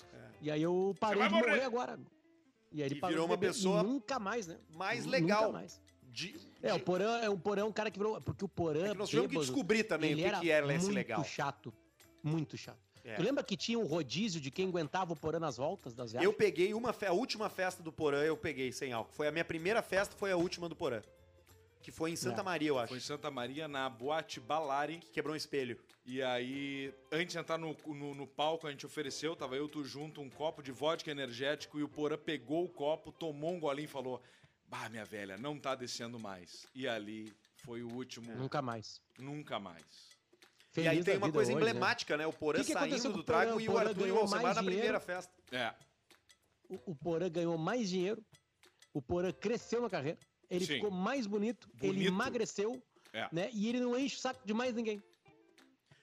E 0.47 0.51
aí 0.53 0.63
eu 0.63 0.95
parei 1.01 1.25
de 1.25 1.29
morrer 1.35 1.47
morrer. 1.49 1.63
agora. 1.65 1.99
E 2.71 2.81
aí 2.81 2.87
ele 2.89 2.95
E 2.95 3.01
parou 3.01 3.13
virou 3.15 3.27
de 3.27 3.33
uma 3.33 3.37
beber. 3.37 3.53
pessoa 3.53 3.81
E 3.81 3.83
nunca 3.83 4.19
mais, 4.21 4.47
né? 4.47 4.59
mais 4.71 5.05
Nunca 5.05 5.17
legal. 5.19 5.53
mais. 5.53 5.81
De, 6.05 6.37
É, 6.63 6.69
de- 6.71 6.77
o 6.79 6.81
Porã 6.81 7.19
é 7.19 7.29
um 7.29 7.37
Porã 7.37 7.63
é 7.63 7.65
um 7.65 7.73
cara 7.73 7.91
que 7.91 7.99
virou. 7.99 8.21
Porque 8.21 8.45
o 8.45 8.49
Porã. 8.49 8.87
é 8.87 8.91
que 8.93 8.99
nós 8.99 9.09
tivemos 9.09 9.33
que 9.33 9.39
descobrir 9.41 9.83
também 9.85 10.15
o 10.15 10.17
que, 10.19 10.23
era 10.25 10.39
que 10.41 10.51
era 10.51 10.67
esse 10.73 10.85
muito 10.85 10.95
legal. 10.95 11.25
chato. 11.25 11.75
Muito 12.23 12.57
chato. 12.57 12.79
É. 13.03 13.15
Tu 13.17 13.23
lembra 13.23 13.43
que 13.43 13.57
tinha 13.57 13.77
um 13.79 13.87
rodízio 13.87 14.41
de 14.41 14.51
quem 14.53 14.69
aguentava 14.69 15.13
o 15.13 15.17
Porã 15.17 15.41
nas 15.41 15.57
voltas 15.57 15.95
das 15.95 16.13
viagens? 16.13 16.31
Eu 16.31 16.37
peguei 16.37 16.73
uma 16.75 16.93
fe- 16.93 17.07
a 17.07 17.13
última 17.13 17.49
festa 17.49 17.83
do 17.83 17.93
Porã, 17.93 18.23
eu 18.23 18.37
peguei 18.37 18.71
sem 18.71 18.93
álcool. 18.93 19.13
Foi 19.13 19.27
a 19.27 19.33
minha 19.33 19.45
primeira 19.45 19.83
festa, 19.83 20.15
foi 20.17 20.31
a 20.31 20.37
última 20.37 20.69
do 20.69 20.77
Porã. 20.77 21.03
Que 21.87 21.93
foi 21.93 22.11
em 22.11 22.17
Santa 22.17 22.41
É. 22.41 22.43
Maria, 22.43 22.67
eu 22.71 22.79
acho. 22.81 22.89
Foi 22.89 22.97
em 22.99 23.01
Santa 23.01 23.31
Maria, 23.31 23.69
na 23.69 23.89
Boate 23.89 24.41
Balari. 24.41 24.99
Que 24.99 25.09
quebrou 25.13 25.35
um 25.35 25.37
espelho. 25.37 25.79
E 26.05 26.21
aí, 26.21 26.93
antes 27.13 27.33
de 27.35 27.39
entrar 27.39 27.57
no, 27.57 27.77
no, 27.87 28.13
no 28.13 28.27
palco, 28.27 28.67
a 28.67 28.73
gente 28.73 28.85
ofereceu, 28.85 29.37
tava 29.37 29.55
eu, 29.55 29.69
tu 29.69 29.85
junto, 29.85 30.21
um 30.21 30.29
copo 30.29 30.65
de 30.65 30.73
vodka 30.73 31.13
energético 31.13 31.79
e 31.79 31.85
o 31.85 31.89
Porã 31.89 32.19
pegou 32.19 32.65
o 32.65 32.69
copo, 32.69 33.13
tomou 33.13 33.55
um 33.55 33.61
golinho 33.61 33.85
e 33.85 33.89
falou: 33.89 34.21
Bah, 34.67 34.89
minha 34.89 35.05
velha, 35.05 35.39
não 35.39 35.61
tá 35.61 35.77
descendo 35.77 36.19
mais. 36.19 36.67
E 36.75 36.89
ali 36.89 37.33
foi 37.65 37.85
o 37.85 37.93
último, 37.93 38.35
Nunca 38.35 38.61
mais. 38.61 39.01
nunca 39.17 39.61
mais. 39.61 39.85
e 40.77 40.81
aí 40.81 40.87
Feliz 40.89 41.05
tem 41.05 41.19
uma 41.19 41.31
coisa 41.31 41.53
hoje, 41.53 41.65
né? 41.65 41.71
emblemática, 41.71 42.17
né? 42.17 42.27
O 42.27 42.33
Porã 42.33 42.59
Que 42.59 42.65
que 42.67 42.73
saindo 42.73 43.01
do 43.01 43.09
o 43.11 43.13
Porã? 43.13 43.25
trago 43.25 43.57
O 43.59 43.61
e 43.61 43.69
o 43.69 43.73
Porã 43.73 43.89
Arthur 43.91 44.09
e 44.09 44.11
o 44.11 44.19
Alcemar 44.19 44.57
na 44.57 44.63
primeira 44.65 44.99
festa. 44.99 45.33
É. 45.53 45.73
o, 46.69 46.91
o 46.91 46.97
Porã 46.97 47.29
ganhou 47.31 47.57
mais 47.57 47.89
dinheiro, 47.89 48.21
o 48.93 49.01
Porã 49.01 49.31
cresceu 49.31 49.81
na 49.81 49.89
carreira, 49.89 50.19
ele 50.51 50.65
Sim. 50.67 50.75
ficou 50.75 50.91
mais 50.91 51.27
bonito, 51.27 51.69
ele 51.81 51.93
Bonito. 51.95 52.09
emagreceu, 52.09 52.83
É. 53.13 53.29
né? 53.33 53.51
E 53.53 53.69
ele 53.69 53.81
não 53.81 53.99
enche 53.99 54.17
o 54.17 54.19
saco 54.21 54.47
de 54.47 54.55
mais 54.55 54.73
ninguém. 54.75 55.03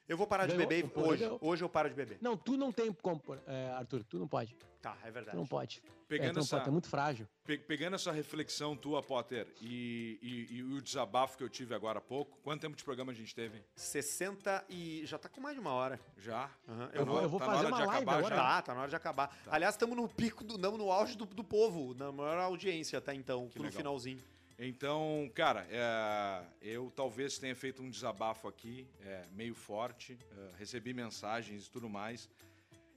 Eu 0.08 0.18
vou 0.18 0.28
parar 0.28 0.45
de 0.47 0.56
beber 0.56 0.86
hoje. 0.95 1.24
ganhou. 1.24 1.39
Hoje 1.41 1.64
eu 1.64 1.70
paro 1.70 1.88
de 1.89 1.95
beber. 1.95 2.18
Não, 2.22 2.36
tu 2.36 2.58
não 2.58 2.72
tem 2.72 2.91
como, 2.91 3.22
é, 3.47 3.70
Arthur, 3.72 4.04
tu 4.04 4.20
não 4.20 4.28
pode. 4.28 4.56
Tá, 4.82 4.97
é 5.01 5.08
Tu 5.08 5.14
verdade. 5.14 5.38
não 5.38 5.47
pode. 5.47 5.82
É, 5.86 5.89
Pegando 6.10 6.32
tu 6.34 6.36
não 6.36 6.41
essa, 6.43 6.58
pode, 6.58 6.68
é 6.68 6.72
muito 6.74 6.89
frágil. 6.89 7.26
pe- 7.45 7.58
pegando 7.58 7.95
essa 7.95 8.12
reflexão 8.12 8.76
tua, 8.76 9.01
Potter, 9.01 9.47
e, 9.62 10.20
e- 10.22 10.56
e 10.58 10.64
o 10.64 10.82
desabafo 10.82 11.38
que 11.38 11.43
eu 11.43 11.47
tive 11.49 11.74
agora 11.74 11.99
há 11.99 12.01
pouco, 12.01 12.38
quanto 12.43 12.60
tempo 12.62 12.76
de 12.76 12.84
programa 12.84 13.14
a 13.14 13.16
gente 13.16 13.34
teve? 13.34 13.64
60 13.78 14.66
e. 14.70 15.06
Já 15.06 15.18
tá 15.18 15.30
com 15.30 15.39
mais 15.39 15.56
de 15.56 15.62
uma 15.62 15.72
hora. 15.72 15.97
Já? 16.18 16.49
Aham, 16.68 16.88
Tá 16.88 16.93
eu 16.95 16.99
na 16.99 17.06
vou- 17.06 17.16
hora- 17.16 17.26
eu 17.26 17.30
vou 17.30 17.39
tá 17.39 17.45
na 17.47 17.54
fazer 17.54 17.66
hora 17.66 17.76
de 17.76 17.82
uma 17.82 17.86
live 17.88 18.01
acabar 18.04 18.18
agora. 18.20 18.36
já? 18.36 18.41
Tá, 18.43 18.62
tá 18.62 18.74
na 18.74 18.80
hora 18.82 18.89
de 18.89 18.95
acabar. 18.97 19.38
Aliás, 19.47 19.74
estamos 19.76 19.95
no 19.95 20.10
pico, 20.10 20.43
do, 20.43 20.58
não, 20.58 20.78
no 20.78 20.91
auge 20.91 21.16
do, 21.18 21.26
do 21.26 21.43
povo, 21.45 21.93
na 21.93 22.12
maior 22.12 22.38
audiência 22.39 22.99
até 22.99 23.14
então, 23.16 23.47
Que 23.47 23.58
no 23.60 23.64
legal. 23.64 23.78
finalzinho. 23.78 24.20
Então, 24.58 25.30
cara, 25.34 25.68
é, 25.70 26.45
eu 26.62 26.91
talvez 26.95 27.38
tenha 27.38 27.56
feito 27.56 27.82
um 27.82 27.89
desabafo 27.89 28.47
aqui, 28.47 28.88
é, 29.01 29.26
meio 29.32 29.56
forte, 29.56 30.18
é, 30.32 30.51
recebi 30.58 30.93
mensagens 30.93 31.66
e 31.66 31.72
tudo 31.72 31.89
mais. 31.89 32.30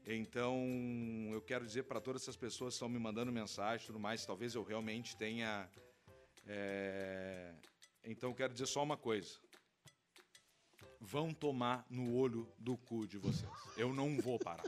Então, 0.07 0.57
eu 1.33 1.41
quero 1.43 1.67
dizer 1.67 1.85
para 1.85 2.01
todas 2.01 2.23
essas 2.23 2.37
pessoas 2.37 2.75
que 2.75 2.77
estão 2.77 2.89
me 2.89 2.99
mandando 2.99 3.33
mensagem 3.33 3.83
e 3.85 3.87
tudo 3.87 3.99
mais, 3.99 4.25
talvez 4.25 4.55
eu 4.55 4.63
realmente 4.63 5.17
tenha. 5.17 5.69
é, 6.47 7.53
Então, 8.05 8.31
eu 8.31 8.35
quero 8.35 8.53
dizer 8.53 8.67
só 8.67 8.83
uma 8.83 8.97
coisa. 8.97 9.41
Vão 11.01 11.33
tomar 11.33 11.85
no 11.91 12.15
olho 12.15 12.49
do 12.59 12.77
cu 12.77 13.07
de 13.07 13.19
vocês. 13.19 13.51
Eu 13.77 13.93
não 13.93 14.21
vou 14.21 14.39
parar. 14.39 14.65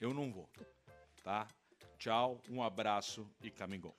Eu 0.00 0.12
não 0.12 0.30
vou. 0.30 0.48
Tá? 1.22 1.48
Tchau, 1.98 2.40
um 2.50 2.62
abraço 2.62 3.26
e 3.42 3.50
camingão. 3.50 3.94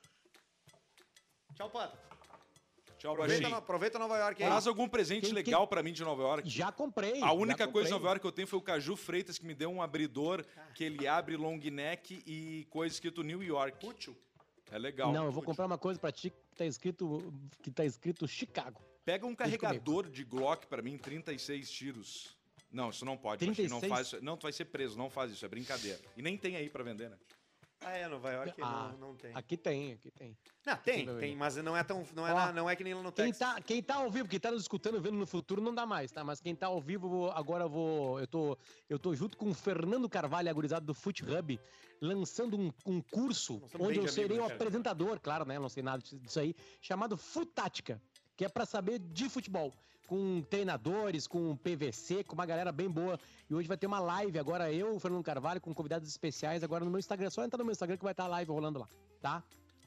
Tchau, 1.56 1.70
Pato. 1.70 2.17
Tchau, 2.98 3.12
Aproveita, 3.14 3.42
baixinho. 3.42 3.58
aproveita 3.58 4.00
Nova 4.00 4.18
York 4.18 4.42
aí. 4.44 4.50
Traz 4.50 4.68
algum 4.68 4.88
presente 4.88 5.26
Quem- 5.26 5.34
legal 5.34 5.68
pra 5.68 5.84
mim 5.84 5.94
de 5.94 6.04
Nova 6.04 6.22
York. 6.24 6.50
Já 6.50 6.72
comprei. 6.72 7.22
A 7.22 7.32
única 7.32 7.68
coisa 7.68 7.88
de. 7.88 7.94
Nova 7.94 8.08
York 8.08 8.22
que 8.22 8.28
eu 8.28 8.32
tenho 8.32 8.48
foi 8.48 8.60
o 8.60 8.62
Caju 8.62 8.96
Freitas, 8.96 9.38
que 9.38 9.46
me 9.46 9.54
deu 9.54 9.70
um 9.70 9.82
abridor 9.82 10.44
que 10.74 10.84
ele 10.84 11.08
abre 11.08 11.36
long 11.38 11.58
neck 11.58 12.24
e 12.26 12.66
coisa 12.70 12.94
escrito 12.96 13.22
New 13.24 13.44
York. 13.44 13.86
Útil. 13.86 14.18
É 14.72 14.78
legal. 14.78 15.14
Não, 15.14 15.26
eu 15.26 15.32
vou 15.32 15.40
Útil. 15.42 15.46
comprar 15.52 15.66
uma 15.66 15.78
coisa 15.78 16.00
pra 16.00 16.12
ti 16.12 16.30
que 16.32 16.56
tá 16.58 16.66
escrito, 16.66 17.34
que 17.62 17.70
tá 17.72 17.86
escrito 17.86 18.28
Chicago. 18.28 18.82
Pega 19.06 19.26
um 19.26 19.34
carregador 19.36 20.10
de 20.10 20.24
Glock 20.26 20.68
pra 20.68 20.82
mim, 20.82 20.98
36 20.98 21.72
tiros. 21.72 22.36
Não, 22.70 22.90
isso 22.90 23.06
não 23.06 23.16
pode. 23.16 23.46
Baixinho, 23.46 23.70
Não 23.70 23.80
36? 23.80 23.90
faz 23.90 24.08
isso. 24.08 24.26
Não, 24.26 24.36
tu 24.36 24.44
vai 24.44 24.52
ser 24.52 24.66
preso, 24.66 24.98
não 24.98 25.10
faz 25.10 25.32
isso, 25.32 25.46
é 25.46 25.48
brincadeira. 25.48 26.00
E 26.18 26.22
nem 26.22 26.36
tem 26.38 26.58
aí 26.58 26.70
pra 26.70 26.84
vender, 26.84 27.10
né? 27.10 27.18
Ah, 27.82 27.96
é, 27.96 28.08
Nova 28.08 28.32
York 28.32 28.60
Ah, 28.62 28.90
não, 29.00 29.10
não 29.10 29.16
tem. 29.16 29.32
Aqui 29.36 29.56
tem, 29.56 29.94
aqui 29.94 30.10
tem. 30.12 30.36
Não, 30.66 30.76
tem, 30.78 31.08
Sim, 31.08 31.18
tem, 31.20 31.36
mas 31.36 31.56
não 31.58 31.78
é 31.78 31.84
tão. 31.84 32.04
Não 32.14 32.28
é, 32.28 32.34
Ó, 32.34 32.52
não 32.52 32.70
é 32.70 32.76
que 32.76 32.84
nem 32.84 32.94
lá 32.94 33.04
no 33.04 33.12
Quem 33.12 33.26
Texas. 33.28 33.40
tá, 33.40 33.62
quem 33.62 33.84
tá 33.84 33.96
ao 33.96 34.10
vivo, 34.10 34.28
quem 34.28 34.40
tá 34.40 34.50
nos 34.52 34.64
escutando, 34.64 35.00
vendo 35.00 35.16
no 35.18 35.28
futuro, 35.28 35.62
não 35.62 35.74
dá 35.74 35.86
mais, 35.86 36.12
tá? 36.12 36.24
Mas 36.24 36.42
quem 36.42 36.56
tá 36.56 36.68
ao 36.68 36.82
vivo, 36.82 37.08
vou- 37.08 37.32
agora 37.32 37.66
eu 37.66 37.70
vou. 37.70 38.20
Eu 38.20 38.28
tô, 38.28 38.58
eu 38.90 38.98
tô 38.98 39.14
junto 39.16 39.38
com 39.38 39.50
o 39.50 39.54
Fernando 39.54 40.10
Carvalho, 40.10 40.50
agorizado 40.50 40.86
do 40.86 40.94
Foot 40.94 41.24
Hub, 41.24 41.60
lançando 42.02 42.58
um, 42.58 42.72
um 42.86 43.00
curso 43.02 43.62
onde 43.80 44.00
eu 44.00 44.08
serei 44.08 44.40
o 44.40 44.48
né, 44.48 44.54
apresentador, 44.54 45.20
claro, 45.20 45.46
né? 45.46 45.60
Não 45.60 45.70
sei 45.70 45.84
nada 45.84 46.02
disso 46.02 46.40
aí, 46.40 46.56
chamado 46.82 47.16
Futática, 47.16 48.02
que 48.36 48.44
é 48.44 48.50
pra 48.50 48.66
saber 48.66 48.98
de 49.00 49.30
futebol. 49.30 49.72
Com 50.08 50.42
treinadores, 50.42 51.28
com 51.28 51.56
PVC, 51.58 52.24
com 52.24 52.34
uma 52.34 52.46
galera 52.46 52.72
bem 52.72 52.90
boa. 52.90 53.20
E 53.50 53.54
hoje 53.54 53.68
vai 53.68 53.78
ter 53.78 53.86
uma 53.88 54.00
live 54.00 54.40
agora, 54.40 54.72
eu, 54.72 54.96
o 54.96 55.00
Fernando 55.00 55.22
Carvalho, 55.24 55.60
com 55.62 55.74
convidados 55.74 56.08
especiais 56.08 56.64
agora 56.64 56.84
no 56.86 56.90
meu 56.90 56.98
Instagram. 56.98 57.30
Só 57.30 57.44
entrar 57.44 57.58
no 57.60 57.66
meu 57.66 57.74
Instagram 57.74 57.98
que 57.98 58.04
vai 58.04 58.14
estar 58.14 58.24
a 58.24 58.28
live 58.28 58.50
rolando 58.50 58.80
lá, 58.80 58.88
tá? 59.22 59.44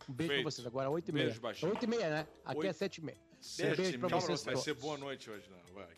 Um 0.09 0.13
beijo 0.13 0.29
Feito. 0.31 0.43
pra 0.43 0.51
vocês. 0.51 0.67
Agora 0.67 0.91
8 0.91 1.09
e 1.09 1.13
meia. 1.13 1.27
Beijo, 1.27 1.41
baixinho. 1.41 1.73
8 1.73 1.83
e 1.83 1.87
meia, 1.89 2.11
né? 2.11 2.27
Aqui 2.45 2.59
Oito. 2.59 2.71
é 2.71 2.73
7 2.73 2.99
e 2.99 3.05
meia. 3.05 3.19
Sete 3.41 3.77
beijo 3.79 3.99
pra 3.99 4.09
mil. 4.09 4.21
vocês 4.21 4.45
Vai 4.45 4.57
ser 4.57 4.75
boa 4.75 4.99
noite 4.99 5.31
hoje, 5.31 5.49
não. 5.51 5.75
Vai. 5.75 5.89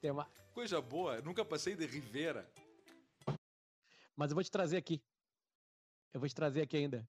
Tem 0.00 0.12
uma- 0.12 0.28
Coisa 0.54 0.80
boa, 0.80 1.16
eu 1.16 1.22
nunca 1.24 1.44
passei 1.44 1.74
de 1.74 1.86
Rivera. 1.86 2.48
Mas 4.16 4.30
eu 4.30 4.34
vou 4.36 4.44
te 4.44 4.50
trazer 4.50 4.76
aqui. 4.76 5.02
Eu 6.14 6.20
vou 6.20 6.28
te 6.28 6.34
trazer 6.34 6.62
aqui 6.62 6.76
ainda. 6.76 7.08